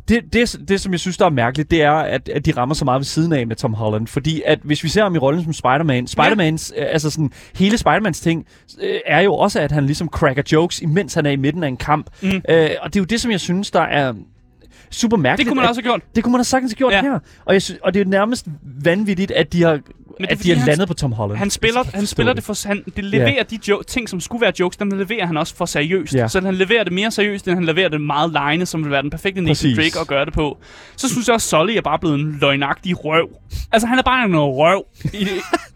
det, 0.09 0.23
det, 0.33 0.61
det, 0.69 0.81
som 0.81 0.93
jeg 0.93 1.01
synes, 1.01 1.17
der 1.17 1.27
er 1.27 1.31
mærkeligt, 1.31 1.71
det 1.71 1.83
er, 1.83 1.93
at, 1.93 2.29
at 2.29 2.47
de 2.47 2.53
rammer 2.57 2.75
så 2.75 2.85
meget 2.85 2.99
ved 2.99 3.05
siden 3.05 3.22
af 3.33 3.47
med 3.47 3.57
Tom 3.57 3.75
Holland. 3.75 4.07
Fordi 4.07 4.43
at 4.47 4.59
hvis 4.63 4.85
vi 4.85 4.89
ser 4.89 5.03
ham 5.03 5.15
i 5.15 5.19
rollen 5.19 5.45
som 5.45 5.53
Spider-Man, 5.53 6.07
Spider-Mans, 6.07 6.73
ja. 6.77 6.85
altså 6.85 7.11
sådan, 7.11 7.31
hele 7.57 7.77
Spider-Mans 7.77 8.23
ting, 8.23 8.47
øh, 8.83 9.01
er 9.07 9.21
jo 9.21 9.35
også, 9.35 9.61
at 9.61 9.73
han 9.73 9.87
ligesom 9.87 10.09
cracker 10.09 10.43
jokes, 10.53 10.81
imens 10.81 11.15
han 11.15 11.27
er 11.27 11.31
i 11.31 11.37
midten 11.37 11.63
af 11.63 11.69
en 11.69 11.77
kamp. 11.77 12.07
Mm. 12.23 12.29
Øh, 12.29 12.71
og 12.83 12.95
det 12.95 12.97
er 12.97 13.01
jo 13.01 13.05
det, 13.05 13.21
som 13.21 13.31
jeg 13.31 13.41
synes, 13.41 13.71
der 13.71 13.81
er... 13.83 14.13
super 14.93 15.17
mærkeligt. 15.17 15.47
Det 15.47 15.51
kunne 15.51 15.57
man 15.57 15.65
at- 15.65 15.69
også 15.69 15.81
have 15.81 15.91
gjort. 15.91 16.01
Det 16.17 16.25
kunne 16.25 16.33
man 16.33 16.39
have 16.39 16.45
sagtens 16.45 16.73
have 16.73 16.77
gjort 16.77 16.93
Ja. 16.93 17.03
her. 17.03 17.19
Og, 17.45 17.53
jeg 17.55 17.63
synes, 17.63 17.81
og 17.83 17.95
det 17.95 18.01
er 18.01 18.05
nærmest 18.05 18.47
vanvittigt, 18.85 19.31
at 19.31 19.53
de 19.53 19.63
har, 19.63 19.71
er 19.71 19.79
at 20.29 20.39
fordi, 20.39 20.49
de 20.49 20.55
har 20.55 20.59
han- 20.61 20.67
landet 20.69 20.89
på 20.89 20.95
Tom 20.95 21.13
Holland. 21.13 21.39
Han 21.39 21.51
spiller, 21.51 21.81
han 21.95 22.07
spiller 22.07 22.33
det 22.33 22.45
for... 22.45 22.69
Han, 22.69 22.85
det 22.97 23.05
leverer 23.05 23.43
de 23.43 23.59
jo, 23.69 23.83
ting, 23.87 24.09
som 24.09 24.21
skulle 24.21 24.41
være 24.43 24.53
jokes, 24.61 24.77
dem 24.77 24.91
leverer 24.91 25.27
han 25.27 25.37
også 25.37 25.57
for 25.57 25.65
seriøst. 25.67 26.15
Ja. 26.15 26.29
Så 26.29 26.41
han 26.41 26.55
leverer 26.55 26.85
det 26.85 26.93
mere 26.93 27.11
seriøst, 27.11 27.49
end 27.49 27.55
han 27.55 27.65
leverer 27.65 27.89
det 27.89 28.01
meget 28.01 28.33
lejende, 28.33 28.67
som 28.67 28.85
vil 28.85 28.91
være 28.91 29.03
den 29.03 29.11
perfekte 29.11 29.41
Nathan. 29.41 29.77
Drake 29.77 30.01
at 30.01 30.07
gøre 30.07 30.25
det 30.25 30.33
på. 30.35 30.59
Så 30.97 31.09
synes 31.09 31.27
jeg 31.29 31.35
også, 31.35 31.49
Sully 31.49 31.77
er 31.77 31.81
bare 31.81 31.99
blevet 31.99 32.21
en 32.21 32.39
løgnagtig 32.41 33.05
røv. 33.05 33.29
Altså, 33.73 33.87
han 33.87 33.99
er 33.99 34.03
bare 34.03 34.25
en 34.25 34.37
røv 34.39 34.85
i, 35.13 35.27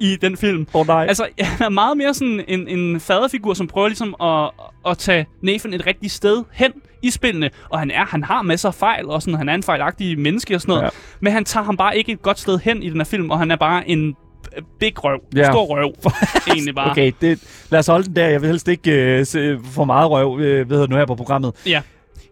i 0.00 0.16
den 0.20 0.36
film. 0.36 0.66
Åh, 0.74 0.86
nej. 0.86 1.06
Altså, 1.08 1.26
han 1.40 1.66
er 1.66 1.70
meget 1.70 1.96
mere 1.96 2.14
sådan 2.14 2.44
en, 2.48 2.68
en 2.68 3.00
faderfigur, 3.00 3.54
som 3.54 3.66
prøver 3.66 3.88
ligesom 3.88 4.14
at, 4.22 4.50
at 4.90 4.98
tage 4.98 5.26
Nathan 5.42 5.74
et 5.74 5.86
rigtigt 5.86 6.12
sted 6.12 6.44
hen 6.52 6.72
i 7.06 7.10
spillene. 7.10 7.50
Og 7.68 7.78
han 7.78 7.90
er, 7.90 8.04
han 8.04 8.24
har 8.24 8.42
masser 8.42 8.68
af 8.68 8.74
fejl, 8.74 9.06
og 9.06 9.22
sådan, 9.22 9.38
han 9.38 9.48
er 9.48 9.54
en 9.54 9.62
fejlagtig 9.62 10.18
menneske 10.18 10.54
og 10.54 10.60
sådan 10.60 10.72
noget. 10.72 10.82
Ja. 10.82 10.88
Men 11.20 11.32
han 11.32 11.44
tager 11.44 11.64
ham 11.64 11.76
bare 11.76 11.98
ikke 11.98 12.12
et 12.12 12.22
godt 12.22 12.38
sted 12.38 12.58
hen 12.58 12.82
i 12.82 12.90
den 12.90 12.96
her 12.96 13.04
film, 13.04 13.30
og 13.30 13.38
han 13.38 13.50
er 13.50 13.56
bare 13.56 13.88
en 13.88 14.16
øh, 14.56 14.62
big 14.80 15.04
røv. 15.04 15.20
Ja. 15.36 15.50
Stor 15.50 15.64
røv. 15.64 15.92
egentlig 16.52 16.74
bare. 16.74 16.90
Okay, 16.90 17.12
det, 17.20 17.42
lad 17.70 17.78
os 17.78 17.86
holde 17.86 18.06
den 18.06 18.16
der. 18.16 18.26
Jeg 18.26 18.40
vil 18.40 18.48
helst 18.48 18.68
ikke 18.68 19.18
uh, 19.20 19.26
se 19.26 19.58
for 19.64 19.84
meget 19.84 20.10
røv 20.10 20.32
uh, 20.32 20.40
ved 20.40 20.88
nu 20.88 20.96
her 20.96 21.06
på 21.06 21.14
programmet. 21.14 21.52
Ja. 21.66 21.82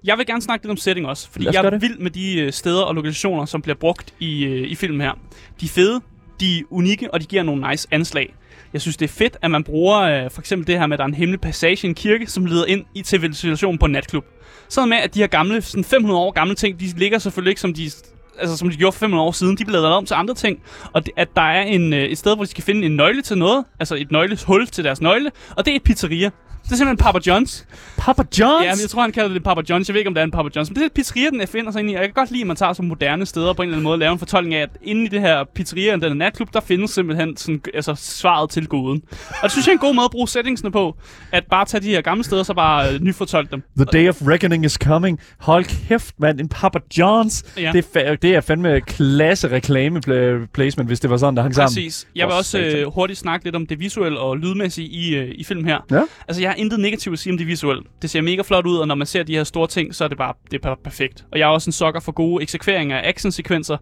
Jeg 0.05 0.19
vil 0.19 0.27
gerne 0.27 0.43
snakke 0.43 0.65
lidt 0.65 0.71
om 0.71 0.77
setting 0.77 1.07
også, 1.07 1.31
fordi 1.31 1.45
jeg 1.53 1.65
er 1.65 1.79
vild 1.79 1.99
med 1.99 2.11
de 2.11 2.41
øh, 2.41 2.53
steder 2.53 2.83
og 2.83 2.95
lokationer, 2.95 3.45
som 3.45 3.63
bliver 3.63 3.77
brugt 3.77 4.15
i, 4.21 4.45
øh, 4.45 4.71
i 4.71 4.75
filmen 4.75 5.01
her. 5.01 5.13
De 5.61 5.67
er 5.67 5.69
fede, 5.69 6.01
de 6.41 6.59
er 6.59 6.63
unikke, 6.71 7.15
og 7.15 7.21
de 7.21 7.27
giver 7.27 7.43
nogle 7.43 7.71
nice 7.71 7.89
anslag. 7.91 8.35
Jeg 8.73 8.81
synes, 8.81 8.97
det 8.97 9.05
er 9.05 9.13
fedt, 9.13 9.37
at 9.43 9.51
man 9.51 9.65
bruger 9.65 10.01
øh, 10.01 10.31
for 10.31 10.41
eksempel 10.41 10.67
det 10.67 10.79
her 10.79 10.87
med, 10.87 10.95
at 10.95 10.99
der 10.99 11.05
er 11.05 11.09
en 11.09 11.15
hemmelig 11.15 11.41
passage 11.41 11.87
i 11.87 11.89
en 11.89 11.95
kirke, 11.95 12.27
som 12.27 12.47
leder 12.47 12.67
ind 12.67 12.85
i 12.95 13.03
civilisationen 13.03 13.79
på 13.79 13.87
en 13.87 13.93
natklub. 13.93 14.25
Sådan 14.69 14.89
med, 14.89 14.97
at 14.97 15.15
de 15.15 15.21
her 15.21 15.27
gamle, 15.27 15.63
sådan 15.63 15.85
500 15.85 16.21
år 16.21 16.31
gamle 16.31 16.55
ting, 16.55 16.81
de 16.81 16.87
ligger 16.97 17.19
selvfølgelig 17.19 17.51
ikke, 17.51 17.61
som 17.61 17.75
de 17.75 17.91
altså 18.39 18.57
som 18.57 18.71
de 18.71 18.77
gjorde 18.77 18.93
for 18.93 18.99
500 18.99 19.27
år 19.27 19.33
siden, 19.33 19.57
de 19.57 19.65
blev 19.65 19.81
lavet 19.81 19.97
om 19.97 20.07
til 20.07 20.15
andre 20.15 20.35
ting, 20.35 20.63
og 20.93 21.07
det, 21.07 21.13
at 21.17 21.29
der 21.37 21.43
er 21.43 21.63
en, 21.63 21.93
øh, 21.93 22.03
et 22.03 22.19
sted, 22.19 22.35
hvor 22.35 22.45
de 22.45 22.51
skal 22.51 22.65
finde 22.65 22.87
en 22.87 22.97
nøgle 22.97 23.23
til 23.23 23.39
noget, 23.39 23.65
altså 23.81 23.95
et 23.95 24.13
nøgleshul 24.13 24.67
til 24.67 24.85
deres 24.85 25.01
nøgle, 25.01 25.31
og 25.57 25.65
det 25.65 25.73
er 25.73 25.77
et 25.77 25.83
pizzeria. 25.83 26.31
Det 26.65 26.73
er 26.73 26.77
simpelthen 26.77 26.97
Papa 27.05 27.19
John's. 27.31 27.65
Papa 27.99 28.23
John's? 28.23 28.63
Ja, 28.65 28.71
men 28.75 28.81
jeg 28.81 28.91
tror, 28.91 29.03
han 29.03 29.13
kalder 29.13 29.33
det 29.33 29.45
Papa 29.45 29.61
John's. 29.61 29.85
Jeg 29.89 29.89
ved 29.89 29.97
ikke, 29.97 30.09
om 30.09 30.15
det 30.15 30.21
er 30.21 30.25
en 30.25 30.31
Papa 30.31 30.49
John's. 30.61 30.69
Men 30.69 30.75
det 30.75 30.83
er 30.85 30.89
pizzeria, 30.95 31.31
den 31.31 31.47
finder 31.49 31.73
sig 31.73 31.81
ind 31.81 31.91
i. 31.91 31.95
Og 31.95 32.01
jeg 32.01 32.09
kan 32.09 32.15
godt 32.15 32.31
lide, 32.31 32.41
at 32.41 32.47
man 32.47 32.57
tager 32.57 32.73
så 32.73 32.83
moderne 32.83 33.27
steder 33.27 33.53
på 33.53 33.63
en 33.63 33.69
eller 33.69 33.77
anden 33.77 33.85
måde 33.85 33.95
og 33.95 33.99
laver 33.99 34.13
en 34.13 34.19
fortolkning 34.19 34.55
af, 34.55 34.61
at 34.63 34.69
inde 34.83 35.05
i 35.05 35.09
det 35.09 35.21
her 35.21 35.45
pizzeria, 35.55 35.97
den 35.97 36.17
natklub, 36.17 36.49
der 36.55 36.61
findes 36.61 36.91
simpelthen 36.91 37.37
sådan, 37.37 37.61
altså, 37.75 37.95
svaret 37.99 38.51
til 38.51 38.67
goden. 38.67 39.03
Og 39.11 39.43
det 39.43 39.51
synes 39.53 39.67
jeg 39.67 39.73
er 39.73 39.77
en 39.77 39.81
god 39.81 39.95
måde 39.95 40.05
at 40.05 40.11
bruge 40.11 40.29
settingsene 40.29 40.73
på. 40.73 40.97
At 41.33 41.45
bare 41.51 41.65
tage 41.65 41.81
de 41.81 41.89
her 41.89 42.01
gamle 42.01 42.25
steder, 42.25 42.43
så 42.43 42.55
bare 42.55 42.95
øh, 42.95 43.01
nyfortolke 43.01 43.51
dem. 43.51 43.63
The 43.77 43.85
day 43.85 44.09
of 44.09 44.17
reckoning 44.23 44.65
is 44.65 44.73
coming. 44.73 45.21
Hold 45.39 45.65
kæft, 45.89 46.15
mand. 46.21 46.41
En 46.41 46.49
Papa 46.49 46.79
John's. 46.99 47.61
Ja. 47.61 47.73
Det, 47.73 47.87
er 47.95 48.01
fa- 48.13 48.15
det 48.15 48.35
er 48.35 48.41
fandme 48.41 48.81
klasse 48.81 49.49
reklame 49.51 50.01
pla- 50.07 50.47
placement, 50.55 50.89
hvis 50.91 51.01
det 51.01 51.11
var 51.11 51.17
sådan, 51.17 51.37
der 51.37 51.43
hang 51.43 51.55
sammen. 51.55 51.69
Præcis. 51.69 52.07
Jeg 52.15 52.27
vil 52.27 52.35
også 52.35 52.59
øh, 52.59 52.87
hurtigt 52.95 53.19
snakke 53.19 53.45
lidt 53.47 53.57
om 53.57 53.67
det 53.67 53.81
visuelle 53.81 54.19
og 54.21 54.39
lydmæssige 54.39 54.89
i, 54.89 55.15
øh, 55.15 55.33
i 55.35 55.45
filmen 55.45 55.67
her. 55.67 55.79
Ja. 55.91 56.03
Altså, 56.29 56.43
jeg 56.43 56.54
har 56.55 56.61
intet 56.61 56.81
negativt 56.81 57.13
at 57.13 57.19
sige 57.19 57.33
om 57.33 57.39
det 57.39 57.47
visuelle. 57.47 57.83
Det 58.03 58.11
ser 58.11 58.21
mega 58.21 58.43
flot 58.43 58.67
ud, 58.67 58.77
og 58.77 58.89
når 58.89 58.95
man 58.95 59.07
ser 59.07 59.23
de 59.23 59.35
her 59.35 59.45
store 59.45 59.67
ting, 59.67 59.95
så 59.95 60.05
er 60.05 60.09
det 60.09 60.19
bare, 60.19 60.35
det 60.51 60.65
er 60.65 60.75
perfekt. 60.85 61.25
Og 61.33 61.39
jeg 61.39 61.45
er 61.45 61.49
også 61.49 61.69
en 61.69 61.73
sokker 61.73 62.01
for 62.01 62.13
gode 62.13 62.43
eksekveringer 62.43 62.99
af 62.99 63.09
actionsekvenser, 63.09 63.77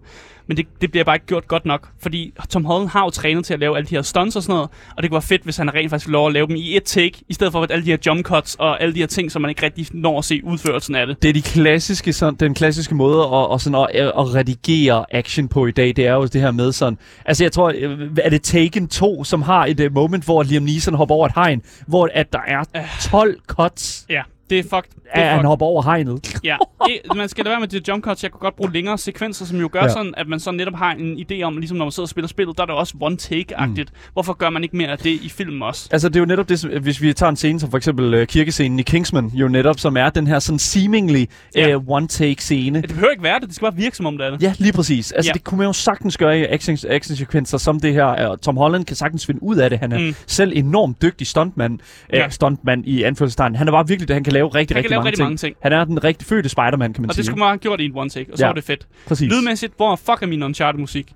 men 0.47 0.57
det, 0.57 0.67
det 0.81 0.91
bliver 0.91 1.05
bare 1.05 1.17
ikke 1.17 1.27
gjort 1.27 1.49
godt 1.49 1.65
nok, 1.65 1.89
fordi 2.03 2.33
Tom 2.49 2.65
Holland 2.65 2.89
har 2.89 3.05
jo 3.05 3.11
trænet 3.11 3.45
til 3.45 3.55
at 3.55 3.61
lave 3.61 3.77
alle 3.77 3.87
de 3.87 3.95
her 3.95 4.03
stunts 4.03 4.37
og 4.37 4.43
sådan 4.43 4.55
noget, 4.55 4.71
og 4.97 5.03
det 5.03 5.11
kunne 5.11 5.17
være 5.17 5.23
fedt, 5.23 5.43
hvis 5.43 5.57
han 5.57 5.75
rent 5.75 5.91
faktisk 5.91 6.11
lov 6.11 6.27
at 6.27 6.33
lave 6.33 6.47
dem 6.47 6.57
i 6.57 6.77
et 6.77 6.85
take, 6.85 7.23
i 7.29 7.35
stedet 7.35 7.53
for 7.53 7.63
at 7.63 7.71
alle 7.71 7.85
de 7.85 7.91
her 7.91 7.99
jump 8.07 8.27
cuts 8.27 8.55
og 8.55 8.83
alle 8.83 8.95
de 8.95 9.01
her 9.01 9.07
ting, 9.07 9.33
som 9.33 9.43
man 9.43 9.49
ikke 9.49 9.63
rigtig 9.63 9.87
når 9.93 10.19
at 10.19 10.25
se 10.25 10.41
udførelsen 10.45 10.95
af 10.95 11.07
det. 11.07 11.23
Det 11.23 11.29
er 11.29 11.33
de 11.33 11.43
klassiske, 11.43 12.13
sådan, 12.13 12.35
den 12.35 12.55
klassiske 12.55 12.95
måde 12.95 13.23
at, 13.23 13.55
at, 13.55 13.61
sådan, 13.61 13.87
at, 13.95 14.07
at 14.07 14.35
redigere 14.35 15.05
action 15.11 15.49
på 15.49 15.67
i 15.67 15.71
dag. 15.71 15.97
Det 15.97 16.07
er 16.07 16.15
jo 16.15 16.25
det 16.25 16.41
her 16.41 16.51
med 16.51 16.73
sådan... 16.73 16.99
Altså 17.25 17.45
jeg 17.45 17.53
tror, 17.53 17.73
øh, 17.79 18.09
er 18.23 18.31
det 18.31 18.43
Taken 18.43 18.89
2, 18.89 19.25
som 19.25 19.43
har 19.43 19.67
et 19.67 19.81
uh, 19.81 19.95
moment, 19.95 20.25
hvor 20.25 20.43
Liam 20.43 20.63
Neeson 20.63 20.95
hopper 20.95 21.15
over 21.15 21.27
et 21.27 21.33
hegn, 21.35 21.63
hvor 21.87 22.09
at 22.15 22.33
der 22.33 22.41
er 22.47 22.65
12 23.01 23.41
cuts, 23.47 24.07
Ja, 24.11 24.23
det 24.51 24.59
er 24.59 24.63
fucked. 24.63 24.91
Det 25.03 25.11
er 25.13 25.21
at 25.31 25.37
han 25.37 25.45
hopper 25.45 25.67
over 25.67 25.83
hegnet. 25.83 26.35
Ja, 26.45 26.57
det, 26.87 27.17
man 27.17 27.29
skal 27.29 27.45
lade 27.45 27.53
være 27.53 27.61
med 27.61 27.69
de 27.69 27.81
jump 27.89 28.05
cuts. 28.05 28.23
Jeg 28.23 28.31
kunne 28.31 28.41
godt 28.41 28.57
bruge 28.57 28.73
længere 28.73 28.99
sekvenser, 28.99 29.45
som 29.45 29.61
jo 29.61 29.69
gør 29.73 29.81
Ja. 29.81 29.87
ja. 29.87 29.93
sådan, 29.93 30.15
at 30.17 30.29
man 30.29 30.41
så 30.41 30.51
netop 30.51 30.75
har 30.75 30.93
en 30.93 31.17
idé 31.31 31.43
om, 31.43 31.57
ligesom 31.57 31.77
når 31.77 31.85
man 31.85 31.93
sidder 31.93 32.05
og 32.05 32.09
spiller 32.09 32.29
spillet, 32.29 32.57
der 32.57 32.63
er 32.63 32.67
det 32.67 32.75
også 32.75 32.95
one 33.01 33.17
take-agtigt. 33.23 33.91
Mm. 33.93 34.11
Hvorfor 34.13 34.33
gør 34.33 34.51
man 34.51 34.63
ikke 34.63 34.77
mere 34.77 34.89
af 34.89 34.99
det 34.99 35.11
i 35.11 35.29
filmen 35.29 35.63
også? 35.63 35.89
Altså, 35.93 36.09
det 36.09 36.17
er 36.17 36.21
jo 36.21 36.27
netop 36.27 36.49
det, 36.49 36.61
som- 36.61 36.71
hvis 36.83 37.03
vi 37.03 37.13
tager 37.13 37.31
en 37.31 37.37
scene 37.37 37.61
som 37.61 37.71
for 37.71 37.77
eksempel 37.77 38.15
uh, 38.15 38.25
kirkescenen 38.27 38.79
i 38.79 38.83
Kingsman, 38.83 39.27
jo 39.35 39.49
netop, 39.49 39.79
som 39.79 39.97
er 39.97 40.11
den 40.11 40.27
her 40.27 40.39
sådan 40.39 40.59
seemingly 40.59 41.25
Ja. 41.57 41.77
uh, 41.77 41.83
one-take-scene. 41.89 42.81
Det 42.83 42.89
behøver 42.91 43.11
ikke 43.11 43.23
være 43.23 43.41
det, 43.41 43.47
det 43.49 43.55
skal 43.57 43.67
bare 43.67 43.77
virke 43.77 43.97
som 43.97 44.07
om 44.07 44.19
det 44.19 44.27
er 44.27 44.31
det. 44.31 44.43
Ja, 44.43 44.55
lige 44.59 44.73
præcis. 44.73 45.13
Altså, 45.13 45.29
ja. 45.29 45.31
Ja. 45.31 45.33
det 45.35 45.45
kunne 45.45 45.59
man 45.59 45.67
jo 45.67 45.73
sagtens 45.73 46.17
gøre 46.19 46.41
i 46.41 46.45
action, 46.45 46.77
actionsekvenser 46.89 47.59
som 47.59 47.81
det 47.81 47.93
her. 47.95 48.05
Og 48.05 48.41
Tom 48.41 48.57
Holland 48.57 48.85
kan 48.85 48.97
sagtens 48.97 49.27
finde 49.27 49.43
ud 49.43 49.57
af 49.57 49.71
det. 49.71 49.79
Han 49.79 49.93
er 49.93 49.99
mm. 49.99 50.15
Selv 50.27 50.53
enormt 50.55 51.03
dygtig 51.03 51.27
stuntmand. 51.27 51.79
Ja. 52.13 52.19
Ja. 52.19 52.27
Uh, 52.27 52.31
stuntmand 52.33 52.87
i 52.87 53.03
anførselstegn. 53.03 53.57
Han 53.57 53.69
er 53.69 53.73
bare 53.73 53.89
virkelig 53.89 54.09
det. 54.09 54.15
Han 54.17 54.25
kan 54.25 54.32
lave 54.33 54.47
rigtig, 54.49 54.75
Han 54.75 54.79
rigtig, 54.79 54.83
kan 54.83 54.91
lave 54.91 54.99
mange, 54.99 55.07
rigtig 55.07 55.17
ting. 55.19 55.27
mange 55.27 55.37
ting. 55.37 55.57
Han 55.63 55.73
er 55.73 55.85
den 55.85 56.05
rigtig 56.05 56.27
fødte 56.29 56.49
Spider-Man, 56.49 56.93
kan 56.93 57.03
man 57.03 57.11
Og 57.11 57.15
sige. 57.15 57.21
det 57.23 57.27
skulle 57.27 57.39
man 57.39 57.49
have 57.49 57.59
gjort 57.59 57.81
i 57.81 57.85
en 57.85 57.93
one 57.95 58.11
take, 58.11 58.33
og 58.33 58.39
så 58.39 58.45
Ja. 58.45 58.49
var 58.49 58.55
det 58.55 58.65
fedt. 58.65 58.87
Præcis. 59.07 59.33
Lydmæssigt, 59.33 59.73
hvor 59.77 59.97
fuck 59.97 60.23
er 60.23 60.27
min 60.27 60.43
Uncharted-musik? 60.43 61.13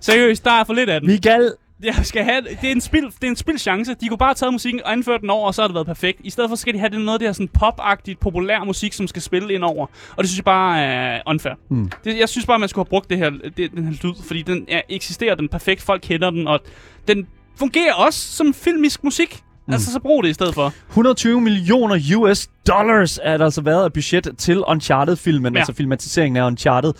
Seriøst, 0.00 0.44
der 0.44 0.50
er 0.50 0.64
for 0.64 0.74
lidt 0.74 0.90
af 0.90 1.00
den. 1.00 1.10
Michael, 1.10 1.52
Jeg 1.84 1.94
skal 2.02 2.24
have, 2.24 2.40
det 2.60 2.64
er 2.68 2.72
en 2.72 2.80
spil, 2.80 3.02
det 3.04 3.24
er 3.24 3.28
en 3.28 3.36
spil 3.36 3.58
chance. 3.58 3.94
De 4.00 4.08
kunne 4.08 4.18
bare 4.18 4.28
have 4.28 4.34
taget 4.34 4.52
musikken 4.54 4.80
og 4.84 4.92
anført 4.92 5.20
den 5.20 5.30
over, 5.30 5.46
og 5.46 5.54
så 5.54 5.62
har 5.62 5.68
det 5.68 5.74
været 5.74 5.86
perfekt. 5.86 6.20
I 6.24 6.30
stedet 6.30 6.50
for 6.50 6.56
skal 6.56 6.74
de 6.74 6.78
have 6.78 6.88
det 6.90 7.00
noget 7.00 7.12
af 7.12 7.18
det 7.18 7.28
her 7.28 7.32
sådan 7.32 7.48
pop-agtigt, 7.58 8.18
populær 8.20 8.64
musik, 8.64 8.92
som 8.92 9.06
skal 9.06 9.22
spille 9.22 9.54
ind 9.54 9.64
over. 9.64 9.86
Og 10.16 10.18
det 10.18 10.28
synes 10.28 10.38
jeg 10.38 10.44
bare 10.44 10.80
er 10.82 11.22
unfair. 11.26 11.52
Mm. 11.70 11.90
Det, 12.04 12.18
jeg 12.18 12.28
synes 12.28 12.46
bare, 12.46 12.58
man 12.58 12.68
skulle 12.68 12.84
have 12.86 12.90
brugt 12.90 13.10
det 13.10 13.18
her, 13.18 13.30
det, 13.56 13.70
den 13.72 13.84
her 13.84 13.92
lyd, 14.08 14.14
fordi 14.26 14.42
den 14.42 14.64
er, 14.68 14.80
eksisterer 14.88 15.34
den 15.34 15.48
perfekt. 15.48 15.82
Folk 15.82 16.02
kender 16.04 16.30
den, 16.30 16.46
og 16.48 16.60
den 17.08 17.26
fungerer 17.58 17.92
også 17.94 18.36
som 18.36 18.54
filmisk 18.54 19.04
musik. 19.04 19.40
Mm. 19.70 19.74
Altså, 19.74 19.92
så 19.92 20.00
brug 20.00 20.22
det 20.22 20.30
i 20.30 20.32
stedet 20.32 20.54
for. 20.54 20.72
120 20.88 21.40
millioner 21.40 22.16
US 22.16 22.48
dollars 22.68 23.18
er 23.22 23.36
der 23.36 23.44
altså 23.44 23.60
været 23.60 23.84
af 23.84 23.92
budget 23.92 24.28
til 24.38 24.62
Uncharted-filmen, 24.68 25.52
ja. 25.54 25.58
Altså 25.58 25.72
filmatiseringen 25.72 26.36
af 26.36 26.46
Uncharted. 26.46 26.92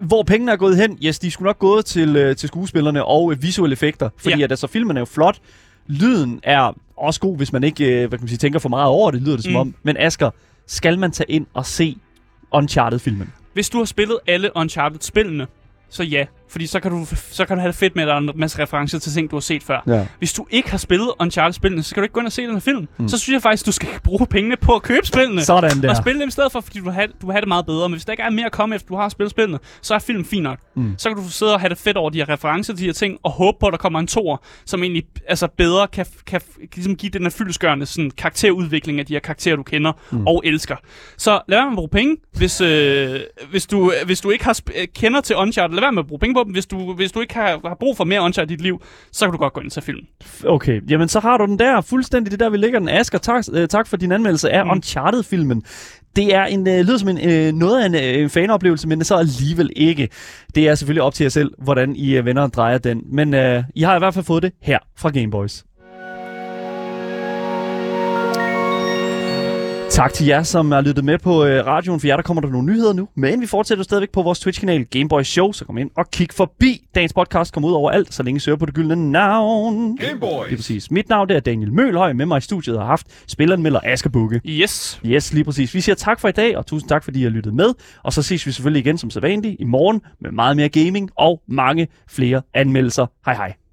Hvor 0.00 0.22
pengene 0.22 0.52
er 0.52 0.56
gået 0.56 0.76
hen? 0.76 0.98
Yes, 1.04 1.18
de 1.18 1.30
sgu 1.30 1.44
nok 1.44 1.58
gået 1.58 1.84
til, 1.84 2.16
øh, 2.16 2.36
til 2.36 2.48
skuespillerne 2.48 3.04
og 3.04 3.32
øh, 3.32 3.42
visuelle 3.42 3.72
effekter. 3.72 4.08
Fordi 4.16 4.38
ja. 4.38 4.44
At, 4.44 4.52
altså, 4.52 4.66
filmen 4.66 4.96
er 4.96 5.00
jo 5.00 5.04
flot. 5.04 5.38
Lyden 5.86 6.40
er 6.42 6.72
også 6.96 7.20
god, 7.20 7.36
hvis 7.36 7.52
man 7.52 7.64
ikke 7.64 7.84
øh, 7.84 8.08
hvad 8.08 8.18
kan 8.18 8.24
man 8.24 8.28
sige, 8.28 8.38
tænker 8.38 8.58
for 8.58 8.68
meget 8.68 8.86
over 8.88 9.10
det, 9.10 9.22
lyder 9.22 9.34
det 9.36 9.44
som 9.44 9.52
Mm. 9.52 9.56
om. 9.58 9.74
Men 9.82 9.96
Asger, 9.96 10.30
skal 10.66 10.98
man 10.98 11.10
tage 11.12 11.30
ind 11.30 11.46
og 11.54 11.66
se 11.66 11.96
Uncharted-filmen? 12.52 13.32
Hvis 13.52 13.70
du 13.70 13.78
har 13.78 13.84
spillet 13.84 14.18
alle 14.26 14.50
Uncharted-spillene, 14.56 15.46
så 15.90 16.02
ja. 16.02 16.24
Fordi 16.50 16.66
så 16.66 16.80
kan, 16.80 16.90
du, 16.90 17.06
så 17.30 17.44
kan 17.44 17.56
du 17.56 17.60
have 17.60 17.68
det 17.68 17.76
fedt 17.76 17.96
med, 17.96 18.02
at 18.02 18.08
der 18.08 18.14
er 18.14 18.18
en 18.18 18.30
masse 18.34 18.62
referencer 18.62 18.98
til 18.98 19.12
ting, 19.12 19.30
du 19.30 19.36
har 19.36 19.40
set 19.40 19.62
før. 19.62 19.82
Ja. 19.86 20.06
Hvis 20.18 20.32
du 20.32 20.46
ikke 20.50 20.70
har 20.70 20.78
spillet 20.78 21.10
Uncharted-spillene, 21.20 21.82
så 21.82 21.90
skal 21.90 22.00
du 22.00 22.04
ikke 22.04 22.12
gå 22.12 22.20
ind 22.20 22.26
og 22.26 22.32
se 22.32 22.42
den 22.42 22.52
her 22.52 22.60
film. 22.60 22.88
Mm. 22.98 23.08
Så 23.08 23.18
synes 23.18 23.34
jeg 23.34 23.42
faktisk, 23.42 23.66
du 23.66 23.72
skal 23.72 23.88
bruge 24.04 24.26
pengene 24.26 24.56
på 24.56 24.74
at 24.74 24.82
købe 24.82 25.06
spillene. 25.06 25.42
Sådan 25.42 25.82
der. 25.82 25.90
Og 25.90 25.96
spille 25.96 26.20
dem 26.20 26.28
i 26.28 26.30
stedet 26.30 26.52
for, 26.52 26.60
fordi 26.60 26.78
du 26.78 26.90
have, 26.90 27.08
du 27.22 27.30
have 27.30 27.40
det 27.40 27.48
meget 27.48 27.66
bedre. 27.66 27.88
Men 27.88 27.94
hvis 27.94 28.04
der 28.04 28.12
ikke 28.12 28.22
er 28.22 28.30
mere 28.30 28.46
at 28.46 28.52
komme 28.52 28.74
efter, 28.74 28.88
du 28.88 28.96
har 28.96 29.08
spillet 29.08 29.30
spillene, 29.30 29.58
så 29.82 29.94
er 29.94 29.98
filmen 29.98 30.24
fin 30.24 30.42
nok. 30.42 30.58
Mm. 30.76 30.94
Så 30.98 31.08
kan 31.08 31.16
du 31.16 31.30
sidde 31.30 31.54
og 31.54 31.60
have 31.60 31.68
det 31.68 31.78
fedt 31.78 31.96
over 31.96 32.10
de 32.10 32.18
her 32.18 32.28
referencer 32.28 32.72
til 32.72 32.82
de 32.82 32.86
her 32.86 32.92
ting, 32.92 33.18
og 33.22 33.30
håbe 33.30 33.56
på, 33.60 33.66
at 33.66 33.72
der 33.72 33.78
kommer 33.78 33.98
en 34.00 34.06
toer, 34.06 34.36
som 34.66 34.82
egentlig 34.82 35.04
altså 35.28 35.48
bedre 35.56 35.86
kan, 35.86 36.06
kan, 36.26 36.40
kan 36.58 36.68
ligesom 36.74 36.96
give 36.96 37.10
den 37.10 37.22
her 37.22 37.30
fyldesgørende 37.30 37.86
sådan, 37.86 38.10
karakterudvikling 38.10 39.00
af 39.00 39.06
de 39.06 39.12
her 39.12 39.20
karakterer, 39.20 39.56
du 39.56 39.62
kender 39.62 39.92
mm. 40.10 40.26
og 40.26 40.42
elsker. 40.44 40.76
Så 41.16 41.40
lad 41.48 41.58
være 41.58 41.64
med 41.64 41.72
at 41.72 41.76
bruge 41.76 41.88
penge, 41.88 42.16
hvis, 42.36 42.60
øh, 42.60 43.20
hvis, 43.50 43.66
du, 43.66 43.92
hvis 44.06 44.20
du 44.20 44.30
ikke 44.30 44.44
har 44.44 44.60
øh, 44.76 44.86
kender 44.94 45.20
til 45.20 45.36
Uncharted. 45.36 45.74
Lad 45.74 45.82
være 45.82 45.92
med 45.92 46.02
at 46.02 46.06
bruge 46.06 46.18
penge 46.18 46.34
på 46.38 46.44
dem. 46.44 46.52
Hvis 46.52 46.66
du, 46.66 46.92
hvis 46.94 47.12
du 47.12 47.20
ikke 47.20 47.34
har, 47.34 47.60
har 47.68 47.76
brug 47.80 47.96
for 47.96 48.04
mere 48.04 48.22
Uncharted 48.22 48.50
i 48.50 48.54
dit 48.54 48.62
liv, 48.62 48.82
så 49.12 49.24
kan 49.24 49.32
du 49.32 49.38
godt 49.38 49.52
gå 49.52 49.60
ind 49.60 49.68
og 49.68 49.72
se 49.72 49.82
filmen. 49.82 50.06
Okay, 50.46 50.80
jamen 50.90 51.08
så 51.08 51.20
har 51.20 51.36
du 51.36 51.46
den 51.46 51.58
der. 51.58 51.80
Fuldstændig 51.80 52.30
det 52.30 52.40
der, 52.40 52.50
vi 52.50 52.56
ligger 52.56 52.78
den. 52.78 52.88
Asger, 52.88 53.18
tak, 53.18 53.44
øh, 53.52 53.68
tak 53.68 53.86
for 53.86 53.96
din 53.96 54.12
anmeldelse 54.12 54.50
af 54.50 54.64
mm. 54.64 54.70
Uncharted-filmen. 54.70 55.62
Det 56.16 56.34
er 56.34 56.44
en, 56.44 56.68
øh, 56.68 56.80
lyder 56.80 56.98
som 56.98 57.08
en, 57.08 57.30
øh, 57.30 57.52
noget 57.52 57.82
af 57.82 57.86
en 57.86 57.94
øh, 57.94 58.28
fanoplevelse, 58.28 58.88
men 58.88 59.04
så 59.04 59.14
alligevel 59.14 59.70
ikke. 59.76 60.08
Det 60.54 60.68
er 60.68 60.74
selvfølgelig 60.74 61.02
op 61.02 61.14
til 61.14 61.24
jer 61.24 61.30
selv, 61.30 61.50
hvordan 61.58 61.96
I 61.96 62.16
øh, 62.16 62.24
vender 62.24 62.42
og 62.42 62.52
drejer 62.52 62.78
den. 62.78 63.02
Men 63.12 63.34
øh, 63.34 63.64
I 63.74 63.82
har 63.82 63.96
i 63.96 63.98
hvert 63.98 64.14
fald 64.14 64.24
fået 64.24 64.42
det 64.42 64.52
her 64.62 64.78
fra 64.96 65.10
Gameboys. 65.10 65.64
Tak 69.98 70.12
til 70.12 70.26
jer, 70.26 70.42
som 70.42 70.70
har 70.72 70.80
lyttet 70.80 71.04
med 71.04 71.18
på 71.18 71.44
øh, 71.44 71.66
radioen. 71.66 72.00
For 72.00 72.06
jer, 72.06 72.16
der 72.16 72.22
kommer 72.22 72.40
der 72.40 72.48
nogle 72.48 72.66
nyheder 72.66 72.92
nu. 72.92 73.08
Men 73.14 73.40
vi 73.40 73.46
fortsætter 73.46 73.84
stadigvæk 73.84 74.10
på 74.10 74.22
vores 74.22 74.40
Twitch-kanal 74.40 74.84
Gameboys 74.84 75.26
Show, 75.28 75.52
så 75.52 75.64
kom 75.64 75.78
ind 75.78 75.90
og 75.96 76.10
kig 76.10 76.28
forbi. 76.32 76.86
Dagens 76.94 77.12
podcast 77.12 77.52
kommer 77.52 77.68
ud 77.68 77.74
over 77.74 77.90
alt, 77.90 78.14
så 78.14 78.22
længe 78.22 78.36
I 78.36 78.40
søger 78.40 78.58
på 78.58 78.66
det 78.66 78.74
gyldne 78.74 79.12
navn. 79.12 79.96
Gameboys. 79.96 80.48
Lige 80.48 80.56
præcis. 80.56 80.90
Mit 80.90 81.08
navn 81.08 81.28
det 81.28 81.36
er 81.36 81.40
Daniel 81.40 81.72
Mølhøj. 81.72 82.12
Med 82.12 82.26
mig 82.26 82.38
i 82.38 82.40
studiet 82.40 82.78
har 82.78 82.86
haft 82.86 83.06
spilleranmelder 83.26 83.80
Asger 83.84 84.10
Bukke. 84.10 84.40
Yes. 84.46 85.00
Yes, 85.06 85.32
lige 85.32 85.44
præcis. 85.44 85.74
Vi 85.74 85.80
siger 85.80 85.96
tak 85.96 86.20
for 86.20 86.28
i 86.28 86.32
dag, 86.32 86.56
og 86.56 86.66
tusind 86.66 86.88
tak, 86.88 87.04
fordi 87.04 87.20
I 87.20 87.22
har 87.22 87.30
lyttet 87.30 87.54
med. 87.54 87.74
Og 88.02 88.12
så 88.12 88.22
ses 88.22 88.46
vi 88.46 88.52
selvfølgelig 88.52 88.80
igen 88.80 88.98
som 88.98 89.10
sædvanligt 89.10 89.56
i 89.60 89.64
morgen 89.64 90.00
med 90.20 90.30
meget 90.30 90.56
mere 90.56 90.68
gaming 90.68 91.10
og 91.16 91.42
mange 91.48 91.88
flere 92.08 92.42
anmeldelser. 92.54 93.06
Hej 93.24 93.34
hej. 93.34 93.67